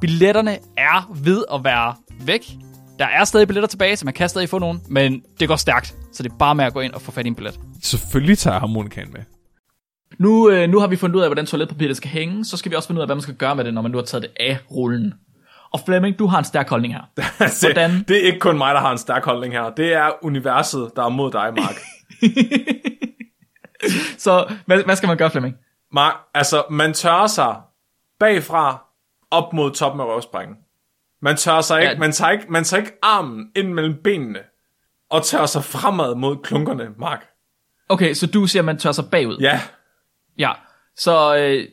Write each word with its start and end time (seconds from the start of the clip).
Billetterne 0.00 0.58
er 0.76 1.10
ved 1.24 1.44
at 1.54 1.64
være 1.64 1.94
væk. 2.20 2.50
Der 2.98 3.06
er 3.06 3.24
stadig 3.24 3.48
billetter 3.48 3.68
tilbage, 3.68 3.96
så 3.96 4.04
man 4.04 4.14
kan 4.14 4.28
stadig 4.28 4.48
få 4.48 4.58
nogen, 4.58 4.80
men 4.88 5.22
det 5.40 5.48
går 5.48 5.56
stærkt. 5.56 5.94
Så 6.12 6.22
det 6.22 6.32
er 6.32 6.36
bare 6.38 6.54
med 6.54 6.64
at 6.64 6.72
gå 6.72 6.80
ind 6.80 6.92
og 6.92 7.02
få 7.02 7.12
fat 7.12 7.26
i 7.26 7.28
en 7.28 7.34
billet. 7.34 7.60
Selvfølgelig 7.82 8.38
tager 8.38 8.54
jeg 8.54 8.60
harmonikaen 8.60 9.12
med. 9.12 9.20
Nu, 10.18 10.50
øh, 10.50 10.68
nu 10.68 10.80
har 10.80 10.86
vi 10.86 10.96
fundet 10.96 11.16
ud 11.16 11.22
af, 11.22 11.28
hvordan 11.28 11.46
toiletpapiret 11.46 11.96
skal 11.96 12.10
hænge, 12.10 12.44
så 12.44 12.56
skal 12.56 12.70
vi 12.70 12.76
også 12.76 12.88
finde 12.88 12.98
ud 12.98 13.02
af, 13.02 13.08
hvad 13.08 13.16
man 13.16 13.22
skal 13.22 13.34
gøre 13.34 13.56
med 13.56 13.64
det, 13.64 13.74
når 13.74 13.82
man 13.82 13.90
nu 13.90 13.98
har 13.98 14.04
taget 14.04 14.22
det 14.22 14.30
af 14.40 14.58
rullen. 14.70 15.14
Og 15.72 15.80
Flemming, 15.86 16.18
du 16.18 16.26
har 16.26 16.38
en 16.38 16.44
stærk 16.44 16.68
holdning 16.68 16.94
her. 16.94 17.02
Hvordan? 17.72 18.04
Det 18.08 18.16
er 18.16 18.26
ikke 18.26 18.38
kun 18.38 18.58
mig, 18.58 18.74
der 18.74 18.80
har 18.80 18.92
en 18.92 18.98
stærk 18.98 19.24
holdning 19.24 19.52
her. 19.52 19.70
Det 19.70 19.94
er 19.94 20.10
universet, 20.22 20.90
der 20.96 21.04
er 21.04 21.08
mod 21.08 21.30
dig, 21.30 21.52
Mark. 21.56 21.74
Så 24.18 24.54
hvad, 24.66 24.84
hvad 24.84 24.96
skal 24.96 25.06
man 25.06 25.16
gøre, 25.16 25.30
Flemming? 25.30 25.54
Mark, 25.92 26.14
altså, 26.34 26.62
man 26.70 26.94
tørrer 26.94 27.26
sig 27.26 27.56
bagfra 28.20 28.87
op 29.30 29.52
mod 29.52 29.70
toppen 29.70 30.00
af 30.00 30.04
røvsprækken. 30.04 30.56
Man 31.22 31.36
tørrer 31.36 31.60
sig 31.60 31.80
ikke, 31.80 31.92
Ja. 31.92 31.98
man 31.98 32.12
tager 32.12 32.30
ikke, 32.30 32.44
man 32.48 32.64
tager 32.64 32.80
ikke 32.80 32.92
armen 33.02 33.50
ind 33.56 33.72
mellem 33.72 33.94
benene 34.04 34.38
og 35.10 35.24
tørrer 35.24 35.46
sig 35.46 35.64
fremad 35.64 36.14
mod 36.14 36.36
klunkerne, 36.42 36.88
Mark. 36.98 37.26
Okay, 37.88 38.14
så 38.14 38.26
du 38.26 38.46
siger, 38.46 38.60
at 38.60 38.66
man 38.66 38.78
tør 38.78 38.92
sig 38.92 39.04
bagud. 39.10 39.38
Ja, 39.40 39.60
Ja, 40.38 40.52
så 40.96 41.36
øh, 41.36 41.68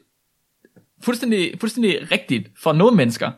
fuldstændig, 1.04 1.60
fuldstændig 1.60 2.12
rigtigt 2.12 2.48
for 2.64 2.74
nogle 2.74 2.96
mennesker. 2.98 3.32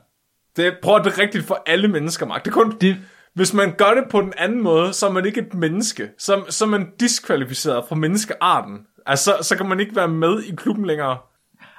det, 0.56 0.78
prøv 0.84 0.95
at 0.95 1.06
det 1.06 1.13
er 1.13 1.17
rigtigt 1.17 1.45
for 1.45 1.63
alle 1.66 1.88
mennesker, 1.88 2.25
Mark. 2.25 2.45
Det 2.45 2.52
er 2.52 2.53
kun, 2.53 2.78
Det, 2.78 2.97
hvis 3.34 3.53
man 3.53 3.73
gør 3.78 3.94
det 3.94 4.03
på 4.11 4.22
den 4.22 4.34
anden 4.38 4.61
måde, 4.61 4.94
så 4.94 5.08
er 5.08 5.11
man 5.11 5.25
ikke 5.25 5.41
et 5.41 5.53
menneske. 5.53 6.09
Så, 6.17 6.44
så 6.50 6.66
er 6.66 6.69
man 6.69 6.91
diskvalificeret 7.00 7.86
fra 7.89 7.95
menneskearten. 7.95 8.78
Altså, 9.06 9.38
så 9.41 9.58
kan 9.58 9.69
man 9.69 9.80
ikke 9.80 9.95
være 9.95 10.08
med 10.08 10.44
i 10.44 10.56
klubben 10.56 10.86
længere. 10.86 11.17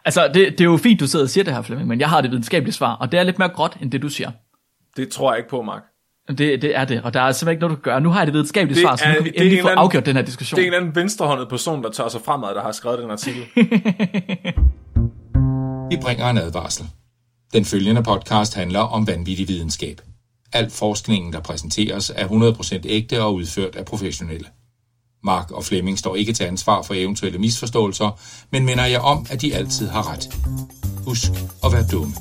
Altså, 0.04 0.28
det, 0.34 0.52
det 0.52 0.60
er 0.60 0.64
jo 0.64 0.76
fint, 0.76 1.00
du 1.00 1.06
sidder 1.06 1.24
og 1.24 1.30
siger 1.30 1.44
det 1.44 1.54
her, 1.54 1.62
Flemming, 1.62 1.88
men 1.88 2.00
jeg 2.00 2.08
har 2.08 2.20
det 2.20 2.30
videnskabelige 2.30 2.74
svar, 2.74 2.94
og 2.94 3.12
det 3.12 3.20
er 3.20 3.24
lidt 3.24 3.38
mere 3.38 3.48
gråt, 3.48 3.76
end 3.82 3.90
det 3.92 4.02
du 4.02 4.08
siger. 4.08 4.30
Det 4.96 5.08
tror 5.08 5.32
jeg 5.32 5.38
ikke 5.38 5.50
på, 5.50 5.62
Mark. 5.62 5.82
Det, 6.28 6.38
det 6.62 6.76
er 6.76 6.84
det, 6.84 7.02
og 7.02 7.14
der 7.14 7.20
er 7.20 7.32
simpelthen 7.32 7.52
ikke 7.52 7.60
noget, 7.60 7.76
du 7.78 7.82
kan 7.82 7.92
gøre. 7.92 8.00
Nu 8.00 8.10
har 8.10 8.20
jeg 8.20 8.26
det 8.26 8.34
videnskabelige 8.34 8.74
Det 8.74 8.82
svar, 8.82 8.96
så 8.96 9.04
nu 9.08 9.14
kan 9.14 9.24
vi 9.24 9.30
det 9.30 9.36
er 9.36 9.40
endelig 9.42 9.58
en 9.58 9.62
få 9.62 9.68
anden- 9.68 9.78
afgjort 9.84 10.06
den 10.06 10.16
her 10.16 10.22
diskussion. 10.22 10.56
Det 10.56 10.62
er 10.62 10.66
en 10.66 10.72
eller 10.74 10.80
anden 10.86 10.96
venstrehåndet 10.96 11.48
person, 11.48 11.82
der 11.82 11.90
tør 11.90 12.08
sig 12.08 12.20
fremad, 12.24 12.48
der 12.54 12.62
har 12.62 12.72
skrevet 12.72 12.98
den 12.98 13.10
artikel. 13.10 13.42
Vi 15.90 15.96
bringer 16.02 16.30
en 16.30 16.38
advarsel. 16.38 16.86
Den 17.52 17.64
følgende 17.64 18.02
podcast 18.02 18.54
handler 18.54 18.80
om 18.80 19.06
vanvittig 19.06 19.48
videnskab. 19.48 20.00
Al 20.52 20.70
forskningen, 20.70 21.32
der 21.32 21.40
præsenteres, 21.40 22.12
er 22.16 22.26
100% 22.28 22.80
ægte 22.84 23.22
og 23.22 23.34
udført 23.34 23.76
af 23.76 23.84
professionelle. 23.84 24.46
Mark 25.22 25.50
og 25.50 25.64
Flemming 25.64 25.98
står 25.98 26.16
ikke 26.16 26.32
til 26.32 26.44
ansvar 26.44 26.82
for 26.82 26.94
eventuelle 26.94 27.38
misforståelser, 27.38 28.20
men 28.52 28.64
minder 28.64 28.86
jer 28.86 29.00
om, 29.00 29.26
at 29.30 29.40
de 29.40 29.54
altid 29.54 29.88
har 29.88 30.12
ret. 30.12 30.36
Husk 31.06 31.30
at 31.64 31.72
være 31.72 31.84
dumme. 31.92 32.14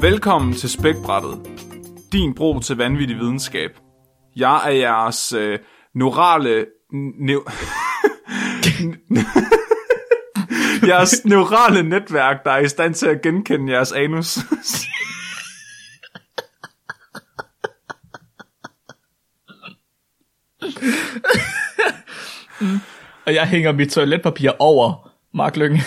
Velkommen 0.00 0.54
til 0.54 0.70
Spækbrættet. 0.70 1.38
Din 2.12 2.34
bro 2.34 2.58
til 2.58 2.76
vanvittig 2.76 3.16
videnskab. 3.16 3.70
Jeg 4.36 4.60
er 4.66 4.70
jeres 4.70 5.32
øh, 5.32 5.58
neurale... 5.94 6.66
Ne- 6.92 7.40
jeres 10.88 11.24
neurale 11.24 11.82
netværk, 11.82 12.44
der 12.44 12.50
er 12.50 12.58
i 12.58 12.68
stand 12.68 12.94
til 12.94 13.06
at 13.06 13.22
genkende 13.22 13.72
jeres 13.72 13.92
anus. 13.92 14.38
Og 23.26 23.34
jeg 23.34 23.46
hænger 23.46 23.72
mit 23.72 23.90
toiletpapir 23.90 24.50
over 24.58 25.10
Mark 25.34 25.56
Lyng. 25.56 25.74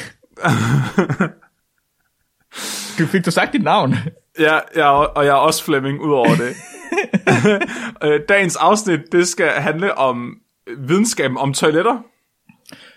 du 3.00 3.06
fik 3.06 3.26
du 3.26 3.32
sagt 3.32 3.54
dit 3.54 3.64
navn? 3.64 3.96
ja, 4.40 4.60
ja, 4.76 4.90
og 4.92 5.26
jeg 5.26 5.32
er 5.32 5.36
også 5.40 5.64
Flemming 5.64 6.02
ud 6.02 6.14
over 6.14 6.36
det. 6.36 6.56
Øh, 8.04 8.20
Dagens 8.30 8.56
afsnit, 8.56 9.00
det 9.12 9.28
skal 9.28 9.50
handle 9.50 9.98
om 9.98 10.36
videnskaben 10.78 11.38
om 11.38 11.54
toiletter. 11.54 11.98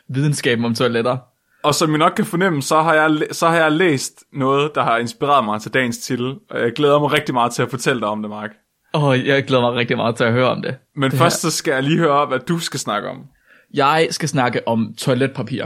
Videnskaben 0.08 0.64
om 0.64 0.74
toiletter. 0.74 1.16
Og 1.62 1.74
som 1.74 1.94
I 1.94 1.98
nok 1.98 2.12
kan 2.16 2.24
fornemme, 2.24 2.62
så 2.62 2.82
har, 2.82 2.94
jeg, 2.94 3.18
så 3.32 3.48
har 3.48 3.56
jeg 3.56 3.72
læst 3.72 4.24
noget, 4.32 4.74
der 4.74 4.82
har 4.82 4.96
inspireret 4.98 5.44
mig 5.44 5.60
til 5.60 5.74
dagens 5.74 5.98
titel. 5.98 6.34
Og 6.50 6.60
jeg 6.60 6.72
glæder 6.72 6.98
mig 7.00 7.12
rigtig 7.12 7.34
meget 7.34 7.52
til 7.52 7.62
at 7.62 7.70
fortælle 7.70 8.00
dig 8.00 8.08
om 8.08 8.22
det, 8.22 8.30
Mark. 8.30 8.50
Åh, 8.94 9.04
oh, 9.04 9.26
jeg 9.26 9.44
glæder 9.44 9.62
mig 9.62 9.72
rigtig 9.72 9.96
meget 9.96 10.16
til 10.16 10.24
at 10.24 10.32
høre 10.32 10.48
om 10.50 10.62
det. 10.62 10.76
Men 10.96 11.10
det 11.10 11.18
først 11.18 11.40
så 11.40 11.50
skal 11.50 11.72
jeg 11.72 11.82
lige 11.82 11.98
høre, 11.98 12.26
hvad 12.26 12.38
du 12.38 12.58
skal 12.58 12.80
snakke 12.80 13.08
om. 13.08 13.24
Jeg 13.74 14.06
skal 14.10 14.28
snakke 14.28 14.68
om 14.68 14.94
toiletpapir. 14.98 15.64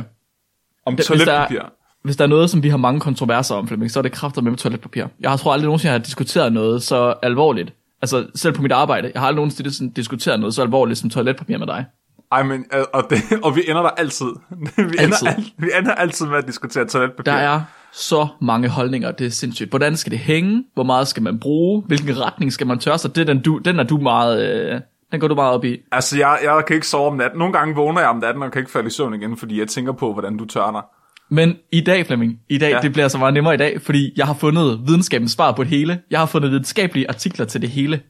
Om 0.86 0.94
hvis 0.94 1.06
toiletpapir. 1.06 1.58
der- 1.58 1.68
Hvis 2.02 2.16
der 2.16 2.24
er 2.24 2.28
noget, 2.28 2.50
som 2.50 2.62
vi 2.62 2.68
har 2.68 2.76
mange 2.76 3.00
kontroverser 3.00 3.54
om, 3.54 3.68
Flemming, 3.68 3.90
så 3.90 4.00
er 4.00 4.02
det 4.02 4.12
kræfter 4.12 4.42
med 4.42 4.56
toiletpapir. 4.56 5.06
Jeg 5.20 5.30
har 5.30 5.36
tror 5.36 5.52
aldrig 5.52 5.66
nogensinde, 5.66 5.92
jeg 5.92 6.00
har 6.00 6.04
diskuteret 6.04 6.52
noget 6.52 6.82
så 6.82 7.14
alvorligt. 7.22 7.72
Altså, 8.02 8.26
selv 8.34 8.54
på 8.54 8.62
mit 8.62 8.72
arbejde. 8.72 9.10
Jeg 9.14 9.20
har 9.20 9.26
aldrig 9.26 9.36
nogensinde 9.36 9.74
sådan 9.74 9.90
diskuteret 9.90 10.40
noget 10.40 10.54
så 10.54 10.62
alvorligt 10.62 10.98
som 10.98 11.10
toiletpapir 11.10 11.58
med 11.58 11.66
dig. 11.66 11.84
Ej, 12.32 12.42
men, 12.42 12.64
øh, 12.74 12.84
og, 12.92 13.06
det, 13.10 13.18
og 13.44 13.56
vi 13.56 13.62
ender 13.68 13.82
der 13.82 13.90
altid. 13.90 14.26
vi, 14.76 14.82
ender, 14.82 14.98
Altid. 14.98 15.28
al, 15.28 15.44
vi 15.58 15.68
ender 15.78 15.94
altid 15.94 16.26
med 16.26 16.38
at 16.38 16.46
diskutere 16.46 16.84
toiletpapir. 16.84 17.32
Der 17.32 17.38
er 17.38 17.60
så 17.92 18.28
mange 18.40 18.68
holdninger, 18.68 19.10
det 19.10 19.26
er 19.26 19.30
sindssygt. 19.30 19.70
Hvordan 19.70 19.96
skal 19.96 20.10
det 20.10 20.18
hænge? 20.18 20.64
Hvor 20.74 20.82
meget 20.82 21.08
skal 21.08 21.22
man 21.22 21.40
bruge? 21.40 21.82
Hvilken 21.86 22.20
retning 22.20 22.52
skal 22.52 22.66
man 22.66 22.78
tørre 22.78 22.98
sig? 22.98 23.14
Det 23.14 23.20
er 23.20 23.24
den, 23.34 23.42
du, 23.42 23.58
den 23.58 23.78
er 23.78 23.84
du 23.84 23.96
meget, 23.96 24.50
øh, 24.50 24.80
den 25.12 25.20
går 25.20 25.28
du 25.28 25.34
meget 25.34 25.52
op 25.52 25.64
i. 25.64 25.76
Altså, 25.92 26.18
jeg, 26.18 26.38
jeg 26.42 26.64
kan 26.66 26.74
ikke 26.74 26.86
sove 26.86 27.06
om 27.10 27.16
natten. 27.16 27.38
Nogle 27.38 27.52
gange 27.52 27.74
vågner 27.74 28.00
jeg 28.00 28.10
om 28.10 28.16
natten 28.16 28.42
og 28.42 28.52
kan 28.52 28.60
ikke 28.60 28.70
falde 28.70 28.86
i 28.86 28.90
søvn 28.90 29.14
igen, 29.14 29.36
fordi 29.36 29.58
jeg 29.60 29.68
tænker 29.68 29.92
på, 29.92 30.12
hvordan 30.12 30.36
du 30.36 30.44
tørrer 30.44 30.72
dig. 30.72 30.82
Men 31.30 31.56
i 31.72 31.80
dag, 31.80 32.06
Flemming, 32.06 32.40
i 32.48 32.58
dag, 32.58 32.70
ja. 32.70 32.80
Det 32.80 32.92
bliver 32.92 33.08
så 33.08 33.18
meget 33.18 33.34
nemmere 33.34 33.54
i 33.54 33.56
dag, 33.56 33.80
fordi 33.82 34.12
jeg 34.16 34.26
har 34.26 34.34
fundet 34.34 34.80
videnskabens 34.86 35.32
svar 35.32 35.52
på 35.52 35.62
det 35.62 35.70
hele. 35.70 36.00
Jeg 36.10 36.18
har 36.18 36.26
fundet 36.26 36.50
videnskabelige 36.50 37.08
artikler 37.08 37.46
til 37.46 37.62
det 37.62 37.70
hele. 37.70 38.02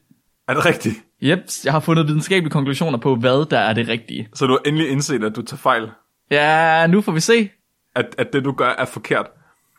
Er 0.47 0.53
det 0.53 0.65
rigtigt? 0.65 0.95
Yep, 1.23 1.39
jeg 1.65 1.73
har 1.73 1.79
fundet 1.79 2.07
videnskabelige 2.07 2.51
konklusioner 2.51 2.97
på, 2.97 3.15
hvad 3.15 3.49
der 3.49 3.59
er 3.59 3.73
det 3.73 3.87
rigtige. 3.87 4.29
Så 4.33 4.45
du 4.45 4.51
har 4.51 4.59
endelig 4.65 4.89
indset, 4.89 5.23
at 5.23 5.35
du 5.35 5.41
tager 5.41 5.57
fejl. 5.57 5.89
Ja, 6.31 6.87
nu 6.87 7.01
får 7.01 7.11
vi 7.11 7.19
se. 7.19 7.49
At, 7.95 8.15
at 8.17 8.27
det, 8.33 8.45
du 8.45 8.51
gør, 8.51 8.69
er 8.77 8.85
forkert. 8.85 9.25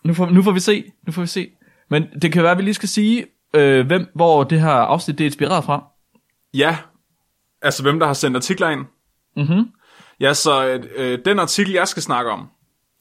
Nu 0.05 0.15
får, 0.15 0.31
nu 0.31 0.43
får 0.43 0.53
vi 0.53 0.61
se. 0.61 0.85
Nu 1.07 1.13
får 1.13 1.23
vi 1.23 1.27
se. 1.29 1.51
Men 1.91 2.05
det 2.23 2.33
kan 2.33 2.43
være, 2.43 2.53
at 2.53 2.59
vi 2.59 2.63
lige 2.63 2.75
skal 2.75 2.89
sige, 2.89 3.27
øh, 3.55 3.87
hvem, 3.87 4.07
hvor 4.15 4.45
det 4.45 4.61
her 4.61 4.71
afsnit 4.71 5.19
det 5.19 5.25
er 5.25 5.29
inspireret 5.29 5.65
fra. 5.65 5.85
Ja, 6.55 6.77
altså 7.63 7.83
hvem 7.83 7.99
der 7.99 8.07
har 8.07 8.15
sendt 8.15 8.37
artikler 8.37 8.69
ind. 8.69 8.85
Mhm. 9.37 9.69
Ja, 10.21 10.35
så 10.35 10.81
øh, 10.97 11.19
den 11.25 11.39
artikel, 11.39 11.73
jeg 11.73 11.89
skal 11.89 12.03
snakke 12.03 12.31
om, 12.31 12.49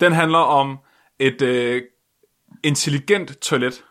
den 0.01 0.11
handler 0.11 0.37
om 0.37 0.77
et 1.19 1.41
øh, 1.41 1.81
intelligent 2.63 3.37
toilet. 3.41 3.83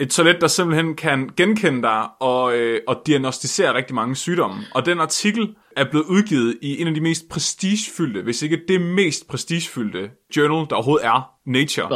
Et 0.00 0.10
toilet, 0.10 0.40
der 0.40 0.46
simpelthen 0.46 0.96
kan 0.96 1.30
genkende 1.36 1.82
dig 1.82 2.08
og, 2.20 2.56
øh, 2.56 2.80
og 2.88 3.02
diagnostisere 3.06 3.74
rigtig 3.74 3.94
mange 3.94 4.16
sygdomme. 4.16 4.56
Og 4.74 4.86
den 4.86 5.00
artikel 5.00 5.54
er 5.76 5.84
blevet 5.90 6.06
udgivet 6.06 6.58
i 6.62 6.80
en 6.80 6.86
af 6.86 6.94
de 6.94 7.00
mest 7.00 7.28
prestigefyldte, 7.30 8.22
hvis 8.22 8.42
ikke 8.42 8.60
det 8.68 8.80
mest 8.80 9.28
prestigefyldte 9.28 10.10
journal, 10.36 10.66
der 10.70 10.76
overhovedet 10.76 11.06
er, 11.06 11.30
Nature. 11.46 11.88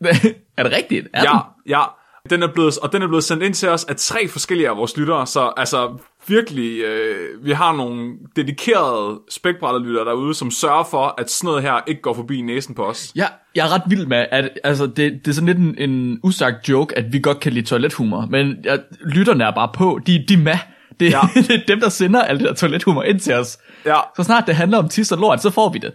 Hvad? 0.00 0.14
er 0.58 0.62
det 0.62 0.72
rigtigt? 0.72 1.08
Er 1.12 1.22
Ja, 1.22 1.30
den? 1.30 1.40
ja. 1.66 1.82
Den 2.30 2.42
er 2.42 2.46
blevet, 2.46 2.78
og 2.78 2.92
den 2.92 3.02
er 3.02 3.06
blevet 3.06 3.24
sendt 3.24 3.42
ind 3.42 3.54
til 3.54 3.68
os 3.68 3.84
af 3.84 3.96
tre 3.96 4.28
forskellige 4.28 4.68
af 4.68 4.76
vores 4.76 4.96
lyttere, 4.96 5.26
så 5.26 5.52
altså 5.56 5.98
virkelig, 6.26 6.80
øh, 6.80 7.44
vi 7.44 7.52
har 7.52 7.76
nogle 7.76 8.12
dedikerede 8.36 9.20
spækbrætterlyttere 9.30 10.04
derude, 10.04 10.34
som 10.34 10.50
sørger 10.50 10.84
for, 10.90 11.14
at 11.18 11.30
sådan 11.30 11.46
noget 11.48 11.62
her 11.62 11.80
ikke 11.86 12.02
går 12.02 12.14
forbi 12.14 12.40
næsen 12.40 12.74
på 12.74 12.84
os. 12.84 13.12
Ja, 13.16 13.26
jeg 13.54 13.66
er 13.66 13.74
ret 13.74 13.82
vild 13.86 14.06
med, 14.06 14.26
at 14.30 14.50
altså, 14.64 14.86
det, 14.86 14.96
det 14.96 15.28
er 15.28 15.32
sådan 15.32 15.46
lidt 15.46 15.58
en, 15.58 15.90
en 15.90 16.20
usagt 16.22 16.68
joke, 16.68 16.98
at 16.98 17.12
vi 17.12 17.18
godt 17.18 17.40
kan 17.40 17.52
lide 17.52 17.66
toilethumor, 17.66 18.26
men 18.30 18.56
ja, 18.64 18.76
lytterne 19.04 19.44
er 19.44 19.50
bare 19.50 19.70
på, 19.74 20.00
de, 20.06 20.24
de 20.28 20.34
er 20.34 20.38
med. 20.38 20.58
Det. 21.00 21.10
Ja. 21.10 21.20
det 21.48 21.50
er 21.50 21.66
dem, 21.68 21.80
der 21.80 21.88
sender 21.88 22.22
alt 22.22 22.40
det 22.40 22.48
der 22.48 22.54
toilethumor 22.54 23.02
ind 23.02 23.20
til 23.20 23.34
os. 23.34 23.58
Ja, 23.86 23.96
Så 24.16 24.22
snart 24.22 24.46
det 24.46 24.54
handler 24.54 24.78
om 24.78 24.88
tis 24.88 25.12
og 25.12 25.18
lort, 25.18 25.42
så 25.42 25.50
får 25.50 25.68
vi 25.72 25.78
det. 25.78 25.92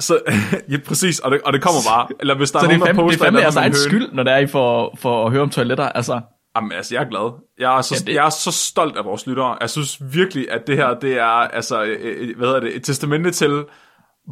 Så, 0.00 0.18
ja 0.70 0.76
præcis, 0.86 1.18
og 1.18 1.30
det, 1.30 1.40
og 1.44 1.52
det 1.52 1.62
kommer 1.62 1.80
bare. 1.88 2.08
Eller 2.20 2.34
hvis 2.36 2.50
der 2.50 2.58
Så 2.58 2.66
er 2.66 2.68
det 2.68 2.74
er 2.74 2.78
nogen, 2.78 2.80
der 2.80 2.86
fandme, 2.94 3.02
det 3.02 3.14
er 3.14 3.18
poster 3.18 3.24
fandme 3.24 3.40
jeres 3.40 3.56
egen 3.56 3.72
høne. 3.72 3.74
skyld, 3.76 4.12
når 4.12 4.22
det 4.22 4.32
er 4.32 4.36
I 4.38 4.46
for, 4.46 4.94
for 4.98 5.26
at 5.26 5.32
høre 5.32 5.42
om 5.42 5.50
toiletter. 5.50 5.88
Altså, 5.88 6.20
Jamen, 6.56 6.72
altså, 6.72 6.94
jeg 6.94 7.04
er 7.04 7.08
glad. 7.08 7.32
Jeg 7.58 7.78
er, 7.78 7.82
så, 7.82 7.94
Ja, 7.94 8.06
det- 8.10 8.14
jeg 8.16 8.26
er 8.26 8.30
så 8.30 8.50
stolt 8.52 8.96
af 8.96 9.04
vores 9.04 9.26
lyttere. 9.26 9.56
Jeg 9.60 9.70
synes 9.70 9.98
virkelig, 10.12 10.52
at 10.52 10.66
det 10.66 10.76
her, 10.76 10.94
det 10.94 11.18
er, 11.18 11.24
altså, 11.26 11.82
øh, 11.84 11.98
øh, 12.02 12.36
hvad 12.36 12.48
hedder 12.48 12.60
det, 12.60 12.76
et 12.76 12.84
testamente 12.84 13.30
til, 13.30 13.64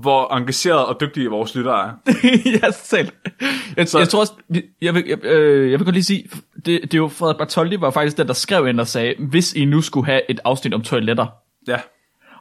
hvor 0.00 0.34
engageret 0.36 0.86
og 0.86 1.00
dygtige 1.00 1.28
vores 1.28 1.54
lyttere 1.54 1.88
er. 1.88 1.90
ja, 2.62 2.70
selv. 2.70 3.08
Jeg, 3.76 3.88
Så- 3.88 3.98
jeg 3.98 4.08
tror 4.08 4.20
også, 4.20 4.32
jeg 4.82 4.94
vil, 4.94 5.04
jeg, 5.08 5.24
øh, 5.24 5.70
jeg 5.70 5.78
vil 5.78 5.84
godt 5.84 5.94
lige 5.94 6.04
sige, 6.04 6.30
det, 6.56 6.66
det 6.82 6.94
er 6.94 6.98
jo 6.98 7.08
Frederik 7.08 7.38
Bartoldi 7.38 7.80
var 7.80 7.90
faktisk 7.90 8.16
den, 8.16 8.26
der 8.26 8.32
skrev 8.32 8.66
ind 8.66 8.80
og 8.80 8.86
sagde, 8.86 9.14
hvis 9.18 9.52
I 9.54 9.64
nu 9.64 9.80
skulle 9.80 10.06
have 10.06 10.20
et 10.30 10.40
afsnit 10.44 10.74
om 10.74 10.82
toiletter. 10.82 11.26
Ja, 11.68 11.78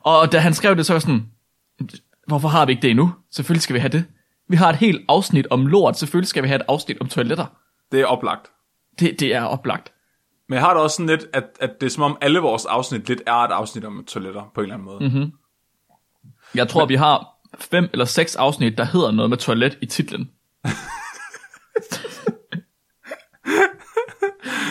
Og 0.01 0.31
da 0.31 0.37
han 0.39 0.53
skrev 0.53 0.75
det, 0.75 0.85
så 0.85 0.93
var 0.93 0.99
sådan, 0.99 1.25
hvorfor 2.27 2.47
har 2.47 2.65
vi 2.65 2.71
ikke 2.71 2.81
det 2.81 2.89
endnu? 2.89 3.13
Selvfølgelig 3.31 3.61
skal 3.61 3.73
vi 3.73 3.79
have 3.79 3.89
det. 3.89 4.05
Vi 4.49 4.55
har 4.55 4.69
et 4.69 4.75
helt 4.75 5.05
afsnit 5.09 5.47
om 5.49 5.67
lort, 5.67 5.97
selvfølgelig 5.97 6.27
skal 6.27 6.43
vi 6.43 6.47
have 6.47 6.55
et 6.55 6.65
afsnit 6.67 6.97
om 7.01 7.07
toiletter. 7.07 7.45
det 7.91 8.01
er 8.01 8.05
oplagt. 8.05 8.51
Det, 8.99 9.19
det 9.19 9.35
er 9.35 9.43
oplagt. 9.43 9.93
Men 10.49 10.53
jeg 10.53 10.63
har 10.63 10.73
det 10.73 10.83
også 10.83 10.95
sådan 10.95 11.09
lidt, 11.09 11.25
at, 11.33 11.43
at 11.59 11.81
det 11.81 11.85
er 11.85 11.91
som 11.91 12.03
om 12.03 12.17
alle 12.21 12.39
vores 12.39 12.65
afsnit 12.65 13.07
lidt 13.07 13.21
er 13.27 13.33
et 13.33 13.51
afsnit 13.51 13.85
om 13.85 14.05
toiletter, 14.07 14.51
på 14.55 14.61
en 14.61 14.63
eller 14.63 14.75
anden 14.75 14.85
måde. 14.85 15.09
Mm-hmm. 15.09 15.31
Jeg 16.55 16.67
tror, 16.67 16.85
vi 16.85 16.95
har 16.95 17.27
fem 17.59 17.89
eller 17.93 18.05
seks 18.05 18.35
afsnit, 18.35 18.77
der 18.77 18.83
hedder 18.83 19.11
noget 19.11 19.29
med 19.29 19.37
toilet 19.37 19.77
i 19.81 19.85
titlen. 19.85 20.29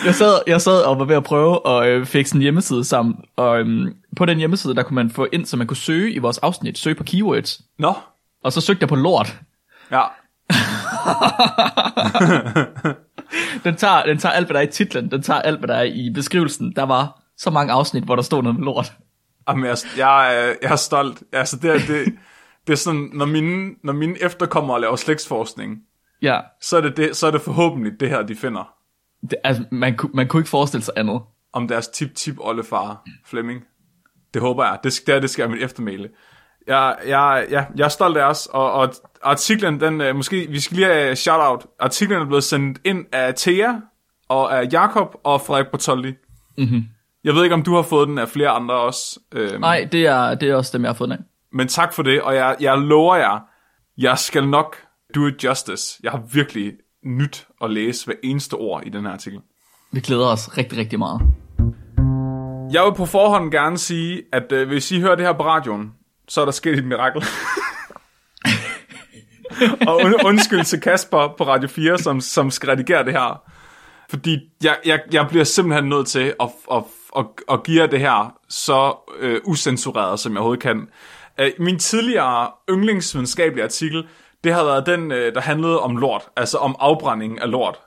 jeg, 0.05 0.15
sad, 0.15 0.39
jeg 0.47 0.61
sad 0.61 0.81
og 0.81 0.99
var 0.99 1.05
ved 1.05 1.15
at 1.15 1.23
prøve 1.23 1.59
at 1.69 1.87
øh, 1.89 2.05
fikse 2.05 2.35
en 2.35 2.41
hjemmeside 2.41 2.83
sammen, 2.83 3.15
og 3.35 3.59
øhm, 3.59 3.95
på 4.17 4.25
den 4.25 4.37
hjemmeside, 4.37 4.75
der 4.75 4.83
kunne 4.83 4.95
man 4.95 5.09
få 5.09 5.27
ind, 5.33 5.45
så 5.45 5.57
man 5.57 5.67
kunne 5.67 5.77
søge 5.77 6.11
i 6.11 6.17
vores 6.17 6.37
afsnit, 6.37 6.77
søge 6.77 6.95
på 6.95 7.03
keywords, 7.03 7.61
Nå, 7.79 7.93
og 8.43 8.53
så 8.53 8.61
søgte 8.61 8.81
jeg 8.81 8.89
på 8.89 8.95
lort. 8.95 9.35
ja. 9.91 10.03
Den 13.63 13.75
tager, 13.75 14.05
den 14.05 14.17
tager 14.17 14.33
alt, 14.33 14.47
hvad 14.47 14.53
der 14.53 14.59
er 14.59 14.63
i 14.67 14.71
titlen, 14.71 15.11
den 15.11 15.21
tager 15.21 15.41
alt, 15.41 15.59
hvad 15.59 15.67
der 15.67 15.75
er 15.75 15.83
i 15.83 16.11
beskrivelsen. 16.13 16.73
Der 16.75 16.83
var 16.83 17.21
så 17.37 17.49
mange 17.49 17.73
afsnit, 17.73 18.03
hvor 18.03 18.15
der 18.15 18.23
stod 18.23 18.43
noget 18.43 18.59
med 18.59 18.65
lort. 18.65 18.93
Jamen, 19.49 19.65
jeg, 19.65 19.77
jeg, 19.97 20.35
er, 20.35 20.53
jeg 20.61 20.71
er 20.71 20.75
stolt. 20.75 21.23
Altså, 21.33 21.57
det, 21.57 21.69
er- 21.69 21.73
det, 21.87 22.13
det 22.67 22.73
er 22.73 22.77
sådan, 22.77 23.09
når 23.13 23.25
mine, 23.25 23.69
når 23.83 23.93
mine 23.93 24.23
efterkommere 24.23 24.81
laver 24.81 24.95
slægtsforskning, 24.95 25.77
Ja, 26.21 26.39
så 26.61 26.77
er, 26.77 26.81
det 26.81 26.97
det, 26.97 27.15
så 27.17 27.27
er 27.27 27.31
det 27.31 27.41
forhåbentlig 27.41 27.91
det 27.99 28.09
her, 28.09 28.21
de 28.21 28.35
finder. 28.35 28.69
Det, 29.21 29.35
altså, 29.43 29.63
man, 29.71 29.95
kunne- 29.97 30.11
man 30.13 30.27
kunne 30.27 30.39
ikke 30.39 30.49
forestille 30.49 30.83
sig 30.83 30.93
andet. 30.97 31.21
om 31.53 31.67
deres 31.67 31.87
tip-tip-oldefar, 31.87 33.03
Flemming. 33.25 33.63
Det 34.33 34.41
håber 34.41 34.63
jeg. 34.65 34.79
Det, 34.83 34.93
det, 35.07 35.21
det 35.21 35.29
skal 35.29 35.43
jeg 35.43 35.51
mit 35.51 35.63
eftermæle. 35.63 36.09
Jeg, 36.67 36.95
jeg, 37.07 37.45
jeg, 37.49 37.67
jeg 37.75 37.85
er 37.85 37.89
stolt 37.89 38.17
af 38.17 38.23
os, 38.29 38.45
og, 38.51 38.71
og 38.73 38.93
artiklen, 39.23 39.79
den, 39.81 40.01
øh, 40.01 40.15
måske, 40.15 40.47
vi 40.49 40.59
skal 40.59 40.77
lige 40.77 40.87
have 40.87 41.15
shout-out. 41.15 41.65
Artiklen 41.79 42.21
er 42.21 42.25
blevet 42.25 42.43
sendt 42.43 42.79
ind 42.83 43.05
af 43.11 43.33
Thea, 43.35 43.73
og 44.29 44.57
af 44.59 44.67
Jakob 44.71 45.15
og 45.23 45.41
Frederik 45.41 45.67
Bartoldi. 45.71 46.13
Mhm. 46.57 46.83
Jeg 47.23 47.33
ved 47.35 47.43
ikke, 47.43 47.53
om 47.53 47.63
du 47.63 47.75
har 47.75 47.81
fået 47.81 48.07
den 48.07 48.17
af 48.17 48.29
flere 48.29 48.49
andre 48.49 48.75
også. 48.75 49.19
Øhm, 49.33 49.61
Nej, 49.61 49.87
det 49.91 50.05
er, 50.05 50.35
det 50.35 50.49
er 50.49 50.55
også 50.55 50.77
dem, 50.77 50.83
jeg 50.83 50.89
har 50.89 50.95
fået 50.95 51.09
den 51.09 51.17
af. 51.17 51.23
Men 51.51 51.67
tak 51.67 51.93
for 51.93 52.03
det, 52.03 52.21
og 52.21 52.35
jeg, 52.35 52.55
jeg 52.59 52.77
lover 52.77 53.15
jer, 53.15 53.39
jeg 53.97 54.17
skal 54.17 54.47
nok 54.47 54.75
do 55.15 55.25
it 55.27 55.43
justice. 55.43 55.99
Jeg 56.03 56.11
har 56.11 56.21
virkelig 56.33 56.73
nyt 57.07 57.47
at 57.61 57.71
læse 57.71 58.05
hver 58.05 58.15
eneste 58.23 58.53
ord 58.53 58.83
i 58.85 58.89
den 58.89 59.05
her 59.05 59.11
artikel. 59.11 59.39
Vi 59.91 59.99
glæder 59.99 60.27
os 60.27 60.57
rigtig, 60.57 60.77
rigtig 60.77 60.99
meget. 60.99 61.21
Jeg 62.73 62.85
vil 62.85 62.93
på 62.97 63.05
forhånd 63.05 63.51
gerne 63.51 63.77
sige, 63.77 64.23
at 64.33 64.51
øh, 64.51 64.67
hvis 64.67 64.91
I 64.91 64.99
hører 64.99 65.15
det 65.15 65.25
her 65.25 65.33
på 65.33 65.43
radioen, 65.43 65.91
så 66.27 66.41
er 66.41 66.45
der 66.45 66.51
sket 66.51 66.77
et 66.77 66.85
mirakel. 66.85 67.23
og 69.87 69.95
und, 69.95 70.15
undskyld 70.25 70.63
til 70.63 70.81
Kasper 70.81 71.33
på 71.37 71.43
Radio 71.43 71.69
4, 71.69 71.97
som, 71.97 72.21
som 72.21 72.51
skal 72.51 72.69
redigere 72.69 73.05
det 73.05 73.13
her. 73.13 73.41
Fordi 74.09 74.39
jeg, 74.63 74.77
jeg, 74.85 74.99
jeg 75.11 75.27
bliver 75.29 75.43
simpelthen 75.43 75.89
nødt 75.89 76.07
til 76.07 76.33
at, 76.39 76.49
at, 76.71 76.83
at, 77.17 77.25
at 77.51 77.63
give 77.63 77.87
det 77.87 77.99
her 77.99 78.33
så 78.49 78.95
øh, 79.19 79.41
usensureret, 79.45 80.19
som 80.19 80.31
jeg 80.31 80.39
overhovedet 80.39 80.63
kan. 80.63 80.87
Øh, 81.39 81.51
min 81.59 81.79
tidligere 81.79 82.51
yndlingsvidenskabelige 82.69 83.63
artikel, 83.63 84.07
det 84.43 84.53
har 84.53 84.63
været 84.63 84.85
den, 84.85 85.11
øh, 85.11 85.33
der 85.35 85.41
handlede 85.41 85.79
om 85.79 85.97
lort, 85.97 86.29
altså 86.35 86.57
om 86.57 86.75
afbrænding 86.79 87.41
af 87.41 87.51
lort. 87.51 87.79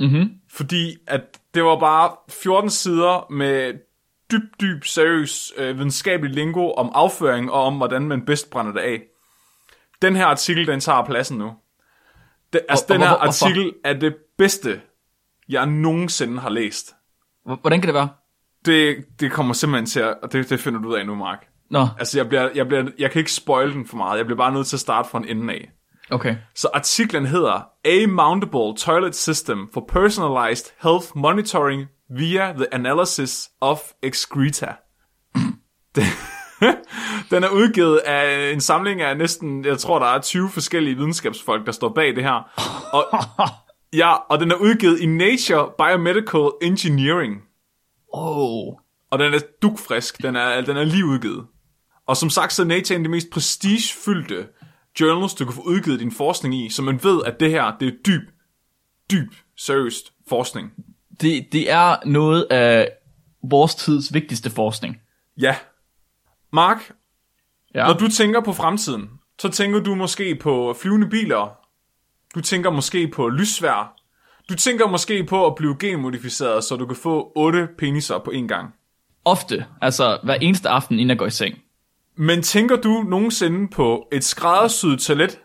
Mm-hmm. 0.00 0.30
Fordi 0.50 0.96
at 1.06 1.20
det 1.54 1.64
var 1.64 1.78
bare 1.78 2.10
14 2.28 2.70
sider 2.70 3.32
med 3.32 3.74
dyb, 4.32 4.42
dyb, 4.60 4.84
seriøs 4.84 5.52
øh, 5.56 5.76
videnskabelig 5.76 6.34
lingo 6.34 6.72
om 6.72 6.90
afføring 6.94 7.50
og 7.52 7.62
om, 7.64 7.76
hvordan 7.76 8.02
man 8.02 8.24
bedst 8.26 8.50
brænder 8.50 8.72
det 8.72 8.80
af. 8.80 9.02
Den 10.02 10.16
her 10.16 10.26
artikel, 10.26 10.66
den 10.66 10.80
tager 10.80 11.04
pladsen 11.04 11.38
nu. 11.38 11.52
Det, 12.52 12.60
altså, 12.68 12.84
Og- 12.88 12.92
den 12.94 13.00
her 13.00 13.08
hvorfor- 13.08 13.24
hvorfor? 13.24 13.46
artikel 13.46 13.72
er 13.84 13.92
det 13.92 14.16
bedste, 14.38 14.80
jeg 15.48 15.66
nogensinde 15.66 16.38
har 16.40 16.50
læst. 16.50 16.94
Hvordan 17.60 17.80
kan 17.80 17.86
det 17.86 17.94
være? 17.94 18.08
Det, 18.64 19.04
det 19.20 19.32
kommer 19.32 19.54
simpelthen 19.54 19.86
til 19.86 20.00
at, 20.00 20.14
og 20.22 20.32
det, 20.32 20.50
det 20.50 20.60
finder 20.60 20.80
du 20.80 20.88
ud 20.88 20.94
af 20.94 21.06
nu, 21.06 21.14
Mark. 21.14 21.46
Nå, 21.70 21.86
Altså, 21.98 22.18
jeg, 22.18 22.28
bliver, 22.28 22.48
jeg, 22.54 22.68
bliver, 22.68 22.90
jeg 22.98 23.10
kan 23.10 23.18
ikke 23.18 23.32
spoil 23.32 23.72
den 23.72 23.86
for 23.86 23.96
meget. 23.96 24.18
Jeg 24.18 24.26
bliver 24.26 24.36
bare 24.36 24.52
nødt 24.52 24.66
til 24.66 24.76
at 24.76 24.80
starte 24.80 25.08
fra 25.08 25.18
en 25.18 25.28
ende 25.28 25.54
af. 25.54 25.70
Okay. 26.10 26.36
Så 26.54 26.68
artiklen 26.74 27.26
hedder 27.26 27.68
A 27.84 28.06
Mountable 28.06 28.76
Toilet 28.76 29.16
System 29.16 29.68
for 29.74 29.84
Personalized 29.88 30.66
Health 30.82 31.06
Monitoring 31.16 31.86
via 32.10 32.52
the 32.52 32.74
Analysis 32.74 33.50
of 33.60 33.80
Excreta. 34.02 34.66
Den- 37.30 37.44
er 37.44 37.48
udgivet 37.48 37.96
af 37.98 38.52
en 38.52 38.60
samling 38.60 39.02
af 39.02 39.16
næsten, 39.16 39.64
jeg 39.64 39.78
tror 39.78 39.98
der 39.98 40.06
er 40.06 40.20
20 40.20 40.50
forskellige 40.50 40.96
videnskabsfolk, 40.96 41.66
der 41.66 41.72
står 41.72 41.88
bag 41.94 42.16
det 42.16 42.24
her. 42.24 42.50
Og, 42.92 43.04
ja, 44.00 44.14
og 44.14 44.40
den 44.40 44.50
er 44.50 44.56
udgivet 44.56 45.00
i 45.00 45.06
Nature 45.06 45.70
Biomedical 45.78 46.50
Engineering. 46.62 47.42
Oh. 48.12 48.74
Og 49.10 49.18
den 49.18 49.34
er 49.34 49.40
dukfrisk, 49.62 50.22
den 50.22 50.36
er, 50.36 50.60
den 50.60 50.76
er 50.76 50.84
lige 50.84 51.04
udgivet. 51.04 51.46
Og 52.06 52.16
som 52.16 52.30
sagt, 52.30 52.52
så 52.52 52.62
er 52.62 52.66
Nature 52.66 52.96
en 52.96 53.02
af 53.02 53.04
de 53.04 53.10
mest 53.10 53.30
prestigefyldte 53.30 54.46
journals, 55.00 55.34
du 55.34 55.44
kan 55.44 55.54
få 55.54 55.62
udgivet 55.62 56.00
din 56.00 56.12
forskning 56.12 56.54
i, 56.54 56.68
så 56.70 56.82
man 56.82 57.00
ved, 57.02 57.20
at 57.26 57.40
det 57.40 57.50
her, 57.50 57.76
det 57.80 57.88
er 57.88 57.92
dyb, 58.06 58.22
dyb, 59.10 59.32
seriøst 59.56 60.12
forskning. 60.28 60.72
Det, 61.20 61.46
det 61.52 61.70
er 61.70 61.96
noget 62.06 62.46
af 62.50 62.88
vores 63.42 63.74
tids 63.74 64.14
vigtigste 64.14 64.50
forskning. 64.50 65.00
Ja. 65.40 65.56
Mark, 66.52 66.92
Ja. 67.74 67.86
når 67.86 67.92
du 67.94 68.08
tænker 68.08 68.40
på 68.40 68.52
fremtiden, 68.52 69.08
så 69.38 69.48
tænker 69.48 69.80
du 69.80 69.94
måske 69.94 70.34
på 70.34 70.76
flyvende 70.82 71.08
biler. 71.08 71.58
Du 72.34 72.40
tænker 72.40 72.70
måske 72.70 73.08
på 73.08 73.28
lysvær. 73.28 73.94
Du 74.48 74.54
tænker 74.54 74.86
måske 74.88 75.24
på 75.24 75.46
at 75.46 75.54
blive 75.54 75.76
genmodificeret, 75.80 76.64
så 76.64 76.76
du 76.76 76.86
kan 76.86 76.96
få 76.96 77.32
otte 77.36 77.68
peniser 77.78 78.18
på 78.18 78.30
en 78.30 78.48
gang. 78.48 78.74
Ofte, 79.24 79.64
altså 79.80 80.18
hver 80.24 80.34
eneste 80.34 80.68
aften, 80.68 80.94
inden 80.94 81.08
jeg 81.10 81.18
går 81.18 81.26
i 81.26 81.30
seng. 81.30 81.58
Men 82.18 82.42
tænker 82.42 82.76
du 82.76 83.02
nogensinde 83.08 83.68
på 83.68 84.08
et 84.12 84.24
skræddersyet 84.24 85.00
toilet, 85.00 85.38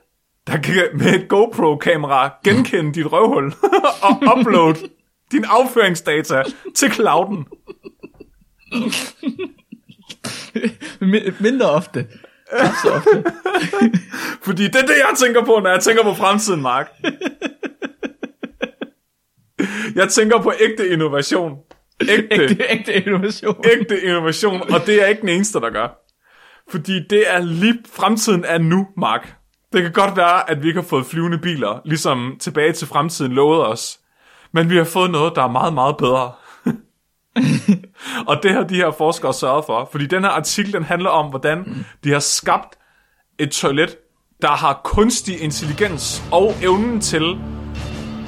der 0.47 0.57
kan 0.57 0.75
med 0.93 1.13
et 1.13 1.27
GoPro-kamera 1.29 2.33
genkende 2.43 2.93
dit 2.93 3.11
røvhul 3.11 3.53
og 4.07 4.37
upload 4.37 4.75
din 5.31 5.45
afføringsdata 5.47 6.43
til 6.75 6.91
clouden? 6.91 7.45
Mi- 11.01 11.33
mindre 11.43 11.69
ofte. 11.69 12.07
Så 12.83 12.89
ofte. 12.93 13.23
Fordi 14.45 14.63
det 14.63 14.75
er 14.75 14.81
det, 14.81 14.95
jeg 15.09 15.13
tænker 15.17 15.45
på, 15.45 15.59
når 15.63 15.69
jeg 15.69 15.79
tænker 15.79 16.03
på 16.03 16.13
fremtiden, 16.13 16.61
Mark. 16.61 16.91
Jeg 19.95 20.09
tænker 20.09 20.41
på 20.41 20.53
ægte 20.59 20.89
innovation. 20.89 21.57
Ægte, 22.09 22.27
ægte, 22.31 22.65
ægte 22.69 22.93
innovation. 22.93 23.55
ægte 23.65 24.01
innovation, 24.01 24.61
og 24.73 24.85
det 24.85 25.01
er 25.01 25.05
ikke 25.07 25.21
den 25.21 25.29
eneste, 25.29 25.59
der 25.59 25.69
gør. 25.69 26.02
Fordi 26.69 27.07
det 27.09 27.33
er 27.33 27.39
lige 27.39 27.79
fremtiden 27.93 28.45
er 28.47 28.57
nu, 28.57 28.87
Mark. 28.97 29.35
Det 29.73 29.81
kan 29.81 29.91
godt 29.91 30.17
være, 30.17 30.49
at 30.49 30.63
vi 30.63 30.67
ikke 30.67 30.81
har 30.81 30.87
fået 30.87 31.05
flyvende 31.05 31.37
biler, 31.37 31.81
ligesom 31.85 32.37
tilbage 32.39 32.73
til 32.73 32.87
fremtiden 32.87 33.31
lovede 33.31 33.67
os. 33.67 33.99
Men 34.51 34.69
vi 34.69 34.77
har 34.77 34.83
fået 34.83 35.11
noget, 35.11 35.35
der 35.35 35.43
er 35.43 35.47
meget, 35.47 35.73
meget 35.73 35.97
bedre. 35.97 36.31
og 38.29 38.43
det 38.43 38.51
har 38.51 38.63
de 38.63 38.75
her 38.75 38.91
forskere 38.91 39.33
sørget 39.33 39.65
for. 39.65 39.89
Fordi 39.91 40.05
den 40.05 40.23
her 40.23 40.29
artikel, 40.29 40.73
den 40.73 40.83
handler 40.83 41.09
om, 41.09 41.29
hvordan 41.29 41.85
de 42.03 42.11
har 42.11 42.19
skabt 42.19 42.77
et 43.39 43.51
toilet, 43.51 43.97
der 44.41 44.51
har 44.51 44.81
kunstig 44.83 45.41
intelligens 45.41 46.23
og 46.31 46.53
evnen 46.61 47.01
til 47.01 47.39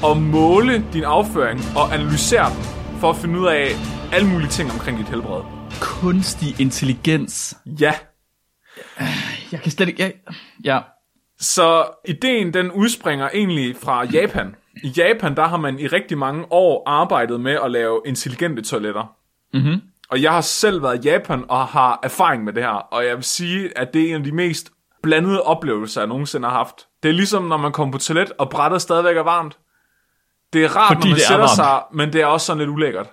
at 0.06 0.18
måle 0.18 0.86
din 0.94 1.04
afføring 1.04 1.60
og 1.76 1.94
analysere 1.94 2.50
den, 2.50 2.64
for 3.00 3.10
at 3.10 3.16
finde 3.16 3.40
ud 3.40 3.48
af 3.48 3.72
alle 4.14 4.30
mulige 4.30 4.50
ting 4.50 4.72
omkring 4.72 4.98
dit 4.98 5.10
helbred. 5.10 5.42
Kunstig 5.82 6.62
intelligens. 6.62 7.58
Ja, 7.66 7.94
Jeg 9.52 9.62
kan 9.62 9.72
slet 9.72 9.90
ikke... 9.90 10.04
Jeg, 10.04 10.14
ja. 10.64 10.80
så 11.40 11.86
ideen 12.08 12.54
den 12.54 12.72
udspringer 12.72 13.30
egentlig 13.34 13.76
fra 13.84 14.04
Japan. 14.06 14.56
I 14.84 14.88
Japan, 14.88 15.36
der 15.36 15.44
har 15.48 15.58
man 15.58 15.80
i 15.80 15.88
rigtig 15.88 16.18
mange 16.18 16.46
år 16.52 16.84
arbejdet 16.90 17.40
med 17.42 17.58
at 17.64 17.72
lave 17.72 18.02
intelligente 18.06 18.62
toiletter. 18.62 19.16
Mm-hmm. 19.54 19.82
Og 20.10 20.22
jeg 20.22 20.32
har 20.32 20.42
selv 20.42 20.84
været 20.84 21.06
i 21.06 21.10
Japan 21.10 21.46
og 21.50 21.68
har 21.68 22.00
erfaring 22.04 22.44
med 22.44 22.54
det 22.54 22.64
her, 22.64 22.70
og 22.70 23.06
jeg 23.06 23.16
vil 23.16 23.24
sige, 23.24 23.78
at 23.78 23.94
det 23.94 24.02
er 24.02 24.10
en 24.10 24.16
af 24.16 24.24
de 24.24 24.32
mest 24.32 24.72
blandede 25.04 25.42
oplevelser, 25.42 26.02
jeg 26.02 26.08
nogensinde 26.08 26.48
har 26.48 26.56
haft. 26.58 26.76
Det 27.04 27.10
er 27.10 27.14
ligesom, 27.14 27.44
når 27.44 27.58
man 27.58 27.72
kommer 27.72 27.92
på 27.92 27.98
toilet, 27.98 28.32
og 28.38 28.50
brættet 28.50 28.82
stadigvæk 28.82 29.18
er 29.18 29.22
varmt. 29.24 29.58
Det 30.54 30.64
er 30.66 30.76
rart, 30.76 30.88
Fordi 30.98 31.08
når 31.10 31.16
man 31.16 31.22
er 31.22 31.28
sætter 31.28 31.48
sig, 31.48 31.82
men 31.94 32.14
det 32.14 32.22
er 32.22 32.26
også 32.26 32.46
sådan 32.46 32.58
lidt 32.60 32.70
ulækkert. 32.70 33.08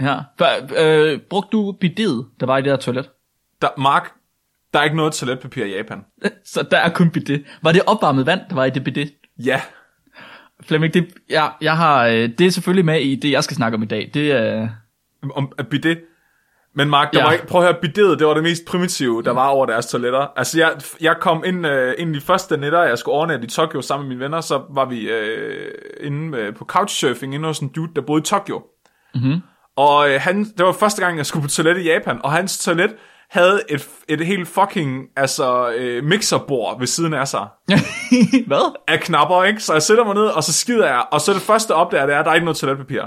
Ja. 0.00 0.18
Hva- 0.42 0.80
Øh, 0.82 1.20
brugte 1.20 1.48
du 1.52 1.72
bidet, 1.80 2.26
der 2.40 2.46
var 2.46 2.58
i 2.58 2.62
det 2.62 2.70
her 2.72 2.76
toilet? 2.76 3.10
Der, 3.62 3.68
Mark, 3.78 4.12
der 4.72 4.78
er 4.80 4.84
ikke 4.84 4.96
noget 4.96 5.12
toiletpapir 5.12 5.64
i 5.64 5.76
Japan. 5.76 6.00
Så 6.44 6.66
der 6.70 6.76
er 6.78 6.88
kun 6.88 7.10
bidet. 7.10 7.44
Var 7.62 7.72
det 7.72 7.82
opvarmet 7.86 8.26
vand, 8.26 8.40
der 8.48 8.54
var 8.54 8.64
i 8.64 8.70
det 8.70 8.84
bidet? 8.84 9.12
Ja, 9.44 9.60
Flemming, 10.62 10.94
det, 10.94 11.08
ja, 11.30 11.46
jeg 11.60 11.76
har, 11.76 12.06
øh, 12.06 12.28
det 12.38 12.40
er 12.40 12.50
selvfølgelig 12.50 12.84
med 12.84 13.00
i 13.00 13.14
det, 13.16 13.30
jeg 13.30 13.44
skal 13.44 13.56
snakke 13.56 13.76
om 13.76 13.82
i 13.82 13.86
dag. 13.86 14.10
Det 14.14 14.32
er... 14.32 14.68
om 15.34 15.52
at 15.58 15.68
bidet. 15.68 15.98
Men 16.74 16.90
Mark, 16.90 17.12
der 17.12 17.18
Ja. 17.18 17.24
var 17.24 17.32
ikke, 17.32 17.46
prøv 17.46 17.60
at 17.60 17.66
høre, 17.66 17.76
bidet, 17.82 18.18
det 18.18 18.26
var 18.26 18.34
det 18.34 18.42
mest 18.42 18.62
primitive, 18.66 19.22
der 19.22 19.30
var 19.30 19.46
over 19.48 19.66
deres 19.66 19.86
toiletter. 19.86 20.26
Altså, 20.36 20.58
jeg, 20.58 20.72
jeg 21.00 21.16
kom 21.20 21.44
ind, 21.46 21.66
øh, 21.66 21.94
ind 21.98 22.16
i 22.16 22.18
de 22.18 22.24
første 22.24 22.56
nætter, 22.56 22.82
jeg 22.82 22.98
skulle 22.98 23.14
overnatte 23.14 23.44
i 23.44 23.48
Tokyo 23.48 23.80
sammen 23.82 24.08
med 24.08 24.16
mine 24.16 24.24
venner, 24.24 24.40
så 24.40 24.62
var 24.70 24.84
vi 24.84 25.08
øh, 25.10 25.70
inde 26.00 26.38
øh, 26.38 26.54
på 26.54 26.64
couchsurfing 26.64 27.34
inde 27.34 27.46
hos 27.46 27.58
en 27.58 27.68
dude, 27.68 27.94
der 27.96 28.02
boede 28.02 28.20
i 28.20 28.24
Tokyo. 28.24 28.62
Mm-hmm. 29.14 29.40
Og 29.76 30.10
øh, 30.10 30.20
han, 30.20 30.44
det 30.44 30.66
var 30.66 30.72
første 30.72 31.04
gang, 31.04 31.16
jeg 31.18 31.26
skulle 31.26 31.42
på 31.42 31.48
toilet 31.48 31.78
i 31.78 31.84
Japan, 31.92 32.18
og 32.24 32.32
hans 32.32 32.58
toilet 32.64 32.94
havde 33.30 33.62
et, 33.68 33.88
et 34.08 34.26
helt 34.26 34.48
fucking 34.48 35.04
altså, 35.16 35.70
øh, 35.76 36.04
mixerbord 36.04 36.78
ved 36.78 36.86
siden 36.86 37.14
af 37.14 37.28
sig. 37.28 37.46
Hvad? 38.46 38.74
Af 38.88 39.00
knapper, 39.00 39.44
ikke? 39.44 39.60
Så 39.60 39.72
jeg 39.72 39.82
sætter 39.82 40.04
mig 40.04 40.14
ned, 40.14 40.26
og 40.26 40.44
så 40.44 40.52
skider 40.52 40.86
jeg, 40.86 41.04
og 41.12 41.20
så 41.20 41.32
det 41.32 41.42
første 41.42 41.74
opdager, 41.74 42.06
det 42.06 42.14
er, 42.14 42.18
at 42.18 42.24
der 42.24 42.30
er 42.30 42.34
ikke 42.34 42.44
noget 42.44 42.56
toiletpapir. 42.56 43.02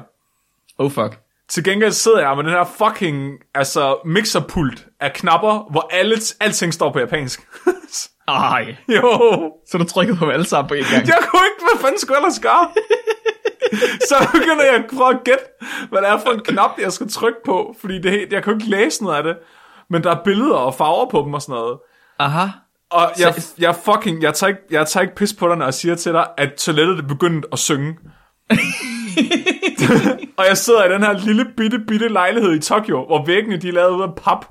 Oh 0.78 0.92
fuck. 0.92 1.20
Til 1.50 1.64
gengæld 1.64 1.92
sidder 1.92 2.20
jeg 2.20 2.36
med 2.36 2.44
den 2.44 2.54
her 2.54 2.64
fucking 2.78 3.32
altså, 3.56 3.98
mixerpult 4.06 4.86
af 5.00 5.14
knapper, 5.14 5.68
hvor 5.72 5.90
alle, 5.92 6.16
alting 6.40 6.74
står 6.74 6.92
på 6.92 7.00
japansk. 7.00 7.48
Ej. 8.28 8.76
jo, 8.88 9.52
Så 9.72 9.78
du 9.78 9.84
trykkede 9.84 10.18
på 10.18 10.26
dem 10.26 10.34
alle 10.34 10.46
sammen 10.46 10.68
på 10.68 10.74
en 10.74 10.84
gang. 10.84 11.08
jeg 11.08 11.18
kunne 11.30 11.42
ikke, 11.46 11.64
hvad 11.72 11.82
fanden 11.82 12.00
skulle 12.00 12.18
jeg 12.18 12.22
ellers 12.26 12.40
gøre? 12.40 12.70
så 14.10 14.16
begynder 14.34 14.66
jeg 14.66 14.76
at 14.76 14.86
prøve 14.98 15.10
at 15.10 15.20
gætte, 15.26 15.44
hvad 15.90 16.02
det 16.02 16.10
er 16.10 16.18
for 16.20 16.30
en 16.30 16.40
knap, 16.40 16.72
jeg 16.82 16.92
skal 16.94 17.10
trykke 17.12 17.40
på, 17.46 17.76
fordi 17.82 18.02
det, 18.02 18.34
jeg 18.34 18.44
kunne 18.44 18.56
ikke 18.56 18.70
læse 18.70 19.04
noget 19.04 19.18
af 19.18 19.24
det. 19.24 19.36
Men 19.90 20.04
der 20.04 20.12
er 20.12 20.24
billeder 20.24 20.56
og 20.56 20.76
farver 20.76 21.10
på 21.10 21.22
dem 21.26 21.34
og 21.34 21.42
sådan 21.42 21.54
noget. 21.54 21.78
Aha. 22.20 22.46
Og 22.92 23.12
jeg, 23.20 23.34
Så- 23.38 23.54
jeg 23.60 23.76
fucking, 23.76 24.22
jeg 24.24 24.34
tager, 24.34 24.50
ikke, 24.50 24.62
jeg 24.72 24.88
tager 24.88 25.02
ikke 25.02 25.16
pis 25.16 25.34
på 25.34 25.48
dig, 25.48 25.58
når 25.58 25.66
jeg 25.66 25.74
siger 25.74 25.96
til 25.96 26.14
dig, 26.14 26.28
at 26.38 26.54
toilettet 26.54 27.00
er 27.00 27.08
begyndt 27.08 27.46
at 27.52 27.60
synge. 27.60 27.98
og 30.38 30.46
jeg 30.48 30.58
sidder 30.58 30.86
i 30.86 30.90
den 30.94 31.04
her 31.04 31.14
lille 31.14 31.46
bitte, 31.58 31.80
bitte 31.88 32.08
lejlighed 32.08 32.54
i 32.56 32.60
Tokyo, 32.60 33.06
hvor 33.06 33.26
væggene 33.26 33.58
de 33.58 33.68
er 33.68 33.72
lavet 33.74 33.92
ud 33.96 34.02
af 34.02 34.16
pap. 34.16 34.46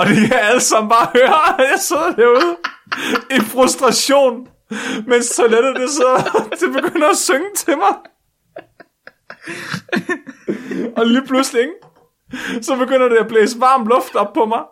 og 0.00 0.06
det 0.06 0.28
kan 0.28 0.38
alle 0.42 0.60
sammen 0.60 0.88
bare 0.90 1.06
høre, 1.14 1.60
at 1.64 1.70
jeg 1.70 1.78
sidder 1.80 2.12
derude 2.12 2.56
i 3.30 3.40
frustration, 3.40 4.46
mens 5.06 5.36
toilettet 5.36 5.76
det 5.76 5.90
sidder, 5.90 6.48
det 6.60 6.82
begynder 6.82 7.08
at 7.08 7.16
synge 7.16 7.46
til 7.56 7.74
mig. 7.76 7.94
og 10.96 11.06
lige 11.06 11.26
pludselig, 11.26 11.60
ikke? 11.62 11.72
Så 12.62 12.76
begynder 12.76 13.08
det 13.08 13.16
at 13.16 13.28
blæse 13.28 13.60
varm 13.60 13.86
luft 13.86 14.14
op 14.14 14.32
på 14.32 14.44
mig. 14.44 14.62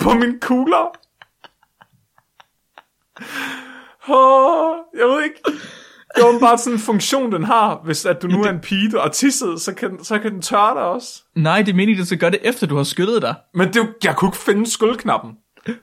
På 0.00 0.14
mine 0.14 0.40
kugler. 0.40 0.98
Åh, 4.08 4.76
jeg 4.98 5.06
ved 5.06 5.24
ikke. 5.24 5.40
Det 6.16 6.24
er 6.24 6.38
bare 6.40 6.58
sådan 6.58 6.72
en 6.72 6.80
funktion, 6.80 7.32
den 7.32 7.44
har. 7.44 7.80
Hvis 7.84 8.06
at 8.06 8.22
du 8.22 8.26
nu 8.26 8.42
er 8.42 8.50
en 8.50 8.60
pige, 8.60 8.90
der 8.90 9.02
er 9.02 9.08
tisset, 9.08 9.60
så 9.60 9.74
kan, 9.74 10.04
så 10.04 10.18
kan 10.18 10.32
den 10.32 10.42
tørre 10.42 10.74
dig 10.74 10.82
også. 10.82 11.22
Nej, 11.36 11.62
det 11.62 11.72
er 11.72 11.76
meningen, 11.76 11.98
du 12.00 12.06
skal 12.06 12.18
gøre 12.18 12.30
det 12.30 12.40
efter, 12.42 12.66
du 12.66 12.76
har 12.76 12.84
skyllet 12.84 13.22
dig. 13.22 13.34
Men 13.54 13.72
det, 13.72 13.88
jeg 14.04 14.16
kunne 14.16 14.28
ikke 14.28 14.38
finde 14.38 14.70
skyldknappen. 14.70 15.32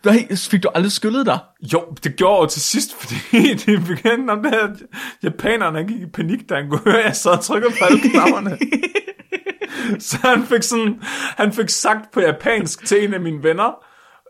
Nej, 0.05 0.27
fik 0.35 0.63
du 0.63 0.69
aldrig 0.75 0.91
skyllet 0.91 1.25
dig? 1.25 1.39
Jo, 1.73 1.83
det 2.03 2.15
gjorde 2.15 2.41
jeg 2.41 2.49
til 2.49 2.61
sidst, 2.61 2.95
fordi 3.01 3.53
de 3.53 3.77
begyndte 3.87 4.31
om 4.31 4.43
det 4.43 4.51
her. 4.51 4.67
Japanerne 5.23 5.87
gik 5.87 6.01
i 6.01 6.05
panik, 6.05 6.49
da 6.49 6.55
han 6.55 6.69
kunne 6.69 6.81
høre, 6.85 6.99
at 6.99 7.05
jeg 7.05 7.15
sad 7.15 7.31
og 7.31 7.41
trykkede 7.43 7.73
på 7.79 7.85
alle 7.85 7.99
knapperne. 8.09 8.57
Så 10.09 10.17
han 10.23 10.43
fik, 10.43 10.63
sådan, 10.63 11.01
han 11.37 11.53
fik 11.53 11.69
sagt 11.69 12.11
på 12.11 12.19
japansk 12.19 12.85
til 12.85 13.03
en 13.03 13.13
af 13.13 13.19
mine 13.19 13.43
venner, 13.43 13.83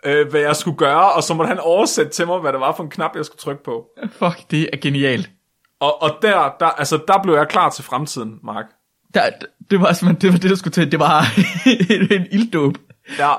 øh, 0.05 0.29
hvad 0.29 0.41
jeg 0.41 0.55
skulle 0.55 0.77
gøre, 0.77 1.11
og 1.11 1.23
så 1.23 1.33
måtte 1.33 1.47
han 1.47 1.59
oversætte 1.59 2.11
til 2.11 2.27
mig, 2.27 2.39
hvad 2.39 2.53
det 2.53 2.59
var 2.59 2.75
for 2.75 2.83
en 2.83 2.89
knap, 2.89 3.15
jeg 3.15 3.25
skulle 3.25 3.39
trykke 3.39 3.63
på. 3.63 3.85
Fuck, 4.11 4.51
det 4.51 4.69
er 4.73 4.77
genialt. 4.81 5.29
Og, 5.79 6.01
og 6.01 6.17
der, 6.21 6.55
der, 6.59 6.65
altså, 6.65 6.99
der 7.07 7.23
blev 7.23 7.35
jeg 7.35 7.47
klar 7.47 7.69
til 7.69 7.83
fremtiden, 7.83 8.39
Mark. 8.43 8.65
Der, 9.13 9.29
det 9.71 9.81
var 9.81 9.93
simpelthen, 9.93 10.21
det 10.21 10.33
var 10.33 10.39
det, 10.39 10.49
der 10.49 10.55
skulle 10.55 10.71
til. 10.71 10.91
Det 10.91 10.99
var 10.99 11.25
en 12.15 12.27
ilddåb. 12.31 12.77
Ja, 13.19 13.33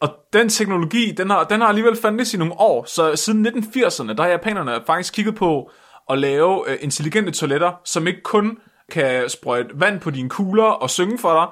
og 0.00 0.08
den 0.32 0.48
teknologi, 0.48 1.10
den 1.10 1.30
har, 1.30 1.44
den 1.44 1.60
har 1.60 1.68
alligevel 1.68 1.96
fandtes 1.96 2.34
i 2.34 2.36
nogle 2.36 2.54
år. 2.60 2.84
Så 2.84 3.16
siden 3.16 3.46
1980'erne, 3.46 4.14
der 4.14 4.22
har 4.22 4.30
japanerne 4.30 4.80
faktisk 4.86 5.14
kigget 5.14 5.34
på 5.34 5.70
at 6.10 6.18
lave 6.18 6.70
øh, 6.70 6.78
intelligente 6.80 7.32
toiletter, 7.32 7.72
som 7.84 8.06
ikke 8.06 8.22
kun 8.22 8.58
kan 8.92 9.28
sprøjte 9.28 9.68
vand 9.80 10.00
på 10.00 10.10
dine 10.10 10.28
kugler 10.28 10.64
og 10.64 10.90
synge 10.90 11.18
for 11.18 11.32
dig, 11.34 11.46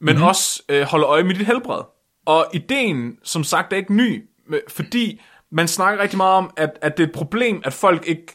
men 0.00 0.14
mm-hmm. 0.14 0.28
også 0.28 0.62
øh, 0.68 0.82
holde 0.82 1.06
øje 1.06 1.22
med 1.24 1.34
dit 1.34 1.46
helbred. 1.46 1.82
Og 2.26 2.46
ideen, 2.54 3.18
som 3.24 3.44
sagt, 3.44 3.72
er 3.72 3.76
ikke 3.76 3.94
ny, 3.94 4.28
fordi 4.68 5.22
man 5.50 5.68
snakker 5.68 6.02
rigtig 6.02 6.16
meget 6.16 6.34
om, 6.34 6.50
at, 6.56 6.70
at 6.82 6.96
det 6.96 7.04
er 7.04 7.08
et 7.08 7.14
problem, 7.14 7.62
at 7.64 7.72
folk 7.72 8.08
ikke 8.08 8.26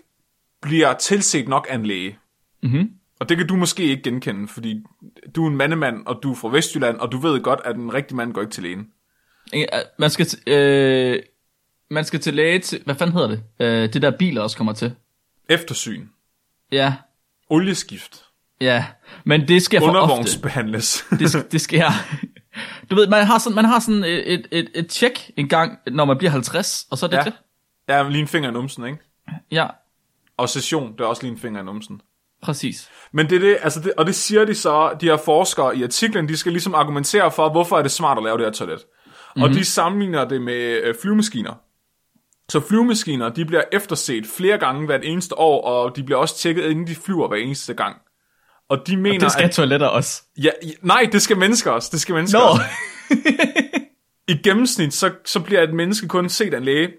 bliver 0.61 0.93
tilset 0.93 1.47
nok 1.47 1.67
af 1.69 1.75
en 1.75 1.85
læge. 1.85 2.17
Mhm. 2.63 2.89
Og 3.19 3.29
det 3.29 3.37
kan 3.37 3.47
du 3.47 3.55
måske 3.55 3.83
ikke 3.83 4.03
genkende, 4.03 4.47
fordi 4.47 4.83
du 5.35 5.45
er 5.45 5.49
en 5.49 5.55
mandemand, 5.55 6.05
og 6.05 6.19
du 6.23 6.31
er 6.31 6.35
fra 6.35 6.49
Vestjylland, 6.49 6.97
og 6.97 7.11
du 7.11 7.17
ved 7.17 7.41
godt, 7.41 7.59
at 7.65 7.75
en 7.75 7.93
rigtig 7.93 8.15
mand 8.17 8.33
går 8.33 8.41
ikke 8.41 8.53
til 8.53 8.63
lægen. 8.63 8.87
Man 9.99 10.09
skal, 10.09 10.25
til- 10.25 10.53
øh, 10.53 11.19
man 11.89 12.05
skal 12.05 12.19
til 12.19 12.33
læge 12.33 12.59
til, 12.59 12.81
hvad 12.85 12.95
fanden 12.95 13.13
hedder 13.15 13.27
det? 13.27 13.43
Øh, 13.59 13.93
det 13.93 14.01
der 14.01 14.17
biler 14.17 14.41
også 14.41 14.57
kommer 14.57 14.73
til. 14.73 14.95
Eftersyn. 15.49 16.07
Ja, 16.71 16.93
Olieskift. 17.49 18.23
Ja. 18.61 18.85
Men 19.25 19.47
det 19.47 19.61
sker 19.61 19.79
for 19.79 19.91
ofte. 20.01 20.15
Det, 21.19 21.51
det 21.51 21.61
sker. 21.61 21.91
Du 22.89 22.95
ved, 22.95 23.07
man 23.07 23.25
har 23.25 23.37
sådan, 23.39 23.55
man 23.55 23.65
har 23.65 23.79
sådan 23.79 24.03
et, 24.03 24.33
et, 24.33 24.47
et, 24.51 24.69
et 24.75 24.87
tjek 24.87 25.31
en 25.37 25.49
gang, 25.49 25.77
når 25.91 26.05
man 26.05 26.17
bliver 26.17 26.31
50, 26.31 26.85
og 26.91 26.97
så 26.97 27.05
er 27.05 27.09
det 27.09 27.17
ja. 27.17 27.23
det. 27.23 27.33
ja, 27.89 28.09
lige 28.09 28.21
en 28.21 28.27
finger 28.27 28.49
i 28.49 28.53
numsen, 28.53 28.85
ikke? 28.85 28.97
Ja, 29.51 29.67
Og 30.37 30.49
session, 30.49 30.93
det 30.93 31.01
er 31.01 31.05
også 31.05 31.23
lige 31.23 31.31
en 31.31 31.39
finger 31.39 31.61
i 31.61 31.63
numsen. 31.63 32.01
præcis. 32.43 32.89
Men 33.13 33.29
det 33.29 33.35
er 33.35 33.39
det, 33.39 33.57
altså 33.61 33.79
det, 33.79 33.93
og 33.97 34.05
det 34.05 34.15
siger 34.15 34.45
de 34.45 34.55
så, 34.55 34.97
de 35.01 35.05
her 35.05 35.17
forskere 35.17 35.77
i 35.77 35.83
artiklen, 35.83 36.29
de 36.29 36.37
skal 36.37 36.51
ligesom 36.51 36.75
argumentere 36.75 37.31
for, 37.31 37.49
hvorfor 37.49 37.77
er 37.77 37.81
det 37.81 37.91
smart 37.91 38.17
at 38.17 38.23
lave 38.23 38.37
det 38.37 38.45
her 38.45 38.51
toilet. 38.51 38.79
Mm-hmm. 38.79 39.43
Og 39.43 39.49
de 39.49 39.65
sammenligner 39.65 40.25
det 40.25 40.41
med 40.41 40.81
øh, 40.83 40.95
flyvemaskiner. 41.01 41.53
Så 42.49 42.59
flyvemaskiner, 42.59 43.29
de 43.29 43.45
bliver 43.45 43.63
efterset 43.71 44.25
flere 44.37 44.57
gange 44.57 44.85
hvert 44.85 45.01
eneste 45.03 45.37
år, 45.37 45.61
og 45.61 45.95
de 45.95 46.03
bliver 46.03 46.19
også 46.19 46.37
tjekket, 46.37 46.63
inden 46.63 46.87
de 46.87 46.95
flyver 46.95 47.27
hver 47.27 47.37
eneste 47.37 47.73
gang. 47.73 47.97
Og 48.71 48.87
de 48.87 48.97
mener, 48.97 49.19
Det 49.19 49.31
skal 49.31 49.43
at... 49.45 49.51
toiletter 49.51 49.87
også. 49.87 50.23
Ja, 50.37 50.49
nej, 50.81 51.09
det 51.11 51.21
skal 51.21 51.37
mennesker 51.37 51.71
også. 51.71 51.89
Det 51.91 52.01
skal 52.01 52.15
mennesker 52.15 52.39
Nå, 52.39 52.45
også. 52.45 52.61
I 54.33 54.37
gennemsnit, 54.43 54.93
så, 54.93 55.11
så 55.25 55.39
bliver 55.39 55.61
et 55.61 55.73
menneske 55.73 56.07
kun 56.07 56.29
set 56.29 56.53
af 56.53 56.57
en 56.57 56.63
læge 56.63 56.93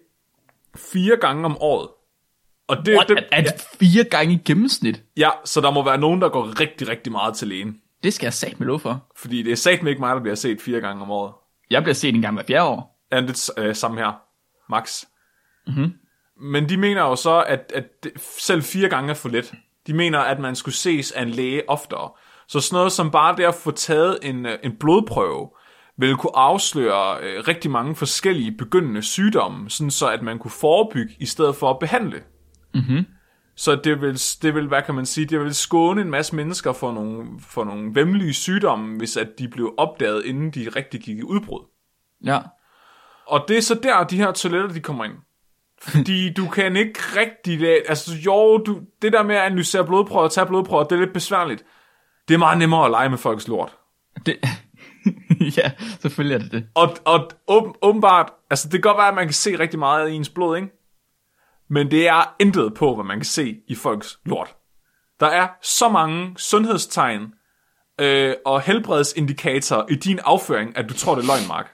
fire 0.77 1.17
gange 1.17 1.45
om 1.45 1.57
året. 1.61 1.89
Og 2.69 2.87
det, 2.87 2.95
What? 2.97 3.09
det, 3.09 3.19
Er, 3.19 3.23
er 3.33 3.43
det 3.43 3.53
fire 3.81 4.05
gange 4.05 4.35
i 4.35 4.37
gennemsnit? 4.45 5.03
ja, 5.17 5.31
så 5.45 5.61
der 5.61 5.71
må 5.71 5.85
være 5.85 5.99
nogen, 5.99 6.21
der 6.21 6.29
går 6.29 6.61
rigtig, 6.61 6.89
rigtig 6.89 7.13
meget 7.13 7.37
til 7.37 7.49
lægen. 7.49 7.77
Det 8.03 8.15
skal 8.15 8.27
jeg 8.27 8.33
sat 8.35 8.61
med 8.61 8.67
lov 8.67 8.81
for. 8.81 9.07
Fordi 9.17 9.43
det 9.43 9.53
er 9.53 9.57
satme 9.57 9.91
ikke 9.91 10.01
mig, 10.01 10.15
der 10.15 10.23
bliver 10.23 10.35
set 10.35 10.61
fire 10.61 10.81
gange 10.81 11.03
om 11.03 11.11
året. 11.11 11.33
Jeg 11.71 11.83
bliver 11.83 11.95
set 11.95 12.15
en 12.15 12.23
gang 12.23 12.35
hver 12.35 12.45
fjerde 12.45 12.65
år. 12.65 13.07
Ja, 13.13 13.21
det 13.21 13.51
er 13.57 13.65
øh, 13.65 13.75
samme 13.75 14.01
her. 14.01 14.21
Max. 14.71 15.05
Mm-hmm. 15.67 15.93
Men 16.41 16.69
de 16.69 16.77
mener 16.77 17.03
jo 17.03 17.17
så, 17.17 17.43
at, 17.43 17.73
at 17.75 17.85
selv 18.39 18.63
fire 18.63 18.89
gange 18.89 19.11
er 19.11 19.15
for 19.15 19.29
let. 19.29 19.55
De 19.87 19.95
mener, 19.95 20.19
at 20.19 20.41
man 20.41 20.57
skulle 20.57 20.75
ses 20.75 21.13
af 21.13 21.23
en 21.23 21.31
læge 21.31 21.71
oftere. 21.71 22.11
Så 22.49 22.61
sådan 22.61 22.77
noget 22.77 22.93
som 22.93 23.11
bare 23.11 23.37
det 23.37 23.45
at 23.45 23.55
få 23.55 23.71
taget 23.71 24.19
en, 24.23 24.47
øh, 24.47 24.59
en 24.63 24.77
blodprøve, 24.81 25.49
vil 25.97 26.17
kunne 26.17 26.37
afsløre 26.37 27.19
øh, 27.23 27.49
rigtig 27.49 27.71
mange 27.71 27.97
forskellige 27.97 28.53
begyndende 28.53 29.03
sygdomme, 29.03 29.71
sådan 29.71 29.91
så 29.91 30.09
at 30.09 30.23
man 30.23 30.39
kunne 30.39 30.51
forebygge 30.51 31.17
i 31.19 31.27
stedet 31.27 31.57
for 31.57 31.71
at 31.71 31.79
behandle. 31.79 32.23
Mhm. 32.75 33.07
Så 33.57 33.75
det 33.85 34.01
vil, 34.01 34.21
det 34.43 34.55
vil, 34.55 34.69
hvad 34.69 34.83
kan 34.83 34.95
man 34.95 35.07
sige, 35.07 35.27
det 35.27 35.41
vil 35.41 35.55
skåne 35.55 36.01
en 36.01 36.11
masse 36.11 36.37
mennesker 36.37 36.73
for 36.73 36.93
nogle, 36.93 37.27
for 37.41 37.65
nogle 37.65 37.95
vemmelige 37.95 38.35
sygdomme, 38.35 38.97
hvis 38.99 39.17
at 39.17 39.29
de 39.39 39.49
blev 39.49 39.75
opdaget, 39.79 40.25
inden 40.25 40.51
de 40.51 40.69
rigtig 40.77 41.01
gik 41.01 41.19
i 41.19 41.23
udbrud. 41.23 41.61
Ja. 42.25 42.39
Og 43.27 43.45
det 43.49 43.57
er 43.57 43.63
så 43.63 43.75
der, 43.75 44.05
de 44.05 44.17
her 44.17 44.33
toiletter, 44.33 44.69
de 44.69 44.81
kommer 44.81 45.05
ind. 45.05 45.15
Fordi 45.83 46.33
du 46.33 46.49
kan 46.49 46.77
ikke 46.77 47.01
rigtig... 47.17 47.63
Altså, 47.89 48.15
jo, 48.15 48.59
du, 48.59 48.81
det 49.03 49.13
der 49.13 49.23
med 49.23 49.37
at 49.37 49.43
analysere 49.43 49.87
blodprøver 49.87 50.25
og 50.25 50.33
tage 50.33 50.47
blodprøver, 50.47 50.85
det 50.85 50.97
er 50.97 51.01
lidt 51.01 51.13
besværligt. 51.13 51.65
Det 52.29 52.35
er 52.35 52.39
meget 52.39 52.59
nemmere 52.59 52.85
at 52.85 52.91
lege 52.91 53.09
med 53.09 53.19
folks 53.19 53.49
lort. 53.49 53.77
Det, 54.27 54.37
ja, 55.59 55.73
selvfølgelig 56.01 56.35
er 56.35 56.39
det 56.39 56.53
det. 56.53 56.67
Og, 56.75 56.97
og 57.05 57.31
åben, 57.49 57.75
åbenbart, 57.83 58.33
altså 58.51 58.69
det 58.69 58.73
kan 58.73 58.81
godt 58.81 58.99
være, 58.99 59.09
at 59.09 59.15
man 59.15 59.27
kan 59.27 59.33
se 59.33 59.59
rigtig 59.59 59.79
meget 59.79 60.07
af 60.07 60.11
ens 60.13 60.29
blod, 60.29 60.57
ikke? 60.57 60.69
Men 61.69 61.91
det 61.91 62.09
er 62.09 62.35
intet 62.41 62.75
på, 62.75 62.95
hvad 62.95 63.05
man 63.05 63.19
kan 63.19 63.25
se 63.25 63.57
i 63.69 63.75
folks 63.75 64.19
lort. 64.25 64.57
Der 65.21 65.27
er 65.27 65.49
så 65.63 65.89
mange 65.89 66.35
sundhedstegn 66.37 67.35
øh, 68.01 68.35
og 68.47 68.61
helbredsindikatorer 68.61 69.87
i 69.91 69.95
din 69.95 70.19
afføring, 70.25 70.77
at 70.77 70.89
du 70.89 70.95
tror, 70.95 71.15
det 71.15 71.23
er 71.23 71.27
løgn, 71.27 71.49
Mark. 71.49 71.73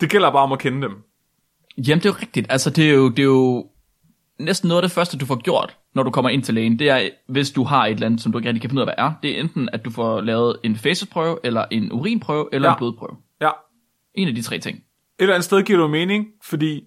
Det 0.00 0.10
gælder 0.10 0.30
bare 0.30 0.42
om 0.42 0.52
at 0.52 0.58
kende 0.58 0.82
dem. 0.82 1.02
Jamen, 1.78 1.98
det 2.02 2.06
er 2.06 2.10
jo 2.10 2.16
rigtigt. 2.22 2.46
Altså, 2.50 2.70
det 2.70 2.90
er 2.90 2.94
jo, 2.94 3.08
det 3.08 3.18
er 3.18 3.22
jo 3.22 3.66
næsten 4.38 4.68
noget 4.68 4.82
af 4.82 4.88
det 4.88 4.94
første, 4.94 5.18
du 5.18 5.26
får 5.26 5.36
gjort, 5.42 5.76
når 5.94 6.02
du 6.02 6.10
kommer 6.10 6.28
ind 6.30 6.42
til 6.42 6.54
lægen, 6.54 6.78
det 6.78 6.90
er, 6.90 7.08
hvis 7.28 7.50
du 7.50 7.64
har 7.64 7.86
et 7.86 7.90
eller 7.92 8.06
andet, 8.06 8.20
som 8.20 8.32
du 8.32 8.38
ikke 8.38 8.48
rigtig 8.48 8.60
kan 8.62 8.70
finde 8.70 8.82
ud 8.82 8.88
af, 8.88 8.94
hvad 8.96 9.04
er. 9.06 9.12
Det 9.22 9.30
er 9.36 9.40
enten, 9.40 9.68
at 9.72 9.84
du 9.84 9.90
får 9.90 10.20
lavet 10.20 10.56
en 10.64 10.76
facetprøve, 10.76 11.38
eller 11.44 11.64
en 11.70 11.92
urinprøve, 11.92 12.48
eller 12.52 12.68
Ja. 12.68 12.72
en 12.74 12.78
blodprøve. 12.78 13.16
Ja. 13.40 13.50
En 14.14 14.28
af 14.28 14.34
de 14.34 14.42
tre 14.42 14.58
ting. 14.58 14.76
Et 14.76 14.82
eller 15.18 15.34
andet 15.34 15.44
sted 15.44 15.62
giver 15.62 15.80
det 15.80 15.90
mening, 15.90 16.26
fordi 16.44 16.82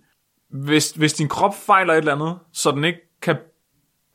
hvis, 0.52 0.92
hvis 0.92 1.14
din 1.14 1.28
krop 1.28 1.56
fejler 1.66 1.94
et 1.94 1.98
eller 1.98 2.16
andet, 2.16 2.36
så 2.54 2.72
den 2.72 2.84
ikke 2.84 3.00
kan 3.22 3.36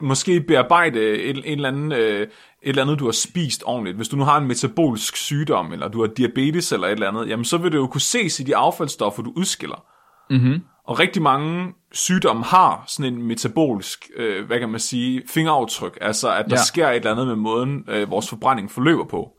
måske 0.00 0.40
bearbejde 0.40 1.00
et, 1.00 1.36
en 1.36 1.44
eller 1.44 1.68
anden, 1.68 1.92
øh, 1.92 2.20
et 2.22 2.28
eller 2.62 2.82
andet, 2.82 2.98
du 2.98 3.04
har 3.04 3.12
spist 3.12 3.62
ordentligt. 3.66 3.96
Hvis 3.96 4.08
du 4.08 4.16
nu 4.16 4.24
har 4.24 4.38
en 4.38 4.46
metabolisk 4.48 5.16
sygdom, 5.16 5.72
eller 5.72 5.88
du 5.88 6.00
har 6.00 6.06
diabetes 6.08 6.72
eller 6.72 6.86
et 6.86 6.92
eller 6.92 7.08
andet, 7.08 7.28
jamen 7.28 7.44
så 7.44 7.58
vil 7.58 7.72
det 7.72 7.78
jo 7.78 7.86
kunne 7.86 8.00
ses 8.00 8.40
i 8.40 8.42
de 8.42 8.56
affaldsstoffer, 8.56 9.22
du 9.22 9.32
udskiller. 9.36 9.84
Mm-hmm. 10.32 10.62
Og 10.84 10.98
rigtig 10.98 11.22
mange 11.22 11.72
sygdomme 11.92 12.44
har 12.44 12.84
sådan 12.86 13.14
en 13.14 13.22
metabolisk, 13.22 14.10
øh, 14.16 14.46
hvad 14.46 14.58
kan 14.58 14.68
man 14.68 14.80
sige, 14.80 15.22
fingeraftryk. 15.28 15.98
Altså, 16.00 16.30
at 16.34 16.44
der 16.50 16.56
Ja. 16.56 16.62
sker 16.62 16.88
et 16.88 16.96
eller 16.96 17.10
andet 17.10 17.26
med 17.26 17.36
måden, 17.36 17.84
øh, 17.88 18.10
vores 18.10 18.28
forbrænding 18.28 18.70
forløber 18.70 19.04
på. 19.04 19.30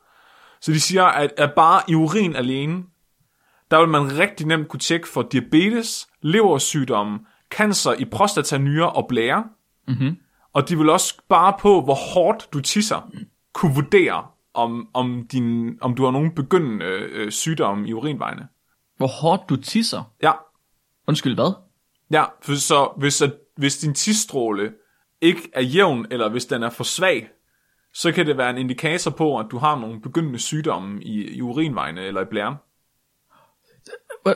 Så 0.62 0.72
de 0.72 0.80
siger, 0.80 1.04
at, 1.06 1.34
at 1.38 1.54
bare 1.56 1.82
i 1.88 1.96
urin 1.96 2.36
alene, 2.36 2.84
der 3.72 3.80
vil 3.80 3.90
man 3.90 4.18
rigtig 4.20 4.48
nemt 4.48 4.68
kunne 4.68 4.80
tjekke 4.80 5.08
for 5.08 5.22
diabetes, 5.22 6.08
leversygdomme, 6.22 7.20
cancer 7.52 7.94
i 7.94 8.06
prostata, 8.06 8.58
nyre 8.58 8.90
og 8.90 9.06
blære. 9.10 9.44
Mm-hmm. 9.88 10.18
Og 10.54 10.70
de 10.70 10.78
vil 10.78 10.90
også 10.90 11.22
bare 11.30 11.54
på, 11.60 11.82
hvor 11.82 12.14
hårdt 12.14 12.48
du 12.54 12.60
tisser, 12.62 13.12
kunne 13.54 13.76
vurdere, 13.76 14.26
om, 14.54 14.88
om, 14.94 15.28
din, 15.32 15.78
om 15.82 15.96
du 15.96 16.04
har 16.04 16.12
nogen 16.12 16.32
begyndende 16.36 16.86
øh, 16.86 17.32
sygdomme 17.32 17.88
i 17.88 17.94
urinvejene. 17.94 18.48
Hvor 18.98 19.08
hårdt 19.08 19.50
du 19.50 19.56
tisser. 19.56 20.12
Ja, 20.24 20.32
Undskyld, 21.08 21.36
hvad? 21.36 21.54
Ja, 22.12 22.26
for 22.42 22.56
så 22.56 22.94
hvis, 22.98 23.22
at, 23.22 23.34
hvis 23.56 23.78
din 23.78 23.94
tidsstråle 23.94 24.74
ikke 25.22 25.50
er 25.54 25.62
jævn, 25.62 26.06
eller 26.12 26.30
hvis 26.30 26.46
den 26.46 26.64
er 26.64 26.70
for 26.70 26.84
svag, 26.84 27.30
så 27.94 28.12
kan 28.12 28.26
det 28.26 28.38
være 28.38 28.50
en 28.50 28.58
indikator 28.58 29.12
på, 29.12 29.40
at 29.40 29.46
du 29.52 29.58
har 29.58 29.80
nogle 29.80 30.02
begyndende 30.02 30.40
sygdomme 30.40 31.04
i, 31.04 31.36
i 31.36 31.42
urinvejene 31.42 32.02
eller 32.02 32.22
i 32.22 32.26
blæren. 32.26 32.56
Hvor, 34.22 34.36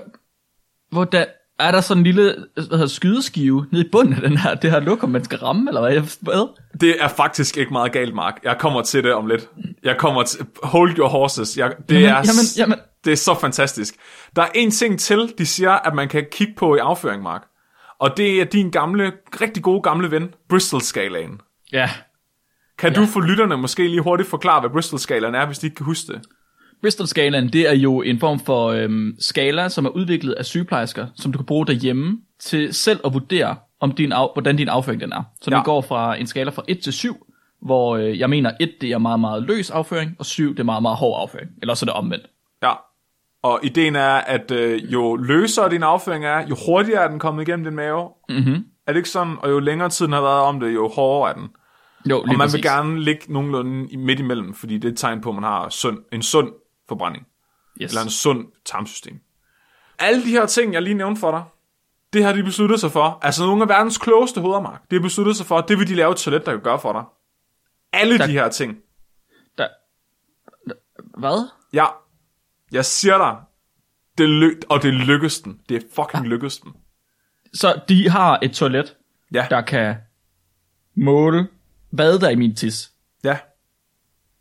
hvor 0.89 1.03
der, 1.03 1.25
er 1.59 1.71
der 1.71 1.81
sådan 1.81 1.99
en 2.01 2.03
lille 2.03 2.35
hvad 2.53 2.63
hedder, 2.63 2.87
skydeskive 2.87 3.65
nede 3.71 3.85
i 3.85 3.89
bunden 3.91 4.13
af 4.13 4.21
den 4.21 4.37
her, 4.37 4.55
det 4.55 4.71
her 4.71 4.79
lokum, 4.79 5.09
man 5.09 5.23
skal 5.23 5.37
ramme, 5.37 5.69
eller 5.69 5.81
Hvad? 6.21 6.53
Det 6.81 6.95
er 7.03 7.07
faktisk 7.07 7.57
ikke 7.57 7.73
meget 7.73 7.91
galt, 7.91 8.15
Mark. 8.15 8.39
Jeg 8.43 8.57
kommer 8.59 8.81
til 8.81 9.03
det 9.03 9.13
om 9.13 9.27
lidt. 9.27 9.49
Jeg 9.83 9.97
kommer 9.97 10.23
til... 10.23 10.45
Hold 10.63 10.97
your 10.97 11.07
horses. 11.07 11.57
Jeg, 11.57 11.71
det, 11.89 11.95
Jamen, 11.95 12.05
er, 12.05 12.09
jamen, 12.09 12.45
jamen. 12.57 12.77
det 13.05 13.11
er 13.11 13.17
så 13.17 13.35
fantastisk. 13.41 13.95
Der 14.35 14.41
er 14.41 14.49
en 14.55 14.71
ting 14.71 14.99
til, 14.99 15.33
de 15.37 15.45
siger, 15.45 15.71
at 15.71 15.95
man 15.95 16.07
kan 16.07 16.25
kigge 16.31 16.53
på 16.57 16.75
i 16.75 16.79
afføring, 16.79 17.23
Mark. 17.23 17.41
Og 17.99 18.17
det 18.17 18.41
er 18.41 18.45
din 18.45 18.71
gamle, 18.71 19.11
rigtig 19.41 19.63
gode 19.63 19.81
gamle 19.81 20.11
ven, 20.11 20.29
Bristol-skalaen. 20.49 21.41
Ja. 21.71 21.89
Kan 22.79 22.93
Ja. 22.93 22.99
du 22.99 23.05
for 23.05 23.21
lytterne 23.21 23.57
måske 23.57 23.87
lige 23.87 24.01
hurtigt 24.01 24.29
forklare, 24.29 24.59
hvad 24.59 24.69
Bristol-skalaen 24.69 25.35
er, 25.35 25.45
hvis 25.45 25.59
de 25.59 25.67
ikke 25.67 25.75
kan 25.75 25.85
huske 25.85 26.13
det? 26.13 26.21
Bristol-skalaen, 26.81 27.47
det 27.47 27.69
er 27.69 27.75
jo 27.75 28.01
en 28.01 28.19
form 28.19 28.39
for 28.39 28.67
øhm, 28.67 29.15
skala, 29.19 29.69
som 29.69 29.85
er 29.85 29.89
udviklet 29.89 30.33
af 30.33 30.45
sygeplejersker, 30.45 31.07
som 31.15 31.31
du 31.31 31.37
kan 31.37 31.45
bruge 31.45 31.67
derhjemme 31.67 32.17
til 32.39 32.73
selv 32.73 32.99
at 33.05 33.13
vurdere, 33.13 33.55
om 33.79 33.91
din 33.91 34.11
af, 34.11 34.29
hvordan 34.33 34.55
din 34.55 34.69
afføring 34.69 35.01
den 35.01 35.11
er. 35.11 35.23
Så 35.41 35.51
ja. 35.51 35.55
Den 35.55 35.63
går 35.63 35.81
fra 35.81 36.15
en 36.15 36.27
skala 36.27 36.49
fra 36.49 36.63
1 36.67 36.79
til 36.79 36.93
7, 36.93 37.27
hvor 37.61 37.97
øh, 37.97 38.19
jeg 38.19 38.29
mener 38.29 38.51
1 38.59 38.71
det 38.81 38.91
er 38.91 38.97
meget, 38.97 39.19
meget 39.19 39.43
løs 39.43 39.69
afføring, 39.69 40.15
og 40.19 40.25
7 40.25 40.51
det 40.51 40.59
er 40.59 40.63
meget, 40.63 40.81
meget 40.81 40.97
hård 40.97 41.21
afføring. 41.21 41.49
Eller 41.61 41.73
så 41.73 41.83
er 41.83 41.87
det 41.87 41.93
omvendt. 41.93 42.25
Ja. 42.63 42.73
Og 43.43 43.59
ideen 43.63 43.95
er, 43.95 44.13
at 44.13 44.51
øh, 44.51 44.93
jo 44.93 45.15
løsere 45.15 45.69
din 45.69 45.83
afføring 45.83 46.25
er, 46.25 46.47
jo 46.47 46.55
hurtigere 46.65 47.03
er 47.03 47.07
den 47.07 47.19
kommet 47.19 47.47
igennem 47.47 47.65
din 47.65 47.75
mave. 47.75 48.09
Mm-hmm. 48.29 48.65
Er 48.87 48.91
det 48.91 48.97
ikke 48.97 49.09
sådan? 49.09 49.35
Og 49.39 49.49
jo 49.49 49.59
længere 49.59 49.89
tid 49.89 50.05
den 50.05 50.13
har 50.13 50.21
været 50.21 50.41
om 50.41 50.59
det, 50.59 50.73
jo 50.73 50.87
hårdere 50.87 51.29
er 51.29 51.33
den. 51.33 51.47
Jo, 52.09 52.19
Og 52.19 52.27
man 52.27 52.37
præcis. 52.37 52.53
vil 52.53 52.63
gerne 52.63 52.99
ligge 52.99 53.33
nogenlunde 53.33 53.97
midt 53.97 54.19
imellem, 54.19 54.53
fordi 54.53 54.77
det 54.77 54.85
er 54.87 54.91
et 54.91 54.97
tegn 54.97 55.21
på, 55.21 55.29
at 55.29 55.35
man 55.35 55.43
har 55.43 55.69
sund, 55.69 55.97
en 56.11 56.21
sund 56.21 56.51
forbrænding. 56.87 57.27
Yes. 57.81 57.91
Eller 57.91 58.01
en 58.01 58.09
sund 58.09 58.47
tarmsystem. 58.65 59.19
Alle 59.99 60.23
de 60.23 60.29
her 60.29 60.45
ting, 60.45 60.73
jeg 60.73 60.81
lige 60.81 60.93
nævnte 60.93 61.19
for 61.19 61.31
dig, 61.31 61.43
det 62.13 62.23
har 62.23 62.33
de 62.33 62.43
besluttet 62.43 62.79
sig 62.79 62.91
for. 62.91 63.19
Altså 63.21 63.45
nogle 63.45 63.61
af 63.63 63.69
verdens 63.69 63.97
klogeste 63.97 64.41
hoveder, 64.41 64.61
Mark. 64.61 64.81
De 64.91 64.95
har 64.95 65.01
besluttet 65.01 65.35
sig 65.37 65.45
for, 65.45 65.57
at 65.57 65.65
det 65.67 65.79
vil 65.79 65.87
de 65.87 65.95
lave 65.95 66.11
et 66.11 66.17
toilet, 66.17 66.45
der 66.45 66.51
kan 66.51 66.61
gøre 66.61 66.79
for 66.79 66.93
dig. 66.93 67.03
Alle 67.93 68.17
Der- 68.17 68.25
de 68.27 68.31
her 68.31 68.49
ting. 68.49 68.77
Der... 69.57 69.67
Hvad? 71.19 71.49
Ja, 71.73 71.85
jeg 72.71 72.85
siger 72.85 73.17
dig, 73.17 73.35
det 74.17 74.29
ly- 74.29 74.59
og 74.69 74.83
det 74.83 74.93
lykkedes 74.93 75.39
den. 75.41 75.61
Det 75.69 75.77
er 75.77 75.87
fucking 75.95 76.25
lykkedes 76.27 76.57
den. 76.57 76.73
Så 77.53 77.81
de 77.89 78.09
har 78.09 78.39
et 78.41 78.51
toilet, 78.53 78.95
Ja, 79.33 79.47
der 79.49 79.61
kan 79.61 79.95
måle, 80.95 81.47
hvad 81.89 82.19
der 82.19 82.27
er 82.27 82.31
i 82.31 82.35
min 82.35 82.55
tis, 82.55 82.91
ja, 83.23 83.39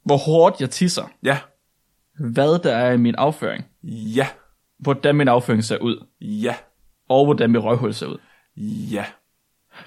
hvor 0.04 0.16
hårdt 0.16 0.60
jeg 0.60 0.70
tisser, 0.70 1.08
ja, 1.22 1.38
hvad 2.18 2.62
der 2.62 2.72
er 2.72 2.92
i 2.92 2.96
min 2.96 3.14
afføring, 3.14 3.64
ja, 3.82 4.28
hvordan 4.78 5.16
min 5.16 5.28
afføring 5.28 5.64
ser 5.64 5.78
ud, 5.78 6.06
ja, 6.20 6.54
og 7.08 7.24
hvordan 7.24 7.50
mit 7.50 7.62
røghul 7.62 7.94
ser 7.94 8.06
ud. 8.06 8.18
ja. 8.90 9.04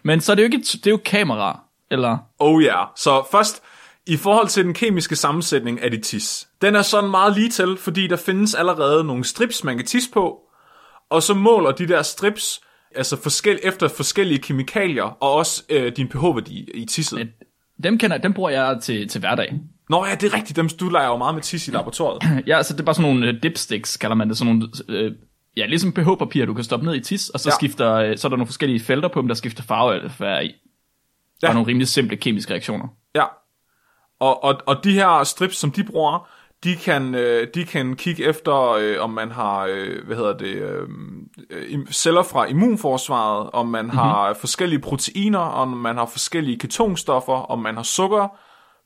Men 0.04 0.22
så 0.22 0.32
er 0.32 0.36
det 0.36 0.44
jo 0.44 0.46
ikke 0.46 0.58
et, 0.58 0.72
det 0.74 0.88
er 0.88 0.92
jo 0.92 1.00
kamera, 1.06 1.60
eller... 1.92 2.18
Oh 2.40 2.64
ja. 2.64 2.78
Yeah. 2.78 2.88
Så 2.96 3.28
først, 3.32 3.64
i 4.08 4.18
forhold 4.18 4.48
til 4.48 4.66
den 4.66 4.74
kemiske 4.74 5.16
sammensætning 5.16 5.82
af 5.82 5.92
dit 5.92 6.04
tis. 6.04 6.48
Den 6.62 6.76
er 6.76 6.82
sådan 6.82 7.10
meget 7.10 7.36
lige 7.36 7.50
til, 7.50 7.78
fordi 7.78 8.08
der 8.08 8.16
findes 8.16 8.56
allerede 8.56 9.04
nogle 9.04 9.24
strips, 9.24 9.64
man 9.64 9.78
kan 9.78 9.86
tisse 9.86 10.12
på, 10.12 10.40
og 11.10 11.24
så 11.24 11.34
måler 11.34 11.72
de 11.72 11.88
der 11.88 12.02
strips 12.02 12.62
altså 12.96 13.22
forskel, 13.22 13.60
efter 13.64 13.88
forskellige 13.88 14.40
kemikalier, 14.40 15.04
og 15.04 15.34
også 15.34 15.64
øh, 15.70 15.96
din 15.96 16.10
pH-værdi 16.10 16.70
i 16.74 16.86
tisset. 16.86 17.30
Dem, 17.84 17.98
kender, 17.98 18.18
dem 18.18 18.34
bruger 18.34 18.50
jeg 18.50 18.78
til, 18.82 19.08
til 19.08 19.20
hverdag. 19.20 19.54
Nå 19.90 20.06
ja, 20.06 20.16
det 20.16 20.34
er 20.34 20.38
rigtigt, 20.38 20.56
dem 20.56 20.70
du 20.80 20.90
leger 20.90 21.08
jo 21.08 21.18
meget 21.18 21.36
med 21.36 21.44
tis 21.44 21.68
i 21.68 21.72
laboratoriet. 21.72 22.24
Ja, 22.48 22.58
altså 22.58 22.74
det 22.74 22.80
er 22.80 22.86
bare 22.86 22.96
sådan 22.96 23.12
nogle 23.12 23.34
uh, 23.34 23.44
dipsticks, 23.44 23.98
kalder 23.98 24.16
man 24.16 24.30
det. 24.30 24.38
Sådan 24.38 24.56
nogle, 24.56 25.08
uh, 25.08 25.16
ja, 25.58 25.66
ligesom 25.66 25.94
pH-papir, 25.94 26.46
du 26.46 26.54
kan 26.54 26.64
stoppe 26.64 26.86
ned 26.86 26.96
i 26.96 27.00
tis, 27.00 27.30
og 27.30 27.40
så, 27.40 27.50
Ja. 27.50 27.56
skifter, 27.56 28.12
uh, 28.12 28.18
så 28.18 28.28
er 28.28 28.30
der 28.30 28.38
nogle 28.38 28.48
forskellige 28.48 28.80
felter 28.80 29.10
på 29.10 29.22
dem, 29.22 29.28
der 29.28 29.36
skifter 29.36 29.64
farve 29.64 29.96
eller 29.96 30.10
færre 30.10 30.46
i. 30.46 30.52
Ja. 31.44 31.48
er 31.48 31.54
nogle 31.54 31.68
rimelig 31.68 31.88
simple 31.88 32.18
kemiske 32.18 32.52
reaktioner. 32.54 32.88
Ja. 33.16 33.24
Og, 34.20 34.44
og, 34.44 34.62
og 34.66 34.84
de 34.84 34.92
her 34.92 35.24
strips, 35.24 35.58
som 35.58 35.72
de 35.72 35.84
bruger, 35.84 36.28
de 36.64 36.76
kan, 36.76 37.16
øh, 37.16 37.48
de 37.56 37.66
kan 37.66 37.96
kigge 37.96 38.24
efter, 38.24 38.72
øh, 38.72 38.96
om 39.00 39.10
man 39.10 39.32
har 39.32 39.66
øh, 39.72 40.06
hvad 40.06 40.16
hedder 40.16 40.38
det, 40.38 40.56
øh, 40.56 40.88
øh, 41.50 41.86
celler 41.92 42.24
fra 42.24 42.46
immunforsvaret, 42.46 43.50
om 43.54 43.68
man 43.68 43.86
mm-hmm. 43.86 43.98
har 43.98 44.34
forskellige 44.34 44.80
proteiner, 44.80 45.40
om 45.40 45.68
man 45.68 45.98
har 45.98 46.06
forskellige 46.06 46.60
ketonstoffer, 46.60 47.34
om 47.34 47.60
man 47.60 47.76
har 47.76 47.84
sukker, 47.84 48.28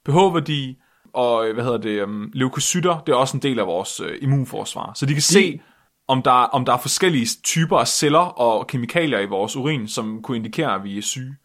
pH-værdi, 0.05 0.77
og 1.13 1.47
øh, 1.47 1.53
hvad 1.53 1.63
hedder 1.63 1.77
det, 1.77 1.89
øh, 1.89 2.07
leukocytter, 2.33 2.99
det 2.99 3.11
er 3.11 3.15
også 3.15 3.37
en 3.37 3.43
del 3.43 3.59
af 3.59 3.67
vores 3.67 3.99
øh, 3.99 4.17
immunforsvar. 4.21 4.91
Så 4.95 5.05
de 5.05 5.13
kan 5.13 5.21
se, 5.21 5.61
om 6.07 6.21
der, 6.21 6.31
om 6.31 6.65
der 6.65 6.73
er 6.73 6.77
forskellige 6.77 7.27
typer 7.43 7.77
af 7.77 7.87
celler 7.87 8.19
og 8.19 8.67
kemikalier 8.67 9.19
i 9.19 9.25
vores 9.25 9.55
urin, 9.55 9.87
som 9.87 10.21
kunne 10.23 10.37
indikere, 10.37 10.75
at 10.75 10.83
vi 10.83 10.97
er 10.97 11.01
syge. 11.01 11.35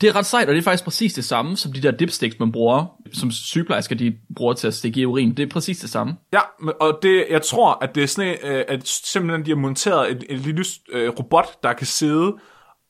Det 0.00 0.08
er 0.08 0.16
ret 0.16 0.26
sejt, 0.26 0.48
og 0.48 0.54
det 0.54 0.60
er 0.60 0.64
faktisk 0.64 0.84
præcis 0.84 1.12
det 1.12 1.24
samme, 1.24 1.56
som 1.56 1.72
de 1.72 1.82
der 1.82 1.90
dipsticks, 1.90 2.38
man 2.38 2.52
bruger, 2.52 2.86
som 3.12 3.30
sygeplejersker 3.30 3.94
de 3.94 4.16
bruger 4.36 4.52
til 4.54 4.66
at 4.66 4.74
stikke 4.74 5.00
i 5.00 5.06
urin. 5.06 5.36
Det 5.36 5.42
er 5.42 5.50
præcis 5.50 5.78
det 5.78 5.90
samme. 5.90 6.16
Ja, 6.32 6.40
og 6.80 6.98
det, 7.02 7.26
jeg 7.30 7.42
tror, 7.42 7.78
at 7.82 7.94
det 7.94 8.02
er 8.02 8.06
sådan, 8.06 8.36
øh, 8.42 8.64
at 8.68 8.88
simpelthen 8.88 9.46
de 9.46 9.50
har 9.50 9.56
monteret 9.56 10.10
et, 10.10 10.24
et 10.28 10.38
lille 10.38 10.64
øh, 10.92 11.08
robot, 11.18 11.62
der 11.62 11.72
kan 11.72 11.86
sidde 11.86 12.36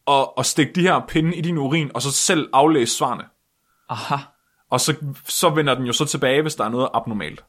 og, 0.07 0.39
og 0.39 0.47
stikke 0.47 0.73
de 0.73 0.81
her 0.81 1.01
pinde 1.09 1.37
i 1.37 1.41
din 1.41 1.59
urin, 1.59 1.91
og 1.95 2.03
så 2.03 2.13
selv 2.13 2.49
aflæse 2.53 2.97
svarene. 2.97 3.25
Aha, 3.89 4.17
Og 4.71 4.81
så, 4.81 4.95
så 5.29 5.49
vender 5.51 5.75
den 5.75 5.85
jo 5.85 5.93
så 5.93 6.05
tilbage, 6.05 6.43
hvis 6.43 6.55
der 6.55 6.65
er 6.65 6.69
noget 6.69 6.89
abnormalt. 6.95 7.45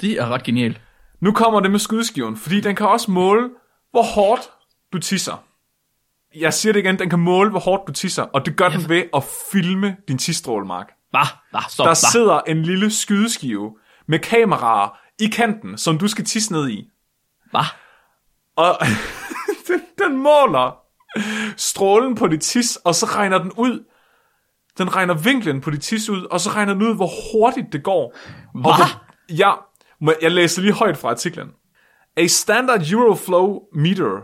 det 0.00 0.12
er 0.12 0.28
ret 0.28 0.42
genialt. 0.42 0.80
Nu 1.20 1.32
kommer 1.32 1.60
det 1.60 1.70
med 1.70 1.78
skydeskiven, 1.78 2.36
fordi 2.36 2.60
den 2.60 2.76
kan 2.76 2.88
også 2.88 3.10
måle, 3.10 3.50
hvor 3.90 4.02
hårdt 4.02 4.50
du 4.92 4.98
tisser. 4.98 5.44
Jeg 6.36 6.54
siger 6.54 6.72
det 6.72 6.80
igen, 6.80 6.98
den 6.98 7.10
kan 7.10 7.18
måle, 7.18 7.50
hvor 7.50 7.60
hårdt 7.60 7.82
du 7.86 7.92
tisser, 7.92 8.22
og 8.22 8.46
det 8.46 8.56
gør 8.56 8.68
den 8.68 8.88
ved 8.88 9.02
at 9.14 9.24
filme 9.52 9.96
din 10.08 10.18
tisstråle, 10.18 10.66
Mark. 10.66 10.86
Hvad? 11.10 11.20
Hvad? 11.50 11.60
Stop, 11.68 11.84
Der 11.84 11.88
hvad? 11.90 12.10
sidder 12.12 12.40
en 12.40 12.62
lille 12.62 12.90
skydeskive 12.90 13.76
med 14.06 14.18
kameraer 14.18 14.98
i 15.18 15.26
kanten, 15.26 15.78
som 15.78 15.98
du 15.98 16.08
skal 16.08 16.24
tisse 16.24 16.52
ned 16.52 16.68
i. 16.68 16.88
Hvad? 17.50 17.64
Og 18.56 18.78
den, 19.68 19.80
den 19.98 20.16
måler 20.16 20.78
strålen 21.56 22.14
på 22.14 22.28
dit 22.28 22.40
tis, 22.40 22.76
og 22.76 22.94
så 22.94 23.06
regner 23.06 23.38
den 23.38 23.52
ud. 23.56 23.84
Den 24.78 24.96
regner 24.96 25.14
vinklen 25.14 25.60
på 25.60 25.70
dit 25.70 25.80
tis 25.82 26.08
ud, 26.10 26.24
og 26.30 26.40
så 26.40 26.50
regner 26.50 26.72
den 26.74 26.82
ud, 26.82 26.94
hvor 26.96 27.10
hurtigt 27.32 27.72
det 27.72 27.82
går. 27.82 28.16
Hvad? 28.52 28.62
hvor- 28.62 29.04
Ja, 29.36 29.52
jeg 30.22 30.30
læser 30.32 30.62
lige 30.62 30.72
højt 30.72 30.96
fra 30.96 31.08
artiklen. 31.10 31.48
A 32.16 32.26
standard 32.26 32.80
Euroflow 32.92 33.60
meter, 33.74 34.22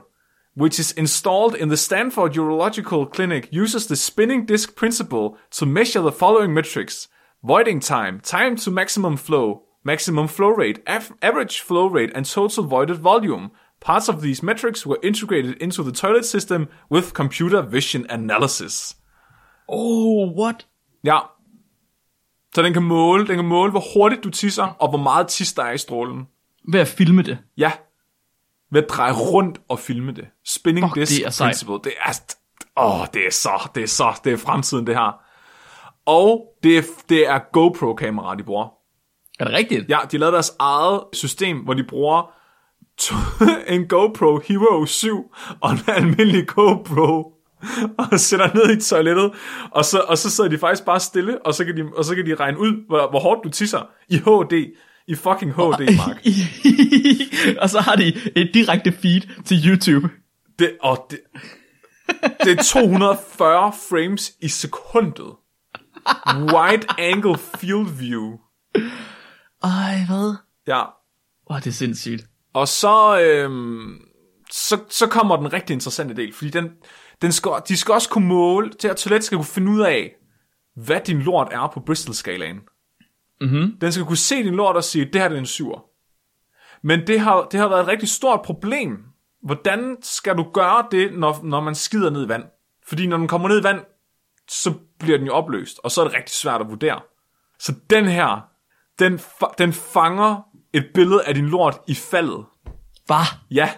which 0.60 0.80
is 0.80 0.92
installed 0.96 1.54
in 1.60 1.68
the 1.68 1.76
Stanford 1.76 2.36
Urological 2.38 3.06
Clinic, 3.14 3.48
uses 3.62 3.86
the 3.86 3.96
spinning 3.96 4.48
disk 4.48 4.76
principle 4.78 5.28
to 5.52 5.66
measure 5.66 6.00
the 6.00 6.12
following 6.18 6.52
metrics. 6.52 7.08
Voiding 7.46 7.82
time, 7.82 8.20
time 8.22 8.56
to 8.56 8.70
maximum 8.70 9.18
flow, 9.18 9.58
maximum 9.84 10.28
flow 10.28 10.50
rate, 10.58 10.80
av- 10.86 11.12
average 11.22 11.60
flow 11.62 11.88
rate, 11.96 12.12
and 12.16 12.24
total 12.24 12.64
voided 12.64 12.96
volume. 13.02 13.48
Parts 13.80 14.08
of 14.08 14.22
these 14.22 14.42
metrics 14.46 14.86
were 14.86 14.98
integrated 15.02 15.54
into 15.60 15.82
the 15.82 15.92
toilet 15.92 16.24
system 16.24 16.66
with 16.90 17.12
computer 17.14 17.60
vision 17.62 18.06
analysis. 18.10 18.96
Oh, 19.68 20.38
what? 20.38 20.66
Ja. 21.04 21.18
Så 22.54 22.62
den 22.62 22.72
kan 22.72 22.82
måle, 22.82 23.26
den 23.26 23.36
kan 23.36 23.44
måle, 23.44 23.70
hvor 23.70 23.82
hurtigt 23.94 24.24
du 24.24 24.30
tisser, 24.30 24.64
og 24.64 24.88
hvor 24.88 24.98
meget 24.98 25.28
tis 25.28 25.52
der 25.52 25.62
er 25.62 25.72
i 25.72 25.78
strålen. 25.78 26.28
Ved 26.68 26.80
at 26.80 26.88
filme 26.88 27.22
det. 27.22 27.38
Ja. 27.56 27.72
Ved 28.72 28.82
at 28.82 28.90
dreje 28.90 29.12
rundt 29.12 29.60
og 29.68 29.78
filme 29.78 30.12
det. 30.12 30.26
Spinning 30.44 30.86
Fuck, 30.86 30.94
disk 30.94 31.12
det 31.12 31.26
er 31.26 31.44
principle. 31.44 31.74
Det 31.84 31.92
er, 32.06 32.36
åh, 32.76 33.06
det 33.14 33.26
er 33.26 33.30
så, 33.30 33.70
det 33.74 33.82
er 33.82 33.86
så, 33.86 34.20
det 34.24 34.32
er 34.32 34.36
fremtiden 34.36 34.86
det 34.86 34.94
her. 34.94 35.20
Og 36.06 36.46
det 36.62 36.78
er, 36.78 36.82
det 37.08 37.28
er 37.28 37.38
GoPro-kamera, 37.52 38.34
de 38.34 38.42
bruger. 38.42 38.68
Er 39.40 39.44
det 39.44 39.54
rigtigt? 39.54 39.88
Ja, 39.88 39.98
de 40.12 40.18
lavede 40.18 40.34
deres 40.34 40.52
eget 40.58 41.02
system, 41.12 41.58
hvor 41.58 41.74
de 41.74 41.84
bruger 41.84 42.32
to, 42.98 43.14
en 43.74 43.88
GoPro 43.88 44.38
Hero 44.38 44.86
7 44.86 45.34
og 45.60 45.70
en 45.70 45.78
almindelig 45.88 46.46
GoPro 46.46 47.33
og 48.12 48.20
sætter 48.20 48.54
ned 48.54 48.76
i 48.76 48.80
toilettet, 48.80 49.32
og 49.70 49.84
så, 49.84 49.98
og 49.98 50.18
så 50.18 50.30
sidder 50.30 50.50
de 50.50 50.58
faktisk 50.58 50.84
bare 50.84 51.00
stille, 51.00 51.46
og 51.46 51.54
så 51.54 51.64
kan 51.64 51.76
de, 51.76 51.82
og 51.96 52.04
så 52.04 52.14
kan 52.14 52.26
de 52.26 52.34
regne 52.34 52.58
ud, 52.58 52.86
hvor, 52.86 53.10
hvor 53.10 53.20
hårdt 53.20 53.44
du 53.44 53.48
tisser 53.48 53.90
i 54.08 54.16
HD. 54.16 54.76
I 55.08 55.14
fucking 55.14 55.52
HD, 55.52 55.96
Mark. 55.96 56.26
og 57.62 57.70
så 57.70 57.80
har 57.80 57.96
de 57.96 58.06
et 58.36 58.50
direkte 58.54 58.92
feed 58.92 59.42
til 59.44 59.68
YouTube. 59.68 60.08
Det, 60.58 60.76
og 60.80 61.06
det, 61.10 61.20
det 62.44 62.58
er 62.58 62.62
240 62.62 63.72
frames 63.90 64.32
i 64.40 64.48
sekundet. 64.48 65.32
Wide 66.36 66.86
angle 66.98 67.38
field 67.38 67.98
view. 67.98 68.38
Ej, 69.62 70.04
hvad? 70.08 70.34
Ja, 70.66 70.82
Åh, 71.50 71.56
det 71.56 71.66
er 71.66 71.70
sindssygt. 71.70 72.26
Og 72.52 72.68
så, 72.68 73.20
øhm, 73.20 74.00
så, 74.50 74.78
så 74.90 75.06
kommer 75.06 75.36
den 75.36 75.52
rigtig 75.52 75.74
interessante 75.74 76.16
del, 76.16 76.32
fordi 76.32 76.50
den, 76.50 76.70
den 77.22 77.32
skal, 77.32 77.52
de 77.68 77.76
skal 77.76 77.92
også 77.92 78.08
kunne 78.08 78.28
måle, 78.28 78.70
til 78.72 78.88
at 78.88 78.96
toilet 78.96 79.24
skal 79.24 79.38
kunne 79.38 79.44
finde 79.44 79.72
ud 79.72 79.80
af, 79.80 80.14
hvad 80.76 81.00
din 81.00 81.22
lort 81.22 81.48
er 81.52 81.70
på 81.74 81.80
Bristol-skalaen. 81.80 82.60
Mhm. 83.40 83.76
Den 83.80 83.92
skal 83.92 84.04
kunne 84.04 84.16
se 84.16 84.36
din 84.36 84.54
lort 84.54 84.76
og 84.76 84.84
sige, 84.84 85.04
det 85.04 85.20
her 85.20 85.28
det 85.28 85.34
er 85.34 85.40
en 85.40 85.46
syver. 85.46 85.84
Men 86.82 87.06
det 87.06 87.20
har, 87.20 87.42
det 87.50 87.60
har 87.60 87.68
været 87.68 87.80
et 87.80 87.88
rigtig 87.88 88.08
stort 88.08 88.42
problem. 88.42 88.98
Hvordan 89.42 89.96
skal 90.02 90.36
du 90.36 90.50
gøre 90.52 90.86
det, 90.90 91.18
når, 91.18 91.40
når 91.42 91.60
man 91.60 91.74
skider 91.74 92.10
ned 92.10 92.24
i 92.24 92.28
vand? 92.28 92.44
Fordi 92.86 93.06
når 93.06 93.16
den 93.16 93.28
kommer 93.28 93.48
ned 93.48 93.60
i 93.60 93.62
vand, 93.62 93.80
så 94.48 94.74
bliver 94.98 95.18
den 95.18 95.26
jo 95.26 95.32
opløst, 95.32 95.80
og 95.84 95.90
så 95.90 96.00
er 96.00 96.04
det 96.04 96.14
rigtig 96.16 96.34
svært 96.34 96.60
at 96.60 96.68
vurdere. 96.68 97.00
Så 97.58 97.74
den 97.90 98.04
her, 98.04 98.48
den, 98.98 99.20
den 99.58 99.72
fanger 99.72 100.42
et 100.72 100.90
billede 100.94 101.24
af 101.24 101.34
din 101.34 101.48
lort 101.48 101.76
i 101.88 101.94
faldet. 101.94 102.44
Hvad? 103.06 103.26
Ja, 103.50 103.70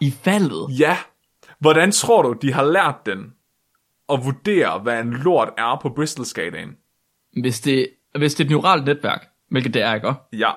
I 0.00 0.10
faldet? 0.10 0.78
ja. 0.78 0.96
Hvordan 1.60 1.92
tror 1.92 2.22
du, 2.22 2.32
de 2.42 2.52
har 2.52 2.64
lært 2.64 3.06
den 3.06 3.32
at 4.12 4.24
vurdere, 4.24 4.78
hvad 4.78 5.00
en 5.00 5.10
lort 5.12 5.48
er 5.58 5.78
på 5.82 5.88
Bristol-skalaen? 5.88 6.76
Hvis 7.42 7.60
det, 7.60 7.86
hvis 8.18 8.34
det 8.34 8.44
er 8.44 8.46
et 8.46 8.50
neuralt 8.50 8.84
netværk, 8.84 9.26
hvilket 9.50 9.74
det 9.74 9.82
er, 9.82 9.94
ikke? 9.94 10.14
Ja, 10.32 10.50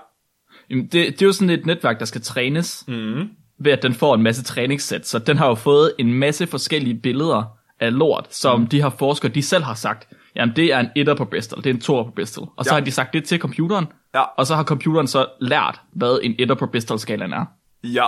Jamen, 0.69 0.83
det, 0.85 0.91
det 0.93 1.21
er 1.21 1.25
jo 1.25 1.31
sådan 1.31 1.49
et 1.49 1.65
netværk, 1.65 1.99
der 1.99 2.05
skal 2.05 2.21
trænes, 2.21 2.83
mm. 2.87 3.29
ved 3.59 3.71
at 3.71 3.83
den 3.83 3.93
får 3.93 4.15
en 4.15 4.21
masse 4.23 4.43
træningssæt. 4.43 5.07
Så 5.07 5.19
den 5.19 5.37
har 5.37 5.47
jo 5.47 5.55
fået 5.55 5.93
en 5.99 6.13
masse 6.13 6.47
forskellige 6.47 6.95
billeder 6.99 7.57
af 7.79 7.93
lort, 7.97 8.33
som 8.33 8.59
mm. 8.59 8.67
de 8.67 8.81
her 8.81 8.89
forskere, 8.89 9.31
de 9.31 9.41
selv 9.41 9.63
har 9.63 9.73
sagt, 9.73 10.07
jamen 10.35 10.55
det 10.55 10.73
er 10.73 10.79
en 10.79 10.89
etter 10.95 11.15
på 11.15 11.25
Bristol, 11.25 11.63
det 11.63 11.69
er 11.69 11.73
en 11.73 11.81
toer 11.81 12.03
på 12.03 12.11
Bristol. 12.11 12.47
Og 12.55 12.65
så 12.65 12.71
Ja. 12.71 12.79
har 12.79 12.85
de 12.85 12.91
sagt 12.91 13.13
det 13.13 13.23
til 13.23 13.39
computeren, 13.39 13.85
Ja. 14.15 14.21
og 14.37 14.47
så 14.47 14.55
har 14.55 14.63
computeren 14.63 15.07
så 15.07 15.27
lært, 15.41 15.81
hvad 15.93 16.19
en 16.23 16.35
etter 16.39 16.55
på 16.55 16.67
Bristol-skalaen 16.67 17.33
er. 17.33 17.45
ja. 17.83 18.07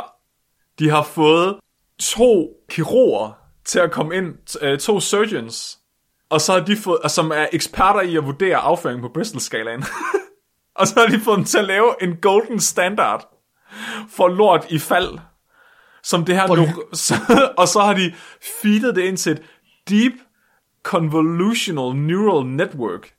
De 0.79 0.89
har 0.89 1.03
fået 1.03 1.55
to 1.99 2.49
kirurger 2.69 3.37
til 3.65 3.79
at 3.79 3.91
komme 3.91 4.15
ind, 4.15 4.57
øh, 4.61 4.79
to 4.79 4.99
surgeons, 4.99 5.77
og 6.29 6.41
så 6.41 6.51
har 6.53 6.59
de 6.59 6.77
fået, 6.77 6.99
og 6.99 7.11
som 7.11 7.31
er 7.31 7.45
eksperter 7.53 8.01
i 8.01 8.15
at 8.17 8.25
vurdere 8.25 8.57
afføring 8.57 9.01
på 9.01 9.09
Bristol-skalaen. 9.13 9.83
og 10.79 10.87
så 10.87 10.99
har 10.99 11.07
de 11.07 11.19
fået 11.19 11.37
dem 11.37 11.45
til 11.45 11.57
at 11.57 11.65
lave 11.65 12.03
en 12.03 12.15
golden 12.15 12.59
standard 12.59 13.29
for 14.09 14.27
lort 14.27 14.65
i 14.69 14.79
fald, 14.79 15.19
som 16.03 16.25
det 16.25 16.35
her 16.35 16.47
nu, 16.47 16.67
og 17.61 17.67
så 17.67 17.79
har 17.79 17.93
de 17.93 18.13
feedet 18.61 18.95
det 18.95 19.01
ind 19.01 19.17
til 19.17 19.31
et 19.31 19.41
deep 19.89 20.13
convolutional 20.83 21.95
neural 21.95 22.45
network 22.45 23.13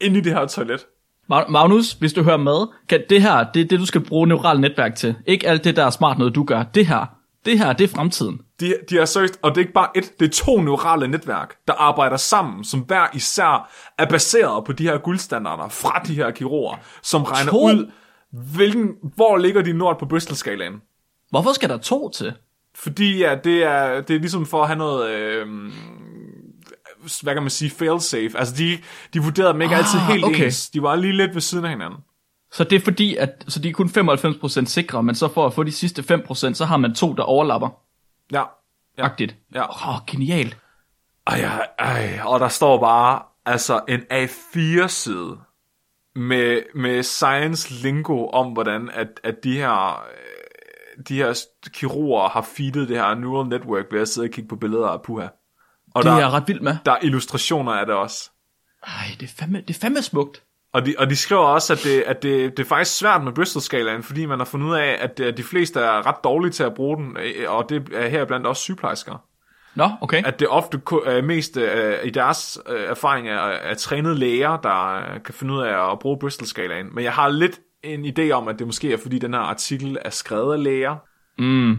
ind 0.00 0.16
i 0.16 0.20
det 0.20 0.32
her 0.32 0.46
toilet. 0.46 0.86
Ma- 1.32 1.50
Magnus, 1.50 1.92
hvis 1.92 2.12
du 2.12 2.22
hører 2.22 2.36
med, 2.36 2.66
kan 2.88 3.04
det 3.10 3.22
her, 3.22 3.52
det 3.54 3.62
er 3.62 3.68
det, 3.68 3.80
du 3.80 3.86
skal 3.86 4.00
bruge 4.00 4.26
neuralt 4.26 4.60
netværk 4.60 4.94
til. 4.94 5.14
Ikke 5.26 5.48
alt 5.48 5.64
det, 5.64 5.76
der 5.76 5.86
er 5.86 5.90
smart 5.90 6.18
noget, 6.18 6.34
du 6.34 6.44
gør. 6.44 6.62
Det 6.62 6.86
her, 6.86 7.19
det 7.44 7.58
her, 7.58 7.72
det 7.72 7.84
er 7.84 7.88
fremtiden. 7.88 8.40
De, 8.60 8.74
de 8.90 8.98
er 8.98 9.04
seriøst, 9.04 9.38
og 9.42 9.50
det 9.50 9.56
er 9.56 9.60
ikke 9.60 9.72
bare 9.72 9.88
et, 9.96 10.20
det 10.20 10.26
er 10.26 10.44
to 10.44 10.60
neurale 10.60 11.08
netværk, 11.08 11.56
der 11.68 11.74
arbejder 11.74 12.16
sammen, 12.16 12.64
som 12.64 12.80
hver 12.80 13.06
især 13.14 13.70
er 13.98 14.06
baseret 14.06 14.64
på 14.64 14.72
de 14.72 14.82
her 14.84 14.98
guldstandarder 14.98 15.68
fra 15.68 16.02
de 16.06 16.14
her 16.14 16.30
kirurger, 16.30 16.76
som 17.02 17.22
regner 17.22 17.52
To? 17.52 17.64
ud, 17.66 17.90
hvilken, 18.30 18.88
hvor 19.02 19.36
ligger 19.36 19.62
din 19.62 19.78
lort 19.78 19.98
på 19.98 20.06
Bristol-skalaen. 20.06 20.82
Hvorfor 21.30 21.52
skal 21.52 21.68
der 21.68 21.78
to 21.78 22.10
til? 22.10 22.32
Fordi 22.74 23.18
ja, 23.18 23.36
det, 23.44 23.62
er, 23.64 24.00
det 24.00 24.16
er 24.16 24.20
ligesom 24.20 24.46
for 24.46 24.62
at 24.62 24.66
have 24.68 24.78
noget, 24.78 25.10
øh, 25.10 25.46
hvad 27.22 27.34
kan 27.34 27.42
man 27.42 27.50
sige, 27.50 27.70
fail-safe. 27.70 28.38
Altså 28.38 28.54
de, 28.58 28.78
de 29.14 29.22
vurderede 29.22 29.52
dem 29.52 29.62
ikke 29.62 29.74
Ah, 29.74 29.78
altid 29.78 29.98
helt 29.98 30.24
okay. 30.24 30.44
ens. 30.44 30.70
De 30.70 30.82
var 30.82 30.96
lige 30.96 31.16
lidt 31.16 31.34
ved 31.34 31.40
siden 31.40 31.64
af 31.64 31.70
hinanden. 31.70 31.98
Så 32.52 32.64
det 32.64 32.76
er 32.76 32.80
fordi, 32.80 33.16
at 33.16 33.44
så 33.48 33.60
de 33.60 33.68
er 33.68 33.72
kun 33.72 33.86
95% 33.88 34.64
sikre, 34.64 35.02
men 35.02 35.14
så 35.14 35.28
for 35.28 35.46
at 35.46 35.54
få 35.54 35.62
de 35.62 35.72
sidste 35.72 36.02
5%, 36.14 36.54
så 36.54 36.64
har 36.64 36.76
man 36.76 36.94
to, 36.94 37.12
der 37.12 37.22
overlapper. 37.22 37.68
Ja. 38.32 38.44
Ja. 38.98 39.04
Agtigt. 39.04 39.36
Ja. 39.54 39.62
Åh, 39.70 39.88
oh, 39.88 40.00
genialt. 40.06 40.56
Ej, 41.26 41.40
ej, 41.40 41.66
ej, 41.78 42.20
og 42.24 42.40
der 42.40 42.48
står 42.48 42.80
bare, 42.80 43.22
altså 43.46 43.80
en 43.88 44.00
A4-side 44.12 45.38
med, 46.14 46.62
med 46.74 47.02
science 47.02 47.74
lingo 47.82 48.26
om, 48.26 48.52
hvordan 48.52 48.90
at, 48.92 49.20
at 49.24 49.44
de 49.44 49.52
her, 49.56 49.90
øh, 50.00 51.04
de 51.08 51.14
her 51.16 51.40
kirurger 51.72 52.28
har 52.28 52.42
feedet 52.56 52.88
det 52.88 52.96
her 52.96 53.14
neural 53.14 53.48
network 53.48 53.84
ved 53.90 54.00
at 54.00 54.08
sidde 54.08 54.26
og 54.26 54.30
kigge 54.30 54.48
på 54.48 54.56
billeder 54.56 54.88
af 54.88 55.02
puha. 55.02 55.26
Og 55.94 56.02
Det 56.02 56.10
der, 56.12 56.16
er 56.16 56.30
ret 56.30 56.48
vild 56.48 56.60
med. 56.60 56.76
der 56.86 56.92
er 56.92 56.98
illustrationer 57.02 57.72
af 57.72 57.86
det 57.86 57.94
også. 57.94 58.30
Ej, 58.86 58.90
det 59.20 59.30
er 59.30 59.32
fandme, 59.38 59.60
det 59.60 59.76
er 59.76 59.80
fandme 59.80 60.02
smukt. 60.02 60.42
Og 60.72 60.86
de, 60.86 60.94
og 60.98 61.10
de 61.10 61.16
skriver 61.16 61.42
også, 61.42 61.72
at, 61.72 61.80
det, 61.84 62.00
at 62.06 62.22
det, 62.22 62.56
det 62.56 62.64
er 62.64 62.68
faktisk 62.68 62.98
svært 62.98 63.24
med 63.24 63.32
Bristol-skalaen, 63.32 64.02
fordi 64.02 64.26
man 64.26 64.38
har 64.38 64.44
fundet 64.44 64.66
ud 64.66 64.74
af, 64.74 64.96
at, 65.00 65.36
de 65.36 65.42
fleste 65.42 65.80
er 65.80 66.06
ret 66.06 66.24
dårlige 66.24 66.52
til 66.52 66.62
at 66.62 66.74
bruge 66.74 66.96
den, 66.96 67.16
øh, 67.16 67.54
og 67.54 67.68
det 67.68 67.88
er 67.94 68.08
her 68.08 68.24
blandt 68.24 68.46
også 68.46 68.62
sygeplejersker. 68.62 69.24
Nå, 69.74 69.90
okay. 70.00 70.22
At 70.24 70.40
det 70.40 70.48
ofte 70.48 70.80
er 71.06 71.22
mest 71.22 71.56
øh, 71.56 71.94
i 72.04 72.10
deres 72.10 72.58
erfaring 72.66 73.28
er, 73.28 73.38
er 73.38 73.74
trænede 73.74 74.14
læger, 74.14 74.56
der 74.56 75.00
kan 75.24 75.34
finde 75.34 75.54
ud 75.54 75.60
af 75.60 75.92
at 75.92 75.98
bruge 75.98 76.18
Bristol-skalaen. 76.18 76.94
Men 76.94 77.04
jeg 77.04 77.12
har 77.12 77.28
lidt 77.28 77.60
en 77.82 78.04
idé 78.04 78.30
om, 78.30 78.48
at 78.48 78.58
det 78.58 78.66
måske 78.66 78.92
er, 78.92 78.96
fordi 78.96 79.18
den 79.18 79.34
her 79.34 79.40
artikel 79.40 79.98
er 80.04 80.10
skrevet 80.10 80.52
af 80.52 80.62
læger. 80.62 80.96
Mm. 81.38 81.72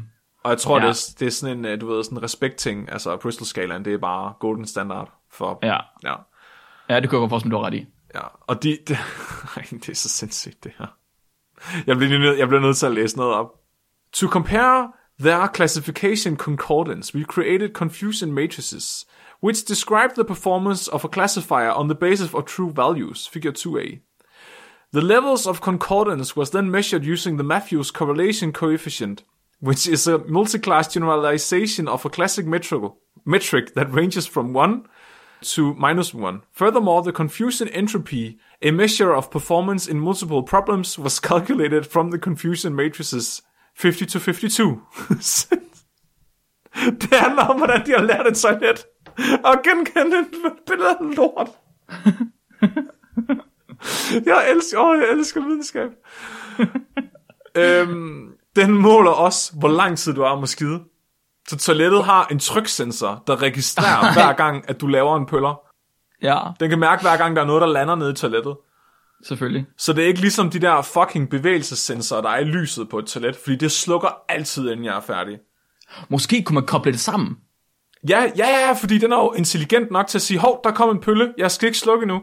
Og 0.44 0.50
jeg 0.50 0.58
tror, 0.58 0.80
Ja. 0.80 0.88
det, 0.88 0.90
er, 0.90 1.16
det 1.20 1.28
er 1.28 1.32
sådan 1.32 1.66
en, 1.66 1.80
du 1.80 1.88
ved, 1.88 2.04
sådan 2.04 2.18
en 2.18 2.24
respekt-ting. 2.24 2.92
Altså, 2.92 3.18
Bristol-skalaen, 3.18 3.86
det 3.86 3.94
er 3.94 3.98
bare 3.98 4.34
golden 4.40 4.66
standard 4.66 5.12
for... 5.34 5.60
Ja. 5.64 5.78
ja. 6.04 6.14
ja, 6.90 7.00
det 7.00 7.10
kunne 7.10 7.22
jeg 7.22 7.30
godt 7.30 7.30
forstå, 7.30 7.50
du 7.50 7.58
har 7.58 7.66
ret 7.66 7.74
i. 7.74 7.86
Ja, 8.16 8.22
og 8.48 8.64
de, 8.64 8.78
de 8.88 8.94
ej, 9.58 9.66
det 9.72 9.90
er 9.90 9.96
så 9.96 10.10
sindssygt 10.10 10.64
det 10.64 10.72
her. 10.78 10.88
Jeg 11.88 11.98
bliver, 11.98 12.20
nød, 12.20 12.38
jeg 12.38 12.48
bliver 12.48 12.62
nødt 12.62 12.78
til 12.78 12.86
at 12.86 12.92
læse 12.92 13.18
noget 13.18 13.34
op. 13.34 13.48
To 14.14 14.28
compare 14.28 14.92
their 15.20 15.48
classification 15.56 16.38
concordance, 16.38 17.16
we 17.16 17.24
created 17.24 17.74
confusion 17.74 18.32
matrices, 18.32 19.06
which 19.44 19.68
describe 19.68 20.14
the 20.16 20.24
performance 20.24 20.94
of 20.94 21.06
a 21.06 21.08
classifier 21.08 21.72
on 21.72 21.88
the 21.88 21.96
basis 21.96 22.34
of 22.34 22.46
true 22.46 22.72
values, 22.76 23.28
figure 23.28 23.52
2a. 23.52 24.00
The 24.94 25.02
levels 25.02 25.48
of 25.48 25.62
concordance 25.62 26.36
was 26.36 26.50
then 26.50 26.70
measured 26.70 27.06
using 27.06 27.38
the 27.38 27.44
Matthews 27.44 27.92
correlation 27.92 28.52
coefficient, 28.52 29.24
which 29.62 29.88
is 29.88 30.08
a 30.08 30.18
multi-class 30.18 30.94
generalization 30.94 31.88
of 31.88 32.06
a 32.06 32.10
classic 32.10 32.46
metric, 32.46 32.92
metric 33.26 33.74
that 33.76 33.94
ranges 33.94 34.28
from 34.28 34.54
1 34.54 34.86
to 35.42 35.74
minus 35.74 36.14
1. 36.14 36.42
Furthermore, 36.52 37.04
the 37.04 37.12
confusion 37.12 37.68
entropy, 37.70 38.38
a 38.62 38.72
measure 38.72 39.14
of 39.14 39.32
performance 39.32 39.88
in 39.88 40.00
multiple 40.00 40.44
problems, 40.44 41.00
was 41.00 41.20
calculated 41.32 41.86
from 41.86 42.12
the 42.12 42.20
confusion 42.20 42.76
matrices 42.76 43.42
50 43.76 44.06
to 44.06 44.20
52. 44.20 44.82
det 47.02 47.14
handler 47.14 47.44
om, 47.44 47.58
hvordan 47.58 47.86
de 47.86 47.92
har 47.92 48.02
lært 48.02 48.28
et 48.28 48.38
toilet 48.38 48.86
og 49.44 49.56
genkende 49.64 50.20
et 50.20 50.28
billede 50.68 50.90
af 50.90 51.16
lort. 51.16 51.50
jeg 54.26 54.52
elsker, 54.52 54.80
åh, 54.80 54.98
jeg 54.98 55.10
elsker 55.12 55.42
videnskab. 55.42 55.90
øhm, 57.56 58.30
den 58.56 58.72
måler 58.72 59.12
også, 59.12 59.54
hvor 59.60 59.70
lang 59.70 59.98
tid 59.98 60.14
du 60.14 60.22
er 60.22 60.28
om 60.28 60.44
at 60.44 60.50
skide. 60.50 60.84
Så 61.48 61.58
toilettet 61.58 62.04
har 62.04 62.28
en 62.32 62.40
tryksensor, 62.40 63.24
der 63.28 63.42
registrerer 63.42 64.14
hver 64.14 64.34
gang, 64.34 64.70
at 64.70 64.82
du 64.82 64.88
laver 64.88 65.18
en 65.18 65.26
pøller. 65.26 65.62
Ja, 66.24 66.38
Den 66.60 66.70
kan 66.70 66.80
mærke 66.80 67.02
hver 67.02 67.18
gang, 67.18 67.36
der 67.36 67.42
er 67.42 67.46
noget, 67.46 67.62
der 67.62 67.68
lander 67.68 67.96
nede 67.96 68.12
i 68.12 68.14
toilettet. 68.14 68.56
selvfølgelig. 69.24 69.66
Så 69.78 69.94
det 69.94 70.04
er 70.04 70.08
ikke 70.08 70.22
ligesom 70.22 70.50
de 70.50 70.60
der 70.60 70.82
fucking 70.82 71.30
bevægelsessensorer, 71.30 72.22
der 72.22 72.30
er 72.30 72.40
i 72.40 72.44
lyset 72.44 72.90
på 72.90 73.00
et 73.00 73.06
toilet, 73.06 73.36
fordi 73.36 73.56
det 73.56 73.72
slukker 73.72 74.10
altid, 74.30 74.70
inden 74.72 74.86
jeg 74.86 74.96
er 74.96 75.02
færdig. 75.02 75.38
Måske 76.10 76.44
kunne 76.44 76.54
man 76.54 76.66
koble 76.66 76.92
det 76.92 77.00
sammen. 77.00 77.38
Ja, 78.10 78.24
ja, 78.38 78.48
ja, 78.68 78.72
fordi 78.74 78.98
den 78.98 79.12
er 79.12 79.18
jo 79.18 79.32
intelligent 79.32 79.92
nok 79.92 80.08
til 80.08 80.18
at 80.18 80.22
sige, 80.22 80.40
hov, 80.40 80.62
der 80.64 80.72
kom 80.72 80.90
en 80.90 81.02
pølle, 81.02 81.34
jeg 81.38 81.52
skal 81.52 81.68
ikke 81.68 81.78
slukke 81.80 82.06
nu. 82.06 82.22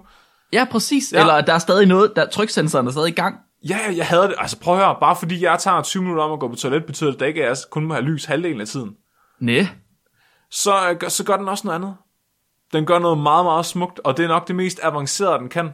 Ja, 0.52 0.66
præcis. 0.70 1.12
Ja. 1.12 1.20
Eller 1.20 1.40
der 1.40 1.52
er 1.52 1.58
stadig 1.58 1.86
noget, 1.86 2.12
der 2.16 2.26
tryksensoren 2.26 2.86
er 2.86 2.90
stadig 2.90 3.08
i 3.08 3.14
gang. 3.14 3.36
Ja, 3.68 3.78
jeg 3.96 4.06
havde 4.06 4.22
det. 4.22 4.34
Altså 4.38 4.58
prøv 4.58 4.74
at 4.74 4.80
høre, 4.84 4.96
bare 5.00 5.16
fordi 5.16 5.44
jeg 5.44 5.58
tager 5.58 5.82
20 5.82 6.02
minutter 6.02 6.24
om 6.24 6.32
at 6.32 6.40
gå 6.40 6.48
på 6.48 6.54
toilet, 6.56 6.86
betyder 6.86 7.12
det 7.12 7.26
ikke, 7.26 7.42
at 7.42 7.48
jeg 7.48 7.56
kun 7.70 7.84
må 7.84 7.94
have 7.94 8.04
lys 8.04 8.24
halvdelen 8.24 8.60
af 8.60 8.66
tiden. 8.66 8.90
Næ. 9.40 9.64
Så, 10.50 10.90
øh, 10.90 11.10
så 11.10 11.24
gør 11.24 11.36
den 11.36 11.48
også 11.48 11.66
noget 11.66 11.78
andet. 11.78 11.96
Den 12.72 12.86
gør 12.86 12.98
noget 12.98 13.18
meget, 13.18 13.44
meget 13.44 13.66
smukt, 13.66 13.98
og 13.98 14.16
det 14.16 14.24
er 14.24 14.28
nok 14.28 14.48
det 14.48 14.56
mest 14.56 14.80
avancerede, 14.82 15.38
den 15.38 15.48
kan. 15.48 15.70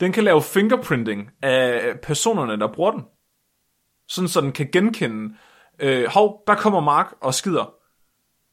Den 0.00 0.12
kan 0.12 0.24
lave 0.24 0.42
fingerprinting 0.42 1.30
af 1.42 1.94
personerne, 2.02 2.58
der 2.58 2.72
bruger 2.72 2.90
den. 2.90 3.04
Sådan, 4.08 4.28
så 4.28 4.40
den 4.40 4.52
kan 4.52 4.68
genkende, 4.72 5.34
øh, 5.78 6.08
hov, 6.08 6.42
der 6.46 6.54
kommer 6.54 6.80
Mark 6.80 7.14
og 7.20 7.34
skider. 7.34 7.74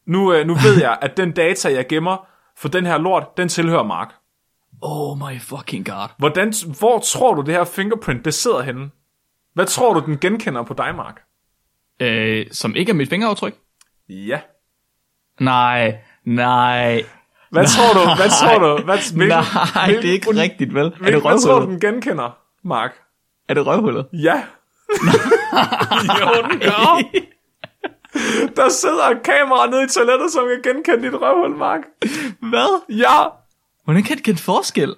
Nu, 0.05 0.33
øh, 0.33 0.47
nu 0.47 0.53
ved 0.53 0.79
jeg, 0.81 0.97
at 1.01 1.17
den 1.17 1.31
data, 1.31 1.73
jeg 1.73 1.87
gemmer 1.87 2.27
for 2.57 2.67
den 2.67 2.85
her 2.85 2.97
lort, 2.97 3.37
den 3.37 3.49
tilhører 3.49 3.83
Mark. 3.83 4.13
Oh 4.81 5.17
my 5.17 5.41
fucking 5.41 5.85
god. 5.85 6.09
Hvordan, 6.17 6.53
hvor 6.79 6.99
tror 6.99 7.33
du, 7.33 7.41
det 7.41 7.53
her 7.53 7.63
fingerprint, 7.63 8.25
det 8.25 8.33
sidder 8.33 8.61
henne? 8.61 8.89
Hvad 9.53 9.65
tror 9.65 9.93
du, 9.93 10.05
den 10.05 10.19
genkender 10.19 10.63
på 10.63 10.73
dig, 10.73 10.95
Mark? 10.95 11.21
Øh, 11.99 12.45
som 12.51 12.75
ikke 12.75 12.89
er 12.89 12.93
mit 12.93 13.09
fingeraftryk? 13.09 13.55
Ja. 14.09 14.39
Nej, 15.39 15.97
nej. 16.25 17.03
Hvad 17.51 17.65
tror 17.65 17.93
du? 18.01 18.15
Hvad 18.15 18.29
tror 18.41 18.59
du? 18.77 18.83
Hvad, 18.83 18.97
hvilken, 19.17 19.37
nej, 19.75 19.87
det 19.87 20.09
er 20.09 20.11
ikke 20.13 20.25
hvilken- 20.25 20.37
rigtigt, 20.41 20.73
vel? 20.73 20.85
Er 20.85 20.89
Hvilken, 20.89 21.13
det 21.13 21.21
hvad 21.31 21.39
tror 21.41 21.51
du, 21.51 21.55
røvhullet? 21.59 21.81
den 21.81 21.93
genkender, 21.93 22.37
Mark? 22.63 22.91
Er 23.49 23.53
det 23.53 23.67
røvhullet? 23.67 24.05
Ja. 24.13 24.43
jo, 26.21 26.49
den 26.51 26.59
gør. 26.59 26.99
Der 28.55 28.69
sidder 28.69 29.03
et 29.09 29.23
kamera 29.23 29.67
nede 29.69 29.83
i 29.83 29.87
toilettet, 29.87 30.31
som 30.31 30.43
kan 30.47 30.73
genkende 30.73 31.03
dit 31.11 31.21
røvhul, 31.21 31.55
Mark. 31.57 31.81
Hvad? 32.39 32.81
Ja. 32.89 33.23
Hvordan 33.83 34.03
kan 34.03 34.15
det 34.17 34.23
kende 34.25 34.41
forskel? 34.41 34.95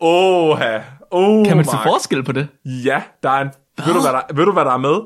Oha. 0.00 0.78
Oh, 1.10 1.46
Kan 1.46 1.56
man 1.56 1.64
se 1.64 1.72
Mark. 1.76 1.84
forskel 1.86 2.22
på 2.24 2.32
det? 2.32 2.48
Ja, 2.64 3.02
der 3.22 3.30
er 3.30 3.40
en... 3.40 3.50
Ved 3.86 3.94
du, 3.94 4.00
hvad 4.00 4.12
der, 4.12 4.34
ved 4.34 4.44
du, 4.44 4.52
hvad 4.52 4.64
der 4.64 4.72
er 4.72 4.76
med? 4.76 5.00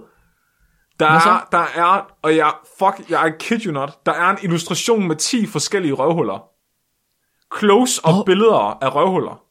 Der 1.03 1.11
Hvad 1.11 1.21
så? 1.21 1.29
er, 1.31 1.49
der 1.53 1.65
er, 1.75 2.07
og 2.23 2.37
jeg, 2.37 2.53
fuck, 2.79 3.11
jeg 3.11 3.35
kid 3.38 3.67
you 3.67 3.73
not, 3.73 4.07
der 4.07 4.12
er 4.12 4.31
en 4.31 4.38
illustration 4.43 5.09
med 5.09 5.17
10 5.17 5.47
forskellige 5.47 5.93
røvhuller. 5.93 6.45
Close-up 7.59 8.15
Hvor- 8.15 8.23
billeder 8.25 8.79
af 8.85 8.95
røvhuller. 8.95 9.43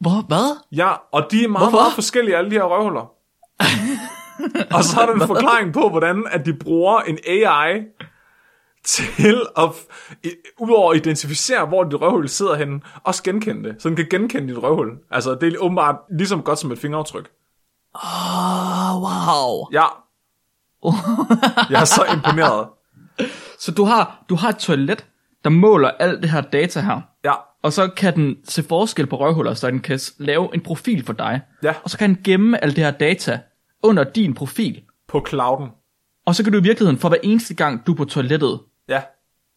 Hvor, 0.00 0.26
hvad? 0.28 0.56
Ja, 0.72 0.92
og 1.12 1.30
de 1.30 1.44
er 1.44 1.48
meget, 1.48 1.62
Hvorfor? 1.64 1.76
meget 1.82 1.92
forskellige, 1.94 2.36
alle 2.36 2.50
de 2.50 2.56
her 2.56 2.62
røvhuller. 2.64 3.10
og 4.76 4.84
så 4.84 5.00
er 5.00 5.06
der 5.06 5.12
en 5.14 5.26
forklaring 5.26 5.72
på, 5.72 5.88
hvordan 5.88 6.26
at 6.30 6.46
de 6.46 6.54
bruger 6.54 7.00
en 7.00 7.18
AI 7.28 7.80
til 8.84 9.42
at, 9.56 9.70
i- 10.24 10.30
udover 10.58 10.90
at 10.92 10.96
identificere, 10.96 11.66
hvor 11.66 11.84
dit 11.84 12.00
røvhul 12.00 12.28
sidder 12.28 12.54
henne, 12.54 12.80
også 13.04 13.22
genkende 13.22 13.68
det. 13.68 13.82
Så 13.82 13.88
den 13.88 13.96
kan 13.96 14.06
genkende 14.10 14.48
dit 14.54 14.62
røvhul. 14.62 14.90
Altså, 15.10 15.34
det 15.34 15.54
er 15.54 15.58
åbenbart 15.58 15.96
ligesom 16.18 16.42
godt 16.42 16.58
som 16.58 16.72
et 16.72 16.78
fingeraftryk. 16.78 17.30
Oh, 17.94 19.02
wow. 19.02 19.66
Ja. 19.72 19.84
Jeg 21.70 21.80
er 21.80 21.84
så 21.84 22.04
imponeret. 22.14 22.68
Så 23.58 23.72
du 23.72 23.84
har, 23.84 24.24
du 24.28 24.34
har 24.34 24.48
et 24.48 24.56
toilet, 24.56 25.06
der 25.44 25.50
måler 25.50 25.88
alt 25.88 26.22
det 26.22 26.30
her 26.30 26.40
data 26.40 26.80
her. 26.80 27.00
Ja, 27.24 27.32
Og 27.62 27.72
så 27.72 27.88
kan 27.88 28.14
den 28.14 28.36
se 28.44 28.62
forskel 28.62 29.06
på 29.06 29.16
røvhuller, 29.16 29.54
så 29.54 29.70
den 29.70 29.80
kan 29.80 30.00
lave 30.18 30.54
en 30.54 30.60
profil 30.60 31.04
for 31.06 31.12
dig. 31.12 31.40
Ja. 31.62 31.74
Og 31.84 31.90
så 31.90 31.98
kan 31.98 32.10
den 32.14 32.18
gemme 32.24 32.64
alt 32.64 32.76
det 32.76 32.84
her 32.84 32.90
data 32.90 33.38
under 33.82 34.04
din 34.04 34.34
profil. 34.34 34.82
på 35.08 35.26
clouden. 35.28 35.68
Og 36.26 36.34
så 36.34 36.42
kan 36.42 36.52
du 36.52 36.58
i 36.58 36.62
virkeligheden, 36.62 36.98
for 37.00 37.08
hver 37.08 37.18
eneste 37.22 37.54
gang 37.54 37.86
du 37.86 37.92
er 37.92 37.96
på 37.96 38.04
toilettet, 38.04 38.60
Ja, 38.88 39.02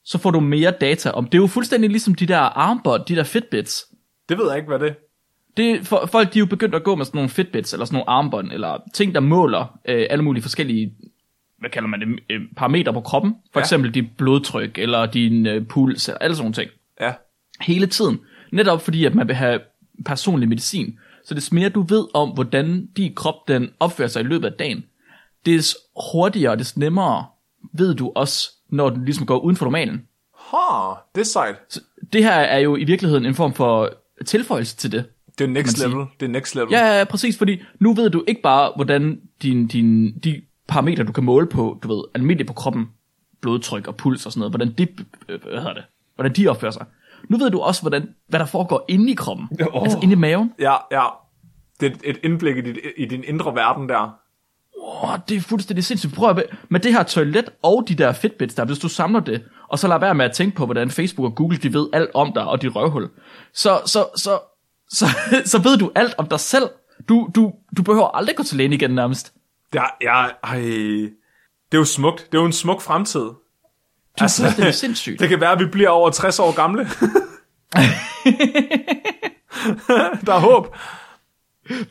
så 0.05 0.17
får 0.17 0.31
du 0.31 0.39
mere 0.39 0.71
data 0.71 1.09
om. 1.11 1.25
Det 1.25 1.33
er 1.33 1.41
jo 1.41 1.47
fuldstændig 1.47 1.89
ligesom 1.89 2.15
de 2.15 2.25
der 2.25 2.37
armbånd, 2.39 3.05
de 3.05 3.15
der 3.15 3.23
Fitbits. 3.23 3.85
det 4.29 4.37
ved 4.37 4.47
jeg 4.47 4.57
ikke, 4.57 4.67
hvad 4.67 4.79
det 4.79 4.89
er. 4.89 4.93
Det, 5.57 5.87
for, 5.87 6.05
folk 6.05 6.33
de 6.33 6.39
er 6.39 6.41
jo 6.41 6.45
begyndt 6.45 6.75
at 6.75 6.83
gå 6.83 6.95
med 6.95 7.05
sådan 7.05 7.17
nogle 7.17 7.29
Fitbits, 7.29 7.73
eller 7.73 7.85
sådan 7.85 7.95
nogle 7.95 8.09
armbånd, 8.09 8.51
eller 8.51 8.77
ting, 8.93 9.15
der 9.15 9.19
måler 9.21 9.79
øh, 9.85 10.07
alle 10.09 10.23
mulige 10.23 10.41
forskellige, 10.41 10.91
hvad 11.59 11.69
kalder 11.69 11.87
man 11.89 11.99
det, 11.99 12.19
øh, 12.29 12.41
parametre 12.57 12.93
på 12.93 13.01
kroppen. 13.01 13.35
For 13.53 13.59
Ja. 13.59 13.63
eksempel 13.63 13.93
dit 13.93 14.05
blodtryk, 14.17 14.77
eller 14.77 15.05
din 15.05 15.45
øh, 15.45 15.65
puls, 15.65 16.07
eller 16.07 16.17
alle 16.19 16.35
sådan 16.35 16.43
nogle 16.43 16.53
ting. 16.53 16.71
Ja, 17.01 17.13
Hele 17.61 17.87
tiden. 17.87 18.19
Netop 18.51 18.81
fordi, 18.81 19.05
at 19.05 19.15
man 19.15 19.27
vil 19.27 19.35
have 19.35 19.59
personlig 20.05 20.49
medicin. 20.49 20.99
Så 21.25 21.33
des 21.33 21.51
mere 21.51 21.69
du 21.69 21.81
ved 21.81 22.05
om, 22.13 22.29
hvordan 22.29 22.85
din 22.97 23.15
krop 23.15 23.47
den 23.47 23.69
opfører 23.79 24.07
sig 24.07 24.19
i 24.19 24.25
løbet 24.25 24.47
af 24.47 24.53
dagen, 24.53 24.83
des 25.45 25.75
hurtigere 26.13 26.51
og 26.51 26.59
des 26.59 26.77
nemmere 26.77 27.25
ved 27.73 27.95
du 27.95 28.11
også, 28.15 28.49
når 28.69 28.89
den 28.89 29.05
ligesom 29.05 29.25
går 29.25 29.37
uden 29.39 29.55
for 29.55 29.65
normalen. 29.65 30.01
ha, 30.37 30.93
det 31.15 31.21
er 31.21 31.25
sejt. 31.25 31.55
Så 31.69 31.81
det 32.13 32.23
her 32.23 32.31
er 32.31 32.59
jo 32.59 32.75
i 32.75 32.83
virkeligheden 32.83 33.25
en 33.25 33.35
form 33.35 33.53
for 33.53 33.89
tilføjelse 34.25 34.75
til 34.75 34.91
det. 34.91 35.05
Det 35.37 35.43
er 35.43 35.47
next 35.49 35.65
man 35.65 35.75
sige. 35.75 35.89
level. 35.89 36.05
Det 36.19 36.25
er 36.25 36.29
next 36.29 36.55
level. 36.55 36.67
Ja, 36.71 36.97
ja, 36.97 37.03
præcis, 37.03 37.37
fordi 37.37 37.61
nu 37.79 37.93
ved 37.93 38.09
du 38.09 38.23
ikke 38.27 38.41
bare, 38.41 38.71
hvordan 38.75 39.19
din, 39.43 39.67
din, 39.67 40.19
de 40.19 40.41
parametre, 40.69 41.03
du 41.03 41.11
kan 41.11 41.23
måle 41.23 41.47
på, 41.47 41.79
du 41.83 41.87
ved, 41.95 42.03
almindeligt 42.15 42.47
på 42.47 42.53
kroppen, 42.53 42.87
blodtryk 43.41 43.87
og 43.87 43.95
puls 43.95 44.25
og 44.25 44.31
sådan 44.31 44.39
noget, 44.39 44.51
hvordan 44.51 44.73
de, 44.77 44.87
øh, 45.29 45.41
hvad 45.43 45.57
hedder 45.57 45.73
det, 45.73 45.83
hvordan 46.15 46.33
de 46.35 46.47
opfører 46.47 46.71
sig. 46.71 46.85
Nu 47.29 47.37
ved 47.37 47.49
du 47.51 47.59
også, 47.59 47.81
hvordan, 47.81 48.09
hvad 48.27 48.39
der 48.39 48.45
foregår 48.45 48.85
inde 48.87 49.11
i 49.11 49.15
kroppen. 49.15 49.47
Oh. 49.73 49.83
Altså 49.83 49.99
inde 50.03 50.13
i 50.13 50.15
maven. 50.17 50.53
ja. 50.59 50.75
ja. 50.91 51.05
Det 51.79 51.91
er 51.91 51.95
et- 52.03 52.19
indblik 52.23 52.57
i, 52.57 52.61
dit, 52.61 52.77
i 52.97 53.05
din 53.05 53.23
indre 53.27 53.55
verden 53.55 53.89
der. 53.89 54.15
Åh, 54.83 55.17
det 55.29 55.37
er 55.37 55.41
fuldstændig 55.41 55.83
sindssygt. 55.85 56.13
Prøv 56.15 56.29
at 56.29 56.43
med, 56.69 56.79
det 56.79 56.93
her 56.93 57.03
toilet 57.03 57.49
og 57.63 57.85
de 57.87 57.95
der 57.95 58.11
Fitbits 58.11 58.55
der, 58.55 58.65
hvis 58.65 58.79
du 58.79 58.87
samler 58.89 59.19
det, 59.19 59.43
og 59.69 59.79
så 59.79 59.87
lad 59.87 59.99
være 59.99 60.15
med 60.15 60.25
at 60.25 60.31
tænke 60.31 60.55
på, 60.55 60.65
hvordan 60.65 60.89
Facebook 60.91 61.31
og 61.31 61.35
Google, 61.35 61.57
de 61.57 61.73
ved 61.73 61.87
alt 61.93 62.09
om 62.13 62.33
dig 62.33 62.43
og 62.45 62.61
dit 62.61 62.75
røvhul. 62.75 63.09
Så, 63.53 63.81
så, 63.85 64.05
så, 64.15 64.39
så, 64.89 65.05
så 65.51 65.61
ved 65.61 65.77
du 65.77 65.91
alt 65.95 66.13
om 66.17 66.27
dig 66.27 66.39
selv. 66.39 66.69
Du, 67.09 67.29
du, 67.35 67.53
du 67.77 67.83
behøver 67.83 68.07
aldrig 68.07 68.35
gå 68.35 68.43
til 68.43 68.57
lægen 68.57 68.73
igen 68.73 68.91
nærmest. 68.91 69.33
Ja, 69.73 69.83
ja, 70.01 70.27
ej. 70.43 70.59
Det 71.71 71.73
er 71.73 71.77
jo 71.77 71.85
smukt. 71.85 72.27
Det 72.31 72.37
er 72.37 72.41
jo 72.41 72.45
en 72.45 72.53
smuk 72.53 72.81
fremtid. 72.81 73.19
Du 73.19 73.37
altså, 74.19 74.43
er 74.43 74.47
fuldstændig 74.47 74.73
sindssygt. 74.73 75.19
Det 75.21 75.29
kan 75.29 75.41
være, 75.41 75.51
at 75.51 75.59
vi 75.59 75.65
bliver 75.65 75.89
over 75.89 76.09
60 76.09 76.39
år 76.39 76.55
gamle. 76.55 76.83
der 80.25 80.33
er 80.33 80.39
håb. 80.39 80.75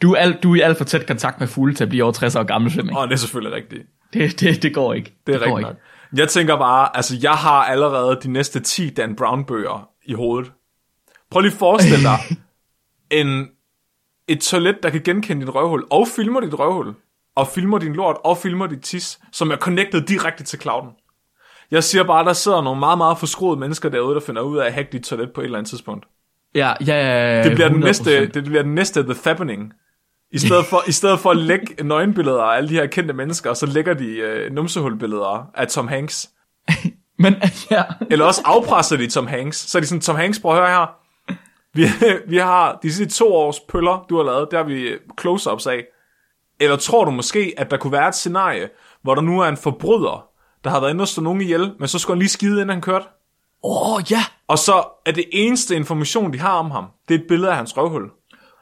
Du 0.02 0.12
er, 0.12 0.16
alt, 0.16 0.42
du 0.42 0.52
er 0.52 0.56
i 0.56 0.60
alt 0.60 0.78
for 0.78 0.84
tæt 0.84 1.06
kontakt 1.06 1.40
med 1.40 1.48
fugle 1.48 1.74
til 1.74 1.84
at 1.84 1.88
blive 1.88 2.04
over 2.04 2.12
60 2.12 2.36
år 2.36 2.42
gammel, 2.42 2.70
Flemming. 2.70 2.98
Åh, 2.98 3.04
det 3.04 3.12
er 3.12 3.16
selvfølgelig 3.16 3.56
rigtigt. 3.56 3.82
Det, 4.12 4.40
det, 4.40 4.62
det 4.62 4.74
går 4.74 4.94
ikke. 4.94 5.14
Det 5.26 5.34
er 5.34 5.38
går 5.38 5.44
rigtigt 5.44 5.58
ikke. 5.58 5.68
nok. 5.68 6.18
Jeg 6.18 6.28
tænker 6.28 6.56
bare, 6.56 6.96
altså 6.96 7.18
jeg 7.22 7.32
har 7.32 7.64
allerede 7.64 8.18
de 8.22 8.30
næste 8.30 8.60
10 8.60 8.90
Dan 8.90 9.16
Brown 9.16 9.44
bøger 9.44 9.88
i 10.04 10.12
hovedet. 10.12 10.52
Prøv 11.30 11.40
lige 11.40 11.52
at 11.52 11.58
forestille 11.58 12.02
dig 12.02 12.18
en, 13.20 13.48
et 14.28 14.40
toilet, 14.40 14.82
der 14.82 14.90
kan 14.90 15.00
genkende 15.02 15.46
dit 15.46 15.54
røvhul, 15.54 15.86
og 15.90 16.08
filmer 16.08 16.40
dit 16.40 16.58
røvhul, 16.58 16.94
og 17.38 17.48
filmer 17.48 17.78
din 17.78 17.92
lort, 17.92 18.16
og 18.24 18.38
filmer 18.38 18.66
dit 18.66 18.80
tis, 18.80 19.18
som 19.32 19.50
er 19.50 19.56
connected 19.56 20.00
direkte 20.00 20.44
til 20.44 20.60
clouden. 20.60 20.88
Jeg 21.70 21.84
siger 21.84 22.04
bare, 22.04 22.24
der 22.24 22.32
sidder 22.32 22.62
nogle 22.62 22.80
meget, 22.80 22.98
meget 22.98 23.18
forskroede 23.18 23.60
mennesker 23.60 23.88
derude, 23.88 24.14
der 24.14 24.20
finder 24.20 24.42
ud 24.42 24.58
af 24.58 24.66
at 24.66 24.72
hacke 24.72 24.92
dit 24.92 25.02
toilet 25.02 25.30
på 25.34 25.40
et 25.40 25.44
eller 25.44 25.58
andet 25.58 25.70
tidspunkt. 25.70 26.06
Ja, 26.54 26.72
ja, 26.86 26.94
ja, 26.96 27.42
Det 27.42 27.54
bliver, 27.54 27.68
den 27.68 27.82
100%. 27.82 27.86
næste, 27.86 28.26
det 28.26 28.44
bliver 28.44 28.62
den 28.62 28.74
næste 28.74 29.02
The 29.02 29.14
Fappening. 29.14 29.72
I 30.32 30.38
stedet, 30.38 30.66
for, 30.66 30.82
I 30.88 30.92
stedet 30.92 31.20
for 31.20 31.30
at 31.30 31.36
lægge 31.36 31.66
nøgenbilleder 31.84 32.42
af 32.42 32.56
alle 32.56 32.68
de 32.68 32.74
her 32.74 32.86
kendte 32.86 33.14
mennesker, 33.14 33.54
så 33.54 33.66
lægger 33.66 33.94
de 33.94 34.06
øh, 34.06 34.52
numsehulbilleder 34.52 35.50
af 35.54 35.68
Tom 35.68 35.88
Hanks. 35.88 36.30
Men 37.18 37.34
ja, 37.70 37.82
Eller 38.10 38.24
også 38.24 38.42
afpresser 38.44 38.96
de 38.96 39.06
Tom 39.06 39.26
Hanks. 39.26 39.56
Så 39.56 39.78
er 39.78 39.80
de 39.80 39.86
sådan, 39.86 40.00
Tom 40.00 40.16
Hanks, 40.16 40.40
prøv 40.40 40.52
at 40.52 40.58
høre 40.58 40.68
her. 40.68 40.86
Vi, 41.74 41.86
vi 42.32 42.36
har 42.36 42.78
de 42.82 42.92
sidste 42.92 43.18
to 43.18 43.34
års 43.34 43.60
pøller, 43.60 44.06
du 44.08 44.16
har 44.16 44.24
lavet, 44.24 44.48
der 44.50 44.56
har 44.56 44.64
vi 44.64 44.90
close-ups 45.20 45.66
af. 45.66 45.84
Eller 46.60 46.76
tror 46.76 47.04
du 47.04 47.10
måske, 47.10 47.54
at 47.56 47.70
der 47.70 47.76
kunne 47.76 47.92
være 47.92 48.08
et 48.08 48.14
scenarie, 48.14 48.68
hvor 49.02 49.14
der 49.14 49.22
nu 49.22 49.40
er 49.40 49.48
en 49.48 49.56
forbryder, 49.56 50.24
der 50.64 50.70
har 50.70 50.80
været 50.80 50.90
inde 50.90 51.02
og 51.02 51.08
slå 51.08 51.22
nogen 51.22 51.40
ihjel, 51.40 51.72
men 51.78 51.88
så 51.88 51.98
skulle 51.98 52.14
han 52.14 52.18
lige 52.18 52.28
skide, 52.28 52.52
inden 52.52 52.68
han 52.68 52.80
kørte? 52.80 53.04
åh 53.64 53.92
oh, 53.94 54.02
ja, 54.10 54.20
Og 54.48 54.58
så 54.58 54.82
er 55.06 55.12
det 55.12 55.24
eneste 55.32 55.76
information, 55.76 56.32
de 56.32 56.38
har 56.40 56.52
om 56.58 56.70
ham, 56.70 56.84
det 57.08 57.14
er 57.14 57.18
et 57.18 57.24
billede 57.28 57.50
af 57.50 57.56
hans 57.56 57.76
røvhul. 57.76 58.02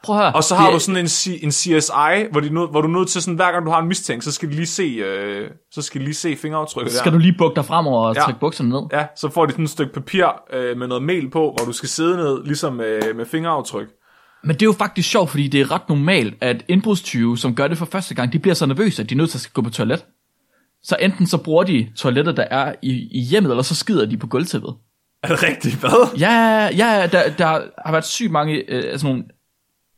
prøv 0.03 0.15
at 0.15 0.21
høre. 0.21 0.33
Og 0.35 0.43
så 0.43 0.55
har 0.55 0.65
det, 0.65 0.73
du 0.73 0.79
sådan 0.79 0.97
en, 1.01 1.05
C- 1.05 1.43
en 1.43 1.51
CSI, 1.51 2.31
hvor, 2.31 2.39
de 2.41 2.49
nød, 2.53 2.69
hvor 2.71 2.81
du 2.81 2.87
er 2.87 2.91
nødt 2.91 3.09
til 3.09 3.21
sådan, 3.21 3.35
hver 3.35 3.51
gang 3.51 3.65
du 3.65 3.71
har 3.71 3.79
en 3.81 3.87
mistænkt, 3.87 4.23
så 4.23 4.31
skal 4.31 4.49
de 4.49 4.53
lige 4.55 4.65
se, 4.67 4.83
øh, 4.83 5.49
så 5.71 5.81
skal 5.81 6.01
de 6.01 6.05
lige 6.05 6.15
se 6.15 6.35
fingeraftrykket 6.35 6.93
Skal 6.93 7.11
der. 7.11 7.17
du 7.17 7.21
lige 7.21 7.35
bukke 7.37 7.55
dig 7.55 7.65
fremover 7.65 8.07
og 8.07 8.15
ja. 8.15 8.21
trække 8.21 8.39
bukserne 8.39 8.69
ned? 8.69 8.81
Ja, 8.93 9.05
så 9.15 9.29
får 9.29 9.45
de 9.45 9.51
sådan 9.51 9.63
et 9.65 9.69
stykke 9.71 9.93
papir 9.93 10.25
øh, 10.53 10.77
med 10.77 10.87
noget 10.87 11.03
mel 11.03 11.29
på, 11.29 11.39
hvor 11.57 11.65
du 11.65 11.71
skal 11.73 11.89
sidde 11.89 12.17
ned, 12.17 12.43
ligesom 12.43 12.81
øh, 12.81 13.15
med 13.15 13.25
fingeraftryk. 13.25 13.87
Men 14.43 14.53
det 14.53 14.61
er 14.61 14.65
jo 14.65 14.73
faktisk 14.73 15.09
sjovt, 15.09 15.29
fordi 15.29 15.47
det 15.47 15.61
er 15.61 15.71
ret 15.71 15.89
normalt, 15.89 16.33
at 16.41 16.65
indbrudstyve, 16.67 17.37
som 17.37 17.55
gør 17.55 17.67
det 17.67 17.77
for 17.77 17.85
første 17.85 18.15
gang, 18.15 18.33
de 18.33 18.39
bliver 18.39 18.55
så 18.55 18.65
nervøse, 18.65 19.01
at 19.01 19.09
de 19.09 19.15
er 19.15 19.17
nødt 19.17 19.29
til 19.29 19.37
at 19.37 19.53
gå 19.53 19.61
på 19.61 19.69
toilet. 19.69 20.05
Så 20.83 20.97
enten 21.01 21.27
så 21.27 21.37
bruger 21.37 21.63
de 21.63 21.91
toilettet, 21.95 22.37
der 22.37 22.43
er 22.43 22.75
i, 22.81 23.07
i 23.11 23.19
hjemmet, 23.19 23.51
eller 23.51 23.63
så 23.63 23.75
skider 23.75 24.05
de 24.05 24.17
på 24.17 24.27
gulvtæppet. 24.27 24.75
Er 25.23 25.27
det 25.27 25.43
rigtigt? 25.43 25.75
Hvad? 25.75 26.17
Ja, 26.19 26.69
ja, 26.77 27.07
der, 27.11 27.29
der 27.37 27.45
har 27.85 27.91
været 27.91 28.05
sygt 28.05 28.31
mange, 28.31 28.55
øh, 28.55 28.83
altså 28.91 29.07
nogle, 29.07 29.23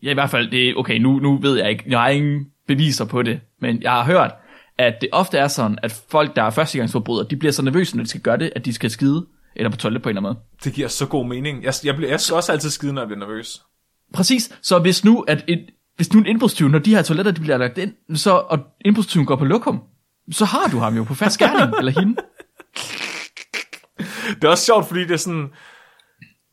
ja 0.04 0.12
i 0.12 0.14
hvert 0.14 0.30
fald, 0.30 0.52
det 0.52 0.70
er, 0.70 0.74
okay, 0.76 0.98
nu, 0.98 1.20
nu 1.20 1.38
ved 1.38 1.58
jeg 1.58 1.70
ikke, 1.70 1.84
jeg 1.88 2.00
har 2.00 2.10
ingen 2.10 2.46
beviser 2.68 3.06
på 3.06 3.22
det, 3.22 3.40
men 3.62 3.82
jeg 3.82 3.92
har 3.92 4.04
hørt, 4.04 4.32
at 4.78 4.94
det 5.02 5.10
ofte 5.12 5.38
er 5.38 5.48
sådan, 5.48 5.78
at 5.84 6.04
folk, 6.12 6.36
der 6.36 6.44
er 6.44 6.50
førstegangsforbrydere, 6.50 7.28
de 7.30 7.36
bliver 7.36 7.52
så 7.52 7.62
nervøse, 7.62 7.98
når 7.98 8.04
de 8.04 8.10
skal 8.10 8.22
gøre 8.22 8.38
det, 8.38 8.52
at 8.56 8.66
de 8.66 8.74
skal 8.74 8.92
skide, 8.92 9.26
eller 9.56 9.70
på 9.70 9.78
toilet 9.78 10.02
på 10.02 10.10
en 10.10 10.18
eller 10.18 10.30
anden 10.30 10.40
måde. 10.40 10.64
Det 10.64 10.74
giver 10.74 10.88
så 10.88 11.06
god 11.06 11.26
mening. 11.26 11.64
Jeg, 11.64 11.74
jeg, 11.84 11.96
bliver, 11.96 12.10
jeg 12.10 12.20
skal 12.20 12.36
også 12.36 12.52
altid 12.52 12.70
skide, 12.70 12.94
når 12.94 13.02
jeg 13.02 13.08
bliver 13.08 13.20
nervøs. 13.20 13.62
Præcis, 14.14 14.52
så 14.62 14.80
hvis 14.80 15.06
nu, 15.06 15.22
at 15.28 15.44
et, 15.48 15.66
hvis 15.96 16.14
nu 16.14 16.20
en 16.20 16.26
indbrudstyv, 16.26 16.68
når 16.68 16.80
de 16.80 16.96
her 16.96 17.02
toiletter 17.02 17.32
de 17.32 17.42
bliver 17.42 17.58
lagt 17.58 17.78
ind, 17.78 17.94
så, 18.18 18.32
og 18.32 18.60
indbrudstyven 18.86 19.26
går 19.26 19.36
på 19.36 19.46
lokum, 19.46 19.80
så 20.32 20.46
har 20.46 20.68
du 20.72 20.78
ham 20.78 20.96
jo 20.96 21.04
på 21.04 21.14
fast 21.14 21.34
skærning, 21.34 21.78
eller 21.80 22.00
hende. 22.00 22.16
Det 24.36 24.44
er 24.44 24.48
også 24.50 24.66
sjovt, 24.66 24.88
fordi 24.88 25.02
det 25.02 25.12
er 25.12 25.18
sådan... 25.18 25.48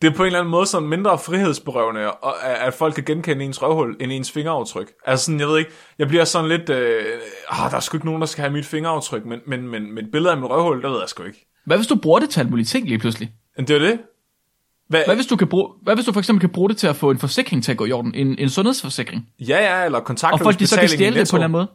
Det 0.03 0.11
er 0.12 0.16
på 0.16 0.23
en 0.23 0.27
eller 0.27 0.38
anden 0.38 0.51
måde 0.51 0.66
sådan 0.66 0.88
mindre 0.88 1.19
frihedsberøvende, 1.19 2.12
og- 2.12 2.45
at 2.66 2.75
folk 2.75 2.95
kan 2.95 3.05
genkende 3.05 3.45
ens 3.45 3.62
røvhul 3.62 3.97
end 4.01 4.12
ens 4.12 4.31
fingeraftryk. 4.33 4.92
Altså 5.07 5.25
sådan, 5.25 5.40
jeg 5.40 5.49
ved 5.49 5.59
ikke, 5.59 5.71
jeg 5.99 6.09
bliver 6.09 6.25
sådan 6.25 6.49
lidt, 6.49 6.71
øh, 6.71 7.05
ah, 7.51 7.71
der 7.71 7.77
er 7.77 7.81
sgu 7.81 7.97
ikke 7.97 8.07
nogen, 8.07 8.21
der 8.21 8.27
skal 8.27 8.42
have 8.42 8.53
mit 8.53 8.66
fingeraftryk, 8.66 9.25
men, 9.27 9.40
men, 9.47 9.69
men, 9.69 9.95
men 9.95 10.11
billeder 10.12 10.35
af 10.35 10.40
mit 10.40 10.51
røvhul, 10.51 10.83
der 10.83 10.88
ved 10.90 10.99
jeg 11.01 11.09
sgu 11.09 11.23
ikke. 11.23 11.47
Hvad 11.66 11.77
hvis 11.77 11.87
du 11.87 11.97
bruger 11.97 12.19
det 12.21 12.31
til 12.31 12.40
alt 12.40 12.51
muligt 12.51 12.69
ting 12.69 12.87
lige 12.88 12.99
pludselig? 12.99 13.31
Men 13.57 13.69
det 13.69 13.75
er 13.77 13.81
det. 13.81 13.99
Hvad, 14.88 15.03
Hvad 15.07 15.14
hvis, 15.14 15.27
du 15.27 15.37
kan 15.37 15.49
bruge, 15.49 15.68
hvad 15.83 15.94
hvis 15.94 16.07
du 16.07 16.12
for 16.12 16.20
eksempel 16.20 16.40
kan 16.40 16.49
bruge 16.51 16.68
det 16.68 16.77
til 16.77 16.87
at 16.87 16.96
få 16.96 17.11
en 17.11 17.18
forsikring 17.18 17.64
til 17.64 17.72
at 17.72 17.79
gå 17.79 17.85
i 17.85 17.92
orden? 17.92 18.14
En, 18.14 18.38
en 18.38 18.51
sundhedsforsikring? 18.51 19.27
Ja, 19.40 19.79
ja, 19.79 19.85
eller 19.85 20.01
kontakt 20.01 20.33
Og 20.33 20.40
folk 20.40 20.59
de 20.59 20.66
så 20.66 20.81
kan 20.81 20.88
stjæle 20.88 21.20
det 21.20 21.29
på 21.31 21.37
en 21.37 21.42
eller 21.42 21.59
anden 21.59 21.59
måde? 21.59 21.68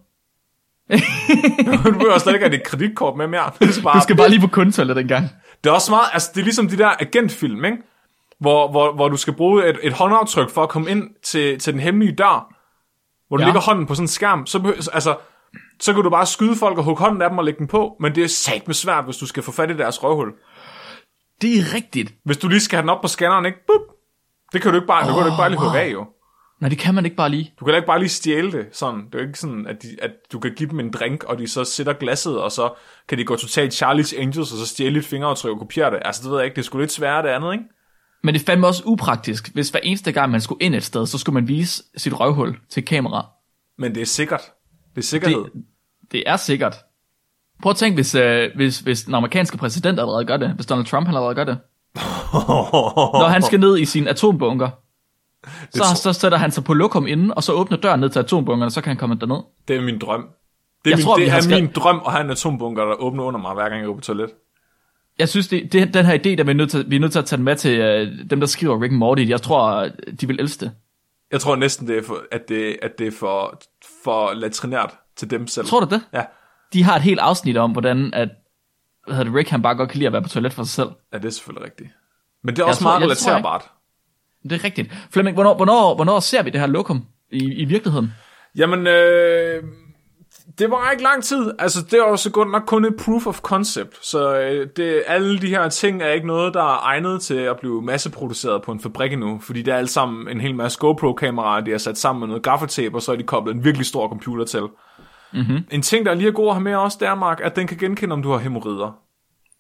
Du 1.88 1.92
behøver 1.92 2.18
slet 2.18 2.34
ikke 2.34 2.46
have 2.46 2.58
dit 2.58 2.64
kreditkort 2.64 3.18
med 3.18 3.28
mere. 3.28 3.52
Du 3.62 3.72
skal 3.72 3.84
bare, 3.84 3.96
Du 4.00 4.04
skal 4.04 4.18
bare 4.18 4.30
lige 4.30 4.40
på 4.42 4.48
kundtoilet 4.48 4.96
den 4.96 5.08
gang. 5.08 5.30
Det 5.64 5.70
er 5.70 5.74
også 5.74 5.92
meget, 5.92 6.06
altså 6.14 6.32
det 6.34 6.40
er 6.40 6.44
ligesom 6.44 6.68
de 6.68 6.78
der 6.78 6.90
agentfilm, 7.00 7.66
ikke? 7.66 7.78
Hvor, 8.40 8.72
hvor, 8.72 8.94
hvor 8.94 9.10
du 9.10 9.18
skal 9.18 9.34
bruge 9.34 9.70
et, 9.70 9.78
et 9.84 9.94
håndaftryk 9.94 10.50
for 10.50 10.64
at 10.64 10.70
komme 10.70 10.92
ind 10.92 11.04
til, 11.24 11.60
til 11.60 11.74
den 11.74 11.82
hemmelige 11.82 12.12
dør, 12.16 12.54
hvor 13.28 13.38
du 13.38 13.42
Ja. 13.44 13.48
lægger 13.48 13.62
hånden 13.62 13.86
på 13.86 13.96
sådan 13.96 14.04
en 14.04 14.08
skærm, 14.08 14.46
så, 14.46 14.60
behøver, 14.60 14.90
altså, 14.94 15.16
så 15.82 15.94
kan 15.94 16.04
du 16.04 16.10
bare 16.10 16.26
skyde 16.26 16.56
folk 16.56 16.78
og 16.78 16.84
hugge 16.84 17.04
hånden 17.04 17.22
af 17.22 17.30
dem 17.30 17.38
og 17.38 17.46
lægge 17.46 17.58
den 17.60 17.68
på, 17.68 17.96
men 18.00 18.16
det 18.16 18.24
er 18.24 18.28
sat 18.28 18.68
med 18.68 18.76
svært, 18.76 19.04
hvis 19.06 19.18
du 19.18 19.26
skal 19.26 19.44
få 19.44 19.52
fat 19.52 19.72
i 19.72 19.78
deres 19.78 20.04
røvhul. 20.04 20.34
Det 21.42 21.60
er 21.60 21.74
rigtigt. 21.74 22.14
Hvis 22.26 22.38
du 22.38 22.48
lige 22.48 22.60
skal 22.60 22.78
have 22.78 22.82
den 22.82 22.90
op 22.90 23.02
på 23.02 23.08
scanneren, 23.08 23.46
ikke? 23.46 23.58
Bup. 23.68 23.82
Det 24.54 24.62
kan 24.62 24.72
du 24.72 24.78
ikke 24.78 24.88
bare, 24.88 25.02
oh, 25.02 25.08
det 25.08 25.16
kan 25.16 25.24
du 25.24 25.30
ikke 25.30 25.38
bare 25.38 25.50
lige 25.50 25.60
hugge 25.60 25.80
af, 25.80 25.92
jo. 25.92 26.06
Nej, 26.60 26.70
det 26.70 26.78
kan 26.78 26.96
man 26.96 27.06
ikke 27.06 27.18
bare 27.18 27.30
lige. 27.30 27.54
Du 27.60 27.66
kan 27.66 27.72
da 27.72 27.76
ikke 27.76 27.88
bare 27.88 28.00
lige 28.00 28.10
stjæle 28.10 28.52
det, 28.52 28.68
sådan. 28.72 29.06
Det 29.06 29.16
er 29.16 29.20
jo 29.20 29.28
ikke 29.28 29.40
sådan, 29.40 29.68
at, 29.68 29.84
de, 29.84 29.88
at 30.02 30.12
du 30.32 30.40
kan 30.40 30.54
give 30.56 30.70
dem 30.70 30.80
en 30.80 30.92
drink, 30.92 31.24
og 31.24 31.40
de 31.40 31.48
så 31.48 31.64
sætter 31.64 31.94
glasset, 31.94 32.42
og 32.42 32.52
så 32.52 32.74
kan 33.08 33.18
de 33.18 33.24
gå 33.24 33.36
totalt 33.36 33.84
Charlie's 33.84 34.20
Angels, 34.20 34.52
og 34.52 34.58
så 34.58 34.68
stjæle 34.68 34.96
dit 34.96 35.06
fingeraftryk 35.06 35.52
og 35.52 35.60
kopiere 35.60 35.92
det. 35.92 36.00
Altså, 36.06 36.24
det 36.24 36.32
ved 36.32 36.38
jeg 36.38 36.46
ikke, 36.46 36.56
det 36.56 36.62
er 36.62 36.66
sgu 36.66 36.78
lidt 36.78 36.92
sværere 36.92 37.24
det 37.24 37.30
andet, 37.30 37.54
ikke? 37.54 37.66
Men 38.24 38.34
det 38.34 38.42
fandme 38.42 38.68
også 38.68 38.84
upraktisk, 38.86 39.54
hvis 39.54 39.70
hver 39.70 39.80
eneste 39.84 40.12
gang 40.12 40.32
man 40.32 40.42
skulle 40.42 40.64
ind 40.64 40.76
et 40.76 40.84
sted, 40.84 41.06
så 41.06 41.18
skulle 41.18 41.34
man 41.34 41.48
vise 41.48 41.84
sit 41.98 42.20
røvhul 42.20 42.60
til 42.70 42.86
kamera. 42.86 43.26
Men 43.78 43.96
det 43.96 44.02
er 44.02 44.06
sikkert. 44.06 44.42
Det 44.96 45.02
er 45.02 45.06
sikkerhed. 45.06 45.44
Det, 45.44 45.52
det 46.12 46.24
er 46.26 46.38
sikkert. 46.38 46.76
Prøv 47.62 47.70
at 47.70 47.76
tænke, 47.76 47.96
hvis, 47.96 48.16
øh, 48.16 48.50
hvis, 48.56 48.80
hvis 48.80 49.04
den 49.04 49.16
amerikanske 49.16 49.58
præsident 49.58 50.00
allerede 50.00 50.26
gør 50.26 50.38
det. 50.38 50.50
Hvis 50.50 50.66
Donald 50.66 50.86
Trump 50.88 51.08
han 51.08 51.16
allerede 51.16 51.36
gør 51.36 51.44
det. 51.44 51.58
Når 52.34 53.28
han 53.28 53.42
skal 53.42 53.60
ned 53.60 53.78
i 53.80 53.86
sin 53.86 54.08
atombunker, 54.08 54.70
så, 55.72 55.84
så 55.96 56.14
sætter 56.14 56.38
han 56.38 56.52
sig 56.52 56.64
på 56.64 56.74
lokum 56.74 57.08
inden, 57.08 57.34
og 57.36 57.44
så 57.44 57.54
åbner 57.54 57.78
døren 57.78 58.00
ned 58.00 58.10
til 58.10 58.20
atombunkeren, 58.20 58.66
og 58.66 58.72
så 58.72 58.82
kan 58.82 58.90
han 58.90 58.98
komme 58.98 59.16
derned. 59.16 59.38
Det 59.68 59.76
er 59.76 59.82
min 59.82 60.00
drøm. 60.00 60.22
Det 60.22 60.28
er, 60.28 60.90
Jeg 60.92 60.98
min, 60.98 61.06
tror, 61.06 61.16
det 61.16 61.28
er 61.28 61.40
skal- 61.42 61.62
min 61.64 61.72
drøm 61.76 62.02
at 62.06 62.12
have 62.12 62.24
en 62.24 62.30
atombunker, 62.32 62.86
der 62.86 62.94
åbner 62.96 63.24
under 63.24 63.40
mig, 63.40 63.54
hver 63.54 63.70
gang 63.70 63.76
jeg 63.80 63.86
går 63.88 63.96
på 63.96 64.02
toilet. 64.02 64.30
Jeg 65.20 65.30
synes, 65.30 65.48
det, 65.48 65.74
det, 65.74 65.94
den 65.94 66.06
her 66.06 66.14
idé, 66.18 66.36
der 66.36 66.44
vi 66.44 66.50
er 66.50 66.56
nødt 66.56 66.72
til, 66.72 66.86
vi 66.92 66.96
er 66.96 67.00
nødt 67.00 67.12
til 67.12 67.20
at 67.20 67.26
tage 67.26 67.38
den 67.38 67.44
med 67.46 67.56
til 67.56 67.80
øh, 67.80 68.08
dem, 68.30 68.40
der 68.40 68.48
skriver 68.48 68.82
Rick 68.82 68.92
and 68.92 68.98
Morty. 69.00 69.24
Jeg 69.28 69.42
tror, 69.42 69.90
de 70.22 70.28
vil 70.28 70.40
elske 70.40 70.66
det. 70.66 70.72
Jeg 71.32 71.42
tror 71.42 71.56
næsten, 71.56 71.88
det 71.88 71.98
er 71.98 72.04
for, 72.04 72.18
at, 72.32 72.42
det, 72.50 72.78
at 72.82 72.92
det 73.00 73.08
er 73.08 73.12
for, 73.20 73.60
for 74.04 74.34
latrinært 74.34 74.94
til 75.16 75.30
dem 75.30 75.48
selv. 75.48 75.66
Tror 75.68 75.80
du 75.80 75.88
det? 75.96 76.02
Ja. 76.14 76.22
De 76.74 76.84
har 76.84 76.96
et 76.96 77.02
helt 77.02 77.20
afsnit 77.20 77.58
om, 77.58 77.72
hvordan 77.72 78.14
at, 78.14 78.30
hvad 79.06 79.16
hedder 79.16 79.32
det, 79.32 79.40
Rick 79.40 79.50
han 79.50 79.62
bare 79.62 79.76
godt 79.76 79.90
kan 79.90 79.98
lide 79.98 80.08
at 80.08 80.14
være 80.14 80.22
på 80.22 80.30
toilet 80.30 80.54
for 80.54 80.64
sig 80.64 80.74
selv. 80.74 80.90
ja, 81.14 81.18
det 81.18 81.26
er 81.26 81.30
selvfølgelig 81.30 81.66
rigtigt. 81.66 81.90
Men 82.44 82.56
det 82.56 82.62
er 82.62 82.66
Jeg 82.66 82.70
også 82.70 82.82
tror- 82.82 82.90
meget 83.00 83.04
relaterbart. 83.04 83.70
Det 84.44 84.52
er 84.52 84.64
rigtigt. 84.64 84.94
Flemming, 85.12 85.34
hvornår, 85.36 85.56
hvornår, 85.56 85.96
hvornår 85.96 86.20
ser 86.20 86.44
vi 86.44 86.50
det 86.50 86.60
her 86.60 86.68
lokum 86.68 87.06
i, 87.32 87.54
i 87.54 87.66
virkeligheden? 87.66 88.14
Jamen, 88.58 88.88
øh, 88.88 89.64
det 90.60 90.72
var 90.72 90.92
ikke 90.92 91.04
lang 91.04 91.24
tid. 91.24 91.52
Altså, 91.60 91.82
det 91.82 91.94
er 91.94 91.98
jo 92.10 92.16
så 92.18 92.32
godt 92.32 92.52
nok 92.52 92.64
kun 92.68 92.86
et 92.86 92.96
proof 93.06 93.28
of 93.28 93.40
concept. 93.40 94.06
Så 94.06 94.40
øh, 94.40 94.68
det, 94.78 95.04
alle 95.08 95.40
de 95.42 95.48
her 95.48 95.70
ting 95.70 96.02
er 96.02 96.10
ikke 96.10 96.28
noget, 96.28 96.54
der 96.54 96.62
er 96.62 96.80
egnet 96.86 97.22
til 97.22 97.36
at 97.36 97.58
blive 97.60 97.82
masseproduceret 97.82 98.62
på 98.62 98.72
en 98.72 98.80
fabrik 98.80 99.14
endnu. 99.14 99.40
Fordi 99.40 99.62
det 99.62 99.74
er 99.74 99.78
alt 99.78 99.90
sammen 99.90 100.28
en 100.28 100.42
hel 100.42 100.56
masse 100.56 100.80
GoPro-kameraer, 100.80 101.62
de 101.62 101.72
har 101.72 101.78
sat 101.78 101.98
sammen 101.98 102.20
med 102.20 102.28
noget 102.28 102.44
gaffatape, 102.44 102.96
og 102.96 103.02
så 103.02 103.12
er 103.12 103.16
de 103.16 103.24
koblet 103.24 103.56
en 103.56 103.64
virkelig 103.64 103.86
stor 103.88 104.08
computer 104.10 104.46
til. 104.46 104.64
Mm-hmm. 105.34 105.66
En 105.72 105.82
ting, 105.82 106.06
der 106.06 106.12
er 106.12 106.16
lige 106.16 106.28
er 106.28 106.32
god 106.32 106.48
at 106.48 106.54
have 106.54 106.64
med 106.64 106.76
også, 106.76 106.98
det 107.00 107.08
er, 107.08 107.16
Mark, 107.16 107.40
at 107.44 107.56
den 107.56 107.68
kan 107.68 107.78
genkende, 107.78 108.14
om 108.14 108.22
du 108.22 108.32
har 108.32 108.38
hemorrider. 108.38 108.92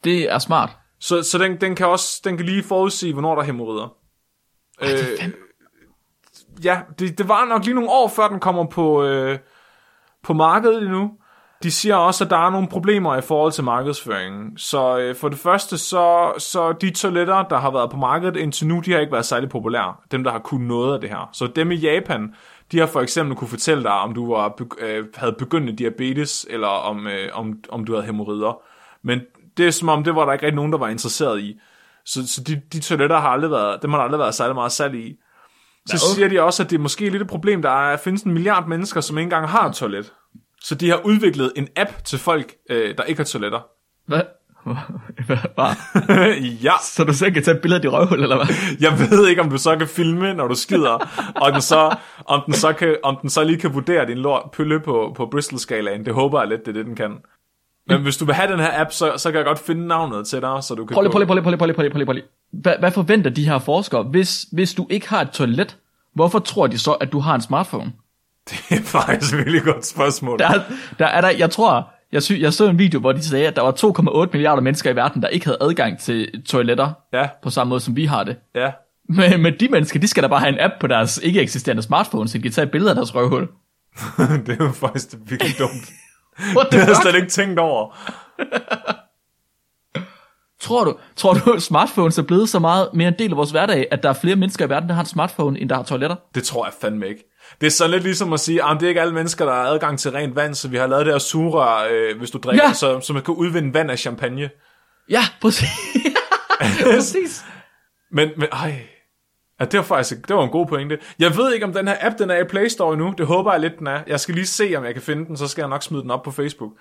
Det 0.03 0.31
er 0.31 0.39
smart. 0.39 0.77
Så, 0.99 1.23
så 1.23 1.37
den, 1.37 1.61
den 1.61 1.75
kan 1.75 1.87
også 1.87 2.21
den 2.23 2.37
kan 2.37 2.45
lige 2.45 2.63
forudsige, 2.63 3.13
hvornår 3.13 3.35
der 3.35 3.41
er 3.41 3.45
hemorrider. 3.45 3.95
Øh, 4.81 5.29
ja, 6.63 6.81
det, 6.99 7.17
det 7.17 7.27
var 7.27 7.45
nok 7.45 7.65
lige 7.65 7.75
nogle 7.75 7.89
år, 7.89 8.07
før 8.07 8.27
den 8.27 8.39
kommer 8.39 8.65
på, 8.65 9.03
øh, 9.03 9.39
på 10.23 10.33
markedet 10.33 10.83
endnu. 10.83 11.11
De 11.63 11.71
siger 11.71 11.95
også, 11.95 12.23
at 12.23 12.29
der 12.29 12.37
er 12.37 12.49
nogle 12.49 12.67
problemer 12.67 13.15
i 13.15 13.21
forhold 13.21 13.51
til 13.51 13.63
markedsføringen. 13.63 14.57
Så 14.57 14.97
øh, 14.97 15.15
for 15.15 15.29
det 15.29 15.37
første, 15.37 15.77
så, 15.77 16.33
så 16.37 16.71
de 16.71 16.89
toiletter, 16.91 17.43
der 17.43 17.57
har 17.57 17.71
været 17.71 17.91
på 17.91 17.97
markedet 17.97 18.35
indtil 18.35 18.67
nu, 18.67 18.79
de 18.79 18.91
har 18.91 18.99
ikke 18.99 19.11
været 19.11 19.25
særlig 19.25 19.49
populære. 19.49 19.95
Dem, 20.11 20.23
der 20.23 20.31
har 20.31 20.39
kunnet 20.39 20.67
noget 20.67 20.93
af 20.93 21.01
det 21.01 21.09
her. 21.09 21.29
Så 21.33 21.47
dem 21.47 21.71
i 21.71 21.75
Japan, 21.75 22.35
de 22.71 22.79
har 22.79 22.85
for 22.87 23.01
eksempel 23.01 23.35
kunne 23.35 23.47
fortælle 23.47 23.83
dig, 23.83 23.91
om 23.91 24.13
du 24.13 24.33
var, 24.33 24.49
begy- 24.61 24.83
øh, 24.85 25.05
havde 25.15 25.33
begyndende 25.33 25.77
diabetes, 25.77 26.47
eller 26.49 26.67
om, 26.67 27.07
øh, 27.07 27.29
om, 27.33 27.53
om 27.69 27.85
du 27.85 27.93
havde 27.93 28.05
hemorrider. 28.05 28.61
Men 29.03 29.21
det 29.57 29.67
er 29.67 29.71
som 29.71 29.89
om, 29.89 30.03
det 30.03 30.15
var 30.15 30.25
der 30.25 30.33
ikke 30.33 30.45
rigtig 30.45 30.55
nogen, 30.55 30.71
der 30.71 30.77
var 30.77 30.87
interesseret 30.89 31.39
i. 31.41 31.59
Så, 32.05 32.27
så 32.27 32.43
de, 32.43 32.61
de 32.73 32.79
toiletter 32.79 33.19
har 33.19 33.29
aldrig 33.29 33.51
været, 33.51 33.81
dem 33.81 33.89
har 33.89 33.97
der 33.97 34.03
aldrig 34.03 34.19
været 34.19 34.35
særlig 34.35 34.55
meget 34.55 34.71
salg 34.71 34.95
i. 34.95 35.15
Så 35.85 35.91
Hvad? 35.93 36.15
siger 36.15 36.27
de 36.27 36.41
også, 36.41 36.63
at 36.63 36.69
det 36.69 36.75
er 36.75 36.81
måske 36.81 37.09
lidt 37.09 37.21
et 37.21 37.27
problem, 37.27 37.61
der 37.61 37.69
er, 37.69 37.97
findes 37.97 38.23
en 38.23 38.33
milliard 38.33 38.67
mennesker, 38.67 39.01
som 39.01 39.17
ikke 39.17 39.25
engang 39.25 39.49
har 39.49 39.69
et 39.69 39.75
toilet. 39.75 40.13
Så 40.61 40.75
de 40.75 40.89
har 40.89 41.01
udviklet 41.05 41.53
en 41.55 41.67
app 41.75 42.03
til 42.05 42.19
folk, 42.19 42.53
øh, 42.69 42.97
der 42.97 43.03
ikke 43.03 43.19
har 43.19 43.25
toiletter. 43.25 43.59
Hvad? 44.05 44.21
Hvad? 45.25 45.37
ja, 46.63 46.71
Så 46.83 47.03
du 47.03 47.13
selv 47.13 47.33
kan 47.33 47.43
tage 47.43 47.55
et 47.55 47.61
billede 47.61 47.75
af 47.77 47.81
dit 47.81 47.91
røvhul, 47.91 48.23
eller 48.23 48.35
hvad? 48.35 48.55
jeg 48.79 48.99
ved 49.09 49.27
ikke, 49.27 49.41
om 49.41 49.49
du 49.49 49.57
så 49.57 49.75
kan 49.77 49.87
filme, 49.87 50.33
når 50.33 50.47
du 50.47 50.55
skider, 50.55 51.09
og 51.35 51.51
den 51.53 51.61
så, 51.61 51.95
om, 52.25 52.41
den 52.45 52.53
så 52.53 52.73
kan, 52.73 52.95
om 53.03 53.17
den 53.21 53.29
så 53.29 53.43
lige 53.43 53.57
kan 53.57 53.73
vurdere 53.73 54.05
din 54.07 54.17
lort 54.17 54.51
pølle 54.53 54.79
på, 54.79 55.13
på 55.15 55.25
Bristol-skalaen. 55.25 56.05
Det 56.05 56.13
håber 56.13 56.39
jeg 56.39 56.47
lidt, 56.49 56.61
det 56.65 56.67
er 56.67 56.73
det, 56.73 56.85
den 56.85 56.95
kan. 56.95 57.11
Men 57.87 58.01
hvis 58.01 58.17
du 58.17 58.25
vil 58.25 58.35
have 58.35 58.51
den 58.51 58.59
her 58.59 58.81
app, 58.81 58.91
så, 58.91 59.13
så 59.17 59.31
kan 59.31 59.37
jeg 59.37 59.45
godt 59.45 59.59
finde 59.59 59.87
navnet 59.87 60.27
til 60.27 60.41
dig, 60.41 60.63
så 60.63 60.75
du 60.75 60.85
kan 60.85 60.93
Prøv 60.93 61.01
lige, 61.03 61.11
prøv 61.11 61.19
lige, 61.19 61.27
prøv 61.27 61.35
lige, 61.35 61.57
prøv 61.57 61.67
lige, 61.67 61.75
prøv 61.75 61.83
lige, 61.97 62.05
prøv 62.05 62.13
lige. 62.13 62.25
Hvad, 62.53 62.73
hvad 62.79 62.91
forventer 62.91 63.29
de 63.29 63.45
her 63.49 63.59
forskere, 63.59 64.03
hvis, 64.03 64.45
hvis 64.51 64.73
du 64.73 64.87
ikke 64.89 65.09
har 65.09 65.21
et 65.21 65.29
toilet? 65.31 65.77
Hvorfor 66.15 66.39
tror 66.39 66.67
de 66.67 66.77
så, 66.79 66.91
at 66.91 67.11
du 67.11 67.19
har 67.19 67.35
en 67.35 67.41
smartphone? 67.41 67.93
Det 68.49 68.59
er 68.79 68.83
faktisk 68.83 69.33
et 69.33 69.37
virkelig 69.37 69.61
godt 69.63 69.85
spørgsmål. 69.85 70.39
Der, 70.39 70.47
er- 70.47 70.61
der 70.99 71.05
er 71.05 71.21
der, 71.21 71.29
jeg 71.29 71.49
tror, 71.51 71.89
jeg, 72.11 72.23
sy, 72.23 72.31
jeg 72.39 72.53
så 72.53 72.69
en 72.69 72.79
video, 72.79 72.99
hvor 72.99 73.11
de 73.11 73.23
sagde, 73.23 73.47
at 73.47 73.55
der 73.55 73.61
var 73.61 74.23
2,8 74.25 74.29
milliarder 74.33 74.61
mennesker 74.61 74.91
i 74.91 74.95
verden, 74.95 75.21
der 75.21 75.27
ikke 75.27 75.45
havde 75.45 75.57
adgang 75.61 75.99
til 75.99 76.43
toiletter, 76.45 76.91
Ja, 77.13 77.29
på 77.43 77.49
samme 77.49 77.69
måde 77.69 77.79
som 77.79 77.95
vi 77.95 78.05
har 78.05 78.23
det. 78.23 78.35
ja. 78.55 78.71
Men, 79.09 79.41
men 79.41 79.53
de 79.59 79.67
mennesker, 79.67 79.99
de 79.99 80.07
skal 80.07 80.23
da 80.23 80.27
bare 80.27 80.39
have 80.39 80.53
en 80.53 80.59
app 80.59 80.73
på 80.79 80.87
deres 80.87 81.19
ikke 81.23 81.41
eksisterende 81.41 81.83
smartphone, 81.83 82.29
så 82.29 82.37
de 82.37 82.43
kan 82.43 82.51
tage 82.51 82.65
et 82.65 82.71
billede 82.71 82.89
af 82.91 82.95
deres 82.95 83.15
røvhul. 83.15 83.47
det 84.45 84.57
er 84.59 84.65
jo 84.65 84.71
faktisk 84.71 85.07
virkelig 85.25 85.53
dumt. 85.59 85.89
Det 86.71 86.79
har 86.79 86.87
jeg 86.87 86.95
slet 87.01 87.15
ikke 87.15 87.27
tænkt 87.27 87.59
over. 87.59 87.97
Tror 90.61 90.83
du, 90.83 90.95
tror 91.15 91.33
du, 91.33 91.59
smartphones 91.59 92.17
er 92.17 92.21
blevet 92.23 92.49
så 92.49 92.59
meget 92.59 92.89
mere 92.93 93.07
en 93.07 93.13
del 93.19 93.31
af 93.31 93.37
vores 93.37 93.51
hverdag, 93.51 93.87
at 93.91 94.03
der 94.03 94.09
er 94.09 94.13
flere 94.13 94.35
mennesker 94.35 94.65
i 94.65 94.69
verden, 94.69 94.89
der 94.89 94.95
har 94.95 95.01
en 95.01 95.07
smartphone, 95.07 95.59
end 95.59 95.69
der 95.69 95.75
har 95.75 95.83
toiletter? 95.83 96.15
Det 96.35 96.43
tror 96.43 96.65
jeg 96.65 96.73
fandme 96.81 97.07
ikke. 97.07 97.30
Det 97.61 97.67
er 97.67 97.71
sådan 97.71 97.91
lidt 97.91 98.03
ligesom 98.03 98.33
at 98.33 98.39
sige, 98.39 98.63
at 98.63 98.77
det 98.79 98.83
er 98.85 98.89
ikke 98.89 99.01
alle 99.01 99.13
mennesker, 99.13 99.45
der 99.45 99.53
har 99.53 99.63
adgang 99.63 99.99
til 99.99 100.11
rent 100.11 100.35
vand, 100.35 100.55
så 100.55 100.67
vi 100.67 100.77
har 100.77 100.87
lavet 100.87 101.05
det 101.05 101.13
her 101.13 101.19
sugerør, 101.19 101.87
øh, 101.91 102.17
hvis 102.17 102.31
du 102.31 102.37
drikker, 102.37 102.65
Ja. 102.67 102.73
så, 102.73 102.99
så 102.99 103.13
man 103.13 103.23
kan 103.23 103.33
udvinde 103.33 103.73
vand 103.73 103.91
af 103.91 103.99
champagne. 103.99 104.49
Ja, 105.09 105.21
præcis. 105.41 105.67
præcis. 106.95 107.43
Men, 108.11 108.29
men 108.37 108.47
ej, 108.51 108.81
ja, 109.59 109.65
det 109.65 109.77
var 109.77 109.83
faktisk 109.83 110.27
det 110.27 110.35
var 110.35 110.43
en 110.43 110.49
god 110.49 110.67
pointe. 110.67 110.97
Jeg 111.19 111.37
ved 111.37 111.53
ikke, 111.53 111.65
om 111.65 111.73
den 111.73 111.87
her 111.87 111.95
app, 112.01 112.19
den 112.19 112.29
er 112.29 112.37
i 112.37 112.43
Play 112.43 112.67
Store 112.67 112.93
endnu. 112.93 113.13
Det 113.17 113.25
håber 113.25 113.51
jeg 113.51 113.61
lidt, 113.61 113.79
den 113.79 113.87
er. 113.87 113.99
Jeg 114.07 114.19
skal 114.19 114.35
lige 114.35 114.47
se, 114.47 114.73
om 114.77 114.85
jeg 114.85 114.93
kan 114.93 115.01
finde 115.03 115.25
den, 115.25 115.37
så 115.37 115.47
skal 115.47 115.61
jeg 115.61 115.69
nok 115.69 115.83
smide 115.83 116.01
den 116.01 116.11
op 116.11 116.23
på 116.23 116.31
Facebook. 116.31 116.71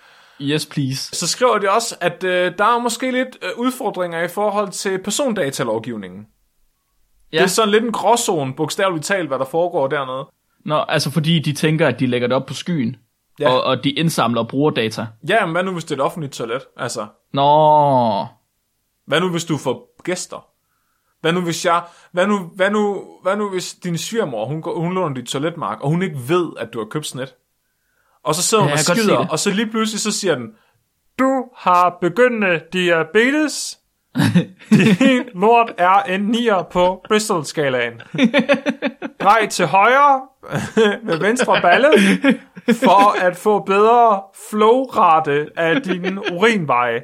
Yes, 0.40 0.66
please. 0.66 1.16
Så 1.16 1.26
skriver 1.28 1.58
de 1.58 1.70
også, 1.70 1.96
at 2.00 2.24
øh, 2.24 2.52
der 2.58 2.64
er 2.64 2.78
måske 2.78 3.10
lidt 3.10 3.28
øh, 3.42 3.50
udfordringer 3.56 4.22
i 4.22 4.28
forhold 4.28 4.70
til 4.70 4.98
persondatalovgivningen. 5.02 6.26
Ja. 7.32 7.38
Det 7.38 7.44
er 7.44 7.48
sådan 7.48 7.70
lidt 7.70 7.84
en 7.84 7.92
gråzone, 7.92 8.54
bogstaveligt 8.54 9.04
talt, 9.06 9.28
hvad 9.28 9.38
der 9.38 9.44
foregår 9.44 9.86
dernede. 9.86 10.26
Nå, 10.64 10.84
altså 10.88 11.10
fordi 11.10 11.38
de 11.38 11.52
tænker, 11.52 11.88
at 11.88 12.00
de 12.00 12.06
lægger 12.06 12.28
det 12.28 12.36
op 12.36 12.46
på 12.46 12.54
skyen, 12.54 12.96
Ja. 13.40 13.50
og, 13.50 13.62
og 13.64 13.84
de 13.84 13.90
indsamler 13.90 14.40
og 14.40 14.48
bruger 14.48 14.70
data. 14.70 15.06
Ja, 15.28 15.46
men 15.46 15.52
hvad 15.52 15.62
nu, 15.62 15.72
hvis 15.72 15.84
det 15.84 15.90
er 15.90 15.94
et 15.96 16.04
offentligt 16.04 16.32
toilet? 16.32 16.62
Altså, 16.76 17.06
Nå, 17.32 18.26
Hvad 19.06 19.20
nu, 19.20 19.30
hvis 19.30 19.44
du 19.44 19.56
får 19.56 20.02
gæster? 20.02 20.46
Hvad 21.20 21.32
nu, 21.32 21.40
hvis 21.40 21.64
jeg... 21.64 21.82
Hvad 22.12 22.26
nu, 22.26 22.50
hvad 22.54 22.70
nu, 22.70 23.04
hvad 23.22 23.36
nu 23.36 23.50
hvis 23.50 23.74
din 23.74 23.98
svigermor, 23.98 24.46
hun, 24.46 24.62
går- 24.62 24.80
hun 24.80 24.94
låner 24.94 25.14
dit 25.14 25.24
toiletmark, 25.24 25.80
og 25.80 25.88
hun 25.90 26.02
ikke 26.02 26.18
ved, 26.28 26.50
at 26.58 26.72
du 26.72 26.78
har 26.78 26.86
købt 26.86 27.06
sådan 27.06 27.22
et? 27.22 27.34
Og 28.24 28.34
så 28.34 28.42
sidder 28.42 28.64
hun 28.64 28.68
Ja, 28.68 28.74
og 28.74 28.78
godt 28.86 28.98
se 28.98 29.02
skider, 29.02 29.26
og 29.28 29.38
så 29.38 29.50
lige 29.50 29.70
pludselig 29.70 30.00
så 30.00 30.12
siger 30.12 30.34
den, 30.34 30.46
du 31.18 31.44
har 31.56 31.98
begyndende 32.00 32.60
diabetes. 32.72 33.78
Din 34.70 35.22
lort 35.34 35.72
er 35.78 36.02
en 36.02 36.34
9'er 36.34 36.62
på 36.62 37.04
Bristol-skalaen. 37.08 38.00
Drej 39.20 39.46
til 39.46 39.66
højre 39.66 40.22
med 41.06 41.18
venstre 41.18 41.60
balle 41.62 41.88
for 42.72 43.20
at 43.26 43.36
få 43.36 43.64
bedre 43.64 44.22
flowrate 44.50 45.46
af 45.56 45.82
din 45.82 46.18
urinveje. 46.18 47.02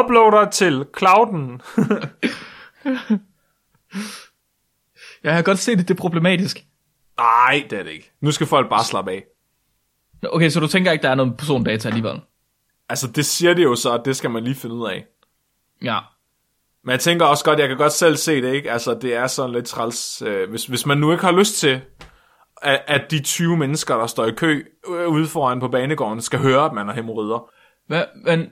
Uploader 0.00 0.50
til 0.50 0.84
clouden. 0.98 1.60
Jeg 5.24 5.34
har 5.34 5.42
godt 5.42 5.58
set, 5.58 5.80
at 5.80 5.88
det 5.88 5.94
er 5.94 5.98
problematisk. 5.98 6.64
Nej, 7.18 7.66
det 7.70 7.78
er 7.78 7.82
det 7.82 7.90
ikke. 7.90 8.12
Nu 8.20 8.30
skal 8.30 8.46
folk 8.46 8.68
bare 8.68 8.84
slappe 8.84 9.10
af. 9.10 9.24
Okay, 10.32 10.48
så 10.50 10.60
du 10.60 10.66
tænker 10.66 10.92
ikke, 10.92 11.02
der 11.02 11.10
er 11.10 11.14
noget 11.14 11.36
persondata 11.36 11.88
alligevel? 11.88 12.20
Altså, 12.92 13.06
det 13.06 13.26
siger 13.26 13.54
det 13.54 13.62
jo 13.62 13.74
så, 13.74 13.92
at 13.92 14.00
det 14.04 14.16
skal 14.16 14.30
man 14.30 14.44
lige 14.44 14.54
finde 14.54 14.74
ud 14.74 14.88
af. 14.88 15.04
Ja. 15.84 15.98
Men 16.84 16.90
jeg 16.90 17.00
tænker 17.00 17.26
også 17.26 17.44
godt, 17.44 17.58
jeg 17.58 17.68
kan 17.68 17.76
godt 17.76 17.92
selv 17.92 18.16
se 18.16 18.42
det, 18.42 18.54
ikke? 18.54 18.72
Altså, 18.72 18.94
det 18.94 19.14
er 19.14 19.26
sådan 19.26 19.52
lidt 19.52 19.64
træls. 19.64 20.22
Øh, 20.26 20.50
hvis, 20.50 20.66
hvis 20.66 20.86
man 20.86 20.98
nu 20.98 21.12
ikke 21.12 21.24
har 21.24 21.32
lyst 21.32 21.54
til, 21.54 21.80
at, 22.62 22.82
at 22.86 23.10
de 23.10 23.22
20 23.22 23.56
mennesker, 23.56 23.96
der 23.96 24.06
står 24.06 24.26
i 24.26 24.30
kø 24.30 24.64
øh, 24.88 25.08
ude 25.08 25.26
foran 25.26 25.60
på 25.60 25.68
banegården, 25.68 26.20
skal 26.20 26.38
høre, 26.38 26.64
at 26.64 26.72
man 26.72 26.86
har 26.86 26.94
hemorrider. 26.94 27.50
Hvad, 27.86 28.04
men, 28.24 28.50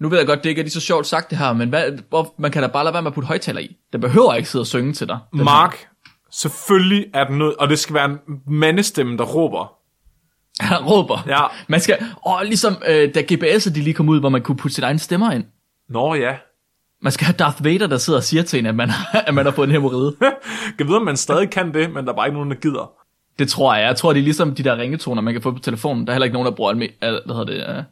nu 0.00 0.08
ved 0.08 0.18
jeg 0.18 0.26
godt, 0.26 0.44
det 0.44 0.50
ikke 0.50 0.60
er 0.60 0.64
lige 0.64 0.72
så 0.72 0.80
sjovt 0.80 1.06
sagt 1.06 1.30
det 1.30 1.38
her, 1.38 1.52
men 1.52 1.68
hvad, 1.68 1.92
hvor, 2.08 2.34
man 2.38 2.50
kan 2.50 2.62
da 2.62 2.68
bare 2.68 2.84
lade 2.84 2.94
være 2.94 3.02
med 3.02 3.10
at 3.10 3.14
putte 3.14 3.26
højtaler 3.28 3.60
i. 3.60 3.76
Den 3.92 4.00
behøver 4.00 4.34
ikke 4.34 4.48
sidde 4.48 4.62
og 4.62 4.66
synge 4.66 4.92
til 4.92 5.08
dig. 5.08 5.18
Mark, 5.32 5.88
selvfølgelig 6.30 7.06
er 7.14 7.24
den 7.24 7.38
nødt, 7.38 7.56
og 7.56 7.68
det 7.68 7.78
skal 7.78 7.94
være 7.94 8.04
en 8.04 8.18
mandestemme, 8.46 9.16
der 9.16 9.24
råber. 9.24 9.79
Han 10.60 10.78
råber. 10.84 11.18
Ja. 11.26 11.40
Man 11.68 11.80
skal, 11.80 11.98
og 12.16 12.40
ligesom 12.44 12.76
øh, 12.88 13.14
da 13.14 13.20
GPS'er 13.32 13.70
de 13.74 13.80
lige 13.80 13.94
kom 13.94 14.08
ud, 14.08 14.20
hvor 14.20 14.28
man 14.28 14.42
kunne 14.42 14.56
putte 14.56 14.74
sit 14.74 14.84
egen 14.84 14.98
stemmer 14.98 15.32
ind. 15.32 15.44
Nå 15.88 16.14
ja. 16.14 16.34
Man 17.02 17.12
skal 17.12 17.24
have 17.26 17.36
Darth 17.36 17.64
Vader, 17.64 17.86
der 17.86 17.98
sidder 17.98 18.18
og 18.18 18.22
siger 18.24 18.42
til 18.42 18.58
en, 18.58 18.66
at 18.66 18.74
man, 18.74 18.90
at 19.26 19.34
man 19.34 19.44
har 19.44 19.52
fået 19.52 19.66
en 19.66 19.72
hemorrhide. 19.72 20.16
Jeg 20.78 20.86
ved, 20.88 20.96
om 20.96 21.02
man 21.02 21.16
stadig 21.16 21.50
kan 21.50 21.74
det, 21.74 21.90
men 21.92 22.04
der 22.06 22.12
er 22.12 22.16
bare 22.16 22.26
ikke 22.26 22.34
nogen, 22.36 22.50
der 22.50 22.56
gider. 22.56 22.90
Det 23.38 23.48
tror 23.48 23.74
jeg. 23.74 23.84
Jeg 23.86 23.96
tror, 23.96 24.12
det 24.12 24.20
er 24.20 24.24
ligesom 24.24 24.54
de 24.54 24.62
der 24.62 24.76
ringetoner, 24.78 25.22
man 25.22 25.34
kan 25.34 25.42
få 25.42 25.50
på 25.52 25.58
telefonen. 25.58 26.06
Der 26.06 26.12
er 26.12 26.14
heller 26.14 26.24
ikke 26.24 26.32
nogen, 26.34 26.46
der 26.46 26.52
bruger 26.52 26.72
alme- 26.72 26.98
al- 27.00 27.22
hvad 27.26 27.34
hedder 27.36 27.44
det? 27.72 27.78
Uh... 27.78 27.84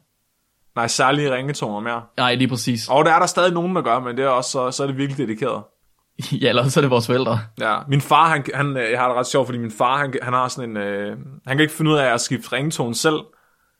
Nej, 0.76 0.86
særlige 0.86 1.34
ringetoner 1.34 1.80
mere. 1.80 2.02
Nej, 2.16 2.34
lige 2.34 2.48
præcis. 2.48 2.88
Og 2.88 3.04
der 3.04 3.12
er 3.14 3.18
der 3.18 3.26
stadig 3.26 3.52
nogen, 3.52 3.76
der 3.76 3.82
gør, 3.82 4.00
men 4.00 4.16
det 4.16 4.24
er 4.24 4.28
også 4.28 4.50
så, 4.50 4.70
så 4.70 4.82
er 4.82 4.86
det 4.86 4.96
virkelig 4.96 5.18
dedikeret. 5.28 5.62
Ja, 6.42 6.48
eller 6.48 6.68
så 6.68 6.80
er 6.80 6.82
det 6.82 6.90
vores 6.90 7.06
forældre. 7.06 7.40
Ja, 7.60 7.76
min 7.88 8.00
far, 8.00 8.28
han, 8.28 8.44
han, 8.54 8.76
øh, 8.76 8.90
jeg 8.90 9.00
har 9.00 9.08
det 9.08 9.16
ret 9.16 9.26
sjovt, 9.26 9.46
fordi 9.46 9.58
min 9.58 9.70
far, 9.70 9.98
han, 9.98 10.14
han 10.22 10.32
har 10.32 10.48
sådan 10.48 10.70
en, 10.70 10.76
øh, 10.76 11.16
han 11.46 11.56
kan 11.56 11.60
ikke 11.60 11.74
finde 11.74 11.90
ud 11.90 11.96
af 11.96 12.14
at 12.14 12.20
skifte 12.20 12.52
ringetone 12.52 12.94
selv. 12.94 13.20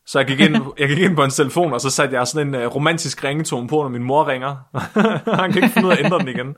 Så 0.06 0.18
jeg 0.18 0.26
gik, 0.26 0.40
ind, 0.40 0.56
jeg 0.78 0.88
gik 0.88 0.98
ind 0.98 1.16
på 1.16 1.24
en 1.24 1.30
telefon, 1.30 1.72
og 1.72 1.80
så 1.80 1.90
satte 1.90 2.16
jeg 2.16 2.26
sådan 2.26 2.48
en 2.48 2.54
øh, 2.54 2.66
romantisk 2.74 3.24
ringetone 3.24 3.68
på, 3.68 3.82
når 3.82 3.88
min 3.88 4.02
mor 4.02 4.28
ringer. 4.28 4.56
han 5.40 5.52
kan 5.52 5.62
ikke 5.62 5.72
finde 5.74 5.88
ud 5.88 5.92
af 5.92 5.96
at 5.98 6.04
ændre 6.04 6.18
den 6.18 6.28
igen. 6.28 6.54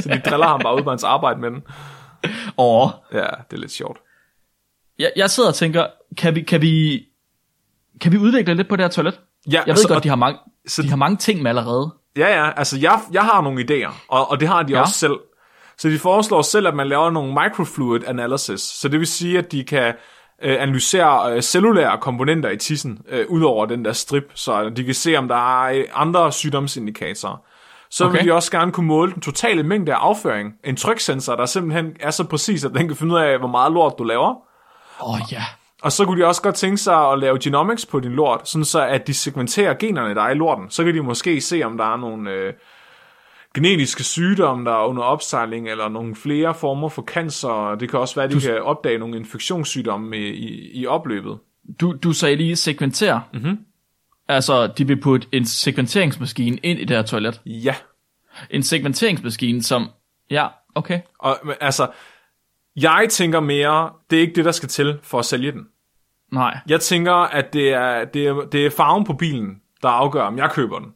Så 0.00 0.08
de 0.08 0.20
driller 0.30 0.46
ham 0.46 0.60
bare 0.60 0.76
ud 0.76 0.82
på 0.82 0.90
hans 0.90 1.04
arbejde 1.04 1.40
med 1.40 1.50
den. 1.50 1.62
Åh. 2.58 2.88
Ja, 3.12 3.18
det 3.18 3.56
er 3.56 3.56
lidt 3.56 3.72
sjovt. 3.72 3.98
Jeg, 4.98 5.12
jeg 5.16 5.30
sidder 5.30 5.48
og 5.48 5.54
tænker, 5.54 5.86
kan 6.18 6.34
vi, 6.34 6.42
kan 6.42 6.60
vi, 6.62 7.02
kan 8.00 8.12
vi 8.12 8.18
udvikle 8.18 8.54
lidt 8.54 8.68
på 8.68 8.76
det 8.76 8.84
her 8.84 8.90
toilet? 8.90 9.20
Ja, 9.46 9.52
Jeg 9.52 9.62
ved 9.66 9.68
altså, 9.70 9.88
godt, 9.88 10.04
de 10.04 10.08
har, 10.08 10.16
mange, 10.16 10.38
så- 10.66 10.82
de 10.82 10.88
har 10.88 10.96
mange 10.96 11.16
ting 11.16 11.42
med 11.42 11.48
allerede. 11.50 11.94
Ja, 12.16 12.44
ja, 12.44 12.50
altså 12.56 12.78
jeg, 12.78 13.00
jeg 13.12 13.22
har 13.22 13.40
nogle 13.40 13.64
idéer, 13.64 13.92
og, 14.08 14.30
og 14.30 14.40
det 14.40 14.48
har 14.48 14.62
de 14.62 14.72
Ja. 14.72 14.80
også 14.80 14.94
selv. 14.94 15.16
Så 15.78 15.88
de 15.88 15.98
foreslår 15.98 16.42
selv, 16.42 16.66
at 16.68 16.74
man 16.74 16.88
laver 16.88 17.10
nogle 17.10 17.34
microfluid 17.42 18.00
analysis. 18.06 18.60
Så 18.60 18.88
det 18.88 18.98
vil 18.98 19.06
sige, 19.06 19.38
at 19.38 19.52
de 19.52 19.64
kan 19.64 19.94
øh, 20.42 20.62
analysere 20.62 21.32
øh, 21.32 21.42
cellulære 21.42 21.98
komponenter 21.98 22.50
i 22.50 22.56
tissen, 22.56 22.98
øh, 23.08 23.26
ud 23.28 23.42
over 23.42 23.66
den 23.66 23.84
der 23.84 23.92
strip, 23.92 24.24
så 24.34 24.68
de 24.76 24.84
kan 24.84 24.94
se, 24.94 25.16
om 25.16 25.28
der 25.28 25.64
er 25.64 25.72
øh, 25.78 25.84
andre 25.94 26.32
sygdomsindikatorer. 26.32 27.36
Så 27.90 28.04
okay. 28.04 28.16
Vil 28.18 28.26
de 28.26 28.32
også 28.32 28.50
gerne 28.50 28.72
kunne 28.72 28.86
måle 28.86 29.12
den 29.12 29.22
totale 29.22 29.62
mængde 29.62 29.94
af 29.94 29.98
afføring. 29.98 30.52
En 30.64 30.76
tryksensor, 30.76 31.36
der 31.36 31.46
simpelthen 31.46 31.96
er 32.00 32.10
så 32.10 32.24
præcis, 32.24 32.64
at 32.64 32.70
den 32.74 32.88
kan 32.88 32.96
finde 32.96 33.14
ud 33.14 33.20
af, 33.20 33.38
hvor 33.38 33.48
meget 33.48 33.72
lort 33.72 33.94
du 33.98 34.04
laver. 34.04 34.34
Åh 35.00 35.14
oh, 35.14 35.18
ja. 35.32 35.42
Og 35.82 35.92
så 35.92 36.04
kunne 36.04 36.20
de 36.20 36.26
også 36.26 36.42
godt 36.42 36.54
tænke 36.54 36.76
sig 36.76 37.12
at 37.12 37.18
lave 37.18 37.38
genomics 37.42 37.86
på 37.86 38.00
din 38.00 38.12
lort, 38.12 38.48
sådan 38.48 38.64
så 38.64 38.86
at 38.86 39.06
de 39.06 39.14
segmenterer 39.14 39.74
generne, 39.74 40.14
der 40.14 40.22
er 40.22 40.30
i 40.30 40.34
lorten. 40.34 40.70
Så 40.70 40.84
kan 40.84 40.94
de 40.94 41.02
måske 41.02 41.40
se, 41.40 41.62
om 41.62 41.76
der 41.76 41.92
er 41.92 41.96
nogle 41.96 42.30
øh, 42.30 42.52
genetiske 43.54 44.04
sygdomme, 44.04 44.64
der 44.64 44.72
er 44.72 44.86
under 44.86 45.02
opsejling, 45.02 45.68
eller 45.68 45.88
nogle 45.88 46.16
flere 46.16 46.54
former 46.54 46.88
for 46.88 47.02
cancer. 47.02 47.76
Det 47.80 47.90
kan 47.90 47.98
også 48.00 48.14
være, 48.14 48.24
at 48.24 48.32
de 48.32 48.40
kan 48.40 48.62
opdage 48.62 48.98
nogle 48.98 49.16
infektionssygdomme 49.16 50.16
i, 50.16 50.28
i, 50.30 50.80
i 50.80 50.86
opløbet. 50.86 51.38
Du, 51.80 51.96
du 52.02 52.12
sagde 52.12 52.36
lige 52.36 52.56
sekventere. 52.56 53.22
Mm-hmm. 53.32 53.58
Altså, 54.28 54.66
de 54.66 54.86
vil 54.86 55.00
putte 55.00 55.28
en 55.32 55.46
sekventeringsmaskine 55.46 56.56
ind 56.56 56.78
i 56.78 56.84
det 56.84 56.96
her 56.96 57.02
toilet. 57.02 57.40
Ja. 57.46 57.74
En 58.50 58.62
segmenteringsmaskine, 58.62 59.62
som... 59.62 59.88
Ja, 60.30 60.46
okay. 60.74 61.00
Og 61.18 61.38
men, 61.44 61.54
altså, 61.60 61.90
jeg 62.76 63.06
tænker 63.10 63.40
mere, 63.40 63.90
det 64.10 64.16
er 64.16 64.20
ikke 64.20 64.34
det, 64.34 64.44
der 64.44 64.52
skal 64.52 64.68
til 64.68 64.98
for 65.02 65.18
at 65.18 65.24
sælge 65.24 65.52
den. 65.52 65.66
Nej. 66.32 66.58
Jeg 66.68 66.80
tænker, 66.80 67.12
at 67.12 67.52
det 67.52 67.72
er, 67.72 68.04
det 68.04 68.26
er, 68.26 68.34
det 68.52 68.66
er 68.66 68.70
farven 68.70 69.04
på 69.04 69.12
bilen, 69.12 69.56
der 69.82 69.88
afgør, 69.88 70.22
om 70.22 70.38
jeg 70.38 70.50
køber 70.50 70.78
den. 70.78 70.88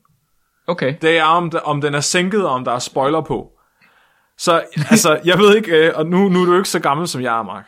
Okay. 0.67 0.95
det 1.03 1.19
er, 1.19 1.25
om, 1.25 1.53
om 1.65 1.81
den 1.81 1.95
er 1.95 2.01
sænket, 2.01 2.47
og 2.47 2.55
om 2.55 2.65
der 2.65 2.73
er 2.73 2.79
spoiler 2.79 3.21
på. 3.21 3.51
Så 4.39 4.65
altså, 4.91 5.21
jeg 5.25 5.39
ved 5.39 5.57
ikke, 5.57 5.87
øh, 5.87 5.93
og 5.95 6.07
nu, 6.07 6.29
nu 6.29 6.43
er 6.43 6.47
du 6.47 6.57
ikke 6.57 6.69
så 6.69 6.81
gammel, 6.81 7.09
som 7.09 7.23
jeg 7.23 7.39
er, 7.39 7.43
Mark. 7.43 7.65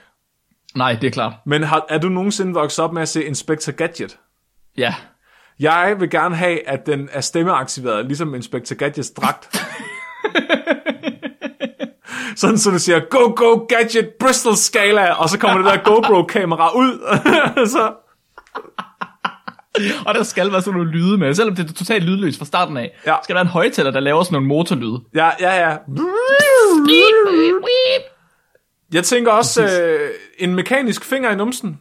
Nej, 0.75 0.93
det 1.01 1.07
er 1.07 1.11
klart. 1.11 1.33
Men 1.47 1.63
har, 1.63 1.87
er 1.89 1.99
du 1.99 2.09
nogensinde 2.09 2.55
vokset 2.55 2.85
op 2.85 2.93
med 2.93 3.03
at 3.03 3.09
se 3.09 3.25
Inspector 3.25 3.73
Gadget? 3.73 4.19
Ja. 4.77 4.95
Jeg 5.61 5.97
vil 5.99 6.11
gerne 6.11 6.37
have, 6.37 6.69
at 6.69 6.87
den 6.87 7.09
er 7.13 7.21
stemmeaktiveret, 7.21 8.07
ligesom 8.07 8.35
Inspector 8.35 8.77
Gadgets 8.77 9.11
dragt. 9.11 9.49
Sådan, 12.37 12.59
så 12.59 12.71
du 12.71 12.79
siger, 12.79 13.01
go, 13.11 13.33
go, 13.37 13.55
gadget, 13.69 14.09
Bristol 14.21 14.57
skala, 14.57 15.13
og 15.13 15.29
så 15.29 15.39
kommer 15.39 15.59
det 15.63 15.67
der 15.73 15.83
GoPro-kamera 15.85 16.77
ud. 16.77 16.99
så, 17.75 17.93
Og 20.07 20.15
der 20.15 20.23
skal 20.23 20.53
være 20.53 20.63
sådan 20.63 20.79
nogle 20.79 20.93
lyde 20.93 21.19
med. 21.19 21.35
Selvom 21.35 21.57
det 21.57 21.71
er 21.71 21.75
totalt 21.75 22.05
lydløst 22.05 22.39
fra 22.39 22.45
starten 22.45 22.77
af, 22.77 22.99
Ja. 23.07 23.15
skal 23.23 23.35
der 23.35 23.39
være 23.39 23.43
en 23.43 23.49
højtaler, 23.53 23.91
der 23.91 24.01
laver 24.01 24.23
sådan 24.23 24.35
nogle 24.35 24.49
motorlyde. 24.49 25.01
ja, 25.15 25.31
ja, 25.41 25.69
ja. 25.69 25.77
Jeg 28.93 29.05
tænker 29.05 29.33
også, 29.33 29.63
øh, 29.83 30.11
en 30.39 30.55
mekanisk 30.55 31.05
finger 31.05 31.31
i 31.31 31.37
numsen. 31.37 31.79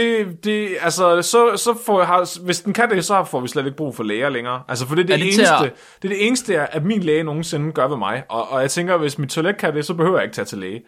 Det, 0.00 0.44
det, 0.44 0.68
altså, 0.80 1.22
så, 1.22 1.56
så 1.56 1.78
får 1.86 1.98
jeg, 2.00 2.06
har, 2.06 2.44
hvis 2.44 2.60
den 2.60 2.72
kan 2.72 2.90
det, 2.90 3.04
så 3.04 3.24
får 3.24 3.40
vi 3.40 3.48
slet 3.48 3.64
ikke 3.66 3.76
brug 3.76 3.96
for 3.96 4.02
læger 4.04 4.28
længere. 4.28 4.62
Altså, 4.68 4.86
for 4.86 4.94
det 4.94 5.02
er 5.02 5.06
det, 5.06 5.14
Er 5.14 5.16
det 5.18 5.26
eneste, 5.26 5.48
at- 5.66 5.72
det 6.02 6.10
er 6.10 6.14
det 6.14 6.26
eneste, 6.26 6.58
at 6.74 6.84
min 6.84 7.00
læge 7.02 7.22
nogensinde 7.24 7.72
gør 7.72 7.88
ved 7.88 7.96
mig. 7.96 8.22
Og, 8.28 8.50
og 8.50 8.60
jeg 8.60 8.70
tænker, 8.70 8.96
hvis 8.96 9.18
mit 9.18 9.28
toilet 9.30 9.56
kan 9.58 9.74
det, 9.74 9.84
så 9.84 9.94
behøver 9.94 10.16
jeg 10.16 10.24
ikke 10.24 10.34
tage 10.34 10.44
til 10.44 10.58
læge. 10.58 10.82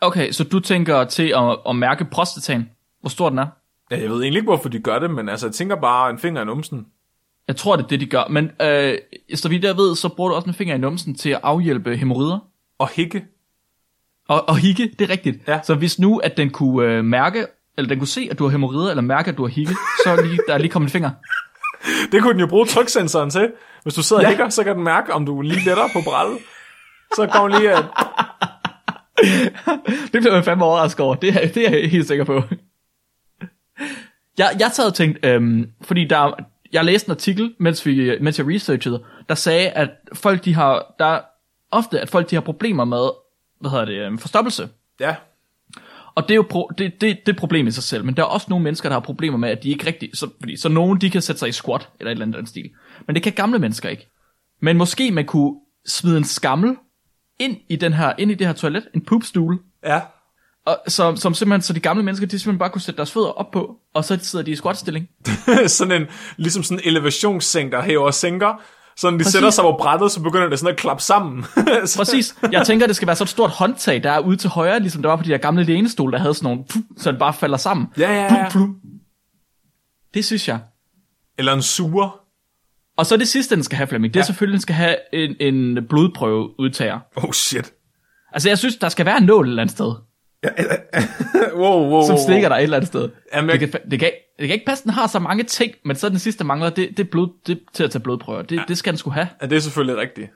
Okay, 0.00 0.30
så 0.32 0.44
du 0.44 0.60
tænker 0.60 1.04
til 1.04 1.32
at, 1.36 1.58
at 1.68 1.76
mærke 1.76 2.04
prostataen, 2.04 2.70
hvor 3.00 3.08
stor 3.10 3.28
den 3.28 3.38
er? 3.38 3.46
Ja, 3.90 3.96
jeg 4.00 4.10
ved 4.10 4.16
egentlig 4.22 4.38
ikke, 4.38 4.48
hvorfor 4.50 4.68
de 4.68 4.78
gør 4.80 4.98
det, 4.98 5.10
men 5.10 5.28
altså, 5.28 5.46
jeg 5.46 5.54
tænker 5.54 5.76
bare 5.76 6.10
en 6.10 6.18
finger 6.18 6.42
i 6.42 6.44
numsen. 6.44 6.86
Jeg 7.48 7.56
tror, 7.56 7.76
det 7.76 7.84
er 7.84 7.88
det, 7.88 8.00
de 8.00 8.06
gør. 8.06 8.24
Men 8.30 8.50
øh, 8.62 8.98
så 9.34 9.48
vidt 9.48 9.64
jeg 9.64 9.76
ved, 9.76 9.94
så 9.96 10.08
bruger 10.08 10.30
du 10.30 10.36
også 10.36 10.48
en 10.48 10.54
finger 10.54 10.74
i 10.74 10.78
numsen 10.78 11.14
til 11.14 11.30
at 11.30 11.40
afhjælpe 11.42 11.96
hemorrider. 11.96 12.38
Og 12.78 12.88
hikke. 12.88 13.24
Og, 14.28 14.48
og 14.48 14.56
hikke, 14.56 14.90
det 14.98 15.04
er 15.04 15.10
rigtigt. 15.10 15.48
Ja. 15.48 15.60
Så 15.62 15.74
hvis 15.74 15.98
nu, 15.98 16.18
at 16.18 16.36
den 16.36 16.50
kunne 16.50 16.86
øh, 16.92 17.04
mærke, 17.04 17.46
eller 17.80 17.88
den 17.88 17.98
kunne 17.98 18.08
se, 18.08 18.28
at 18.30 18.38
du 18.38 18.44
har 18.44 18.50
hemorrider, 18.50 18.90
eller 18.90 19.02
mærke, 19.02 19.30
at 19.30 19.36
du 19.36 19.42
har 19.42 19.48
hikke, 19.50 19.72
så 20.04 20.22
lige, 20.22 20.38
der 20.48 20.54
er 20.54 20.58
lige 20.58 20.70
kommet 20.70 20.88
en 20.88 20.92
finger. 20.92 21.10
Det 22.12 22.22
kunne 22.22 22.32
den 22.32 22.40
jo 22.40 22.46
bruge 22.46 22.66
tryksensoren 22.66 23.30
til. 23.30 23.52
Hvis 23.82 23.94
du 23.94 24.02
sidder 24.02 24.22
Ja. 24.22 24.26
og 24.28 24.30
hikker, 24.30 24.48
så 24.48 24.64
kan 24.64 24.74
den 24.76 24.84
mærke, 24.84 25.12
om 25.12 25.26
du 25.26 25.38
er 25.38 25.42
lige 25.42 25.64
lettere 25.64 25.88
på 25.92 26.00
brættet. 26.04 26.38
Så 27.16 27.26
kommer 27.26 27.58
lige, 27.58 27.72
at 27.72 27.84
Det 30.12 30.20
bliver 30.22 30.34
jeg 30.34 30.44
fandme 30.44 30.64
overrasket 30.64 31.00
over. 31.00 31.14
Det 31.14 31.28
er, 31.44 31.48
det 31.48 31.68
er 31.68 31.78
jeg 31.78 31.90
helt 31.90 32.06
sikker 32.08 32.24
på. 32.24 32.42
Jeg, 34.38 34.56
jeg 34.58 34.70
og 34.86 34.94
tænkt, 34.94 35.26
øhm, 35.26 35.70
fordi 35.82 36.04
der, 36.04 36.32
jeg 36.72 36.84
læste 36.84 37.08
en 37.08 37.10
artikel, 37.10 37.54
mens, 37.58 37.86
vi, 37.86 38.18
mens 38.20 38.38
jeg 38.38 38.46
researchede, 38.48 39.04
der 39.28 39.34
sagde, 39.34 39.68
at 39.70 39.90
folk 40.12 40.44
de 40.44 40.54
har, 40.54 40.94
der 40.98 41.04
er 41.04 41.20
ofte, 41.70 42.00
at 42.00 42.10
folk 42.10 42.30
de 42.30 42.36
har 42.36 42.40
problemer 42.42 42.84
med, 42.84 43.08
hvad 43.60 43.70
hedder 43.70 43.84
det, 43.84 43.94
øhm, 44.06 44.18
forstoppelse. 44.18 44.68
ja, 45.00 45.14
Og 46.20 46.28
det 46.28 46.34
er 46.34 46.36
jo 46.36 46.46
pro, 46.50 46.70
det, 46.78 47.00
det, 47.00 47.18
det 47.26 47.32
er 47.32 47.38
problem 47.38 47.66
i 47.66 47.70
sig 47.70 47.82
selv, 47.82 48.04
men 48.04 48.16
der 48.16 48.22
er 48.22 48.26
også 48.26 48.46
nogle 48.50 48.62
mennesker, 48.62 48.88
der 48.88 48.96
har 48.96 49.00
problemer 49.00 49.38
med, 49.38 49.48
at 49.48 49.62
de 49.62 49.70
ikke 49.70 49.86
rigtig, 49.86 50.10
så, 50.14 50.28
fordi, 50.40 50.56
så 50.56 50.68
nogen 50.68 51.00
de 51.00 51.10
kan 51.10 51.22
sætte 51.22 51.38
sig 51.38 51.48
i 51.48 51.52
squat, 51.52 51.88
eller 52.00 52.10
et 52.10 52.14
eller 52.14 52.24
andet 52.24 52.38
den 52.38 52.46
stil. 52.46 52.70
Men 53.06 53.14
det 53.14 53.22
kan 53.22 53.32
gamle 53.32 53.58
mennesker 53.58 53.88
ikke. 53.88 54.10
Men 54.62 54.76
måske 54.76 55.10
man 55.10 55.26
kunne 55.26 55.54
smide 55.86 56.16
en 56.16 56.24
skammel 56.24 56.76
ind 57.38 57.56
i, 57.68 57.76
den 57.76 57.92
her, 57.92 58.12
ind 58.18 58.30
i 58.30 58.34
det 58.34 58.46
her 58.46 58.54
toilet, 58.54 58.88
en 58.94 59.04
poopstool, 59.04 59.58
ja. 59.84 60.00
og, 60.66 60.78
som, 60.88 61.16
som 61.16 61.34
simpelthen, 61.34 61.62
så 61.62 61.72
de 61.72 61.80
gamle 61.80 62.02
mennesker, 62.02 62.26
de 62.26 62.38
simpelthen 62.38 62.58
bare 62.58 62.70
kunne 62.70 62.82
sætte 62.82 62.96
deres 62.96 63.12
fødder 63.12 63.28
op 63.28 63.50
på, 63.50 63.76
og 63.94 64.04
så 64.04 64.18
sidder 64.22 64.44
de 64.44 64.50
i 64.50 64.56
squat-stilling. 64.56 65.08
sådan 65.66 66.02
en, 66.02 66.08
ligesom 66.36 66.62
sådan 66.62 66.84
en 66.84 66.88
elevationssænk, 66.88 67.72
der 67.72 67.82
hæver 67.82 68.04
og 68.04 68.14
sænker. 68.14 68.62
Så 69.00 69.10
når 69.10 69.18
de 69.18 69.24
Præcis. 69.24 69.32
sætter 69.32 69.50
sig 69.50 69.62
på 69.62 69.76
brættet, 69.80 70.10
så 70.12 70.22
begynder 70.22 70.48
det 70.48 70.58
sådan 70.58 70.72
at 70.72 70.78
klappe 70.80 71.02
sammen. 71.02 71.44
Præcis. 71.96 72.36
Jeg 72.52 72.66
tænker, 72.66 72.86
det 72.86 72.96
skal 72.96 73.06
være 73.06 73.16
så 73.16 73.24
et 73.24 73.28
stort 73.30 73.50
håndtag, 73.50 74.02
der 74.02 74.10
er 74.10 74.18
ude 74.18 74.36
til 74.36 74.50
højre, 74.50 74.80
ligesom 74.80 75.02
der 75.02 75.08
var 75.08 75.16
på 75.16 75.22
de 75.22 75.28
der 75.30 75.38
gamle 75.38 75.62
lænestol, 75.64 76.12
der 76.12 76.18
havde 76.18 76.34
sådan 76.34 76.46
nogle, 76.50 76.64
puh, 76.70 76.82
så 76.96 77.10
det 77.12 77.18
bare 77.18 77.32
falder 77.32 77.56
sammen. 77.56 77.86
Ja, 77.98 78.12
ja, 78.14 78.22
ja. 78.34 78.48
Puh, 78.50 78.66
puh. 78.66 78.68
Det 80.14 80.24
synes 80.24 80.48
jeg. 80.48 80.58
Eller 81.38 81.52
en 81.52 81.62
suger. 81.62 82.20
Og 82.96 83.06
så 83.06 83.16
det 83.16 83.28
sidste, 83.28 83.54
den 83.54 83.64
skal 83.64 83.76
have, 83.76 83.86
Flemming, 83.86 84.14
det 84.14 84.20
er 84.20 84.22
Ja. 84.22 84.26
selvfølgelig, 84.26 84.52
den 84.54 84.60
skal 84.62 84.74
have 84.74 84.96
en, 85.12 85.36
en 85.40 85.86
blodprøve 85.88 86.60
udtager. 86.60 87.00
Oh 87.16 87.32
shit. 87.32 87.72
Altså, 88.32 88.48
jeg 88.48 88.58
synes, 88.58 88.76
der 88.76 88.88
skal 88.88 89.06
være 89.06 89.18
en 89.18 89.24
nål 89.24 89.46
et 89.46 89.50
eller 89.50 89.62
andet 89.62 89.74
sted, 89.76 89.92
wow, 91.54 91.90
wow, 91.90 92.02
som 92.06 92.14
wow. 92.14 92.22
stikker 92.24 92.48
der 92.48 92.56
et 92.56 92.62
eller 92.62 92.76
andet 92.76 92.88
sted. 92.88 93.08
Jamen, 93.34 93.48
det, 93.50 93.60
jeg- 93.60 93.70
kan, 93.70 93.80
fa- 93.80 93.88
det, 93.90 94.00
kan, 94.00 94.10
det 94.38 94.48
kan 94.48 94.54
ikke 94.54 94.66
passe, 94.66 94.84
den 94.84 94.92
har 94.92 95.06
så 95.06 95.18
mange 95.18 95.44
ting, 95.44 95.72
men 95.84 95.96
så 95.96 96.08
den 96.08 96.18
sidste 96.18 96.44
mangler, 96.44 96.70
det, 96.70 96.88
det 96.96 97.00
er 97.06 97.10
blod, 97.10 97.28
det, 97.46 97.60
til 97.72 97.84
at 97.84 97.90
tage 97.90 98.02
blodprøver. 98.02 98.42
Det, 98.42 98.62
det 98.68 98.78
skal 98.78 98.92
den 98.92 98.98
skulle 98.98 99.14
have. 99.14 99.28
Ja, 99.42 99.46
det 99.46 99.56
er 99.56 99.60
selvfølgelig 99.60 99.96
rigtigt. 99.96 100.30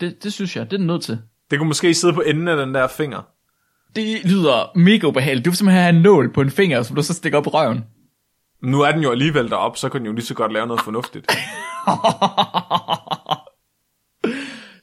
Det, 0.00 0.24
det 0.24 0.32
synes 0.32 0.56
jeg, 0.56 0.64
det 0.70 0.72
er 0.72 0.78
den 0.78 0.86
nødt 0.86 1.02
til. 1.02 1.18
Det 1.50 1.58
kunne 1.58 1.68
måske 1.68 1.94
sidde 1.94 2.14
på 2.14 2.20
enden 2.20 2.48
af 2.48 2.56
den 2.66 2.74
der 2.74 2.86
finger. 2.86 3.20
Det 3.96 4.24
lyder 4.24 4.78
mega 4.78 5.06
ubehageligt. 5.06 5.44
Du 5.44 5.50
vil 5.50 5.56
simpelthen 5.56 5.82
have 5.82 5.96
en 5.96 6.02
nål 6.02 6.32
på 6.32 6.40
en 6.40 6.50
finger, 6.50 6.82
som 6.82 6.96
du 6.96 7.02
så 7.02 7.14
stikker 7.14 7.38
op 7.38 7.46
i 7.46 7.48
røven. 7.48 7.84
Nu 8.62 8.80
er 8.80 8.92
den 8.92 9.02
jo 9.02 9.10
alligevel 9.10 9.48
deroppe, 9.50 9.78
så 9.78 9.88
kan 9.88 10.00
den 10.00 10.06
jo 10.06 10.12
lige 10.12 10.24
så 10.24 10.34
godt 10.34 10.52
lave 10.52 10.66
noget 10.66 10.82
fornuftigt. 10.82 11.26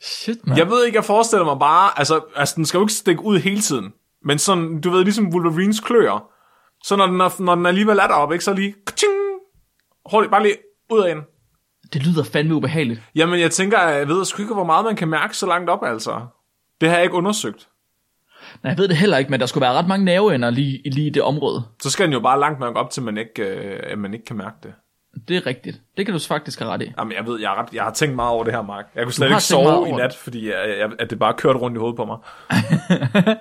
Shit, 0.01 0.47
man. 0.47 0.57
Jeg 0.57 0.69
ved 0.69 0.85
ikke, 0.85 0.95
jeg 0.95 1.05
forestiller 1.05 1.45
mig 1.45 1.59
bare, 1.59 1.99
altså, 1.99 2.21
altså 2.35 2.53
den 2.55 2.65
skal 2.65 2.77
jo 2.77 2.83
ikke 2.83 2.93
stikke 2.93 3.23
ud 3.23 3.39
hele 3.39 3.61
tiden. 3.61 3.93
Men 4.23 4.39
sådan, 4.39 4.81
du 4.81 4.89
ved, 4.89 5.03
ligesom 5.03 5.33
Wolverines 5.33 5.79
kløer. 5.79 6.29
Så 6.83 6.95
når 6.95 7.05
den, 7.05 7.21
er, 7.21 7.41
når 7.41 7.55
den 7.55 7.65
alligevel 7.65 7.97
er 7.97 8.07
deroppe, 8.07 8.35
ikke, 8.35 8.45
så 8.45 8.53
lige, 8.53 8.75
ka-ting, 8.87 9.11
hurtigt, 10.11 10.31
bare 10.31 10.43
lige 10.43 10.55
ud 10.89 10.99
af 10.99 11.11
en. 11.11 11.21
Det 11.93 12.07
lyder 12.07 12.23
fandme 12.23 12.55
ubehageligt. 12.55 13.01
Jamen, 13.15 13.39
jeg 13.39 13.51
tænker, 13.51 13.79
jeg 13.79 14.07
ved 14.07 14.25
sgu 14.25 14.41
ikke, 14.41 14.53
hvor 14.53 14.63
meget 14.63 14.85
man 14.85 14.95
kan 14.95 15.07
mærke 15.07 15.37
så 15.37 15.47
langt 15.47 15.69
op, 15.69 15.83
altså. 15.83 16.25
Det 16.81 16.89
har 16.89 16.95
jeg 16.95 17.03
ikke 17.03 17.15
undersøgt. 17.15 17.67
Nej, 18.63 18.69
jeg 18.69 18.77
ved 18.77 18.87
det 18.87 18.97
heller 18.97 19.17
ikke, 19.17 19.31
men 19.31 19.39
der 19.39 19.45
skulle 19.45 19.61
være 19.61 19.73
ret 19.73 19.87
mange 19.87 20.05
nerveender 20.05 20.49
lige, 20.49 20.81
lige 20.89 21.07
i 21.07 21.09
det 21.09 21.21
område. 21.21 21.63
Så 21.81 21.89
skal 21.89 22.05
den 22.05 22.13
jo 22.13 22.19
bare 22.19 22.39
langt 22.39 22.59
nok 22.59 22.75
op, 22.75 22.89
til 22.89 23.03
man 23.03 23.17
ikke, 23.17 23.43
øh, 23.43 23.79
at 23.83 23.97
man 23.97 24.13
ikke 24.13 24.25
kan 24.25 24.37
mærke 24.37 24.55
det. 24.63 24.73
Det 25.27 25.37
er 25.37 25.45
rigtigt. 25.45 25.81
Det 25.97 26.05
kan 26.05 26.13
du 26.13 26.19
faktisk 26.19 26.59
have 26.59 26.71
ret 26.71 26.81
i. 26.81 26.93
Jamen, 26.97 27.13
jeg 27.13 27.25
ved, 27.25 27.39
jeg, 27.39 27.51
ret, 27.51 27.73
jeg 27.73 27.83
har 27.83 27.91
tænkt 27.91 28.15
meget 28.15 28.31
over 28.31 28.43
det 28.43 28.53
her, 28.53 28.61
Mark. 28.61 28.85
Jeg 28.95 29.03
kunne 29.03 29.13
slet 29.13 29.27
ikke 29.27 29.43
sove 29.43 29.89
i 29.89 29.91
nat, 29.91 30.15
fordi 30.15 30.49
jeg, 30.49 30.75
jeg, 30.79 30.89
at 30.99 31.09
det 31.09 31.19
bare 31.19 31.33
kørte 31.33 31.59
rundt 31.59 31.77
i 31.77 31.79
hovedet 31.79 31.97
på 31.97 32.05
mig. 32.05 32.17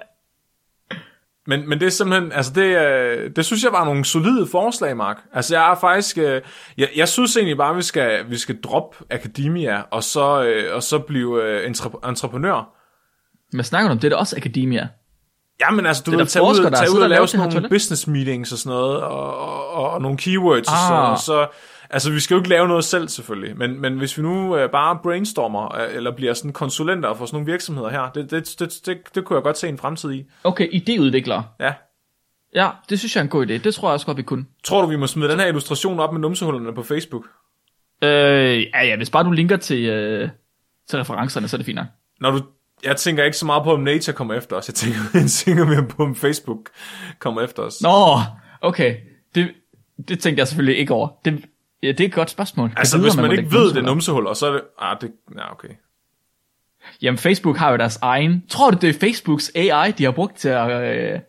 men, 1.49 1.68
men 1.68 1.80
det 1.80 1.86
er 1.86 1.90
simpelthen, 1.90 2.32
altså 2.32 2.53
det, 2.55 2.62
øh, 2.62 3.30
det 3.36 3.44
synes 3.44 3.64
jeg 3.64 3.72
var 3.72 3.84
nogle 3.84 4.05
solide 4.05 4.46
forslag, 4.46 4.96
Mark. 4.96 5.16
Altså 5.32 5.57
jeg 5.57 5.70
er 5.70 5.74
faktisk, 5.74 6.18
øh, 6.18 6.42
jeg, 6.78 6.88
jeg 6.96 7.09
synes 7.09 7.36
egentlig 7.36 7.57
bare, 7.57 7.76
vi 7.76 7.82
skal, 7.82 8.30
vi 8.30 8.36
skal 8.38 8.61
droppe 8.61 8.96
akademia, 9.11 9.82
og 9.90 10.05
så, 10.05 10.42
øh, 10.42 10.74
og 10.74 10.82
så 10.82 10.99
blive 10.99 11.66
entre, 11.66 11.90
entreprenør. 12.09 12.74
Men 13.53 13.64
snakker 13.64 13.88
du 13.88 13.92
om 13.92 13.99
det, 13.99 14.05
er 14.05 14.09
da 14.09 14.16
også 14.16 14.36
akademia. 14.36 14.88
Jamen 15.61 15.86
altså, 15.86 16.03
du 16.07 16.12
der 16.12 16.24
tage 16.24 16.42
ud, 16.42 16.70
tage 16.76 16.90
ud 16.90 16.96
og 16.96 17.03
og 17.03 17.09
lave 17.09 17.28
sådan 17.28 17.53
nogle 17.53 17.68
business 17.68 18.07
meetings 18.07 18.53
og 18.53 18.59
sådan 18.59 18.76
noget, 18.78 19.01
og, 19.01 19.38
og, 19.38 19.70
og, 19.70 19.90
og 19.90 20.03
nogle 20.03 20.18
keywords 20.18 20.68
og 20.68 20.74
Ah. 20.74 20.80
sådan 20.88 20.96
noget, 20.96 21.12
og 21.12 21.18
så, 21.18 21.46
altså 21.91 22.11
vi 22.11 22.20
skal 22.20 22.34
jo 22.34 22.41
ikke 22.41 22.49
lave 22.49 22.68
noget 22.68 22.84
selv 22.84 23.09
selvfølgelig, 23.09 23.59
men, 23.59 23.80
men 23.80 23.99
hvis 23.99 24.18
vi 24.18 24.22
nu 24.22 24.57
øh, 24.57 24.70
bare 24.70 24.99
brainstormer, 25.03 25.76
øh, 25.76 25.97
eller 25.97 26.16
bliver 26.16 26.34
sådan 26.34 26.53
konsulenter 26.53 27.14
for 27.14 27.26
sådan 27.26 27.36
nogle 27.36 27.53
virksomheder 27.53 27.91
her, 27.91 28.11
det, 28.14 28.30
det, 28.30 28.57
det, 28.59 28.80
det, 28.86 28.99
det 29.14 29.24
kunne 29.24 29.36
jeg 29.36 29.43
godt 29.43 29.59
se 29.59 29.68
en 29.68 29.78
fremtid 29.78 30.12
i. 30.12 30.24
Okay, 30.45 30.68
idéudviklere. 30.68 31.43
Ja. 31.61 31.72
Ja, 32.55 32.70
det 32.89 32.99
synes 32.99 33.16
jeg 33.16 33.20
er 33.20 33.24
en 33.24 33.30
god 33.30 33.47
idé. 33.47 33.53
Det 33.53 33.74
tror 33.74 33.89
jeg 33.89 33.95
også 33.95 34.07
godt, 34.07 34.16
vi 34.16 34.22
kunne. 34.22 34.45
Tror 34.64 34.82
du, 34.82 34.89
vi 34.89 34.97
må 34.97 35.07
smide 35.07 35.30
den 35.30 35.41
her 35.41 35.47
illustration 35.47 36.01
op 36.01 36.12
med 36.12 36.20
numsehullerne 36.20 36.74
på 36.74 36.82
Facebook? 36.82 37.24
Øh, 38.03 38.62
ja, 38.62 38.84
ja, 38.84 38.97
hvis 38.97 39.11
bare 39.11 39.24
du 39.24 39.30
linker 39.30 39.57
til, 39.57 39.84
øh, 39.84 40.28
til 40.89 40.99
referencerne, 40.99 41.49
så 41.49 41.57
er 41.57 41.59
det 41.59 41.66
fint 41.66 41.76
nok. 41.76 41.86
Når 42.20 42.30
du, 42.30 42.43
jeg 42.84 42.97
tænker 42.97 43.24
ikke 43.24 43.36
så 43.36 43.47
meget 43.47 43.64
på, 43.64 43.72
om 43.72 43.80
Nature 43.80 44.14
kommer 44.16 44.34
efter 44.34 44.57
os, 44.57 44.68
jeg 44.68 44.74
tænker, 44.74 44.99
jeg 45.14 45.30
tænker 45.30 45.64
mere 45.64 45.86
på, 45.89 46.03
om 46.03 46.16
Facebook 46.16 46.70
kommer 47.18 47.43
efter 47.43 47.62
os. 47.62 47.82
Nå, 47.82 48.18
okay. 48.61 48.97
Det, 49.34 49.49
det 50.09 50.20
tænkte 50.20 50.41
jeg 50.41 50.49
selvfølgelig 50.49 50.78
ikke 50.78 50.95
over. 50.95 51.09
Det, 51.24 51.45
ja, 51.83 51.89
det 51.89 52.01
er 52.01 52.05
et 52.05 52.12
godt 52.12 52.31
spørgsmål. 52.31 52.68
Jeg 52.68 52.79
altså, 52.79 52.97
ved, 52.97 53.05
hvis 53.05 53.16
man 53.16 53.24
må 53.26 53.31
ikke 53.33 53.53
ved, 53.53 53.68
det 53.68 53.76
er 53.76 53.83
numsehuller. 53.83 53.87
numsehuller, 53.91 54.35
så 54.35 54.47
er 54.47 54.53
det... 54.53 54.62
Ah, 54.79 54.97
det... 55.01 55.12
Ja, 55.37 55.53
okay. 55.53 55.68
Jamen, 57.03 57.18
Facebook 57.18 57.57
har 57.57 57.70
jo 57.70 57.76
deres 57.76 57.97
egen... 58.03 58.45
Tror 58.49 58.70
du, 58.70 58.79
det 58.81 58.89
er 58.97 58.99
Facebooks 59.01 59.51
AI, 59.55 59.91
de 59.93 60.05
har 60.05 60.11
brugt 60.11 60.37
til 60.37 60.49
at 60.49 60.70
øh, 61.14 61.20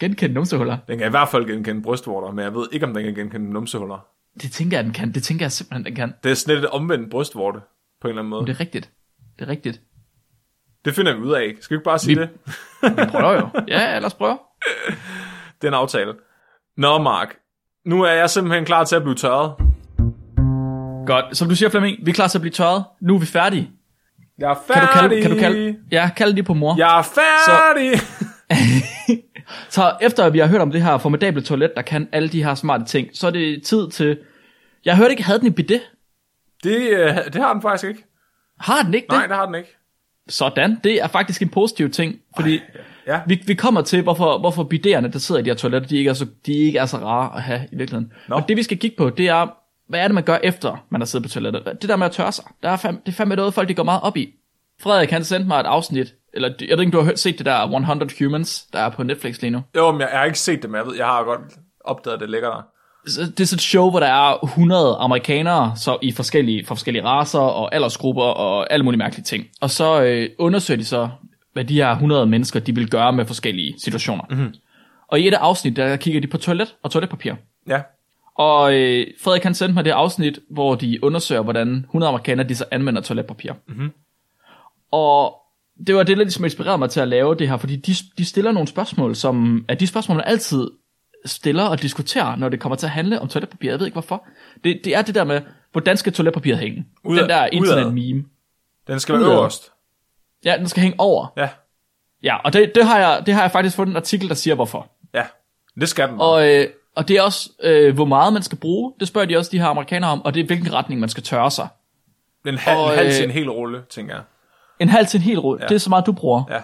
genkende 0.00 0.34
numsehuller? 0.34 0.78
Den 0.88 0.98
kan 0.98 1.06
i 1.06 1.10
hvert 1.10 1.28
fald 1.28 1.44
genkende 1.46 1.82
brystvorter, 1.82 2.32
men 2.32 2.44
jeg 2.44 2.54
ved 2.54 2.68
ikke, 2.72 2.86
om 2.86 2.94
den 2.94 3.04
kan 3.04 3.14
genkende 3.14 3.52
numsehuller. 3.52 4.06
Det 4.42 4.52
tænker 4.52 4.76
jeg, 4.76 4.84
den 4.84 4.92
kan. 4.92 5.12
Det 5.12 5.22
tænker 5.22 5.44
jeg 5.44 5.52
simpelthen, 5.52 5.84
den 5.84 5.94
kan. 5.94 6.14
Det 6.22 6.30
er 6.30 6.34
sådan 6.34 6.54
lidt 6.60 6.66
omvendt 6.70 7.10
brystvorte, 7.10 7.60
på 8.00 8.08
en 8.08 8.10
eller 8.10 8.22
anden 8.22 8.30
måde. 8.30 8.46
Det 8.46 8.52
er 8.56 8.60
rigtigt. 8.60 8.90
Det 9.38 9.44
er 9.44 9.48
rigtigt. 9.48 9.80
Det 10.84 10.94
finder 10.94 11.14
vi 11.16 11.20
ud 11.20 11.32
af. 11.32 11.54
Skal 11.60 11.74
vi 11.74 11.78
ikke 11.78 11.84
bare 11.84 11.98
sige 11.98 12.16
Vi- 12.18 12.22
det? 12.22 12.30
Vi 12.82 13.10
prøver 13.10 13.32
jo. 13.32 13.48
Ja, 13.68 13.98
lad 13.98 14.04
os 14.04 14.14
prøve. 14.14 14.38
Det 15.62 15.64
er 15.66 15.68
en 15.68 15.74
aftale. 15.74 16.14
Nå, 16.76 16.98
Mark. 16.98 17.36
Nu 17.84 18.02
er 18.02 18.10
jeg 18.12 18.30
simpelthen 18.30 18.64
klar 18.64 18.84
til 18.84 18.96
at 18.96 19.02
blive 19.02 19.14
tørret. 19.14 19.54
Godt. 21.08 21.36
Som 21.36 21.48
du 21.48 21.54
siger, 21.56 21.68
Flemming, 21.68 21.96
vi 22.02 22.10
er 22.10 22.14
klar 22.14 22.28
til 22.28 22.38
at 22.38 22.42
blive 22.42 22.52
tørret. 22.52 22.84
Nu 23.00 23.14
er 23.14 23.18
vi 23.18 23.26
færdige. 23.26 23.70
Jeg 24.38 24.50
er 24.50 24.54
Kan 24.54 24.82
du 24.82 24.86
færdig. 24.86 25.10
kalde, 25.10 25.22
kan 25.22 25.30
du 25.30 25.36
kalde, 25.36 25.76
ja, 25.90 26.10
kalde 26.16 26.34
lige 26.34 26.44
på 26.44 26.54
mor. 26.54 26.74
Jeg 26.78 26.98
er 26.98 27.02
færdig. 27.02 28.00
Så 29.68 29.92
efter 30.00 30.24
at 30.24 30.32
vi 30.32 30.38
har 30.38 30.46
hørt 30.46 30.60
om 30.60 30.70
det 30.72 30.82
her 30.82 30.98
formidable 30.98 31.42
toilet, 31.42 31.72
der 31.76 31.82
kan 31.82 32.08
alle 32.12 32.28
de 32.28 32.44
her 32.44 32.54
smarte 32.54 32.84
ting, 32.84 33.08
så 33.12 33.26
er 33.26 33.30
det 33.30 33.62
tid 33.62 33.90
til... 33.90 34.18
Jeg 34.84 34.96
hørte 34.96 35.10
ikke, 35.10 35.22
havde 35.22 35.38
den 35.38 35.46
i 35.46 35.50
bidet? 35.50 35.80
Det, 36.64 36.76
øh, 36.90 37.14
det 37.24 37.34
har 37.34 37.52
den 37.52 37.62
faktisk 37.62 37.88
ikke. 37.88 38.04
Har 38.60 38.82
den 38.82 38.94
ikke 38.94 39.06
det? 39.06 39.16
Nej, 39.18 39.26
det 39.26 39.36
har 39.36 39.46
den 39.46 39.54
ikke. 39.54 39.76
Sådan. 40.28 40.78
Det 40.84 41.02
er 41.02 41.06
faktisk 41.06 41.42
en 41.42 41.48
positiv 41.48 41.90
ting, 41.90 42.14
fordi 42.36 42.60
Ja. 43.06 43.20
vi, 43.26 43.42
vi 43.46 43.54
kommer 43.54 43.82
til, 43.82 44.02
hvorfor, 44.02 44.38
hvorfor 44.38 44.62
biderne, 44.64 45.12
der 45.12 45.18
sidder 45.18 45.40
i 45.40 45.44
de 45.44 45.50
her 45.50 45.54
toiletter, 45.54 45.88
de 45.88 45.96
ikke 45.96 46.10
er 46.10 46.14
så, 46.14 46.26
de 46.46 46.52
ikke 46.52 46.78
er 46.78 46.86
så 46.86 46.96
rare 46.96 47.36
at 47.36 47.42
have 47.42 47.60
i 47.72 47.76
virkeligheden. 47.76 48.12
Nå. 48.28 48.36
Men 48.36 48.44
det 48.48 48.56
vi 48.56 48.62
skal 48.62 48.78
kigge 48.78 48.96
på, 48.96 49.10
det 49.10 49.28
er, 49.28 49.57
hvad 49.88 50.00
er 50.00 50.08
det, 50.08 50.14
man 50.14 50.24
gør 50.24 50.38
efter, 50.42 50.84
man 50.90 51.00
har 51.00 51.06
siddet 51.06 51.26
på 51.28 51.32
toilettet? 51.32 51.64
Det 51.82 51.88
der 51.88 51.96
med 51.96 52.06
at 52.06 52.12
tørre 52.12 52.32
sig, 52.32 52.44
der 52.62 52.68
er 52.68 52.76
fandme, 52.76 53.00
det 53.06 53.12
er 53.12 53.16
fandme 53.16 53.36
noget, 53.36 53.54
folk 53.54 53.68
de 53.68 53.74
går 53.74 53.82
meget 53.82 54.02
op 54.02 54.16
i. 54.16 54.34
Frederik, 54.82 55.10
han 55.10 55.24
sendte 55.24 55.48
mig 55.48 55.60
et 55.60 55.66
afsnit, 55.66 56.14
eller 56.34 56.50
jeg 56.60 56.78
ved 56.78 56.84
ikke, 56.84 56.96
du 56.96 57.02
har 57.02 57.12
set 57.16 57.38
det 57.38 57.46
der 57.46 57.62
100 57.62 58.10
Humans, 58.18 58.62
der 58.72 58.78
er 58.78 58.88
på 58.88 59.02
Netflix 59.02 59.40
lige 59.40 59.50
nu. 59.50 59.62
Jo, 59.76 59.92
men 59.92 60.00
jeg, 60.00 60.08
jeg 60.12 60.18
har 60.18 60.26
ikke 60.26 60.38
set 60.38 60.62
det, 60.62 60.70
men 60.70 60.78
jeg, 60.78 60.86
ved, 60.86 60.96
jeg 60.96 61.06
har 61.06 61.24
godt 61.24 61.40
opdaget, 61.84 62.20
det 62.20 62.30
ligger 62.30 62.48
der. 62.48 62.62
Det 63.04 63.40
er 63.40 63.44
sådan 63.44 63.56
et 63.56 63.60
show, 63.60 63.90
hvor 63.90 64.00
der 64.00 64.06
er 64.06 64.44
100 64.44 64.96
amerikanere 65.00 65.72
så 65.76 65.98
i 66.02 66.12
forskellige, 66.12 66.66
fra 66.66 66.74
forskellige 66.74 67.04
raser 67.04 67.38
og 67.38 67.74
aldersgrupper 67.74 68.22
og 68.22 68.72
alle 68.72 68.84
mulige 68.84 68.98
mærkelige 68.98 69.24
ting. 69.24 69.46
Og 69.60 69.70
så 69.70 70.02
øh, 70.02 70.30
undersøger 70.38 70.78
de 70.78 70.84
så, 70.84 71.08
hvad 71.52 71.64
de 71.64 71.74
her 71.74 71.90
100 71.90 72.26
mennesker, 72.26 72.60
de 72.60 72.74
vil 72.74 72.90
gøre 72.90 73.12
med 73.12 73.26
forskellige 73.26 73.74
situationer. 73.78 74.24
Mm-hmm. 74.30 74.54
Og 75.08 75.20
i 75.20 75.28
et 75.28 75.34
af 75.34 75.38
afsnit, 75.38 75.76
der 75.76 75.96
kigger 75.96 76.20
de 76.20 76.26
på 76.26 76.36
toilet 76.36 76.74
og 76.82 76.90
toiletpapir. 76.90 77.32
Ja. 77.68 77.80
Og 78.38 78.74
øh, 78.74 79.06
Frederik 79.24 79.42
han 79.42 79.54
sendte 79.54 79.74
mig 79.74 79.84
det 79.84 79.90
afsnit, 79.90 80.38
hvor 80.50 80.74
de 80.74 81.04
undersøger, 81.04 81.42
hvordan 81.42 81.68
100 81.84 82.08
amerikanere 82.08 82.48
de 82.48 82.54
så 82.54 82.64
anvender 82.70 83.02
toiletpapir. 83.02 83.52
Mm-hmm. 83.68 83.90
Og 84.90 85.34
det 85.86 85.94
var 85.94 86.02
det, 86.02 86.16
der 86.16 86.22
ligesom 86.24 86.44
inspirerede 86.44 86.78
mig 86.78 86.90
til 86.90 87.00
at 87.00 87.08
lave 87.08 87.34
det 87.34 87.48
her, 87.48 87.56
fordi 87.56 87.76
de, 87.76 87.94
de 88.18 88.24
stiller 88.24 88.52
nogle 88.52 88.68
spørgsmål, 88.68 89.16
som 89.16 89.64
er 89.68 89.74
de 89.74 89.86
spørgsmål, 89.86 90.16
man 90.16 90.26
altid 90.26 90.70
stiller 91.24 91.64
og 91.64 91.82
diskuterer, 91.82 92.36
når 92.36 92.48
det 92.48 92.60
kommer 92.60 92.76
til 92.76 92.86
at 92.86 92.90
handle 92.90 93.20
om 93.20 93.28
toiletpapir. 93.28 93.70
Jeg 93.70 93.78
ved 93.78 93.86
ikke 93.86 93.94
hvorfor. 93.94 94.26
Det, 94.64 94.80
det 94.84 94.96
er 94.96 95.02
det 95.02 95.14
der 95.14 95.24
med, 95.24 95.40
hvordan 95.72 95.96
skal 95.96 96.12
toiletpapiret 96.12 96.58
hænge? 96.58 96.86
Udad- 97.04 97.20
Den 97.22 97.30
der 97.30 97.46
internet-meme. 97.46 98.24
Den 98.86 99.00
skal 99.00 99.14
være 99.14 99.22
øverst. 99.32 99.72
Ja, 100.44 100.56
den 100.58 100.68
skal 100.68 100.82
hænge 100.82 101.00
over. 101.00 101.26
Ja. 101.36 101.48
Ja, 102.22 102.36
og 102.36 102.52
det, 102.52 102.72
det, 102.74 102.84
har 102.86 102.98
jeg, 102.98 103.22
det 103.26 103.34
har 103.34 103.40
jeg 103.42 103.52
faktisk 103.52 103.76
fundet 103.76 103.92
en 103.92 103.96
artikel, 103.96 104.28
der 104.28 104.34
siger 104.34 104.54
hvorfor. 104.54 104.90
Ja. 105.14 105.24
Det 105.80 105.88
skal 105.88 106.08
den. 106.08 106.20
Og, 106.20 106.48
øh, 106.54 106.66
og 106.98 107.08
det 107.08 107.16
er 107.16 107.22
også, 107.22 107.50
øh, 107.62 107.94
hvor 107.94 108.04
meget 108.04 108.32
man 108.32 108.42
skal 108.42 108.58
bruge. 108.58 108.92
Det 109.00 109.08
spørger 109.08 109.26
de 109.26 109.36
også 109.36 109.50
de 109.50 109.58
her 109.58 109.66
amerikanere 109.66 110.10
om, 110.10 110.24
og 110.24 110.34
det 110.34 110.40
er 110.40 110.46
hvilken 110.46 110.72
retning 110.72 111.00
man 111.00 111.08
skal 111.08 111.22
tørre 111.22 111.50
sig. 111.50 111.68
en 112.46 112.58
halv, 112.58 112.78
og, 112.78 112.88
en 112.92 112.94
halv 112.98 113.06
øh, 113.08 113.12
til 113.14 113.24
en 113.24 113.30
hel 113.30 113.50
rulle, 113.50 113.82
tænker 113.90 114.14
jeg. 114.14 114.22
En 114.80 114.88
halv 114.88 115.06
til 115.06 115.18
en 115.18 115.22
hel 115.24 115.38
rulle. 115.40 115.62
Ja. 115.62 115.68
Det 115.68 115.74
er 115.74 115.78
så 115.78 115.90
meget, 115.90 116.06
du 116.06 116.12
bruger. 116.12 116.42
Ja. 116.50 116.62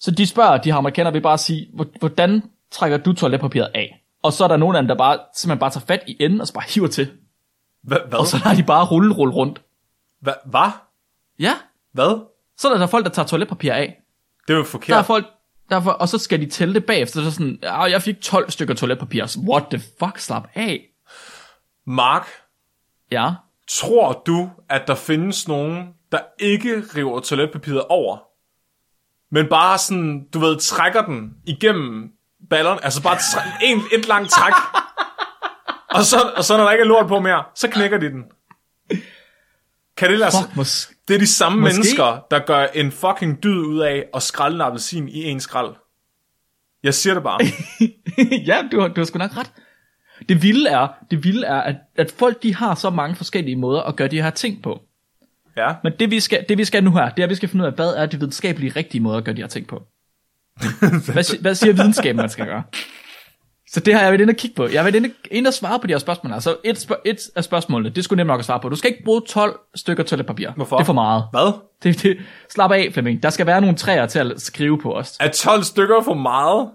Så 0.00 0.10
de 0.10 0.26
spørger, 0.26 0.56
de 0.58 0.70
her 0.70 0.76
amerikanere 0.78 1.12
vil 1.12 1.20
bare 1.20 1.38
sige, 1.38 1.68
"Hvor- 1.74 1.86
hvordan 1.98 2.42
trækker 2.70 2.96
du 2.98 3.12
toiletpapiret 3.12 3.70
af? 3.74 4.02
Og 4.22 4.32
så 4.32 4.44
er 4.44 4.48
der 4.48 4.56
nogen 4.56 4.76
af 4.76 4.82
dem, 4.82 4.88
der 4.88 4.94
bare, 4.94 5.18
simpelthen 5.36 5.58
bare 5.58 5.70
tager 5.70 5.86
fat 5.86 6.02
i 6.06 6.16
enden, 6.20 6.40
og 6.40 6.46
så 6.46 6.52
bare 6.54 6.64
hiver 6.74 6.88
til. 6.88 7.10
Hvad? 7.82 7.98
Hvad? 8.08 8.18
Og 8.18 8.26
så 8.26 8.40
lader 8.44 8.56
de 8.56 8.62
bare 8.62 8.86
rulle, 8.86 9.14
rulle 9.14 9.34
rundt. 9.34 9.62
Hvad? 10.20 10.32
Hvad? 10.46 10.70
Ja, 11.38 11.52
Hvad? 11.92 12.20
så 12.58 12.68
er 12.72 12.78
der 12.78 12.86
folk, 12.86 13.04
der 13.04 13.10
tager 13.10 13.26
toiletpapir 13.26 13.72
af. 13.72 14.02
Det 14.48 14.52
er 14.54 14.56
jo 14.56 14.62
Der 14.62 14.64
er 14.66 14.70
forkert. 14.70 15.06
folk, 15.06 15.26
der 15.70 15.76
er, 15.76 15.80
for- 15.80 15.90
og 15.90 16.08
så 16.08 16.18
skal 16.18 16.40
de 16.40 16.46
tælle 16.46 16.74
det 16.74 16.84
bagefter. 16.86 17.22
Så 17.22 17.30
sådan, 17.30 17.58
ja, 17.62 17.82
jeg 17.82 18.02
fik 18.02 18.20
12 18.20 18.50
stykker 18.50 18.74
toiletpapir. 18.74 19.26
Så, 19.26 19.38
What 19.48 19.64
the 19.70 19.82
fuck, 19.98 20.18
slap 20.18 20.48
af. 20.54 20.84
Mark, 21.86 22.28
Ja, 23.12 23.30
tror 23.68 24.22
du, 24.26 24.50
at 24.68 24.82
der 24.86 24.94
findes 24.94 25.48
nogen, 25.48 25.88
der 26.12 26.18
ikke 26.38 26.82
river 26.96 27.20
toiletpapiret 27.20 27.82
over, 27.88 28.18
men 29.34 29.46
bare 29.48 29.78
sådan, 29.78 30.26
du 30.34 30.38
ved, 30.38 30.56
trækker 30.56 31.02
den 31.06 31.30
igennem 31.46 32.10
ballerne, 32.50 32.84
altså 32.84 33.02
bare 33.02 33.16
træ- 33.16 33.58
en, 33.64 33.80
et 33.98 34.08
langt 34.08 34.30
træk, 34.30 34.52
og 35.96 36.02
så, 36.04 36.32
og 36.36 36.44
så 36.44 36.56
når 36.56 36.64
der 36.64 36.70
ikke 36.70 36.82
er 36.82 36.86
lort 36.88 37.08
på 37.08 37.20
mere, 37.20 37.44
så 37.54 37.68
knækker 37.68 37.98
de 37.98 38.10
den. 38.10 38.22
Kan 39.96 40.10
det 40.10 40.18
lade 40.18 40.30
sig? 40.30 40.40
fuck, 40.44 40.56
mås- 40.56 40.92
Det 41.08 41.14
er 41.14 41.18
de 41.18 41.26
samme 41.26 41.60
Måske. 41.60 41.74
mennesker, 41.74 42.26
der 42.30 42.38
gør 42.38 42.66
en 42.74 42.92
fucking 42.92 43.42
dyd 43.42 43.58
ud 43.58 43.78
af 43.80 44.04
at 44.14 44.22
skralde 44.22 44.54
en 44.54 44.60
appelsin 44.60 45.08
i 45.08 45.22
en 45.24 45.40
skrald. 45.40 45.74
Jeg 46.82 46.94
siger 46.94 47.14
det 47.14 47.22
bare. 47.22 47.40
ja, 48.46 48.62
du 48.72 48.80
har, 48.80 48.88
du 48.88 49.00
har 49.00 49.04
sgu 49.04 49.18
nok 49.18 49.36
ret. 49.36 49.52
Det 50.28 50.42
vilde 50.42 50.70
er, 50.70 50.88
det 51.10 51.24
vilde 51.24 51.46
er 51.46 51.60
at, 51.60 51.76
at 51.96 52.10
folk 52.18 52.42
de 52.42 52.54
har 52.54 52.74
så 52.74 52.90
mange 52.90 53.16
forskellige 53.16 53.56
måder 53.56 53.82
at 53.82 53.96
gøre 53.96 54.08
de 54.08 54.22
her 54.22 54.30
ting 54.30 54.62
på. 54.62 54.80
Ja. 55.56 55.74
Men 55.84 55.92
det 56.00 56.10
vi 56.10 56.20
skal, 56.20 56.44
det 56.48 56.58
vi 56.58 56.64
skal 56.64 56.84
nu 56.84 56.90
her, 56.90 57.08
det 57.10 57.18
er, 57.18 57.24
at 57.24 57.30
vi 57.30 57.34
skal 57.34 57.48
finde 57.48 57.62
ud 57.62 57.66
af, 57.66 57.74
hvad 57.74 57.94
er 57.94 58.06
de 58.06 58.16
videnskabelige 58.18 58.72
rigtige 58.76 59.00
måder 59.00 59.18
at 59.18 59.24
gøre 59.24 59.34
de 59.34 59.40
her 59.40 59.48
ting 59.48 59.66
på. 59.66 59.82
hvad, 61.12 61.40
hvad 61.40 61.54
siger 61.54 61.72
videnskaben, 61.72 62.16
man 62.16 62.28
skal 62.30 62.46
gøre? 62.46 62.62
Så 63.70 63.80
det 63.80 63.94
har 63.94 64.00
jeg 64.02 64.10
været 64.12 64.20
inde 64.20 64.30
og 64.30 64.36
kigge 64.36 64.56
på. 64.56 64.66
Jeg 64.68 64.72
har 64.78 64.82
været 64.90 64.94
inde, 64.94 65.10
inde 65.30 65.48
og 65.48 65.54
svare 65.54 65.78
på 65.80 65.86
de 65.86 65.92
her 65.92 65.98
spørgsmål. 65.98 66.32
Altså 66.32 66.56
et, 66.64 66.78
spørg- 66.78 67.00
et 67.04 67.18
af 67.36 67.44
spørgsmålene, 67.44 67.90
det 67.90 68.04
skulle 68.04 68.16
nemt 68.16 68.26
nok 68.28 68.38
at 68.38 68.44
svare 68.44 68.60
på. 68.60 68.68
Du 68.68 68.76
skal 68.76 68.90
ikke 68.90 69.04
bruge 69.04 69.22
12 69.28 69.58
stykker 69.74 70.02
toiletpapir. 70.02 70.50
Hvorfor? 70.56 70.76
Det 70.76 70.82
er 70.82 70.86
for 70.86 70.92
meget. 70.92 71.24
Hvad? 71.30 71.52
Det, 71.82 72.02
det, 72.02 72.16
slap 72.50 72.70
af, 72.72 72.88
Flemming. 72.92 73.22
Der 73.22 73.30
skal 73.30 73.46
være 73.46 73.60
nogle 73.60 73.76
træer 73.76 74.06
til 74.06 74.18
at 74.18 74.32
skrive 74.42 74.78
på 74.80 74.92
os. 74.92 75.16
Er 75.20 75.28
12 75.30 75.62
stykker 75.62 76.02
for 76.04 76.14
meget? 76.14 76.68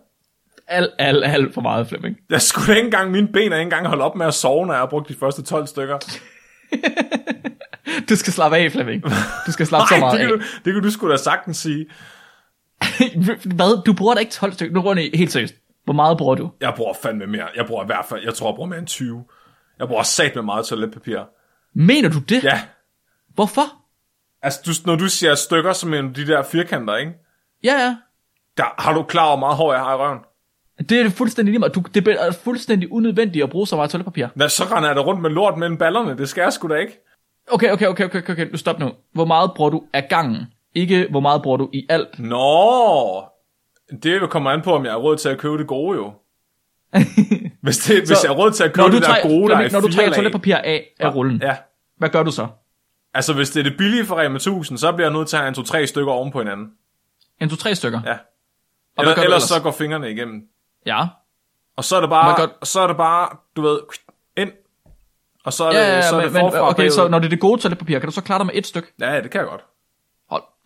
Alt, 0.67 0.89
alt, 0.99 1.23
alt 1.25 1.53
for 1.53 1.61
meget, 1.61 1.87
Flemming. 1.87 2.17
Jeg 2.29 2.41
skulle 2.41 2.75
ikke 2.75 2.85
engang, 2.85 3.11
mine 3.11 3.27
ben 3.27 3.51
er 3.51 3.55
ikke 3.55 3.61
engang 3.63 3.87
holde 3.87 4.03
op 4.03 4.15
med 4.15 4.25
at 4.25 4.33
sove, 4.33 4.65
når 4.67 4.73
jeg 4.73 4.81
har 4.81 4.87
brugt 4.89 5.09
de 5.09 5.15
første 5.19 5.43
12 5.43 5.67
stykker. 5.67 5.97
Du 8.09 8.15
skal 8.15 8.33
slappe 8.33 8.57
af, 8.57 8.71
Flemming. 8.71 9.03
Du 9.45 9.51
skal 9.51 9.67
slappe 9.67 9.87
så 9.87 9.93
Nej, 9.99 9.99
meget 9.99 10.19
det 10.19 10.25
af. 10.25 10.29
du, 10.31 10.43
det 10.65 10.73
kan 10.73 10.83
du 10.83 10.91
sgu 10.91 11.09
da 11.09 11.17
sagtens 11.17 11.57
sige. 11.57 11.85
Hvad? 13.55 13.83
Du 13.83 13.93
bruger 13.93 14.13
da 14.13 14.19
ikke 14.19 14.31
12 14.31 14.53
stykker. 14.53 14.73
Nu 14.75 14.81
runder 14.81 15.09
helt 15.13 15.31
seriøst. 15.31 15.53
Hvor 15.83 15.93
meget 15.93 16.17
bruger 16.17 16.35
du? 16.35 16.51
Jeg 16.61 16.73
bruger 16.75 16.93
fandme 16.93 17.27
mere. 17.27 17.47
Jeg 17.55 17.65
bruger 17.65 17.83
i 17.83 17.85
hvert 17.85 18.05
fald, 18.05 18.23
jeg 18.23 18.33
tror, 18.33 18.47
jeg 18.49 18.55
bruger 18.55 18.69
mere 18.69 18.79
end 18.79 18.87
20. 18.87 19.23
Jeg 19.79 19.87
bruger 19.87 20.03
sat 20.03 20.35
med 20.35 20.43
meget 20.43 20.65
toiletpapir. 20.65 21.19
Mener 21.73 22.09
du 22.09 22.19
det? 22.19 22.43
Ja. 22.43 22.61
Hvorfor? 23.33 23.61
Altså, 24.41 24.61
du, 24.65 24.71
når 24.85 24.95
du 24.95 25.07
siger 25.07 25.35
stykker, 25.35 25.73
som 25.73 25.93
en 25.93 26.15
de 26.15 26.27
der 26.27 26.43
firkanter, 26.43 26.95
ikke? 26.95 27.11
Ja, 27.63 27.73
ja. 27.73 27.95
Der, 28.57 28.81
har 28.81 28.93
du 28.93 29.03
klar 29.03 29.25
over, 29.25 29.37
hvor 29.37 29.47
meget 29.47 29.57
hår 29.57 29.73
jeg 29.73 29.81
har 29.81 29.93
i 29.93 29.97
røven? 29.97 30.19
Det 30.89 31.01
er 31.01 31.09
fuldstændig 31.09 31.59
lige. 31.59 31.69
Du, 31.69 31.83
det 31.93 32.07
er 32.07 32.31
fuldstændig 32.31 32.91
unødvendigt 32.91 33.43
at 33.43 33.49
bruge 33.49 33.67
så 33.67 33.75
meget 33.75 33.91
toiletpapir. 33.91 34.27
Hvad, 34.35 34.49
så 34.49 34.63
render 34.63 34.89
jeg 34.89 34.95
da 34.95 35.01
rundt 35.01 35.21
med 35.21 35.29
lort 35.29 35.57
mellem 35.57 35.77
ballerne. 35.77 36.17
Det 36.17 36.29
skal 36.29 36.41
jeg 36.41 36.53
sgu 36.53 36.67
da 36.67 36.75
ikke. 36.75 36.99
Okay, 37.51 37.71
okay, 37.71 37.87
okay, 37.87 38.05
okay, 38.05 38.19
okay, 38.19 38.33
okay. 38.33 38.51
Nu 38.51 38.57
stop 38.57 38.79
nu. 38.79 38.91
Hvor 39.13 39.25
meget 39.25 39.51
bruger 39.55 39.69
du 39.69 39.83
af 39.93 40.07
gangen? 40.09 40.45
Ikke 40.75 41.07
hvor 41.09 41.19
meget 41.19 41.41
bruger 41.41 41.57
du 41.57 41.69
i 41.73 41.85
alt. 41.89 42.19
Nå, 42.19 43.23
det 44.03 44.29
kommer 44.29 44.51
an 44.51 44.61
på, 44.61 44.73
om 44.75 44.83
jeg 44.85 44.91
har 44.91 44.99
råd 44.99 45.17
til 45.17 45.29
at 45.29 45.37
købe 45.37 45.57
det 45.57 45.67
gode, 45.67 45.97
jo. 45.97 46.13
Hvis, 47.61 47.77
det, 47.77 47.97
hvis 47.97 48.23
jeg 48.23 48.29
har 48.31 48.35
råd 48.35 48.51
til 48.51 48.63
at 48.63 48.73
købe 48.73 48.91
det 48.91 49.01
der 49.01 49.07
træ- 49.07 49.27
gode, 49.27 49.49
der 49.49 49.57
er 49.57 49.71
når 49.71 49.79
du 49.79 49.91
trækker 49.91 50.13
toiletpapir 50.13 50.55
af, 50.55 50.87
af 50.99 51.15
rullen, 51.15 51.41
Ja, 51.41 51.57
hvad 51.97 52.09
gør 52.09 52.23
du 52.23 52.31
så? 52.31 52.47
altså 53.13 53.33
hvis 53.33 53.49
det 53.49 53.59
er 53.59 53.63
det 53.69 53.77
billige 53.77 54.05
for 54.05 54.19
Rema 54.19 54.35
1000, 54.35 54.77
så 54.77 54.91
bliver 54.91 55.07
jeg 55.09 55.17
nødt 55.17 55.27
til 55.27 55.35
at 55.35 55.39
have 55.41 55.47
en 55.47 55.53
to-tre 55.53 55.87
stykker 55.87 56.11
oven 56.11 56.31
på 56.31 56.39
hinanden. 56.39 56.67
En, 57.41 57.49
to, 57.49 57.55
tre 57.55 57.75
stykker. 57.75 58.01
Ja. 58.05 58.11
Og 58.11 58.17
Eller, 58.99 59.11
ellers 59.13 59.25
ellers? 59.25 59.43
så 59.43 59.59
går 59.61 59.71
fingrene 59.71 60.11
igennem. 60.11 60.41
Ja. 60.85 61.05
Og 61.77 61.83
så 61.83 61.95
er 61.95 62.01
det 62.01 62.09
bare, 62.09 62.35
gør- 62.41 62.65
så 62.65 62.79
er 62.79 62.87
det 62.87 62.97
bare, 62.97 63.29
du 63.55 63.61
ved, 63.61 63.79
ind. 64.37 64.51
Og 65.45 65.53
så 65.53 65.63
er 65.63 65.69
det, 65.69 65.75
Ja, 65.79 65.95
ja, 65.95 66.01
så 66.09 66.15
er 66.15 66.19
ja 66.19 66.25
det 66.25 66.33
men, 66.33 66.43
men, 66.43 66.51
forfra 66.51 66.69
okay, 66.69 66.77
bagud. 66.77 66.91
så 66.91 67.07
når 67.07 67.19
det 67.19 67.25
er 67.25 67.29
det 67.29 67.39
gode 67.39 67.61
toiletpapir, 67.61 67.99
kan 67.99 68.07
du 68.07 68.13
så 68.13 68.21
klare 68.21 68.39
dig 68.39 68.45
med 68.45 68.55
et 68.55 68.67
stykke? 68.67 68.93
Ja, 68.99 69.21
det 69.21 69.31
kan 69.31 69.39
jeg 69.41 69.47
godt. 69.49 69.61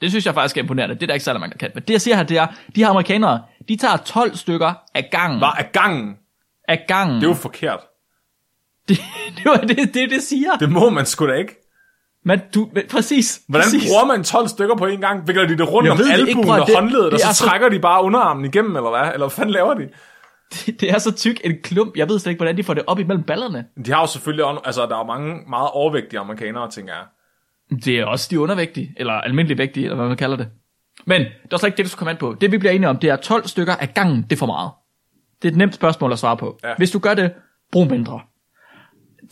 Det 0.06 0.12
synes 0.12 0.26
jeg 0.26 0.34
faktisk 0.34 0.58
er 0.58 0.62
imponerende. 0.62 0.96
Det 0.96 1.04
er 1.04 1.08
der 1.08 1.14
ikke 1.14 1.24
særlig 1.24 1.40
mange, 1.40 1.52
der 1.54 1.58
kan. 1.58 1.72
Men 1.74 1.84
det 1.84 1.94
jeg 1.94 2.02
siger 2.02 2.16
her, 2.16 2.24
det 2.24 2.38
er, 2.38 2.48
de 2.76 2.82
her 2.84 2.90
amerikanere, 2.90 3.42
de 3.70 3.76
tager 3.76 3.98
12 3.98 4.36
stykker 4.36 4.74
af 4.96 5.08
gangen. 5.12 5.40
Bare 5.40 5.60
af 5.60 5.70
gangen. 5.72 6.16
Af 6.68 6.86
gangen. 6.88 7.16
Det 7.16 7.24
er 7.24 7.28
jo 7.28 7.34
forkert. 7.34 7.80
det, 8.90 8.98
det, 9.38 9.46
var 9.46 9.56
det, 9.58 9.78
det, 9.94 10.10
det 10.12 10.24
siger. 10.24 10.52
Det 10.60 10.72
må 10.72 10.90
man 10.90 11.06
sgu 11.06 11.28
da 11.28 11.34
ikke. 11.34 11.56
Men 12.26 12.40
du, 12.56 12.70
men, 12.74 12.84
præcis. 12.92 13.42
Hvordan 13.48 13.66
præcis. 13.66 13.90
bruger 13.92 14.06
man 14.06 14.24
12 14.24 14.48
stykker 14.48 14.76
på 14.76 14.86
en 14.86 15.02
gang? 15.02 15.28
Vikler 15.28 15.48
de 15.48 15.58
det 15.58 15.72
rundt 15.72 15.86
Jeg 15.86 15.94
om 15.94 16.00
albuen 16.12 16.50
og 16.50 16.68
Det- 16.68 16.76
håndledet, 16.76 17.06
og 17.06 17.12
det 17.12 17.22
så 17.22 17.28
er 17.28 17.32
så- 17.34 17.44
trækker 17.46 17.70
de 17.70 17.80
bare 17.80 18.04
underarmen 18.04 18.46
igennem, 18.46 18.76
eller 18.76 18.90
hvad? 18.90 19.02
Eller 19.14 19.18
hvad 19.18 19.30
fanden 19.30 19.54
laver 19.54 19.74
de? 19.74 19.90
Det, 20.54 20.82
det 20.82 20.92
er 20.92 20.98
så 21.00 21.12
tyk 21.12 21.42
en 21.44 21.54
klump. 21.64 21.98
Jeg 21.98 22.10
ved 22.10 22.20
slet 22.20 22.32
ikke, 22.32 22.40
hvordan 22.40 22.58
de 22.58 22.64
får 22.64 22.74
det 22.74 22.84
op 22.88 23.00
imellem 23.00 23.24
ballerne. 23.24 23.66
De 23.86 23.92
har 23.92 24.00
jo 24.02 24.08
selvfølgelig, 24.08 24.46
altså 24.66 24.82
der 24.86 24.96
er 24.96 24.98
jo 25.00 25.04
mange 25.04 25.36
meget 25.50 25.70
overvægtige 25.72 26.20
amerikanere, 26.20 26.72
tænker 26.72 26.94
jeg. 26.94 27.04
Det 27.70 27.88
er 28.00 28.06
også 28.06 28.28
de 28.32 28.40
undervægtige, 28.40 28.94
eller 28.98 29.14
almindelig 29.14 29.58
vægtige, 29.58 29.84
eller 29.84 29.96
hvad 29.96 30.08
man 30.08 30.18
kalder 30.18 30.38
det. 30.38 30.48
Men 31.06 31.22
det 31.22 31.54
er 31.54 31.58
slet 31.58 31.68
ikke 31.68 31.78
det, 31.78 31.86
du 31.86 31.90
skal 31.90 31.98
komme 31.98 32.12
an 32.12 32.18
på. 32.18 32.36
Det 32.42 32.52
vi 32.52 32.58
bliver 32.58 32.72
enige 32.72 32.90
om, 32.90 32.98
det 32.98 33.10
er 33.10 33.16
12 33.16 33.48
stykker 33.48 33.76
af 33.76 33.94
gangen, 33.94 34.22
det 34.24 34.32
er 34.32 34.38
for 34.38 34.46
meget. 34.46 34.72
Det 35.42 35.48
er 35.48 35.52
et 35.52 35.58
nemt 35.58 35.76
spørgsmål 35.76 36.12
at 36.12 36.20
svare 36.20 36.38
på. 36.38 36.60
Ja. 36.64 36.74
Hvis 36.78 36.92
du 36.92 37.00
gør 37.00 37.14
det, 37.14 37.34
brug 37.72 37.88
mindre. 37.88 38.22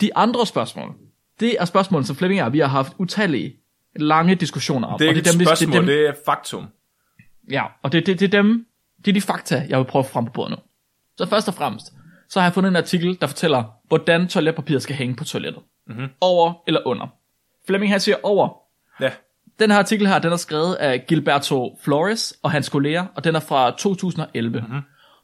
De 0.00 0.16
andre 0.16 0.46
spørgsmål, 0.46 0.94
det 1.40 1.56
er 1.60 1.64
spørgsmål, 1.64 2.04
som 2.04 2.16
Flemming 2.16 2.42
og 2.42 2.52
vi 2.52 2.58
har 2.58 2.66
haft 2.66 2.92
utallige 2.98 3.56
lange 3.96 4.34
diskussioner 4.34 4.88
om. 4.88 4.98
Det 4.98 5.04
er 5.04 5.10
og 5.10 5.16
ikke 5.16 5.30
et 5.30 5.38
vi- 5.40 5.44
spørgsmål, 5.44 5.72
det 5.72 5.76
er 5.76 5.80
dem, 5.80 5.86
det 5.86 6.08
er 6.08 6.12
faktum. 6.26 6.66
Ja, 7.50 7.64
og 7.82 7.92
det, 7.92 8.06
det, 8.06 8.20
det 8.20 8.34
er 8.34 8.42
dem, 8.42 8.66
det 8.98 9.08
er 9.08 9.12
de 9.12 9.20
fakta, 9.20 9.66
jeg 9.68 9.78
vil 9.78 9.84
prøve 9.84 10.00
at 10.00 10.06
få 10.06 10.12
frem 10.12 10.24
på 10.24 10.32
bordet 10.32 10.50
nu. 10.50 10.56
Så 11.16 11.26
først 11.26 11.48
og 11.48 11.54
fremmest, 11.54 11.92
så 12.28 12.40
har 12.40 12.46
jeg 12.46 12.54
fundet 12.54 12.70
en 12.70 12.76
artikel, 12.76 13.18
der 13.20 13.26
fortæller, 13.26 13.64
hvordan 13.88 14.28
toiletpapiret 14.28 14.82
skal 14.82 14.96
hænge 14.96 15.16
på 15.16 15.24
toilettet. 15.24 15.62
Mm-hmm. 15.86 16.06
Over 16.20 16.52
eller 16.66 16.80
under. 16.86 17.06
Flemming 17.66 17.92
han 17.92 18.00
siger 18.00 18.16
over. 18.22 18.48
Ja. 19.00 19.10
Den 19.58 19.70
her 19.70 19.78
artikel 19.78 20.06
her, 20.06 20.18
den 20.18 20.32
er 20.32 20.36
skrevet 20.36 20.74
af 20.74 21.04
Gilberto 21.06 21.78
Flores 21.82 22.38
og 22.42 22.50
hans 22.50 22.68
kolleger, 22.68 23.06
og 23.14 23.24
den 23.24 23.34
er 23.34 23.40
fra 23.40 23.70
2011. 23.70 24.60
Mm-hmm. 24.60 24.80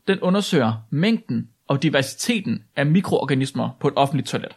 Den 0.08 0.20
undersøger 0.20 0.72
mængden 0.90 1.48
og 1.68 1.82
diversiteten 1.82 2.64
af 2.76 2.86
mikroorganismer 2.86 3.70
på 3.80 3.88
et 3.88 3.94
offentligt 3.96 4.28
toilet. 4.28 4.56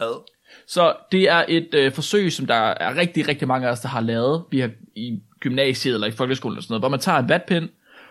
Ad. 0.00 0.24
Så 0.66 0.96
det 1.12 1.30
er 1.30 1.44
et 1.48 1.68
øh, 1.74 1.92
forsøg, 1.92 2.32
som 2.32 2.46
der 2.46 2.54
er 2.54 2.96
rigtig, 2.96 3.28
rigtig 3.28 3.48
mange 3.48 3.66
af 3.66 3.72
os, 3.72 3.80
der 3.80 3.88
har 3.88 4.00
lavet 4.00 4.44
vi 4.50 4.60
har, 4.60 4.70
i 4.94 5.22
gymnasiet 5.40 5.94
eller 5.94 6.06
i 6.06 6.10
folkeskolen 6.10 6.56
og 6.56 6.62
sådan 6.62 6.72
noget, 6.72 6.80
hvor 6.80 6.88
man 6.88 7.00
tager 7.00 7.18
en 7.18 7.28
vatpind, 7.28 7.68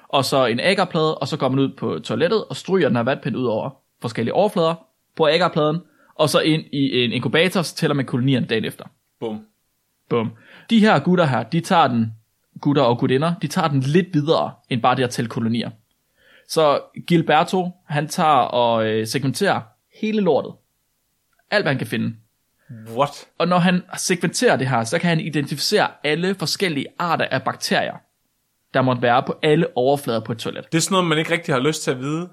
og 0.07 0.25
så 0.25 0.45
en 0.45 0.59
agarplade, 0.59 1.17
og 1.17 1.27
så 1.27 1.37
går 1.37 1.49
man 1.49 1.59
ud 1.59 1.69
på 1.69 1.99
toilettet 1.99 2.45
og 2.45 2.55
stryger 2.55 2.87
den 2.87 2.95
her 2.95 3.03
vatpind 3.03 3.37
ud 3.37 3.45
over 3.45 3.69
forskellige 4.01 4.33
overflader 4.33 4.75
på 5.15 5.27
agarpladen, 5.27 5.81
og 6.16 6.30
så 6.30 6.39
ind 6.39 6.64
i 6.74 7.03
en 7.03 7.11
inkubator, 7.11 7.61
så 7.61 7.76
tæller 7.76 7.95
man 7.95 8.05
kolonierne 8.05 8.45
dagen 8.45 8.66
efter. 8.66 8.86
Bum. 9.20 9.45
Bum. 10.09 10.32
De 10.70 10.80
her 10.80 10.99
gutter 10.99 11.26
her, 11.26 11.43
de 11.43 11.59
tager 11.59 11.88
den, 11.88 12.14
gutter 12.61 12.84
og 12.84 12.97
gutinder, 12.97 13.34
de 13.41 13.47
tager 13.47 13.68
den 13.68 13.80
lidt 13.80 14.14
videre, 14.14 14.53
end 14.70 14.82
bare 14.82 14.95
det 14.95 15.03
at 15.03 15.09
tælle 15.09 15.30
kolonier. 15.30 15.70
Så 16.47 16.82
Gilberto, 17.07 17.72
han 17.86 18.07
tager 18.07 18.30
og 18.30 18.86
øh, 18.86 19.07
segmenterer 19.07 19.61
hele 20.01 20.22
lortet. 20.22 20.53
Alt, 21.51 21.64
hvad 21.64 21.72
han 21.72 21.78
kan 21.78 21.88
finde. 21.88 22.16
What? 22.89 23.28
Og 23.38 23.47
når 23.47 23.57
han 23.57 23.82
segmenterer 23.97 24.55
det 24.55 24.70
her, 24.70 24.84
så 24.84 24.99
kan 24.99 25.09
han 25.09 25.20
identificere 25.20 25.88
alle 26.03 26.36
forskellige 26.36 26.88
arter 26.99 27.26
af 27.26 27.43
bakterier, 27.43 27.93
der 28.74 28.82
måtte 28.82 29.01
være 29.01 29.24
på 29.24 29.39
alle 29.43 29.68
overflader 29.78 30.20
på 30.20 30.32
et 30.32 30.38
toilet. 30.38 30.72
Det 30.72 30.78
er 30.78 30.82
sådan 30.82 30.93
noget, 30.93 31.07
man 31.07 31.18
ikke 31.18 31.32
rigtig 31.32 31.53
har 31.53 31.61
lyst 31.61 31.84
til 31.84 31.91
at 31.91 31.99
vide. 31.99 32.30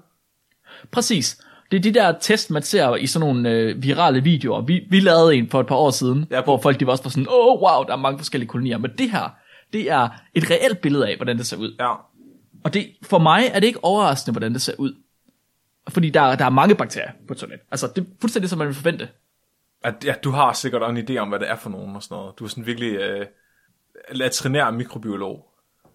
Præcis. 0.91 1.41
Det 1.71 1.77
er 1.77 1.81
de 1.81 1.93
der 1.93 2.19
test, 2.19 2.51
man 2.51 2.61
ser 2.61 2.95
i 2.95 3.07
sådan 3.07 3.27
nogle 3.27 3.49
øh, 3.49 3.83
virale 3.83 4.23
videoer. 4.23 4.61
Vi, 4.61 4.87
vi 4.89 4.99
lavede 4.99 5.35
en 5.35 5.49
for 5.49 5.59
et 5.59 5.67
par 5.67 5.75
år 5.75 5.91
siden, 5.91 6.25
Ja. 6.31 6.41
hvor 6.43 6.57
folk 6.61 6.79
de 6.79 6.85
var 6.85 6.91
også 6.91 7.03
var 7.03 7.09
sådan, 7.09 7.27
åh 7.27 7.33
oh, 7.33 7.61
wow, 7.61 7.83
der 7.83 7.93
er 7.93 7.97
mange 7.97 8.17
forskellige 8.19 8.49
kolonier. 8.49 8.77
Men 8.77 8.91
det 8.97 9.11
her, 9.11 9.29
det 9.73 9.91
er 9.91 10.09
et 10.33 10.49
reelt 10.51 10.81
billede 10.81 11.07
af, 11.07 11.15
hvordan 11.15 11.37
det 11.37 11.45
ser 11.45 11.57
ud. 11.57 11.75
Ja. 11.79 11.93
Og 12.63 12.73
det, 12.73 12.91
for 13.03 13.19
mig 13.19 13.43
er 13.53 13.59
det 13.59 13.67
ikke 13.67 13.83
overraskende, 13.83 14.33
hvordan 14.33 14.53
det 14.53 14.61
ser 14.61 14.73
ud. 14.77 14.93
Fordi 15.89 16.09
der, 16.09 16.35
der 16.35 16.45
er 16.45 16.49
mange 16.49 16.75
bakterier 16.75 17.11
på 17.27 17.33
et 17.33 17.37
toilet. 17.39 17.59
Altså, 17.71 17.87
det 17.95 18.01
er 18.01 18.05
fuldstændig 18.21 18.49
som 18.49 18.57
man 18.59 18.67
vil 18.67 18.75
forvente. 18.75 19.09
At, 19.83 19.95
ja, 20.05 20.13
du 20.23 20.31
har 20.31 20.53
sikkert 20.53 20.81
også 20.83 20.99
en 20.99 21.09
idé 21.09 21.17
om, 21.17 21.29
hvad 21.29 21.39
det 21.39 21.49
er 21.49 21.55
for 21.55 21.69
nogen 21.69 21.95
og 21.95 22.03
sådan 22.03 22.15
noget. 22.15 22.39
Du 22.39 22.43
er 22.43 22.47
sådan 22.47 22.65
virkelig 22.65 22.91
øh, 22.95 23.25
latrinær 24.11 24.71
mikrobiolog. 24.71 25.45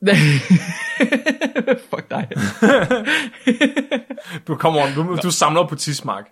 Fuck 1.91 2.11
dig. 2.11 2.29
Du 4.47 4.57
kommer, 4.57 4.95
du, 4.95 5.17
du 5.23 5.31
samler 5.31 5.67
på 5.67 5.75
tidsmark. 5.77 6.25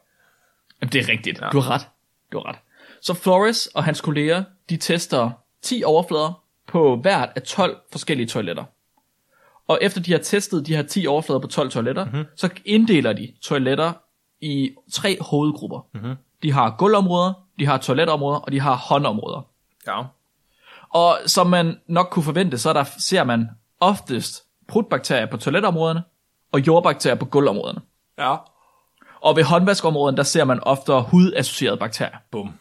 Jamen, 0.80 0.92
det 0.92 1.00
er 1.00 1.08
rigtigt. 1.08 1.40
Ja. 1.40 1.48
Du 1.48 1.60
har 1.60 1.70
ret. 1.70 1.88
Du 2.32 2.38
har 2.38 2.48
ret. 2.48 2.56
Så 3.00 3.14
Flores 3.14 3.66
og 3.66 3.84
hans 3.84 4.00
kolleger, 4.00 4.44
de 4.70 4.76
tester 4.76 5.30
10 5.62 5.82
overflader 5.86 6.42
på 6.66 6.96
hvert 6.96 7.28
af 7.36 7.42
12 7.42 7.76
forskellige 7.92 8.26
toiletter. 8.26 8.64
Og 9.68 9.78
efter 9.82 10.00
de 10.00 10.12
har 10.12 10.18
testet 10.18 10.66
de 10.66 10.76
her 10.76 10.82
10 10.82 11.06
overflader 11.06 11.40
på 11.40 11.46
12 11.46 11.70
toiletter, 11.70 12.04
mm-hmm. 12.04 12.24
så 12.36 12.48
inddeler 12.64 13.12
de 13.12 13.32
toiletter 13.42 13.92
i 14.40 14.70
tre 14.92 15.18
hovedgrupper. 15.20 15.86
Mm-hmm. 15.94 16.14
De 16.42 16.52
har 16.52 16.74
gulvområder, 16.78 17.32
de 17.58 17.66
har 17.66 17.78
toiletområder, 17.78 18.38
og 18.38 18.52
de 18.52 18.60
har 18.60 18.76
håndområder. 18.76 19.46
Ja. 19.86 20.02
Og 20.94 21.18
som 21.26 21.46
man 21.46 21.76
nok 21.88 22.08
kunne 22.10 22.22
forvente, 22.22 22.58
så 22.58 22.72
der 22.72 22.84
ser 22.98 23.24
man 23.24 23.48
oftest 23.80 24.42
prutbakterier 24.68 25.26
på 25.26 25.36
toiletområderne, 25.36 26.02
og 26.52 26.66
jordbakterier 26.66 27.16
på 27.16 27.24
gulvområderne. 27.24 27.80
Ja. 28.18 28.36
Og 29.20 29.36
ved 29.36 29.44
håndvaskområden, 29.44 30.16
der 30.16 30.22
ser 30.22 30.44
man 30.44 30.60
oftere 30.62 31.02
hudassocierede 31.02 31.76
bakterier. 31.76 32.16
Bum. 32.30 32.52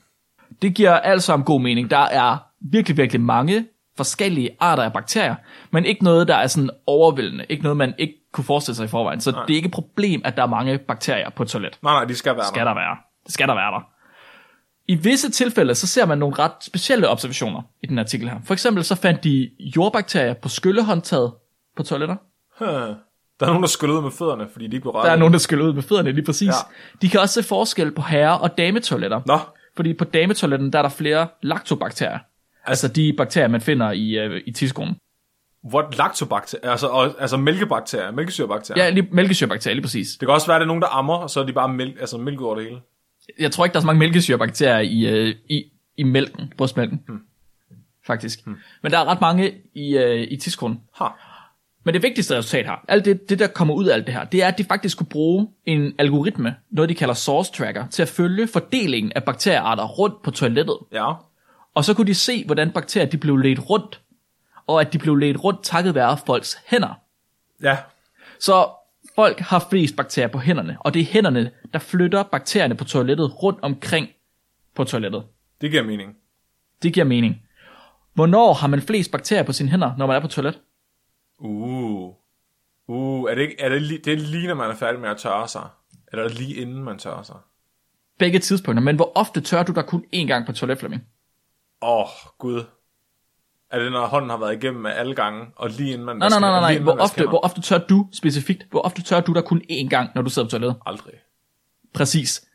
Det 0.61 0.75
giver 0.75 0.99
alt 0.99 1.23
sammen 1.23 1.45
god 1.45 1.61
mening. 1.61 1.91
Der 1.91 1.97
er 1.97 2.37
virkelig, 2.61 2.97
virkelig 2.97 3.21
mange 3.21 3.65
forskellige 3.97 4.49
arter 4.59 4.83
af 4.83 4.93
bakterier, 4.93 5.35
men 5.71 5.85
ikke 5.85 6.03
noget, 6.03 6.27
der 6.27 6.35
er 6.35 6.47
sådan 6.47 6.69
overvældende. 6.87 7.45
Ikke 7.49 7.63
noget, 7.63 7.77
man 7.77 7.93
ikke 7.97 8.13
kunne 8.31 8.45
forestille 8.45 8.75
sig 8.75 8.83
i 8.85 8.87
forvejen. 8.87 9.21
Så 9.21 9.31
Nej. 9.31 9.45
det 9.45 9.53
er 9.53 9.55
ikke 9.55 9.67
et 9.67 9.73
problem, 9.73 10.21
at 10.25 10.37
der 10.37 10.43
er 10.43 10.47
mange 10.47 10.77
bakterier 10.77 11.29
på 11.29 11.43
et 11.43 11.49
toilet. 11.49 11.79
Nej, 11.83 11.93
nej, 11.93 12.05
de 12.05 12.15
skal 12.15 12.35
være 12.35 12.45
Skal 12.45 12.59
der. 12.59 12.65
der 12.65 12.73
være. 12.73 12.97
Det 13.25 13.33
skal 13.33 13.47
der 13.47 13.53
være 13.55 13.71
der. 13.71 13.92
I 14.87 14.95
visse 14.95 15.31
tilfælde, 15.31 15.75
så 15.75 15.87
ser 15.87 16.05
man 16.05 16.17
nogle 16.17 16.35
ret 16.39 16.51
specielle 16.61 17.09
observationer 17.09 17.61
i 17.83 17.87
den 17.87 17.99
artikel 17.99 18.29
her. 18.29 18.37
For 18.45 18.53
eksempel 18.53 18.83
så 18.83 18.95
fandt 18.95 19.23
de 19.23 19.49
jordbakterier 19.75 20.33
på 20.33 20.49
skyllehåndtaget 20.49 21.33
på 21.77 21.83
toiletter. 21.83 22.15
Huh. 22.59 22.67
Der 23.39 23.45
er 23.45 23.47
nogen, 23.47 23.61
der 23.61 23.67
skyller 23.67 23.95
ud 23.95 24.01
med 24.01 24.11
fødderne, 24.11 24.47
fordi 24.51 24.67
de 24.67 24.75
ikke 24.75 24.81
blev 24.81 24.91
rørt. 24.91 25.05
Der 25.05 25.11
er 25.11 25.15
nogen, 25.15 25.33
der 25.33 25.39
skyller 25.39 25.65
ud 25.65 25.73
med 25.73 25.83
fødderne, 25.83 26.11
lige 26.11 26.25
præcis. 26.25 26.47
Ja. 26.47 26.53
De 27.01 27.09
kan 27.09 27.19
også 27.19 27.41
se 27.41 27.47
forskel 27.47 27.91
på 27.91 28.01
herre- 28.01 28.37
og 28.39 28.57
dametoiletter. 28.57 29.21
Nå, 29.25 29.39
Fordi 29.75 29.93
på 29.93 30.03
dametoiletten, 30.05 30.73
der 30.73 30.79
er 30.79 30.83
der 30.83 30.89
flere 30.89 31.27
lactobakterier. 31.41 32.19
Altså 32.65 32.87
de 32.87 33.13
bakterier, 33.17 33.47
man 33.47 33.61
finder 33.61 33.91
i, 33.91 34.09
øh, 34.19 34.41
i 34.45 34.51
tidskolen. 34.51 34.95
what 35.73 35.97
lactobakterier, 35.97 36.71
altså, 36.71 36.87
og, 36.87 37.15
altså 37.19 37.37
mælkebakterier, 37.37 38.11
mælkesyrebakterier. 38.11 38.83
Ja, 38.83 38.89
lige, 38.89 39.07
mælkesyrebakterier, 39.11 39.75
lige 39.75 39.83
præcis. 39.83 40.07
Det 40.11 40.19
kan 40.19 40.29
også 40.29 40.47
være, 40.47 40.55
at 40.55 40.59
det 40.59 40.65
er 40.65 40.67
nogen, 40.67 40.81
der 40.81 40.87
ammer, 40.87 41.15
og 41.15 41.29
så 41.29 41.39
er 41.39 41.45
de 41.45 41.53
bare 41.53 41.69
mælk, 41.69 41.97
altså 41.99 42.17
mælk 42.17 42.41
over 42.41 42.55
det 42.55 42.63
hele. 42.63 42.79
Jeg 43.39 43.51
tror 43.51 43.65
ikke, 43.65 43.73
der 43.73 43.79
er 43.79 43.81
så 43.81 43.87
mange 43.87 43.99
mælkesyrebakterier 43.99 44.79
i, 44.79 45.05
øh, 45.05 45.35
i, 45.49 45.63
i 45.97 46.03
mælken, 46.03 46.53
brystmælken. 46.57 47.01
Hmm. 47.07 47.21
Faktisk. 48.07 48.45
Hmm. 48.45 48.55
Men 48.81 48.91
der 48.91 48.99
er 48.99 49.05
ret 49.05 49.21
mange 49.21 49.53
i, 49.73 49.97
øh, 49.97 50.27
i 50.31 50.37
tidskolen. 50.37 50.81
Ha. 50.99 51.05
Men 51.83 51.93
det 51.93 52.03
vigtigste 52.03 52.37
resultat 52.37 52.65
her, 52.65 52.85
alt 52.87 53.05
det, 53.05 53.29
det 53.29 53.39
der 53.39 53.47
kommer 53.47 53.73
ud 53.73 53.85
af 53.85 53.93
alt 53.93 54.05
det 54.05 54.13
her, 54.13 54.23
det 54.23 54.43
er, 54.43 54.47
at 54.47 54.57
de 54.57 54.63
faktisk 54.63 54.97
kunne 54.97 55.07
bruge 55.07 55.47
en 55.65 55.93
algoritme, 55.97 56.55
noget 56.69 56.89
de 56.89 56.95
kalder 56.95 57.13
source 57.13 57.51
tracker, 57.51 57.87
til 57.87 58.01
at 58.01 58.07
følge 58.07 58.47
fordelingen 58.47 59.11
af 59.15 59.23
bakteriearter 59.23 59.83
rundt 59.83 60.21
på 60.21 60.31
toilettet. 60.31 60.77
Ja. 60.91 61.13
Og 61.73 61.85
så 61.85 61.93
kunne 61.93 62.07
de 62.07 62.15
se, 62.15 62.45
hvordan 62.45 62.71
bakterier 62.71 63.09
de 63.09 63.17
blev 63.17 63.37
ledt 63.37 63.69
rundt, 63.69 64.01
og 64.67 64.81
at 64.81 64.93
de 64.93 64.97
blev 64.99 65.15
ledt 65.15 65.43
rundt 65.43 65.63
takket 65.63 65.95
være 65.95 66.17
folks 66.25 66.57
hænder. 66.65 66.99
Ja. 67.63 67.77
Så 68.39 68.69
folk 69.15 69.39
har 69.39 69.67
flest 69.69 69.95
bakterier 69.95 70.27
på 70.27 70.39
hænderne, 70.39 70.77
og 70.79 70.93
det 70.93 70.99
er 70.99 71.05
hænderne, 71.05 71.51
der 71.73 71.79
flytter 71.79 72.23
bakterierne 72.23 72.75
på 72.75 72.83
toilettet 72.83 73.43
rundt 73.43 73.59
omkring 73.61 74.07
på 74.75 74.83
toilettet. 74.83 75.23
Det 75.61 75.71
giver 75.71 75.83
mening. 75.83 76.15
Det 76.83 76.93
giver 76.93 77.05
mening. 77.05 77.41
Hvornår 78.13 78.53
har 78.53 78.67
man 78.67 78.81
flest 78.81 79.11
bakterier 79.11 79.43
på 79.43 79.53
sine 79.53 79.69
hænder, 79.69 79.95
når 79.97 80.07
man 80.07 80.15
er 80.15 80.19
på 80.19 80.27
toilet? 80.27 80.59
Uh. 81.39 82.13
Uh, 82.87 83.31
er 83.31 83.35
det 83.35 83.41
ikke, 83.41 83.55
er 83.59 83.69
det, 83.69 83.81
lige, 83.81 83.99
det 84.05 84.13
er 84.13 84.17
lige, 84.17 84.47
når 84.47 84.55
man 84.55 84.69
er 84.71 84.75
færdig 84.75 85.01
med 85.01 85.09
at 85.09 85.17
tørre 85.17 85.47
sig? 85.47 85.69
Eller 86.11 86.23
er 86.23 86.27
det 86.27 86.39
lige 86.39 86.55
inden 86.55 86.83
man 86.83 86.97
tørrer 86.97 87.23
sig? 87.23 87.35
Begge 88.19 88.39
tidspunkter, 88.39 88.83
men 88.83 88.95
hvor 88.95 89.11
ofte 89.15 89.41
tørrer 89.41 89.63
du 89.63 89.71
dig 89.71 89.85
kun 89.85 90.05
én 90.15 90.27
gang 90.27 90.45
på 90.45 90.53
toilet, 90.53 90.77
Flemming? 90.77 91.03
Åh, 91.81 91.99
oh, 91.99 92.07
gud. 92.37 92.63
Er 93.73 93.79
det, 93.79 93.91
når 93.91 94.05
hånden 94.05 94.29
har 94.29 94.37
været 94.37 94.63
igennem 94.63 94.85
alle 94.85 95.15
gange, 95.15 95.45
og 95.55 95.69
lige 95.69 95.93
inden 95.93 96.05
man 96.05 96.17
Nej, 96.17 96.29
nej, 96.29 96.39
nej, 96.39 96.59
nej, 96.59 96.79
Hvor 96.79 96.97
ofte, 96.97 97.27
hvor 97.27 97.45
ofte 97.45 97.61
tørrer 97.61 97.81
du 97.81 98.07
specifikt? 98.11 98.67
Hvor 98.71 98.81
ofte 98.81 99.01
tørrer 99.01 99.21
du 99.21 99.33
dig 99.33 99.43
kun 99.43 99.61
én 99.71 99.87
gang, 99.89 100.09
når 100.15 100.21
du 100.21 100.29
sidder 100.29 100.47
på 100.47 100.51
toilettet? 100.51 100.79
Aldrig. 100.85 101.13
Præcis. 101.93 102.45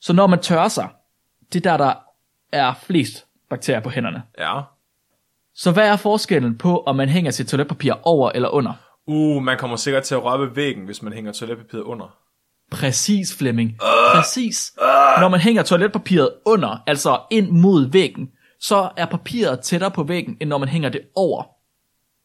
Så 0.00 0.12
når 0.12 0.26
man 0.26 0.38
tørrer 0.38 0.68
sig, 0.68 0.88
det 1.52 1.66
er 1.66 1.76
der, 1.76 1.84
der 1.84 1.94
er 2.52 2.74
flest 2.74 3.26
bakterier 3.50 3.80
på 3.80 3.90
hænderne. 3.90 4.22
Ja. 4.38 4.60
Så 5.54 5.72
hvad 5.72 5.88
er 5.88 5.96
forskellen 5.96 6.58
på, 6.58 6.82
om 6.86 6.96
man 6.96 7.08
hænger 7.08 7.30
sit 7.30 7.48
toiletpapir 7.48 7.92
over 8.02 8.30
eller 8.34 8.48
under? 8.48 8.72
Uh, 9.06 9.42
man 9.42 9.58
kommer 9.58 9.76
sikkert 9.76 10.02
til 10.02 10.14
at 10.14 10.24
røre 10.24 10.40
ved 10.40 10.48
væggen, 10.54 10.84
hvis 10.84 11.02
man 11.02 11.12
hænger 11.12 11.32
toiletpapiret 11.32 11.82
under. 11.82 12.16
Præcis, 12.70 13.36
Flemming. 13.36 13.78
Præcis. 14.14 14.72
Når 15.20 15.28
man 15.28 15.40
hænger 15.40 15.62
toiletpapiret 15.62 16.30
under, 16.46 16.82
altså 16.86 17.20
ind 17.30 17.50
mod 17.50 17.90
væggen, 17.90 18.30
så 18.66 18.88
er 18.96 19.06
papiret 19.06 19.60
tættere 19.60 19.90
på 19.90 20.02
væggen, 20.02 20.36
end 20.40 20.48
når 20.48 20.58
man 20.58 20.68
hænger 20.68 20.88
det 20.88 21.00
over. 21.16 21.42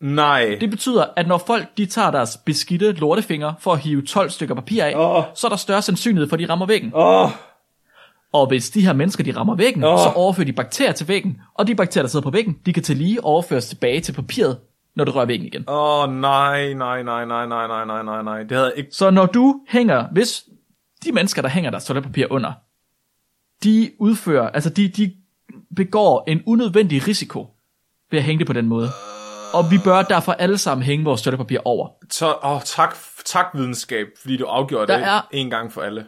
Nej. 0.01 0.57
Det 0.61 0.69
betyder, 0.69 1.05
at 1.15 1.27
når 1.27 1.37
folk 1.37 1.77
de 1.77 1.85
tager 1.85 2.11
deres 2.11 2.37
beskidte 2.45 2.91
lortefinger 2.91 3.53
for 3.59 3.73
at 3.73 3.79
hive 3.79 4.01
12 4.01 4.29
stykker 4.29 4.55
papir 4.55 4.83
af, 4.83 4.93
Åh. 4.95 5.23
så 5.35 5.47
er 5.47 5.49
der 5.49 5.55
større 5.55 5.81
sandsynlighed 5.81 6.29
for, 6.29 6.35
at 6.35 6.39
de 6.39 6.49
rammer 6.49 6.65
væggen. 6.65 6.91
Åh, 6.95 7.23
oh, 7.23 7.29
Og 8.33 8.47
hvis 8.47 8.69
de 8.69 8.81
her 8.85 8.93
mennesker, 8.93 9.23
de 9.23 9.35
rammer 9.35 9.55
væggen, 9.55 9.83
Åh. 9.83 9.99
så 9.99 10.09
overfører 10.15 10.45
de 10.45 10.53
bakterier 10.53 10.91
til 10.91 11.07
væggen, 11.07 11.41
og 11.53 11.67
de 11.67 11.75
bakterier, 11.75 12.03
der 12.03 12.09
sidder 12.09 12.23
på 12.23 12.31
væggen, 12.31 12.57
de 12.65 12.73
kan 12.73 12.83
til 12.83 12.97
lige 12.97 13.23
overføres 13.23 13.67
tilbage 13.67 14.01
til 14.01 14.13
papiret, 14.13 14.57
når 14.95 15.03
du 15.05 15.11
rører 15.11 15.25
væggen 15.25 15.47
igen. 15.47 15.63
oh, 15.67 16.13
nej, 16.13 16.73
nej, 16.73 17.03
nej, 17.03 17.25
nej, 17.25 17.45
nej, 17.45 17.67
nej, 17.67 17.85
nej, 17.85 18.03
nej, 18.03 18.21
nej. 18.23 18.43
Det 18.43 18.57
havde 18.57 18.73
ikke... 18.75 18.89
Så 18.91 19.09
når 19.09 19.25
du 19.25 19.59
hænger, 19.67 20.05
hvis 20.11 20.43
de 21.05 21.11
mennesker, 21.11 21.41
der 21.41 21.49
hænger 21.49 21.71
deres 21.71 21.85
toiletpapir 21.85 22.25
under, 22.29 22.53
de 23.63 23.91
udfører, 23.99 24.49
altså 24.49 24.69
de, 24.69 24.87
de 24.87 25.13
begår 25.75 26.23
en 26.27 26.41
unødvendig 26.45 27.07
risiko 27.07 27.47
ved 28.11 28.19
at 28.19 28.25
hænge 28.25 28.39
det 28.39 28.47
på 28.47 28.53
den 28.53 28.65
måde. 28.67 28.89
Og 29.53 29.71
vi 29.71 29.77
bør 29.83 30.01
derfor 30.01 30.31
alle 30.31 30.57
sammen 30.57 30.83
hænge 30.85 31.05
vores 31.05 31.21
toiletpapir 31.21 31.59
over. 31.65 31.89
Så, 32.09 32.35
oh, 32.41 32.61
tak, 32.65 32.95
tak 33.25 33.45
videnskab, 33.53 34.07
fordi 34.21 34.37
du 34.37 34.45
afgjorde 34.45 34.87
Der 34.87 34.97
det 34.97 35.07
er- 35.07 35.21
en 35.31 35.49
gang 35.49 35.73
for 35.73 35.81
alle. 35.81 36.05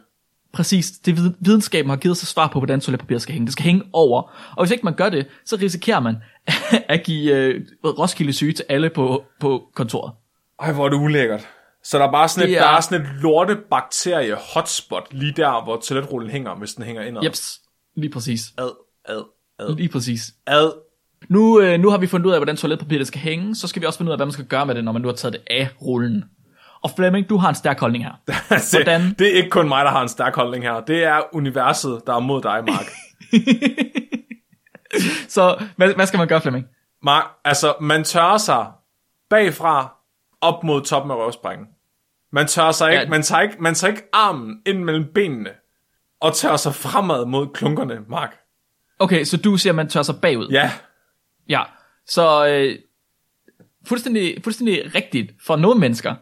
Præcis, 0.53 0.91
det 0.91 1.17
vid- 1.17 1.33
videnskaben 1.39 1.89
har 1.89 1.97
givet 1.97 2.17
sig 2.17 2.27
svar 2.27 2.47
på, 2.47 2.59
hvordan 2.59 2.81
toiletpapir 2.81 3.17
skal 3.17 3.33
hænge. 3.33 3.45
Det 3.45 3.53
skal 3.53 3.63
hænge 3.65 3.83
over. 3.93 4.21
Og 4.57 4.63
hvis 4.63 4.71
ikke 4.71 4.83
man 4.83 4.93
gør 4.93 5.09
det, 5.09 5.27
så 5.45 5.55
risikerer 5.55 5.99
man 5.99 6.15
at 6.89 7.03
give 7.03 7.35
øh, 7.35 7.61
Roskilde 7.85 8.33
syge 8.33 8.53
til 8.53 8.65
alle 8.69 8.89
på, 8.89 9.23
på 9.39 9.63
kontoret. 9.75 10.13
Ej, 10.59 10.71
hvor 10.71 10.85
er 10.85 10.89
det 10.89 10.97
ulækkert. 10.97 11.47
Så 11.83 11.97
der 11.97 12.07
er 12.07 12.11
bare 12.11 12.27
sådan 12.29 12.43
et, 12.43 12.49
Det 12.49 12.57
er... 12.57 12.63
er- 12.63 12.67
der 12.69 12.77
er 12.77 12.81
sådan 12.81 13.01
et 13.01 13.07
lorte 13.21 13.55
bakterie 13.69 14.35
hotspot 14.53 15.07
lige 15.11 15.33
der, 15.37 15.63
hvor 15.63 15.77
toiletrullen 15.77 16.29
hænger, 16.31 16.55
hvis 16.55 16.73
den 16.73 16.83
hænger 16.85 17.01
indad. 17.01 17.23
Jeps, 17.23 17.59
lige 17.95 18.09
præcis. 18.11 18.41
Ad, 18.57 18.69
ad, 19.05 19.23
ad, 19.61 19.75
Lige 19.75 19.89
præcis. 19.89 20.33
ad. 20.47 20.71
Nu, 21.29 21.61
øh, 21.61 21.79
nu 21.79 21.89
har 21.89 21.97
vi 21.97 22.07
fundet 22.07 22.27
ud 22.27 22.31
af, 22.31 22.39
hvordan 22.39 22.57
toiletpapir 22.57 22.97
det 22.97 23.07
skal 23.07 23.19
hænge, 23.21 23.55
så 23.55 23.67
skal 23.67 23.81
vi 23.81 23.85
også 23.87 23.99
finde 23.99 24.09
ud 24.09 24.13
af, 24.13 24.17
hvad 24.17 24.25
man 24.25 24.31
skal 24.33 24.45
gøre 24.45 24.65
med 24.65 24.75
det, 24.75 24.83
når 24.83 24.91
man 24.91 25.01
nu 25.01 25.07
har 25.07 25.15
taget 25.15 25.33
det 25.33 25.41
af 25.49 25.69
rullen. 25.81 26.23
Og 26.83 26.91
Flemming, 26.95 27.29
du 27.29 27.37
har 27.37 27.49
en 27.49 27.55
stærk 27.55 27.79
holdning 27.79 28.03
her. 28.03 28.11
Altså, 28.49 28.77
Hvordan? 28.77 29.15
Det 29.19 29.27
er 29.33 29.37
ikke 29.37 29.49
kun 29.49 29.67
mig, 29.67 29.85
der 29.85 29.91
har 29.91 30.01
en 30.01 30.09
stærk 30.09 30.35
holdning 30.35 30.63
her. 30.63 30.79
Det 30.79 31.03
er 31.03 31.21
universet, 31.35 32.01
der 32.07 32.15
er 32.15 32.19
mod 32.19 32.41
dig, 32.41 32.63
Mark. 32.67 32.85
Så 35.27 35.63
hvad, 35.77 35.93
hvad 35.95 36.05
skal 36.05 36.17
man 36.17 36.27
gøre, 36.27 36.41
Flemming? 36.41 36.65
Mark, 37.03 37.25
altså, 37.45 37.73
man 37.81 38.03
tørrer 38.03 38.37
sig 38.37 38.65
bagfra 39.29 39.95
op 40.41 40.63
mod 40.63 40.81
toppen 40.81 41.11
af 41.11 41.15
røvsprækken. 41.15 41.65
Man 42.31 42.47
tørrer 42.47 42.71
sig 42.71 42.91
ikke, 42.91 43.03
Ja. 43.03 43.09
man 43.09 43.21
tager 43.21 43.41
ikke, 43.41 43.55
man 43.59 43.73
tager 43.75 43.91
ikke 43.91 44.03
armen 44.13 44.61
ind 44.65 44.83
mellem 44.83 45.05
benene 45.15 45.49
og 46.21 46.33
tørrer 46.33 46.57
sig 46.57 46.75
fremad 46.75 47.25
mod 47.25 47.47
klunkerne, 47.53 47.99
Mark. 48.09 48.35
Okay, 49.01 49.23
så 49.23 49.37
du 49.37 49.57
siger, 49.57 49.71
at 49.71 49.75
man 49.75 49.87
tør 49.89 50.01
sig 50.01 50.15
bagud. 50.21 50.47
Ja, 50.51 50.71
ja. 51.49 51.61
Så 52.07 52.47
øh, 52.47 52.75
fuldstændig, 53.87 54.37
fuldstændig 54.43 54.95
rigtigt 54.95 55.31
for 55.45 55.55
nogle 55.55 55.79
mennesker. 55.79 56.15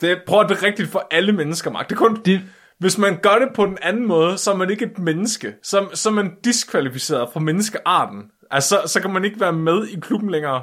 det, 0.00 0.18
prøv 0.26 0.40
at 0.40 0.48
det 0.48 0.58
er 0.58 0.62
rigtigt 0.62 0.88
for 0.88 1.08
alle 1.10 1.32
mennesker, 1.32 1.70
Mark. 1.70 1.88
Det 1.88 1.94
er 1.94 1.98
kun, 1.98 2.22
Det, 2.24 2.40
hvis 2.78 2.98
man 2.98 3.18
gør 3.22 3.34
det 3.38 3.48
på 3.54 3.66
den 3.66 3.78
anden 3.82 4.06
måde, 4.06 4.38
så 4.38 4.52
er 4.52 4.56
man 4.56 4.70
ikke 4.70 4.84
et 4.84 4.98
menneske. 4.98 5.54
Så, 5.62 5.88
så 5.94 6.08
er 6.08 6.12
man 6.12 6.32
diskvalificeret 6.44 7.28
fra 7.32 7.40
menneskearten. 7.40 8.22
Altså, 8.50 8.82
så 8.86 9.00
kan 9.00 9.12
man 9.12 9.24
ikke 9.24 9.40
være 9.40 9.52
med 9.52 9.86
i 9.86 10.00
klubben 10.00 10.30
længere. 10.30 10.62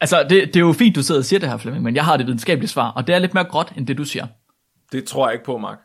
altså, 0.00 0.22
det, 0.22 0.30
det 0.30 0.56
er 0.56 0.60
jo 0.60 0.72
fint, 0.72 0.96
du 0.96 1.02
sidder 1.02 1.20
og 1.20 1.24
siger 1.24 1.40
det 1.40 1.48
her, 1.48 1.56
Flemming, 1.56 1.84
men 1.84 1.94
jeg 1.94 2.04
har 2.04 2.16
det 2.16 2.26
videnskabelige 2.26 2.68
svar, 2.68 2.90
og 2.90 3.06
det 3.06 3.14
er 3.14 3.18
lidt 3.18 3.34
mere 3.34 3.44
gråt, 3.44 3.72
end 3.76 3.86
det 3.86 3.98
du 3.98 4.04
siger. 4.04 4.26
Det 4.92 5.04
tror 5.04 5.26
jeg 5.28 5.34
ikke 5.34 5.44
på, 5.44 5.58
Mark. 5.58 5.78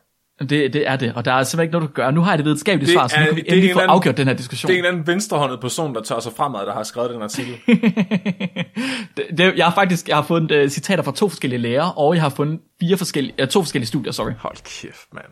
Det, 0.50 0.72
det 0.72 0.88
er 0.88 0.96
det, 0.96 1.12
og 1.14 1.24
der 1.24 1.32
er 1.32 1.42
simpelthen 1.42 1.64
ikke 1.66 1.72
noget, 1.72 1.82
du 1.88 1.94
kan 1.94 2.02
gøre. 2.04 2.12
Nu 2.12 2.20
har 2.20 2.30
jeg 2.30 2.38
det 2.38 2.44
videnskabelige 2.44 2.86
Det 2.86 2.92
svar, 2.94 3.08
så 3.08 3.16
nu 3.20 3.26
kan 3.26 3.36
vi 3.36 3.42
endelig 3.46 3.68
en 3.68 3.74
få 3.74 3.80
anden- 3.80 3.90
afgjort 3.90 4.16
den 4.16 4.26
her 4.26 4.34
diskussion. 4.34 4.68
Det 4.68 4.74
er 4.74 4.78
en 4.78 4.84
anden 4.84 5.06
venstrehåndet 5.06 5.60
person, 5.60 5.94
der 5.94 6.02
tør 6.02 6.20
sig 6.20 6.32
fremad, 6.36 6.60
der 6.66 6.72
har 6.72 6.82
skrevet 6.82 7.10
den 7.10 7.22
artikel. 7.22 7.54
det, 9.16 9.24
det, 9.38 9.56
jeg 9.56 9.66
har 9.66 9.74
faktisk 9.74 10.08
jeg 10.08 10.16
har 10.16 10.22
fundet 10.22 10.64
uh, 10.64 10.68
citater 10.70 11.02
fra 11.02 11.12
to 11.12 11.28
forskellige 11.28 11.58
lærere, 11.60 11.92
og 11.92 12.14
jeg 12.14 12.22
har 12.22 12.28
fundet 12.28 12.60
fire 12.80 12.96
forskellige, 12.96 13.34
uh, 13.42 13.48
to 13.48 13.62
forskellige 13.62 13.88
studier, 13.88 14.12
sorry. 14.12 14.30
Hold 14.38 14.56
kæft, 14.82 15.06
mand. 15.14 15.24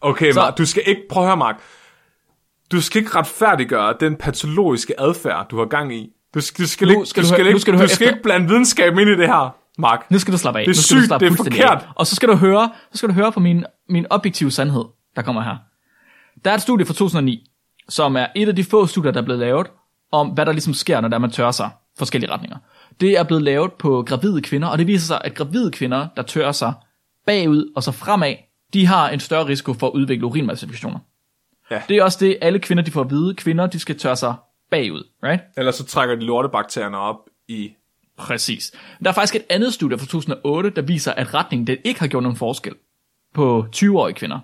Okay, 0.00 0.32
Så- 0.32 0.40
Mark, 0.40 0.58
du 0.58 0.66
skal 0.66 0.82
ikke... 0.86 1.00
Prøv 1.10 1.22
at 1.22 1.28
høre, 1.28 1.36
Mark. 1.36 1.56
Du 2.72 2.80
skal 2.80 2.98
ikke 3.02 3.14
retfærdiggøre 3.18 3.94
den 4.00 4.16
patologiske 4.16 5.00
adfærd, 5.00 5.46
du 5.50 5.58
har 5.58 5.64
gang 5.64 5.94
i. 5.94 6.10
Du 6.34 6.40
skal, 6.40 6.64
du 6.64 6.68
skal, 6.68 6.88
Nu 6.88 6.92
ikke, 6.94 7.06
skal 7.06 7.22
du 7.22 7.28
du 7.28 7.32
skal, 7.34 7.42
høre- 7.44 7.48
ikke, 7.48 7.60
skal 7.60 7.74
du 7.74 7.78
du 7.82 7.88
skal 7.88 8.06
ikke 8.08 8.22
blande 8.22 8.48
videnskab 8.48 8.92
ind 8.98 9.10
i 9.10 9.16
det 9.16 9.26
her, 9.26 9.56
Mark. 9.78 10.10
Nu 10.10 10.18
skal 10.18 10.32
du 10.32 10.38
slappe 10.38 10.60
af. 10.60 10.64
Det 10.64 10.70
er 10.70 10.78
nu 10.78 10.82
skal 10.82 10.96
du 10.96 11.00
sygt, 11.00 11.06
slappe 11.06 11.26
det 11.26 11.32
er 11.32 11.36
forkert. 11.36 11.82
Af. 11.82 11.88
Og 11.94 12.06
så 12.06 12.16
skal 12.16 12.28
du 12.28 12.34
høre, 12.34 12.70
så 12.92 12.98
skal 12.98 13.08
du 13.08 13.14
høre 13.14 13.32
på 13.32 13.40
min, 13.40 13.64
min 13.88 14.06
objektive 14.10 14.50
sandhed, 14.50 14.84
der 15.16 15.22
kommer 15.22 15.42
her. 15.42 15.56
Der 16.44 16.50
er 16.50 16.54
et 16.54 16.62
studie 16.62 16.86
fra 16.86 16.94
2009, 16.94 17.50
som 17.88 18.16
er 18.16 18.26
et 18.36 18.48
af 18.48 18.56
de 18.56 18.64
få 18.64 18.86
studier, 18.86 19.12
der 19.12 19.20
er 19.20 19.24
blevet 19.24 19.40
lavet, 19.40 19.66
om 20.12 20.28
hvad 20.28 20.46
der 20.46 20.52
ligesom 20.52 20.74
sker, 20.74 21.00
når 21.00 21.08
der 21.08 21.18
man 21.18 21.30
tørrer 21.30 21.50
sig 21.50 21.70
forskellige 21.98 22.30
retninger. 22.30 22.56
Det 23.00 23.18
er 23.18 23.22
blevet 23.22 23.42
lavet 23.42 23.72
på 23.72 24.02
gravide 24.02 24.42
kvinder, 24.42 24.68
og 24.68 24.78
det 24.78 24.86
viser 24.86 25.06
sig, 25.06 25.20
at 25.24 25.34
gravide 25.34 25.70
kvinder, 25.70 26.08
der 26.16 26.22
tørrer 26.22 26.52
sig 26.52 26.72
bagud 27.26 27.72
og 27.76 27.82
så 27.82 27.92
fremad, 27.92 28.34
de 28.72 28.86
har 28.86 29.08
en 29.08 29.20
større 29.20 29.46
risiko 29.46 29.72
for 29.74 29.86
at 29.86 29.92
udvikle 29.92 30.26
urinmalsinfektioner. 30.26 30.98
Ja. 31.70 31.82
Det 31.88 31.96
er 31.96 32.02
også 32.02 32.18
det, 32.20 32.38
alle 32.40 32.58
kvinder 32.58 32.84
de 32.84 32.90
får 32.90 33.00
at 33.00 33.10
vide. 33.10 33.34
Kvinder, 33.34 33.66
de 33.66 33.78
skal 33.78 33.98
tørre 33.98 34.16
sig 34.16 34.34
bagud, 34.70 35.02
right? 35.22 35.42
Ellers 35.56 35.74
så 35.74 35.84
trækker 35.84 36.14
de 36.14 36.24
lortebakterierne 36.24 36.98
op 36.98 37.16
i... 37.48 37.70
Præcis. 38.18 38.72
Der 39.04 39.10
er 39.10 39.14
faktisk 39.14 39.34
et 39.34 39.44
andet 39.50 39.74
studie 39.74 39.98
fra 39.98 40.06
2008, 40.06 40.70
der 40.70 40.82
viser, 40.82 41.12
at 41.12 41.34
retningen 41.34 41.66
den 41.66 41.76
ikke 41.84 42.00
har 42.00 42.06
gjort 42.06 42.22
nogen 42.22 42.36
forskel 42.38 42.74
på 43.34 43.66
20-årige 43.76 44.14
kvinder. 44.14 44.38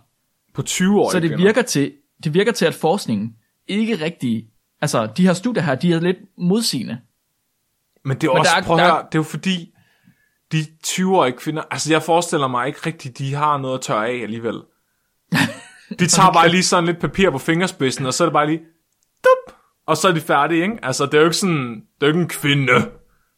På 0.55 0.63
20 0.63 1.01
år. 1.01 1.11
Så 1.11 1.21
det 1.21 1.39
virker, 1.39 1.63
til, 1.63 1.93
det 2.25 2.35
virker 2.35 2.53
til, 2.53 2.65
at 2.67 2.75
forskningen 2.75 3.35
ikke 3.69 3.95
rigtig... 4.05 4.47
Altså, 4.81 5.07
de 5.17 5.27
her 5.27 5.33
studier 5.33 5.63
her, 5.63 5.75
de 5.75 5.93
er 5.93 6.01
lidt 6.01 6.17
modsigende. 6.39 6.99
Men 8.05 8.17
det 8.21 8.27
er 8.27 8.33
Men 8.33 8.39
også, 8.39 8.51
der 8.55 8.61
er- 8.61 8.65
prøv 8.67 8.77
at 8.79 8.83
høre, 8.85 8.97
det 8.97 9.15
er 9.15 9.19
jo 9.19 9.23
fordi, 9.23 9.71
de 10.53 10.59
20-årige 10.87 11.37
kvinder, 11.39 11.63
altså 11.71 11.93
jeg 11.93 12.03
forestiller 12.03 12.49
mig 12.49 12.67
ikke 12.67 12.79
rigtigt, 12.87 13.19
de 13.19 13.35
har 13.35 13.59
noget 13.59 13.75
at 13.79 13.81
tørre 13.81 14.09
af 14.09 14.23
alligevel. 14.23 14.55
De 15.99 16.07
tager 16.07 16.33
bare 16.33 16.49
lige 16.49 16.63
sådan 16.63 16.85
lidt 16.87 16.99
papir 17.01 17.31
på 17.31 17.39
fingerspidsen, 17.39 18.07
og 18.07 18.15
så 18.15 18.25
er 18.25 18.27
det 18.27 18.33
bare 18.33 18.47
lige, 18.47 18.61
dup, 19.25 19.55
og 19.87 19.97
så 19.97 20.09
er 20.09 20.13
de 20.13 20.21
færdige, 20.21 20.63
ikke? 20.63 20.79
Altså 20.83 21.07
det 21.07 21.15
er 21.15 21.19
jo 21.19 21.25
ikke 21.25 21.37
sådan, 21.37 21.75
det 21.75 21.83
er 22.01 22.07
jo 22.07 22.09
ikke 22.13 22.21
en 22.21 22.29
kvinde, 22.29 22.73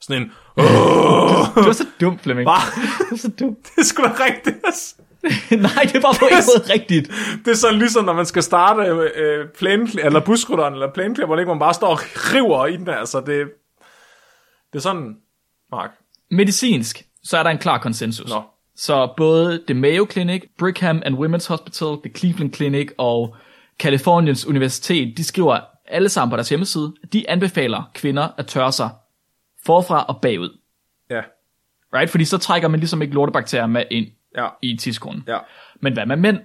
sådan 0.00 0.22
en, 0.22 0.32
Åh! 0.58 1.54
Du 1.54 1.68
er 1.68 1.72
så 1.72 1.86
dum, 2.00 2.18
Flemming. 2.18 2.48
Hva? 2.48 2.58
Du 3.10 3.14
er 3.14 3.18
så 3.18 3.28
dum. 3.40 3.56
Det 3.64 3.78
er 3.78 3.84
sgu 3.84 4.02
da 4.02 4.12
rigtigt. 4.24 4.56
Nej, 5.50 5.90
det 5.92 6.02
var 6.02 6.16
på 6.20 6.26
en 6.26 6.34
måde 6.34 6.72
rigtigt. 6.72 7.12
Det 7.44 7.50
er 7.50 7.54
sådan 7.54 7.78
ligesom, 7.78 8.04
når 8.04 8.12
man 8.12 8.26
skal 8.26 8.42
starte 8.42 8.82
øh, 9.16 9.48
plan, 9.58 9.88
eller 9.98 10.20
busrytteren, 10.20 10.72
eller 10.72 10.92
planklipperen, 10.92 11.40
ikke? 11.40 11.48
Man 11.48 11.58
bare 11.58 11.74
står 11.74 11.88
og 11.88 11.98
river 12.14 12.66
i 12.66 12.76
den, 12.76 12.88
altså. 12.88 13.20
Det, 13.20 13.46
det 14.72 14.78
er 14.78 14.82
sådan, 14.82 15.16
Mark. 15.70 15.90
Medicinsk, 16.30 17.02
så 17.24 17.38
er 17.38 17.42
der 17.42 17.50
en 17.50 17.58
klar 17.58 17.78
konsensus. 17.78 18.30
Nå. 18.30 18.42
Så 18.76 19.14
både 19.16 19.62
det 19.68 19.76
Mayo 19.76 20.06
Clinic, 20.10 20.42
Brigham 20.58 21.02
and 21.04 21.18
Women's 21.18 21.48
Hospital, 21.48 21.88
det 22.04 22.18
Cleveland 22.18 22.54
Clinic 22.54 22.88
og 22.98 23.36
Californiens 23.78 24.46
Universitet, 24.46 25.16
de 25.16 25.24
skriver 25.24 25.60
alle 25.88 26.08
sammen 26.08 26.30
på 26.30 26.36
deres 26.36 26.48
hjemmeside, 26.48 26.94
de 27.12 27.30
anbefaler 27.30 27.90
kvinder 27.94 28.28
at 28.38 28.46
tørre 28.46 28.72
sig 28.72 28.90
forfra 29.66 30.04
og 30.04 30.20
bagud. 30.20 30.58
Ja, 31.10 31.22
Right? 31.94 32.10
Fordi 32.10 32.24
så 32.24 32.38
trækker 32.38 32.68
man 32.68 32.80
ligesom 32.80 33.02
ikke 33.02 33.14
lortebakterier 33.14 33.66
med 33.66 33.84
ind 33.90 34.06
ja, 34.36 34.48
i 34.62 34.76
tidskonen. 34.76 35.24
ja. 35.26 35.38
Men 35.80 35.92
hvad 35.92 36.06
med 36.06 36.16
mænd? 36.16 36.38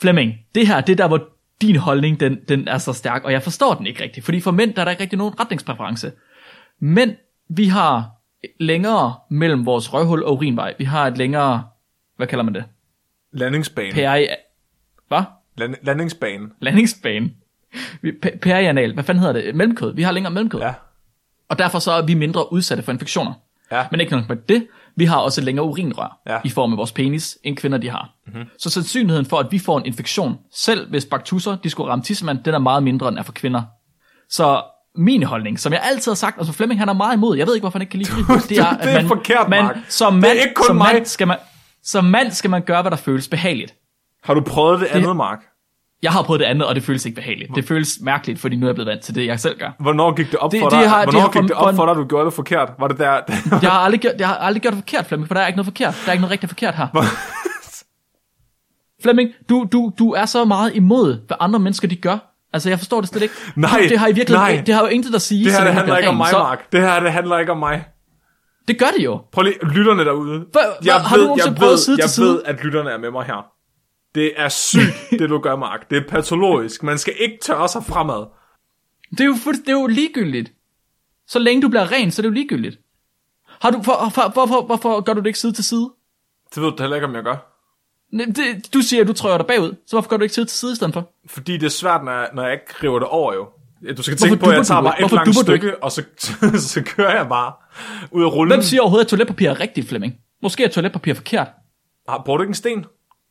Flemming, 0.00 0.34
det 0.54 0.66
her, 0.66 0.80
det 0.80 0.92
er 0.92 0.96
der, 0.96 1.08
hvor 1.08 1.28
din 1.62 1.76
holdning, 1.76 2.20
den, 2.20 2.38
den 2.48 2.68
er 2.68 2.78
så 2.78 2.92
stærk, 2.92 3.24
og 3.24 3.32
jeg 3.32 3.42
forstår 3.42 3.74
den 3.74 3.86
ikke 3.86 4.02
rigtigt, 4.02 4.24
fordi 4.24 4.40
for 4.40 4.50
mænd, 4.50 4.74
der 4.74 4.80
er 4.80 4.84
der 4.84 4.90
ikke 4.90 5.02
rigtig 5.02 5.18
nogen 5.18 5.40
retningspræference. 5.40 6.12
Men 6.78 7.16
vi 7.48 7.66
har 7.66 8.10
længere 8.60 9.14
mellem 9.30 9.66
vores 9.66 9.94
røvhul 9.94 10.22
og 10.22 10.32
urinvej. 10.32 10.74
Vi 10.78 10.84
har 10.84 11.06
et 11.06 11.18
længere, 11.18 11.64
hvad 12.16 12.26
kalder 12.26 12.44
man 12.44 12.54
det? 12.54 12.64
Landingsbane. 13.32 13.92
Peri... 13.92 14.28
Hvad? 15.08 15.22
Land, 15.56 15.74
landingsbane. 15.82 16.50
Landingsbane. 16.60 17.30
Perianal, 18.42 18.94
hvad 18.94 19.04
fanden 19.04 19.24
hedder 19.24 19.40
det? 19.40 19.54
Mellemkød. 19.54 19.94
Vi 19.94 20.02
har 20.02 20.12
længere 20.12 20.32
mellemkød. 20.32 20.60
Ja. 20.60 20.74
Og 21.52 21.58
derfor 21.58 21.78
så 21.78 21.92
er 21.92 22.02
vi 22.02 22.14
mindre 22.14 22.52
udsatte 22.52 22.82
for 22.82 22.92
infektioner. 22.92 23.32
Ja. 23.72 23.86
Men 23.90 24.00
ikke 24.00 24.12
nok 24.16 24.28
med 24.28 24.36
det, 24.48 24.66
vi 24.96 25.04
har 25.04 25.16
også 25.16 25.40
længere 25.40 25.66
urinrør 25.66 26.18
Ja. 26.28 26.38
i 26.44 26.48
form 26.48 26.72
af 26.72 26.78
vores 26.78 26.92
penis, 26.92 27.38
end 27.44 27.56
kvinder 27.56 27.78
de 27.78 27.90
har. 27.90 28.10
Mm-hmm. 28.26 28.44
Så 28.58 28.70
sandsynligheden 28.70 29.26
for, 29.26 29.38
at 29.38 29.46
vi 29.50 29.58
får 29.58 29.78
en 29.78 29.86
infektion, 29.86 30.38
selv 30.54 30.90
hvis 30.90 31.04
baktusser 31.04 31.56
de 31.56 31.70
skulle 31.70 31.90
ramme 31.90 32.02
tissemand, 32.04 32.38
den 32.44 32.54
er 32.54 32.58
meget 32.58 32.82
mindre 32.82 33.08
end 33.08 33.18
er 33.18 33.22
for 33.22 33.32
kvinder. 33.32 33.62
Så 34.30 34.62
min 34.96 35.22
holdning, 35.22 35.60
som 35.60 35.72
jeg 35.72 35.80
altid 35.84 36.10
har 36.12 36.16
sagt, 36.16 36.38
og 36.38 36.44
som 36.46 36.54
Flemming 36.54 36.80
han 36.80 36.88
er 36.88 36.92
meget 36.92 37.16
imod, 37.16 37.36
jeg 37.36 37.46
ved 37.46 37.54
ikke, 37.54 37.62
hvorfor 37.62 37.78
han 37.78 37.82
ikke 37.82 37.90
kan 37.90 37.98
lide 37.98 38.10
fri, 38.10 38.34
det 38.48 38.58
er, 38.58 38.66
at 38.66 38.84
Det 38.84 38.90
er 38.92 38.94
man, 39.00 39.08
forkert, 39.08 39.48
man, 39.48 39.64
Mark. 39.64 39.76
som 39.88 40.12
Det 40.14 40.20
mand, 40.22 40.38
er 40.38 40.42
ikke 40.42 40.54
kun 40.54 40.66
som 40.66 40.76
mig. 40.76 40.92
Mand 40.94 41.06
skal 41.06 41.26
man, 41.26 41.36
som 41.84 42.04
mand 42.04 42.30
skal 42.30 42.50
man 42.50 42.62
gøre, 42.62 42.82
hvad 42.82 42.90
der 42.90 42.96
føles 42.96 43.28
behageligt. 43.28 43.74
Har 44.24 44.34
du 44.34 44.40
prøvet 44.40 44.80
det 44.80 44.86
andet, 44.86 45.16
Mark? 45.16 45.38
Jeg 46.02 46.12
har 46.12 46.22
prøvet 46.22 46.40
det 46.40 46.46
andet, 46.46 46.68
og 46.68 46.74
det 46.74 46.82
føles 46.82 47.06
ikke 47.06 47.16
behageligt. 47.16 47.50
Det 47.54 47.64
føles 47.68 47.98
mærkeligt, 48.00 48.40
fordi 48.40 48.56
nu 48.56 48.66
er 48.66 48.68
jeg 48.68 48.74
blevet 48.74 48.88
vant 48.88 49.02
til 49.02 49.14
det, 49.14 49.26
jeg 49.26 49.40
selv 49.40 49.58
gør. 49.58 49.70
Hvornår 49.80 50.14
gik 50.14 50.30
det 50.30 50.38
op 50.38 50.52
Det- 50.52 50.60
for 50.60 50.68
dig? 50.68 50.88
har- 50.88 51.04
det 51.04 51.04
Hvornår 51.04 51.20
har 51.20 51.32
gik 51.40 51.42
det 51.42 51.52
op 51.52 51.74
for 51.74 51.84
dig, 51.84 51.90
at 51.90 51.96
du 51.96 52.04
gjorde 52.04 52.24
det 52.26 52.34
forkert? 52.34 52.68
Var 52.78 52.88
det 52.88 52.98
der... 52.98 53.20
Jeg 53.62 53.70
har 53.70 53.78
aldrig 53.78 54.00
gjort, 54.00 54.12
jeg 54.18 54.28
har 54.28 54.36
aldrig 54.36 54.62
gjort 54.62 54.72
det 54.74 54.78
forkert, 54.80 55.06
Flemming, 55.06 55.28
for 55.28 55.34
der 55.34 55.40
er 55.40 55.46
ikke 55.46 55.56
noget 55.56 55.66
forkert. 55.66 55.94
Der 56.04 56.08
er 56.08 56.12
ikke 56.12 56.20
noget 56.20 56.30
rigtig 56.32 56.48
forkert 56.48 56.74
her. 56.74 56.86
Flemming, 59.02 59.30
du, 59.48 59.66
du, 59.72 59.92
du 59.98 60.12
er 60.12 60.24
så 60.26 60.44
meget 60.44 60.74
imod, 60.74 61.26
hvad 61.26 61.36
andre 61.40 61.58
mennesker 61.58 61.88
de 61.88 61.96
gør. 61.96 62.18
Altså, 62.52 62.68
jeg 62.68 62.78
forstår 62.78 63.00
det 63.00 63.08
slet 63.08 63.22
ikke. 63.22 63.34
Nej, 63.56 63.86
det 63.88 63.98
har 63.98 64.08
i 64.08 64.12
virkeligheden, 64.12 64.54
nej. 64.56 64.62
det 64.66 64.74
har 64.74 64.82
jo 64.82 64.88
intet 64.88 65.14
at 65.14 65.22
sige. 65.22 65.44
det 65.44 65.52
her 65.52 65.64
det 65.64 65.74
handler 65.74 65.96
ikke 65.96 66.08
om 66.08 66.16
mig, 66.16 66.26
så, 66.28 66.38
Mark. 66.38 66.72
Det 66.72 66.80
her 66.80 67.00
det 67.00 67.12
handler 67.12 67.38
ikke 67.38 67.52
om 67.52 67.58
mig. 67.58 67.84
Det 68.68 68.78
gør 68.78 68.86
det 68.98 69.04
jo. 69.04 69.20
Prøv 69.32 69.42
lige, 69.42 69.54
lytterne 69.74 70.04
derude. 70.04 70.38
Hvad- 70.52 70.62
hvad- 70.82 70.92
har 70.92 71.16
du 71.16 71.22
nogensinde 71.22 71.50
jeg 71.52 71.56
prøvet 71.58 71.70
ved, 71.72 71.78
side 71.78 71.96
til 71.96 72.02
jeg 72.02 72.10
side? 72.10 72.26
ved, 72.28 72.42
at 72.44 72.64
lytterne 72.64 72.90
er 72.90 72.98
med 72.98 73.10
mig 73.10 73.24
her. 73.24 73.46
Det 74.14 74.32
er 74.36 74.48
sygt, 74.48 74.94
det 75.10 75.28
du 75.30 75.38
gør, 75.38 75.56
Mark. 75.56 75.90
Det 75.90 75.98
er 75.98 76.08
patologisk. 76.08 76.82
Man 76.82 76.98
skal 76.98 77.14
ikke 77.18 77.38
tørre 77.42 77.68
sig 77.68 77.84
fremad. 77.84 78.26
Det 79.10 79.20
er 79.20 79.24
jo, 79.24 79.32
fuldst- 79.34 79.60
det 79.60 79.68
er 79.68 79.80
jo 79.80 79.86
ligegyldigt. 79.86 80.52
Så 81.26 81.38
længe 81.38 81.62
du 81.62 81.68
bliver 81.68 81.92
ren, 81.92 82.10
så 82.10 82.20
er 82.20 82.22
det 82.22 82.28
jo 82.28 82.34
ligegyldigt. 82.34 82.78
Har 83.60 83.70
du, 83.70 83.82
for, 83.82 84.10
for, 84.14 84.32
hvorfor, 84.32 84.62
hvorfor 84.66 85.00
gør 85.00 85.12
du 85.14 85.20
det 85.20 85.26
ikke 85.26 85.38
side 85.38 85.52
til 85.52 85.64
side? 85.64 85.90
Det 86.54 86.62
ved 86.62 86.70
du 86.72 86.76
heller 86.82 86.96
ikke, 86.96 87.06
om 87.06 87.14
jeg 87.14 87.22
gør. 87.22 87.36
Det, 88.12 88.74
du 88.74 88.80
siger, 88.80 89.00
at 89.02 89.08
du 89.08 89.12
trøjer 89.12 89.36
dig 89.38 89.46
bagud, 89.46 89.72
så 89.86 89.96
hvorfor 89.96 90.08
gør 90.08 90.16
du 90.16 90.22
ikke 90.22 90.34
side 90.34 90.46
til 90.46 90.58
side 90.58 90.72
i 90.72 90.76
stedet 90.76 90.94
for? 90.94 91.12
Fordi 91.26 91.52
det 91.56 91.66
er 91.66 91.70
svært, 91.70 92.04
når 92.04 92.12
jeg, 92.12 92.28
når 92.34 92.42
jeg 92.42 92.52
ikke 92.52 92.64
river 92.82 92.98
det 92.98 93.08
over, 93.08 93.34
jo. 93.34 93.48
Du 93.96 94.02
skal 94.02 94.16
tænke 94.16 94.36
Hvorfor 94.36 94.44
på, 94.46 94.50
at 94.50 94.56
jeg 94.56 94.66
tager 94.66 94.82
bare 94.82 95.02
et 95.04 95.12
langt 95.12 95.36
stykke, 95.38 95.82
og 95.84 95.92
så, 95.92 96.02
så 96.72 96.82
kører 96.86 97.16
jeg 97.16 97.28
bare 97.28 97.52
ud 98.10 98.22
af 98.24 98.32
rullen. 98.32 98.52
Hvem 98.52 98.62
siger 98.62 98.80
overhovedet, 98.80 99.04
at 99.04 99.10
toiletpapir 99.10 99.50
er 99.50 99.60
rigtigt, 99.60 99.88
Flemming? 99.88 100.14
Måske 100.42 100.64
er 100.64 100.68
toiletpapir 100.68 101.14
forkert. 101.14 101.48
Ah, 102.08 102.20
Bruger 102.24 102.36
du 102.36 102.42
ikke 102.42 102.50
en 102.50 102.54
sten? 102.54 102.84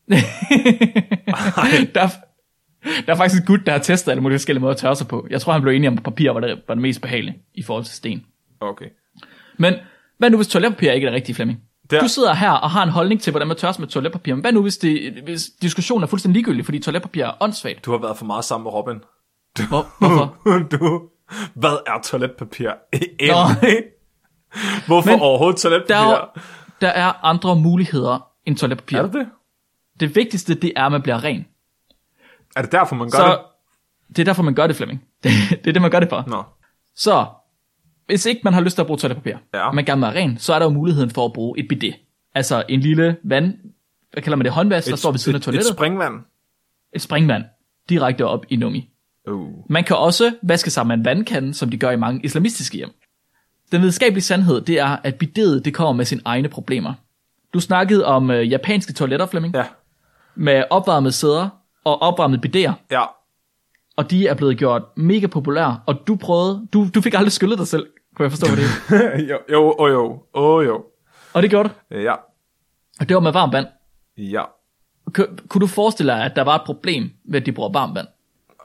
der, 1.96 2.02
er, 2.02 2.10
der 3.06 3.12
er 3.14 3.16
faktisk 3.16 3.42
en 3.42 3.46
gut, 3.48 3.60
der 3.66 3.72
har 3.72 3.80
testet 3.80 4.12
alle 4.12 4.22
mulige 4.24 4.38
forskellige 4.40 4.62
måder 4.62 4.74
at 4.74 4.78
tørre 4.80 4.96
sig 4.96 5.08
på. 5.08 5.28
Jeg 5.30 5.42
tror, 5.42 5.54
han 5.54 5.62
blev 5.62 5.74
enig 5.74 5.88
om, 5.90 5.98
at 5.98 6.04
papir 6.04 6.32
var 6.32 6.40
det, 6.40 6.62
var 6.68 6.74
det 6.76 6.82
mest 6.82 7.02
behagelige 7.02 7.38
i 7.56 7.64
forhold 7.64 7.86
til 7.86 7.94
sten. 7.96 8.26
Okay. 8.60 8.86
Men 9.58 9.74
hvad 10.18 10.30
nu, 10.30 10.38
hvis 10.38 10.48
toiletpapir 10.48 10.92
ikke 10.92 11.06
er 11.08 11.10
det 11.12 11.16
rigtige, 11.16 11.36
Flemming? 11.36 11.60
Der- 11.92 12.00
Du 12.02 12.08
sidder 12.08 12.34
her 12.34 12.52
og 12.52 12.70
har 12.72 12.84
en 12.84 12.90
holdning 12.90 13.22
til, 13.22 13.32
hvordan 13.32 13.48
man 13.48 13.58
tørrer 13.58 13.72
sig 13.72 13.82
med 13.82 13.88
toiletpapir. 13.88 14.34
Men 14.36 14.42
hvad 14.42 14.52
nu, 14.52 14.62
hvis, 14.62 14.78
det, 14.78 15.14
hvis 15.24 15.50
diskussionen 15.62 16.04
er 16.04 16.08
fuldstændig 16.08 16.34
ligegyldig, 16.34 16.66
fordi 16.66 16.80
toiletpapir 16.80 17.24
er 17.26 17.32
åndssvagt? 17.40 17.86
Du 17.86 17.92
har 17.92 17.98
været 17.98 18.18
for 18.18 18.26
meget 18.26 18.46
sammen 18.46 18.64
med 18.64 18.72
Robin. 18.74 18.96
Hvor, 19.70 19.88
hvorfor? 20.00 20.38
du, 20.78 21.02
hvad 21.54 21.78
er 21.88 22.02
toiletpapir? 22.04 22.70
Egentlig? 22.94 23.84
Hvorfor 24.88 25.10
Men 25.12 25.20
overhovedet 25.20 25.60
toiletpapir? 25.60 25.94
Der 25.96 26.16
er, 26.16 26.40
der 26.82 26.88
er 26.88 27.26
andre 27.26 27.56
muligheder 27.56 28.28
end 28.46 28.58
toiletpapir. 28.58 28.98
er 28.98 29.02
det 29.02 29.14
det? 29.14 29.28
Det 30.02 30.16
vigtigste, 30.16 30.54
det 30.54 30.74
er, 30.76 30.86
at 30.86 30.92
man 30.92 31.02
bliver 31.02 31.24
ren. 31.24 31.46
Er 32.56 32.62
det 32.62 32.72
derfor, 32.72 32.96
man 32.96 33.10
gør 33.10 33.18
Så 33.18 33.28
det? 33.28 34.16
det 34.16 34.20
er 34.20 34.26
derfor, 34.26 34.44
man 34.44 34.54
gør 34.56 34.68
det, 34.68 34.76
Flemming. 34.76 35.04
Det, 35.24 35.32
det 35.50 35.68
er 35.68 35.74
det, 35.74 35.82
man 35.82 35.92
gør 35.92 36.00
det 36.00 36.10
for. 36.10 36.24
Nå. 36.28 36.44
Så, 36.96 37.26
hvis 38.06 38.26
ikke 38.26 38.42
man 38.44 38.54
har 38.54 38.62
lyst 38.62 38.76
til 38.76 38.82
at 38.82 38.88
bruge 38.88 38.98
toiletpapir, 38.98 39.36
Ja. 39.54 39.68
og 39.68 39.76
man 39.76 39.86
gerne 39.86 40.02
vil 40.06 40.14
være 40.14 40.24
ren, 40.24 40.38
så 40.38 40.54
er 40.54 40.60
der 40.60 40.66
jo 40.66 40.70
muligheden 40.72 41.10
for 41.10 41.26
at 41.26 41.34
bruge 41.34 41.60
et 41.60 41.66
bidet. 41.70 41.96
Altså 42.36 42.64
en 42.70 42.80
lille 42.80 43.18
vand, 43.24 43.54
hvad 44.14 44.24
kalder 44.24 44.36
man 44.38 44.46
det, 44.46 44.54
håndvask, 44.54 44.90
der 44.90 44.96
står 44.96 45.12
ved 45.12 45.20
siden 45.20 45.36
af 45.36 45.38
et, 45.38 45.42
et 45.42 45.46
toilettet. 45.46 45.74
springvand. 45.74 46.14
et 46.94 47.02
springvand, 47.02 47.44
direkte 47.90 48.26
op 48.26 48.46
i 48.50 48.56
nummi. 48.56 48.90
Uh. 49.28 49.50
Man 49.70 49.84
kan 49.84 49.96
også 49.96 50.36
vaske 50.44 50.70
sig 50.70 50.88
med 50.88 50.96
en 50.96 51.06
vandkande, 51.06 51.54
som 51.54 51.70
de 51.70 51.78
gør 51.78 51.92
i 51.92 51.96
mange 51.96 52.22
islamistiske 52.26 52.78
hjem. 52.78 52.90
Den 53.72 53.82
videnskabelige 53.82 54.24
sandhed, 54.24 54.62
det 54.62 54.80
er, 54.80 54.98
at 55.04 55.16
bidet, 55.16 55.66
det 55.66 55.74
kommer 55.74 55.94
med 55.94 56.06
sine 56.06 56.22
egne 56.26 56.50
problemer. 56.50 56.94
Du 57.54 57.60
snakkede 57.60 58.06
om 58.06 58.32
øh, 58.32 58.52
japanske 58.52 58.94
toiletter, 58.94 59.26
Flemming, 59.26 59.56
Ja. 59.56 59.64
Med 60.36 60.64
opvarmede 60.70 61.12
sæder 61.14 61.50
og 61.84 62.02
opvarmede 62.02 62.42
bideer, 62.42 62.74
Ja. 62.92 63.04
og 63.98 64.12
de 64.12 64.28
er 64.28 64.34
blevet 64.34 64.58
gjort 64.58 64.82
mega 64.98 65.28
populære, 65.28 65.80
og 65.86 65.96
du 66.08 66.16
prøvede, 66.16 66.68
du, 66.74 66.88
du 66.96 67.02
fik 67.02 67.14
aldrig 67.14 67.32
skyllet 67.32 67.58
dig 67.60 67.68
selv, 67.68 67.88
kunne 68.16 68.24
jeg 68.24 68.32
forstå 68.32 68.48
på 68.50 68.56
det. 68.56 68.66
jo, 69.30 69.38
jo, 69.52 69.76
oh, 69.80 69.92
jo, 69.92 70.24
oh, 70.34 70.66
jo. 70.66 70.84
Og 71.34 71.42
det 71.42 71.50
gjorde 71.50 71.70
du, 71.70 71.96
Ja. 71.98 72.14
og 73.00 73.10
det 73.10 73.16
var 73.16 73.20
med 73.22 73.32
varmt 73.32 73.54
vand. 73.54 73.68
Ja. 74.18 74.44
Ku- 75.14 75.36
Kunne 75.48 75.62
du 75.62 75.68
forestille 75.68 76.12
dig, 76.14 76.24
at 76.24 76.36
der 76.36 76.42
var 76.44 76.56
et 76.56 76.62
problem 76.66 77.10
ved, 77.26 77.40
at 77.40 77.46
de 77.46 77.52
bruger 77.52 77.72
varmt 77.72 77.96
vand? 77.96 78.08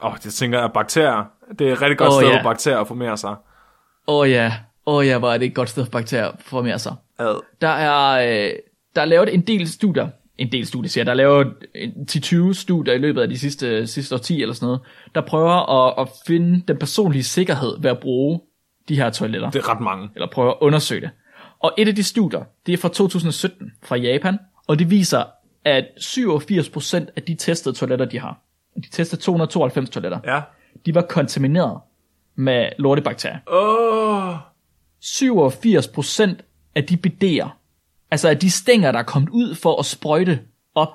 Åh, 0.03 0.11
oh, 0.11 0.17
det 0.23 0.33
tænker 0.33 0.59
jeg 0.59 0.71
bakterier. 0.73 1.23
Det 1.59 1.67
er 1.69 1.73
et 1.73 1.81
rigtig 1.81 1.97
godt 1.97 2.13
oh, 2.13 2.21
sted, 2.21 2.29
ja. 2.31 2.41
hvor 2.41 2.49
bakterier 2.51 2.83
formerer 2.83 3.15
sig. 3.15 3.35
Åh 4.07 4.19
oh, 4.19 4.29
ja, 4.31 4.53
åh 4.85 4.95
oh, 4.95 5.07
ja, 5.07 5.17
hvor 5.17 5.31
er 5.33 5.37
det 5.37 5.45
et 5.45 5.55
godt 5.55 5.69
sted 5.69 5.85
for 5.85 5.91
bakterier 5.91 6.27
at 6.27 6.35
formere 6.39 6.79
sig. 6.79 6.95
Ad. 7.19 7.39
Der 7.61 7.67
er, 7.67 8.11
øh, 8.47 8.53
der 8.95 9.01
er 9.01 9.05
lavet 9.05 9.33
en 9.33 9.41
del 9.41 9.69
studier, 9.69 10.07
en 10.37 10.51
del 10.51 10.65
studier 10.65 11.03
der 11.03 11.11
er 11.13 11.43
en- 11.75 12.07
10-20 12.11 12.53
studier 12.53 12.93
i 12.93 12.97
løbet 12.97 13.21
af 13.21 13.29
de 13.29 13.37
sidste, 13.39 13.87
sidste 13.87 14.15
årti 14.15 14.41
eller 14.41 14.55
sådan 14.55 14.65
noget, 14.65 14.81
der 15.15 15.21
prøver 15.21 15.87
at, 15.87 15.93
at 16.01 16.07
finde 16.27 16.63
den 16.67 16.77
personlige 16.77 17.23
sikkerhed 17.23 17.81
ved 17.81 17.89
at 17.91 17.99
bruge 17.99 18.39
de 18.89 18.95
her 18.95 19.09
toiletter, 19.09 19.49
Det 19.51 19.59
er 19.59 19.69
ret 19.69 19.81
mange. 19.81 20.09
eller 20.15 20.27
prøve 20.33 20.49
at 20.49 20.55
undersøge 20.61 21.01
det. 21.01 21.09
Og 21.59 21.71
et 21.77 21.87
af 21.87 21.95
de 21.95 22.03
studier, 22.03 22.43
det 22.65 22.73
er 22.73 22.77
fra 22.77 22.89
2017 22.89 23.71
fra 23.83 23.95
Japan, 23.95 24.37
og 24.67 24.79
det 24.79 24.89
viser, 24.89 25.23
at 25.65 25.85
87% 25.99 27.05
af 27.15 27.23
de 27.23 27.35
testede 27.35 27.75
toiletter, 27.75 28.05
de 28.05 28.19
har, 28.19 28.39
de 28.75 28.89
testede 28.91 29.21
292 29.21 29.89
toiletter, 29.89 30.19
Ja. 30.25 30.41
de 30.85 30.95
var 30.95 31.01
kontamineret 31.01 31.79
med 32.35 32.69
lortebakterier. 32.79 33.37
Oh. 33.47 34.35
87% 35.01 36.43
af 36.75 36.83
de 36.83 36.97
bideer, 36.97 37.57
altså 38.11 38.29
af 38.29 38.37
de 38.37 38.51
stænger, 38.51 38.91
der 38.91 38.99
er 38.99 39.03
kommet 39.03 39.29
ud 39.29 39.55
for 39.55 39.79
at 39.79 39.85
sprøjte 39.85 40.39
op, 40.75 40.89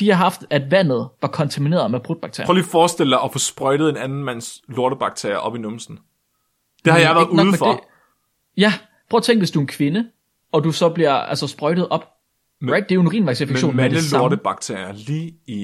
de 0.00 0.08
har 0.10 0.16
haft, 0.16 0.44
at 0.50 0.70
vandet 0.70 1.08
var 1.22 1.28
kontamineret 1.28 1.90
med 1.90 2.00
brudbakterier. 2.00 2.46
Prøv 2.46 2.54
lige 2.54 2.64
at 2.64 2.70
forestille 2.70 3.10
dig 3.16 3.22
at 3.24 3.32
få 3.32 3.38
sprøjtet 3.38 3.88
en 3.88 3.96
anden 3.96 4.24
mands 4.24 4.62
lortebakterier 4.68 5.36
op 5.36 5.56
i 5.56 5.58
numsen. 5.58 5.98
Det 6.84 6.92
har 6.92 7.00
jeg 7.00 7.14
været 7.14 7.28
ude 7.28 7.56
for. 7.58 7.70
det. 7.72 7.80
Ja, 8.56 8.72
prøv 9.10 9.18
at 9.18 9.24
tænke, 9.24 9.38
hvis 9.40 9.50
du 9.50 9.58
er 9.58 9.62
en 9.62 9.66
kvinde, 9.66 10.08
og 10.52 10.64
du 10.64 10.72
så 10.72 10.88
bliver 10.88 11.12
altså 11.12 11.46
sprøjtet 11.46 11.88
op. 11.88 12.04
Men- 12.60 12.74
right? 12.74 12.88
Det 12.88 12.92
er 12.92 12.94
jo 12.94 13.00
en 13.00 13.06
urinvejsinfektion 13.06 13.76
Men 13.76 13.82
med 13.84 13.90
det 13.90 14.02
samme. 14.02 14.22
lortebakterier 14.22 14.92
lige 14.92 15.34
i... 15.46 15.60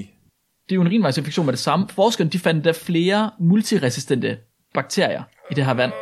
Det 0.69 0.73
er 0.73 0.77
jo 0.77 0.81
en 0.81 0.87
urinvejsinfektion 0.87 1.47
med 1.47 1.53
det 1.53 1.61
samme. 1.61 1.89
Forskerne, 1.89 2.31
de 2.31 2.39
fandt 2.39 2.65
der 2.65 2.73
flere 2.73 3.31
multiresistente 3.41 4.39
bakterier 4.75 5.23
i 5.51 5.55
det 5.55 5.65
her 5.67 5.75
vand. 5.75 5.93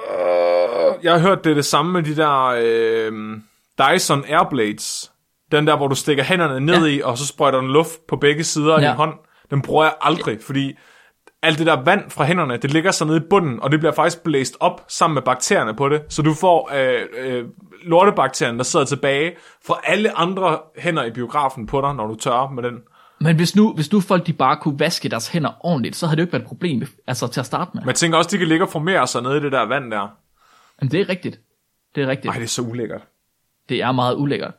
Jeg 1.02 1.12
har 1.12 1.18
hørt, 1.18 1.44
det 1.44 1.50
er 1.50 1.54
det 1.54 1.64
samme 1.64 1.92
med 1.92 2.02
de 2.02 2.16
der 2.16 2.54
øh, 2.62 3.12
Dyson 3.78 4.24
Airblades. 4.28 5.12
Den 5.52 5.66
der, 5.66 5.76
hvor 5.76 5.88
du 5.88 5.94
stikker 5.94 6.24
hænderne 6.24 6.60
ned 6.60 6.86
Ja. 6.86 6.92
i, 6.96 7.00
og 7.02 7.18
så 7.18 7.26
sprøjter 7.26 7.60
den 7.60 7.70
luft 7.70 8.06
på 8.08 8.16
begge 8.16 8.44
sider 8.44 8.74
af 8.76 8.82
Ja. 8.82 8.86
din 8.88 8.96
hånd. 8.96 9.14
Den 9.50 9.62
bruger 9.62 9.84
jeg 9.84 9.94
aldrig, 10.00 10.38
fordi 10.46 10.74
alt 11.42 11.58
det 11.58 11.66
der 11.66 11.82
vand 11.84 12.10
fra 12.10 12.24
hænderne, 12.24 12.56
det 12.56 12.72
ligger 12.72 12.90
så 12.90 13.04
nede 13.04 13.16
i 13.16 13.20
bunden, 13.30 13.62
og 13.62 13.70
det 13.72 13.80
bliver 13.80 13.92
faktisk 13.92 14.22
blæst 14.24 14.56
op 14.60 14.84
sammen 14.88 15.14
med 15.14 15.22
bakterierne 15.22 15.74
på 15.74 15.88
det, 15.88 16.02
så 16.08 16.22
du 16.22 16.34
får 16.34 16.70
øh, 16.74 17.02
øh, 17.18 17.44
lortebakterien, 17.82 18.56
der 18.56 18.62
sidder 18.62 18.86
tilbage 18.86 19.32
fra 19.66 19.80
alle 19.84 20.18
andre 20.18 20.58
hænder 20.78 21.04
i 21.04 21.10
biografen 21.10 21.66
på 21.66 21.80
dig, 21.80 21.94
når 21.94 22.06
du 22.06 22.14
tørrer 22.14 22.50
med 22.50 22.62
den. 22.62 22.74
Men 23.20 23.36
hvis 23.36 23.56
nu, 23.56 23.72
hvis 23.74 23.92
nu 23.92 24.00
folk 24.00 24.26
de 24.26 24.32
bare 24.32 24.56
kunne 24.56 24.78
vaske 24.80 25.08
deres 25.08 25.28
hænder 25.28 25.50
ordentligt, 25.60 25.96
så 25.96 26.06
havde 26.06 26.16
det 26.16 26.22
jo 26.22 26.24
ikke 26.24 26.32
været 26.32 26.42
et 26.42 26.48
problem 26.48 26.82
altså, 27.06 27.26
til 27.26 27.40
at 27.40 27.46
starte 27.46 27.70
med. 27.74 27.82
Men 27.82 27.86
jeg 27.88 27.94
tænker 27.94 28.18
også, 28.18 28.30
de 28.32 28.38
kan 28.38 28.48
ligge 28.48 28.64
og 28.64 28.68
formere 28.68 29.06
sig 29.06 29.22
nede 29.22 29.36
i 29.36 29.40
det 29.40 29.52
der 29.52 29.62
vand 29.66 29.90
der. 29.90 30.08
Men 30.80 30.90
det 30.90 31.00
er 31.00 31.08
rigtigt. 31.08 31.40
Det 31.94 32.02
er 32.02 32.06
rigtigt. 32.06 32.30
Ej, 32.30 32.34
det 32.38 32.44
er 32.44 32.48
så 32.48 32.62
ulækkert. 32.62 33.02
Det 33.68 33.82
er 33.82 33.92
meget 33.92 34.14
ulækkert. 34.14 34.54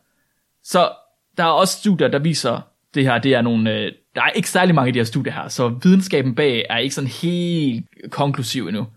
Så 0.64 0.92
der 1.38 1.44
er 1.44 1.48
også 1.48 1.78
studier, 1.80 2.08
der 2.08 2.20
viser, 2.20 2.62
det 2.94 3.04
her, 3.04 3.18
det 3.18 3.34
er 3.34 3.42
nogle, 3.42 3.74
øh, 3.74 3.92
der 4.16 4.22
er 4.22 4.30
ikke 4.30 4.50
særlig 4.50 4.76
mange 4.76 4.88
af 4.88 4.94
de 4.94 5.00
her 5.00 5.04
studier 5.04 5.34
her, 5.34 5.48
så 5.48 5.68
videnskaben 5.84 6.36
bag 6.36 6.66
er 6.70 6.78
ikke 6.78 6.96
sådan 6.96 7.10
helt 7.10 7.86
konklusiv 8.10 8.68
endnu. 8.68 8.88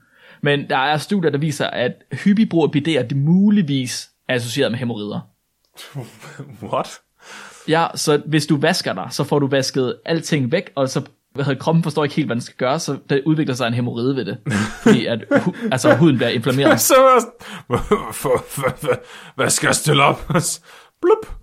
Men 0.43 0.71
der 0.71 0.77
er 0.77 0.97
studier, 0.97 1.31
der 1.31 1.39
viser, 1.39 1.67
at 1.67 1.93
hyppig 2.13 2.49
brug 2.49 2.65
af 2.65 2.77
bidéer, 2.77 3.07
det 3.07 3.17
muligvis 3.17 4.11
er 4.29 4.35
associeret 4.35 4.71
med 4.73 4.79
hemorrider. 4.79 5.21
What? 6.73 7.01
Ja, 7.69 7.87
så 7.95 8.23
hvis 8.27 8.47
du 8.47 8.57
vasker 8.57 8.93
dig, 8.93 9.07
så 9.11 9.25
får 9.25 9.39
du 9.39 9.47
vasket 9.47 9.97
alting 10.05 10.53
væk, 10.53 10.71
og 10.75 10.89
så 10.89 11.03
hvad 11.35 11.45
hedder, 11.45 11.61
kroppen 11.61 11.83
forstår 11.83 12.05
ikke 12.05 12.17
helt, 12.17 12.29
hvad 12.29 12.37
den 12.37 12.43
skal 12.43 12.57
gøre, 12.57 12.79
så 12.79 12.99
der 13.11 13.21
udvikler 13.27 13.55
sig 13.55 13.67
en 13.67 13.75
hemorride 13.75 14.17
ved 14.17 14.25
det. 14.25 14.39
Fordi 14.83 15.07
at 15.07 15.25
hu, 15.45 15.55
altså, 15.73 15.97
huden 15.97 16.17
bliver 16.17 16.29
inflammeret. 16.29 16.81
Så 16.91 16.95
hvad 19.35 19.51
skal 19.51 19.67
jeg 19.67 19.75
stille 19.75 20.03
op? 20.03 20.33
Blup. 21.03 21.35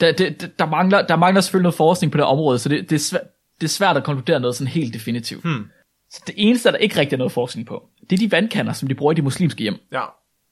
Der, 0.00 0.12
det, 0.12 0.52
der, 0.58 0.66
mangler, 0.66 1.02
der 1.02 1.16
mangler 1.16 1.40
selvfølgelig 1.40 1.62
noget 1.62 1.74
forskning 1.74 2.12
på 2.12 2.18
det 2.18 2.24
område, 2.24 2.58
så 2.58 2.68
det, 2.68 2.90
det, 2.90 2.96
er, 2.96 3.00
svært, 3.00 3.22
det 3.60 3.66
er 3.66 3.70
svært 3.70 3.96
at 3.96 4.04
konkludere 4.04 4.40
noget 4.40 4.56
sådan 4.56 4.72
helt 4.72 4.94
definitivt. 4.94 5.42
Hmm. 5.44 5.64
Så 6.10 6.22
det 6.26 6.34
eneste, 6.38 6.72
der 6.72 6.76
ikke 6.76 7.00
rigtig 7.00 7.14
er 7.14 7.18
noget 7.18 7.32
forskning 7.32 7.66
på, 7.66 7.82
det 8.10 8.12
er 8.12 8.28
de 8.28 8.32
vandkander, 8.32 8.72
som 8.72 8.88
de 8.88 8.94
bruger 8.94 9.12
i 9.12 9.14
de 9.14 9.22
muslimske 9.22 9.62
hjem. 9.62 9.74
Ja. 9.92 10.02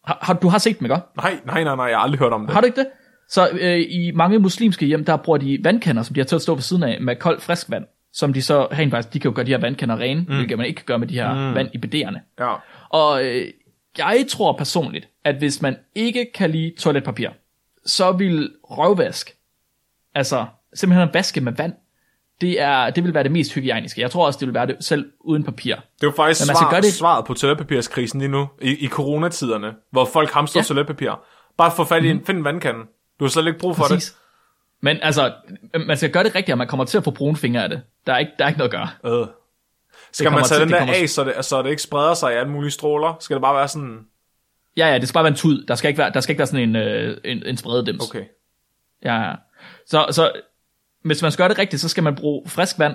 Har, 0.05 0.19
har, 0.23 0.35
du 0.35 0.49
har 0.49 0.59
set 0.59 0.79
dem, 0.79 0.87
ikke? 0.87 0.97
Nej, 1.17 1.41
nej, 1.47 1.65
nej, 1.65 1.77
nej, 1.77 1.85
jeg 1.85 1.97
har 1.97 2.03
aldrig 2.03 2.19
hørt 2.19 2.33
om 2.33 2.47
det. 2.47 2.55
Har 2.55 2.61
du 2.61 2.67
ikke 2.67 2.81
det? 2.81 2.87
Så 3.29 3.49
øh, 3.53 3.79
i 3.79 4.13
mange 4.15 4.39
muslimske 4.39 4.87
hjem, 4.87 5.05
der 5.05 5.17
bruger 5.17 5.39
de 5.39 5.59
vandkander, 5.65 6.03
som 6.03 6.15
de 6.15 6.21
har 6.21 6.25
til 6.25 6.37
at 6.37 6.43
stå 6.43 6.55
ved 6.55 6.63
siden 6.63 6.83
af, 6.83 7.01
med 7.01 7.17
koldt 7.17 7.43
frisk 7.43 7.71
vand, 7.71 7.85
som 8.13 8.33
de 8.33 8.43
så 8.43 8.65
rent 8.65 8.91
faktisk, 8.91 9.15
de 9.15 9.21
kan 9.21 9.31
jo 9.31 9.35
gøre 9.35 9.47
de 9.47 9.51
her 9.51 9.59
vandkander 9.59 9.97
rene, 9.97 10.21
mm. 10.21 10.35
hvilket 10.35 10.59
man 10.59 10.67
ikke 10.67 10.77
kan 10.77 10.87
gøre 10.87 10.99
med 10.99 11.07
de 11.07 11.15
her 11.15 11.35
mm. 11.35 11.55
vand 11.55 11.69
i 11.75 11.79
bederne. 11.79 12.23
Ja. 12.39 12.55
Og 12.89 13.25
øh, 13.27 13.47
jeg 13.99 14.25
tror 14.29 14.53
personligt, 14.57 15.09
at 15.25 15.35
hvis 15.37 15.63
man 15.63 15.77
ikke 15.95 16.27
kan 16.35 16.51
lide 16.51 16.73
toiletpapir, 16.79 17.29
så 17.87 18.13
vil 18.13 18.53
røvvask, 18.65 19.31
altså 20.15 20.47
simpelthen 20.75 21.09
at 21.09 21.15
vaske 21.15 21.41
med 21.41 21.53
vand, 21.53 21.73
det, 22.41 22.61
er, 22.61 22.91
det 22.91 23.05
vil 23.05 23.15
være 23.15 23.23
det 23.23 23.33
mest 23.33 23.55
hygiejniske. 23.55 24.01
Jeg 24.01 24.11
tror 24.11 24.27
også, 24.27 24.39
det 24.39 24.47
vil 24.47 24.55
være 24.55 24.67
det 24.67 24.77
selv 24.81 25.13
uden 25.21 25.45
papir. 25.45 25.75
Det 25.75 25.83
er 26.03 26.07
jo 26.07 26.13
faktisk 26.17 26.47
svar, 26.47 26.71
gøre 26.71 26.81
det- 26.81 26.93
svaret 26.93 27.25
på 27.27 27.35
toiletpapirskrisen 27.35 28.21
lige 28.21 28.31
nu, 28.31 28.49
i, 28.63 28.85
i 28.85 28.89
coronatiderne, 28.89 29.75
hvor 29.91 30.05
folk 30.05 30.31
hamstrer 30.31 30.61
ja. 30.61 30.65
Toiletpapir. 30.65 31.21
Bare 31.59 31.73
få 31.77 31.85
fat 31.85 32.05
i 32.05 32.09
en, 32.11 32.25
find 32.27 32.39
en 32.39 32.45
vandkande. 32.45 32.81
Du 33.21 33.25
har 33.25 33.29
slet 33.31 33.47
ikke 33.47 33.59
brug 33.59 33.77
for. 33.77 33.85
Præcis. 33.85 34.17
Men 34.81 34.99
altså, 35.03 35.33
man 35.87 35.97
skal 35.97 36.11
gøre 36.11 36.25
det 36.25 36.35
rigtigt, 36.35 36.53
og 36.55 36.59
man 36.59 36.67
kommer 36.67 36.85
til 36.85 36.99
at 36.99 37.05
få 37.05 37.11
brune 37.11 37.37
fingre 37.37 37.63
af 37.63 37.69
det. 37.69 37.83
Der 38.07 38.13
er 38.13 38.19
ikke, 38.19 38.33
der 38.39 38.45
er 38.45 38.49
ikke 38.49 38.59
noget 38.59 38.75
at 38.75 38.91
gøre. 39.03 39.21
Øh. 39.21 39.27
Skal 40.13 40.33
man 40.33 40.45
tage 40.45 40.59
til- 40.59 40.61
den 40.65 40.73
der 40.73 40.79
kommer- 40.79 40.95
af, 40.95 41.09
så 41.09 41.25
det, 41.25 41.45
så 41.45 41.63
det 41.63 41.71
ikke 41.71 41.83
spreder 41.83 42.15
sig 42.15 42.33
i 42.33 42.37
alle 42.37 42.51
mulige 42.53 42.71
stråler? 42.71 43.17
Skal 43.21 43.35
det 43.35 43.41
bare 43.43 43.57
være 43.57 43.69
sådan... 43.69 43.99
Ja, 44.77 44.87
ja, 44.93 44.99
det 44.99 45.09
skal 45.09 45.15
bare 45.15 45.25
være 45.25 45.31
en 45.31 45.37
tud. 45.37 45.65
Der 45.67 45.75
skal 45.75 45.89
ikke 45.89 45.99
være, 45.99 46.11
der 46.15 46.21
skal 46.21 46.33
ikke 46.33 46.39
være 46.39 46.47
sådan 46.47 46.69
en, 46.69 46.77
øh, 46.77 47.17
en, 47.25 47.43
en 47.47 47.57
sprededems. 47.57 48.09
Okay. 48.09 48.25
Ja, 49.05 49.21
ja. 49.29 49.35
Så, 49.87 50.07
så 50.11 50.33
hvis 51.05 51.23
man 51.23 51.33
skal 51.33 51.43
gøre 51.43 51.49
det 51.49 51.59
rigtigt, 51.59 51.83
så 51.83 51.89
skal 51.89 52.03
man 52.03 52.15
bruge 52.17 52.49
frisk 52.49 52.79
vand 52.79 52.95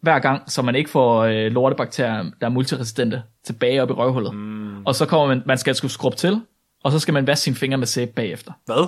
hver 0.00 0.18
gang, 0.18 0.50
så 0.50 0.62
man 0.62 0.74
ikke 0.74 0.90
får 0.90 1.20
øh, 1.24 1.52
lortebakterier, 1.52 2.22
der 2.40 2.46
er 2.46 2.50
multiresistente, 2.50 3.22
tilbage 3.44 3.82
op 3.82 3.90
i 3.90 3.92
røvhullet. 3.92 4.34
Mm. 4.34 4.86
Og 4.86 4.94
så 4.94 5.06
kommer 5.06 5.26
man, 5.26 5.42
man 5.46 5.58
skal 5.58 5.74
skulle 5.74 5.92
skrubbe 5.92 6.16
til, 6.16 6.40
og 6.84 6.92
så 6.92 6.98
skal 6.98 7.14
man 7.14 7.26
vaske 7.26 7.42
sine 7.42 7.56
fingre 7.56 7.78
med 7.78 7.86
sæbe 7.86 8.12
bagefter. 8.12 8.52
Hvad? 8.66 8.86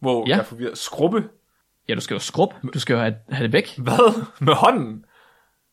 Hvor 0.00 0.24
Ja. 0.28 0.34
jeg 0.34 0.40
er 0.40 0.44
forvirret. 0.44 0.78
Skrubbe? 0.78 1.24
Ja, 1.88 1.94
du 1.94 2.00
skal 2.00 2.14
jo 2.14 2.18
skrubbe. 2.20 2.54
Du 2.74 2.80
skal 2.80 2.94
jo 2.94 3.00
have, 3.00 3.14
have 3.30 3.42
det 3.44 3.52
væk. 3.52 3.78
Hvad? 3.78 4.22
Med 4.40 4.54
hånden? 4.54 5.04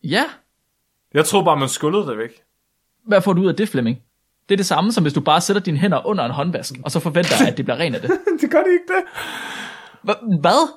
Ja. 0.03 0.23
Jeg 1.13 1.25
troede 1.25 1.45
bare, 1.45 1.57
man 1.57 1.69
skyllede 1.69 2.07
det 2.07 2.17
væk. 2.17 2.29
Hvad 3.07 3.21
får 3.21 3.33
du 3.33 3.41
ud 3.41 3.47
af 3.47 3.55
det, 3.55 3.69
Flemming? 3.69 3.97
Det 4.49 4.55
er 4.55 4.57
det 4.57 4.65
samme, 4.65 4.91
som 4.91 5.03
hvis 5.03 5.13
du 5.13 5.21
bare 5.21 5.41
sætter 5.41 5.61
dine 5.61 5.77
hænder 5.77 6.05
under 6.07 6.25
en 6.25 6.31
håndvask, 6.31 6.73
og 6.85 6.91
så 6.91 6.99
forventer, 6.99 7.47
at 7.47 7.57
det 7.57 7.65
bliver 7.65 7.79
rent 7.79 7.95
af 7.95 8.01
det. 8.01 8.11
det 8.41 8.51
gør 8.51 8.57
det 8.63 8.71
ikke 8.71 8.85
det. 8.87 9.03
Hva- 10.11 10.39
Hvad? 10.41 10.73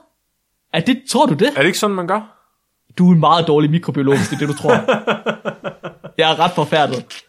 Er 0.72 0.80
det, 0.80 1.02
tror 1.10 1.26
du 1.26 1.34
det? 1.34 1.48
Er 1.48 1.60
det 1.60 1.66
ikke 1.66 1.78
sådan, 1.78 1.96
man 1.96 2.06
gør? 2.06 2.32
Du 2.98 3.08
er 3.08 3.12
en 3.14 3.20
meget 3.20 3.46
dårlig 3.46 3.70
mikrobiolog, 3.70 4.16
hvis 4.16 4.28
det 4.28 4.34
er 4.34 4.46
det, 4.46 4.48
du 4.48 4.54
tror. 4.62 4.72
Jeg 6.18 6.32
er 6.32 6.38
ret 6.40 6.52
forfærdet. 6.52 7.22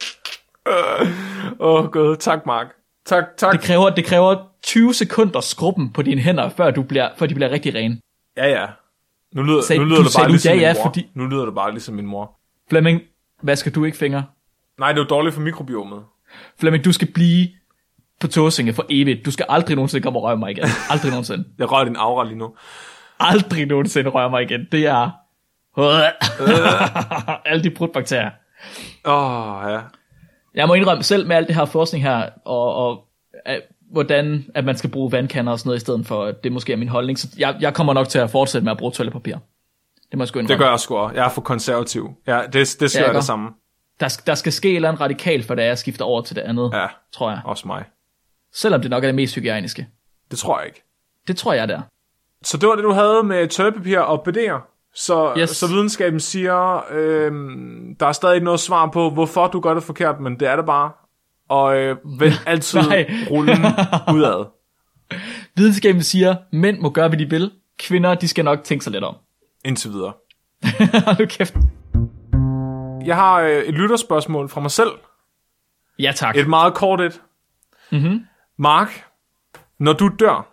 Åh, 1.59 1.83
oh, 1.83 1.91
gud. 1.91 2.15
Tak, 2.15 2.45
Mark. 2.45 2.67
Tak, 3.07 3.23
tak. 3.37 3.51
Det 3.53 3.61
kræver, 3.61 3.89
det 3.89 4.05
kræver 4.05 4.35
20 4.63 4.93
sekunder 4.93 5.39
skrubben 5.39 5.93
på 5.93 6.01
dine 6.01 6.21
hænder, 6.21 6.49
før, 6.49 6.71
du 6.71 6.83
bliver, 6.83 7.09
før 7.17 7.25
de 7.25 7.35
bliver 7.35 7.49
rigtig 7.49 7.75
rene. 7.75 7.99
Ja, 8.37 8.47
ja. 8.49 8.65
Nu 9.35 9.43
lyder, 9.43 9.61
Sagde- 9.61 9.79
nu 9.81 9.85
lyder 9.85 9.97
du 9.97 10.03
det 10.03 10.13
bare 10.17 10.29
ligesom 10.29 10.49
ja, 10.49 10.55
min 10.55 10.61
ja, 10.61 10.73
mor. 10.73 10.83
fordi- 10.83 11.07
Nu 11.13 11.25
lyder 11.27 11.45
det 11.45 11.55
bare 11.55 11.71
ligesom 11.71 11.95
min 11.95 12.05
mor. 12.05 12.39
Flemming, 12.69 13.01
hvad 13.41 13.55
skal 13.55 13.75
du 13.75 13.83
ikke 13.83 13.97
fingre? 13.97 14.23
Nej, 14.79 14.91
det 14.91 14.99
er 14.99 15.03
jo 15.03 15.07
dårligt 15.09 15.35
for 15.35 15.41
mikrobiomet. 15.41 16.03
Flemming, 16.59 16.85
du 16.85 16.91
skal 16.91 17.07
blive 17.13 17.47
på 18.19 18.27
tåsinge 18.27 18.73
for 18.73 18.85
evigt. 18.89 19.25
Du 19.25 19.31
skal 19.31 19.45
aldrig 19.49 19.75
nogensinde 19.75 20.03
komme 20.03 20.19
og 20.19 20.23
røre 20.23 20.37
mig 20.37 20.51
igen. 20.51 20.65
Aldrig 20.89 21.11
nogensinde. 21.11 21.45
Jeg 21.59 21.71
rører 21.71 21.83
din 21.85 21.95
aura 21.95 22.23
lige 22.25 22.37
nu. 22.37 22.55
Aldrig 23.19 23.65
nogensinde 23.65 24.09
røre 24.09 24.29
mig 24.29 24.43
igen. 24.43 24.67
Det 24.71 24.85
er... 24.85 25.09
Alle 27.49 27.63
de 27.63 27.69
brudbakterier. 27.69 28.31
Åh, 29.05 29.63
oh, 29.65 29.71
ja. 29.71 29.79
Jeg 30.57 30.67
må 30.67 30.73
indrømme 30.73 31.03
selv 31.03 31.27
med 31.27 31.35
alt 31.35 31.47
det 31.47 31.55
her 31.55 31.65
forskning 31.65 32.03
her, 32.03 32.29
og, 32.45 32.73
og 32.75 33.07
at, 33.45 33.61
hvordan 33.91 34.45
at 34.55 34.65
man 34.65 34.77
skal 34.77 34.89
bruge 34.89 35.11
vandkander 35.11 35.51
og 35.51 35.59
sådan 35.59 35.67
noget, 35.69 35.77
i 35.77 35.81
stedet 35.81 36.07
for, 36.07 36.23
at 36.25 36.43
det 36.43 36.51
måske 36.51 36.73
er 36.73 36.77
min 36.77 36.87
holdning. 36.87 37.19
Så 37.19 37.27
jeg, 37.37 37.55
jeg 37.59 37.73
kommer 37.73 37.93
nok 37.93 38.07
til 38.07 38.19
at 38.19 38.29
fortsætte 38.29 38.65
med 38.65 38.71
at 38.71 38.77
bruge 38.77 38.91
toiletpapir. 38.91 39.35
Det 40.11 40.17
må 40.17 40.23
jeg 40.23 40.27
sgu 40.27 40.39
indrømme. 40.39 40.53
Det 40.53 40.59
gør 40.65 40.69
jeg 40.69 40.79
sgu 40.79 40.95
også. 40.97 41.15
Jeg 41.15 41.25
er 41.25 41.29
for 41.29 41.41
konservativ. 41.41 42.13
Ja, 42.27 42.41
det, 42.53 42.53
det 42.53 42.91
skal 42.91 43.05
Ja, 43.07 43.13
det 43.13 43.23
samme. 43.23 43.49
Der, 43.99 44.21
der 44.27 44.35
skal 44.35 44.51
ske 44.53 44.69
et 44.69 44.75
eller 44.75 44.89
andet 44.89 45.01
radikalt, 45.01 45.45
for 45.45 45.55
da 45.55 45.65
jeg 45.65 45.77
skifter 45.77 46.05
over 46.05 46.21
til 46.21 46.35
det 46.35 46.41
andet, 46.41 46.71
Ja, 46.73 46.87
tror 47.11 47.29
jeg. 47.29 47.41
også 47.45 47.67
mig. 47.67 47.83
Selvom 48.53 48.81
det 48.81 48.89
nok 48.91 49.03
er 49.03 49.07
det 49.07 49.15
mest 49.15 49.35
hygiejniske. 49.35 49.87
Det 50.31 50.39
tror 50.39 50.59
jeg 50.59 50.67
ikke. 50.67 50.83
Det 51.27 51.37
tror 51.37 51.53
jeg, 51.53 51.67
der. 51.67 51.81
Så 52.43 52.57
det 52.57 52.69
var 52.69 52.75
det, 52.75 52.83
du 52.83 52.91
havde 52.91 53.23
med 53.23 53.47
toiletpapir 53.47 53.99
og 53.99 54.27
BD'er. 54.27 54.76
Så, 54.99 55.33
Yes. 55.37 55.49
så 55.49 55.67
videnskaben 55.67 56.19
siger, 56.19 56.83
øhm, 56.91 57.95
der 57.99 58.05
er 58.07 58.11
stadig 58.11 58.35
ikke 58.35 58.45
noget 58.45 58.59
svar 58.59 58.89
på, 58.93 59.09
hvorfor 59.09 59.47
du 59.47 59.59
gør 59.59 59.73
det 59.73 59.83
forkert, 59.83 60.19
men 60.19 60.39
det 60.39 60.47
er 60.47 60.55
det 60.55 60.65
bare. 60.65 60.91
Og 61.49 61.77
øh, 61.77 61.97
vend 62.19 62.33
altid 62.47 62.79
rullen 63.31 63.57
udad. 64.15 64.45
Videnskaben 65.55 66.03
siger, 66.03 66.35
mænd 66.51 66.79
må 66.79 66.89
gøre, 66.89 67.07
hvad 67.07 67.17
de 67.19 67.29
vil. 67.29 67.51
Kvinder, 67.79 68.15
de 68.15 68.27
skal 68.27 68.45
nok 68.45 68.63
tænke 68.63 68.83
sig 68.83 68.91
lidt 68.93 69.03
om. 69.03 69.15
Indtil 69.65 69.91
videre. 69.91 70.13
Nu 71.19 71.25
kæft. 71.25 71.55
Jeg 73.05 73.15
har 73.15 73.39
øh, 73.41 73.49
et 73.63 73.73
lytterspørgsmål 73.73 74.49
fra 74.49 74.61
mig 74.61 74.71
selv. 74.71 74.91
Ja, 75.99 76.11
tak. 76.15 76.35
Et 76.37 76.47
meget 76.47 76.73
kort 76.73 77.01
et. 77.01 77.21
Mhm. 77.91 78.19
Mark, 78.57 79.05
når 79.79 79.93
du 79.93 80.09
dør, 80.19 80.47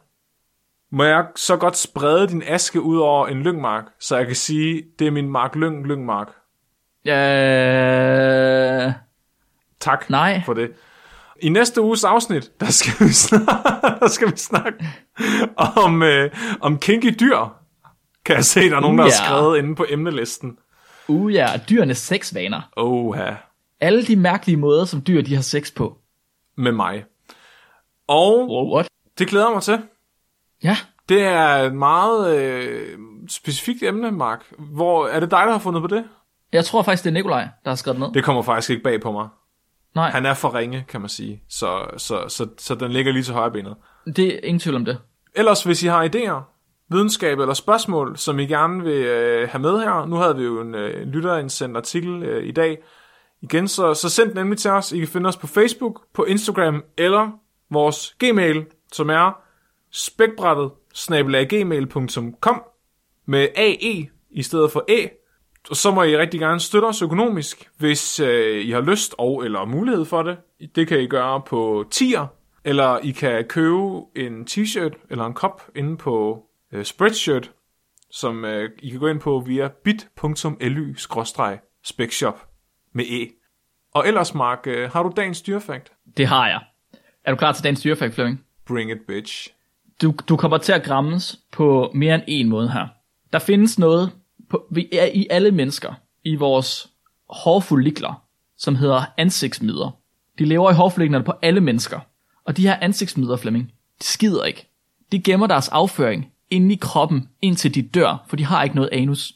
må 0.95 1.05
jeg 1.05 1.27
så 1.37 1.57
godt 1.57 1.77
sprede 1.77 2.29
din 2.29 2.43
aske 2.47 2.81
ud 2.81 2.99
over 2.99 3.27
en 3.27 3.43
lyngmark, 3.43 3.85
så 4.01 4.17
jeg 4.17 4.27
kan 4.27 4.37
sige, 4.37 4.83
det 4.99 5.07
er 5.07 5.11
min 5.11 5.29
Mark 5.31 5.55
Lyng 5.57 5.87
Lyngmark. 5.87 6.29
Øh... 7.07 8.93
Tak 9.81 10.11
Nej. 10.11 10.43
for 10.47 10.55
det. 10.55 10.71
I 11.43 11.49
næste 11.49 11.81
uges 11.81 12.05
afsnit, 12.05 12.51
der 12.61 12.67
skal 12.71 13.07
vi 13.07 13.13
snakke, 13.13 13.47
der 14.01 14.09
skal 14.09 14.33
vi 14.33 14.37
snakke 14.37 14.85
om, 15.57 16.03
øh, 16.03 16.31
om 16.61 16.79
kinky 16.79 17.15
dyr. 17.21 17.39
Kan 18.25 18.37
jeg 18.37 18.45
se, 18.45 18.71
der 18.71 18.77
er 18.77 18.81
nogen, 18.81 18.99
der 18.99 19.05
har 19.05 19.11
Ja. 19.11 19.27
skrevet 19.27 19.59
inde 19.59 19.75
på 19.75 19.87
emnelisten. 19.89 20.57
Uh 21.09 21.35
ja, 21.35 21.47
dyrenes 21.71 21.99
sexvaner. 21.99 22.61
Oha, 22.77 23.31
Alle 23.81 24.05
de 24.05 24.17
mærkelige 24.17 24.57
måder, 24.57 24.85
som 24.85 25.03
dyr 25.07 25.23
de 25.23 25.35
har 25.35 25.43
sex 25.43 25.75
på. 25.75 25.99
med 26.57 26.73
mig. 26.73 27.05
Og 28.09 28.49
Wow, 28.49 28.75
what? 28.75 28.89
det 29.19 29.29
glæder 29.29 29.51
mig 29.51 29.63
til. 29.63 29.79
Ja. 30.65 30.77
Det 31.09 31.23
er 31.23 31.47
et 31.47 31.75
meget 31.75 32.37
øh, 32.37 32.99
specifikt 33.29 33.83
emne, 33.83 34.11
Mark. 34.13 34.45
Hvor, 34.59 35.07
er 35.07 35.21
det 35.21 35.31
dig, 35.31 35.43
der 35.47 35.53
har 35.53 35.59
fundet 35.59 35.83
på 35.83 35.87
det? 35.87 36.05
Jeg 36.53 36.65
tror 36.65 36.83
faktisk, 36.83 37.05
det 37.05 37.11
er 37.11 37.15
Nikolaj, 37.15 37.49
der 37.65 37.71
har 37.71 37.75
skrevet 37.77 38.01
ned. 38.01 38.13
Det 38.15 38.25
kommer 38.25 38.43
faktisk 38.43 38.71
ikke 38.71 38.83
bag 38.83 39.01
på 39.01 39.13
mig. 39.13 39.29
Nej, 39.95 40.11
Han 40.11 40.27
er 40.27 40.35
for 40.35 40.55
ringe, 40.55 40.85
kan 40.89 41.01
man 41.01 41.11
sige. 41.11 41.43
Så, 41.49 41.87
så, 41.97 42.29
så, 42.29 42.47
så 42.59 42.75
den 42.75 42.93
ligger 42.93 43.13
lige 43.13 43.23
til 43.23 43.35
højre 43.35 43.51
benet. 43.51 43.77
det 44.17 44.35
er 44.35 44.39
ingen 44.43 44.61
tvivl 44.61 44.77
om 44.77 44.85
det. 44.85 44.99
Ellers, 45.35 45.63
hvis 45.63 45.83
I 45.83 45.87
har 45.87 46.09
idéer, 46.09 46.43
videnskab 46.91 47.39
eller 47.39 47.55
spørgsmål, 47.55 48.17
som 48.17 48.39
I 48.39 48.47
gerne 48.47 48.83
vil 48.83 49.05
øh, 49.05 49.49
have 49.49 49.63
med 49.63 49.79
her. 49.79 50.07
Nu 50.07 50.17
havde 50.17 50.37
vi 50.37 50.43
jo 50.43 50.61
en 50.61 50.75
øh, 50.75 51.07
lytterindsendt 51.07 51.77
artikel 51.77 52.23
øh, 52.23 52.45
i 52.47 52.53
dag. 52.53 52.79
Igen, 53.43 53.69
så, 53.69 53.95
så 53.95 54.09
send 54.09 54.29
den 54.29 54.37
nemlig 54.37 54.59
til 54.59 54.71
os. 54.71 54.93
I 54.93 54.99
kan 54.99 55.09
finde 55.09 55.29
os 55.29 55.37
på 55.37 55.47
Facebook, 55.47 56.01
på 56.15 56.25
Instagram 56.25 56.83
eller 56.99 57.31
vores 57.71 58.15
gmail, 58.19 58.67
som 58.93 59.11
er 59.11 59.44
spækbrættet 59.95 60.71
snabelaggmail.com 60.95 62.63
med 63.27 63.49
AE 63.57 64.09
i 64.31 64.43
stedet 64.43 64.73
for 64.73 64.85
Æ. 64.89 65.07
så 65.73 65.91
må 65.91 66.03
I 66.03 66.17
rigtig 66.17 66.41
gerne 66.41 66.61
støtte 66.61 66.87
os 66.87 67.03
økonomisk, 67.03 67.71
hvis 67.79 68.21
øh, 68.21 68.65
I 68.65 68.71
har 68.71 68.81
lyst 68.81 69.15
og 69.19 69.45
eller 69.45 69.65
mulighed 69.65 70.05
for 70.05 70.23
det. 70.23 70.39
Det 70.75 70.89
kan 70.89 71.01
I 71.01 71.07
gøre 71.07 71.43
på 71.47 71.85
tier, 71.91 72.27
eller 72.65 72.99
I 72.99 73.11
kan 73.11 73.45
købe 73.45 74.01
en 74.17 74.47
t-shirt 74.51 75.07
eller 75.11 75.27
en 75.27 75.35
kop 75.35 75.63
inde 75.77 75.97
på 75.97 76.43
øh, 76.73 76.85
Spreadshirt, 76.85 77.53
som 78.11 78.45
øh, 78.45 78.71
I 78.79 78.91
kan 78.91 79.01
gå 79.01 79.07
ind 79.07 79.21
på 79.21 79.43
via 79.47 79.69
bit.ly-specshop 79.85 82.49
med 82.93 83.05
e. 83.05 83.29
Og 83.95 84.09
ellers, 84.09 84.35
Mark, 84.35 84.67
øh, 84.67 84.91
har 84.91 85.03
du 85.03 85.13
dagens 85.17 85.43
dyrefakt? 85.43 85.93
Det 86.17 86.27
har 86.27 86.49
jeg. 86.49 86.61
Er 87.25 87.31
du 87.31 87.37
klar 87.37 87.53
til 87.53 87.65
dagens 87.65 87.81
dyrefakt, 87.81 88.15
Flemming? 88.15 88.45
Bring 88.67 88.91
it, 88.91 88.99
bitch. 89.09 89.54
Du, 90.03 90.15
du 90.29 90.37
kommer 90.37 90.59
til 90.59 90.73
at 90.73 90.83
grammes 90.83 91.39
på 91.53 91.91
mere 91.95 92.15
end 92.15 92.23
en 92.27 92.49
måde 92.49 92.71
her. 92.71 92.87
Der 93.33 93.39
findes 93.39 93.79
noget 93.79 94.11
på, 94.51 94.65
vi 94.71 94.89
er 94.93 95.07
i 95.15 95.27
alle 95.31 95.51
mennesker, 95.51 95.95
i 96.25 96.37
vores 96.37 96.91
hårfollikler, 97.31 98.23
som 98.59 98.77
hedder 98.77 99.05
ansigtsmider. 99.19 99.97
De 100.39 100.45
lever 100.45 100.71
i 100.71 100.75
hårfolliklerne 100.75 101.25
på 101.25 101.33
alle 101.43 101.61
mennesker. 101.61 102.01
Og 102.45 102.57
de 102.57 102.63
her 102.63 102.77
ansigtsmider, 102.81 103.37
Flemming, 103.37 103.73
de 104.01 104.05
skider 104.05 104.45
ikke. 104.45 104.69
De 105.13 105.23
gemmer 105.23 105.47
deres 105.47 105.69
afføring 105.69 106.33
inde 106.51 106.75
i 106.75 106.79
kroppen, 106.81 107.29
indtil 107.43 107.75
de 107.75 107.83
dør, 107.83 108.25
for 108.29 108.37
de 108.37 108.45
har 108.45 108.63
ikke 108.63 108.77
noget 108.77 108.91
anus. 108.93 109.33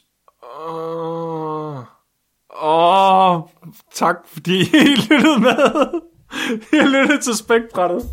Åh, 0.61 1.77
oh, 2.61 3.41
tak 3.93 4.15
fordi 4.25 4.59
I 4.61 4.95
lyttede 5.09 5.39
med. 5.39 6.01
Jeg 6.73 6.85
lyttede 6.87 7.21
til 7.21 7.35
spækbrættet. 7.37 8.03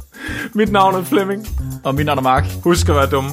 Mit 0.54 0.72
navn 0.72 0.94
er 0.94 1.02
Flemming. 1.04 1.46
Og 1.84 1.94
min 1.94 2.06
navn 2.06 2.18
er 2.18 2.22
Mark. 2.22 2.44
Husk 2.64 2.88
at 2.88 2.94
være 2.94 3.06
dumme. 3.06 3.30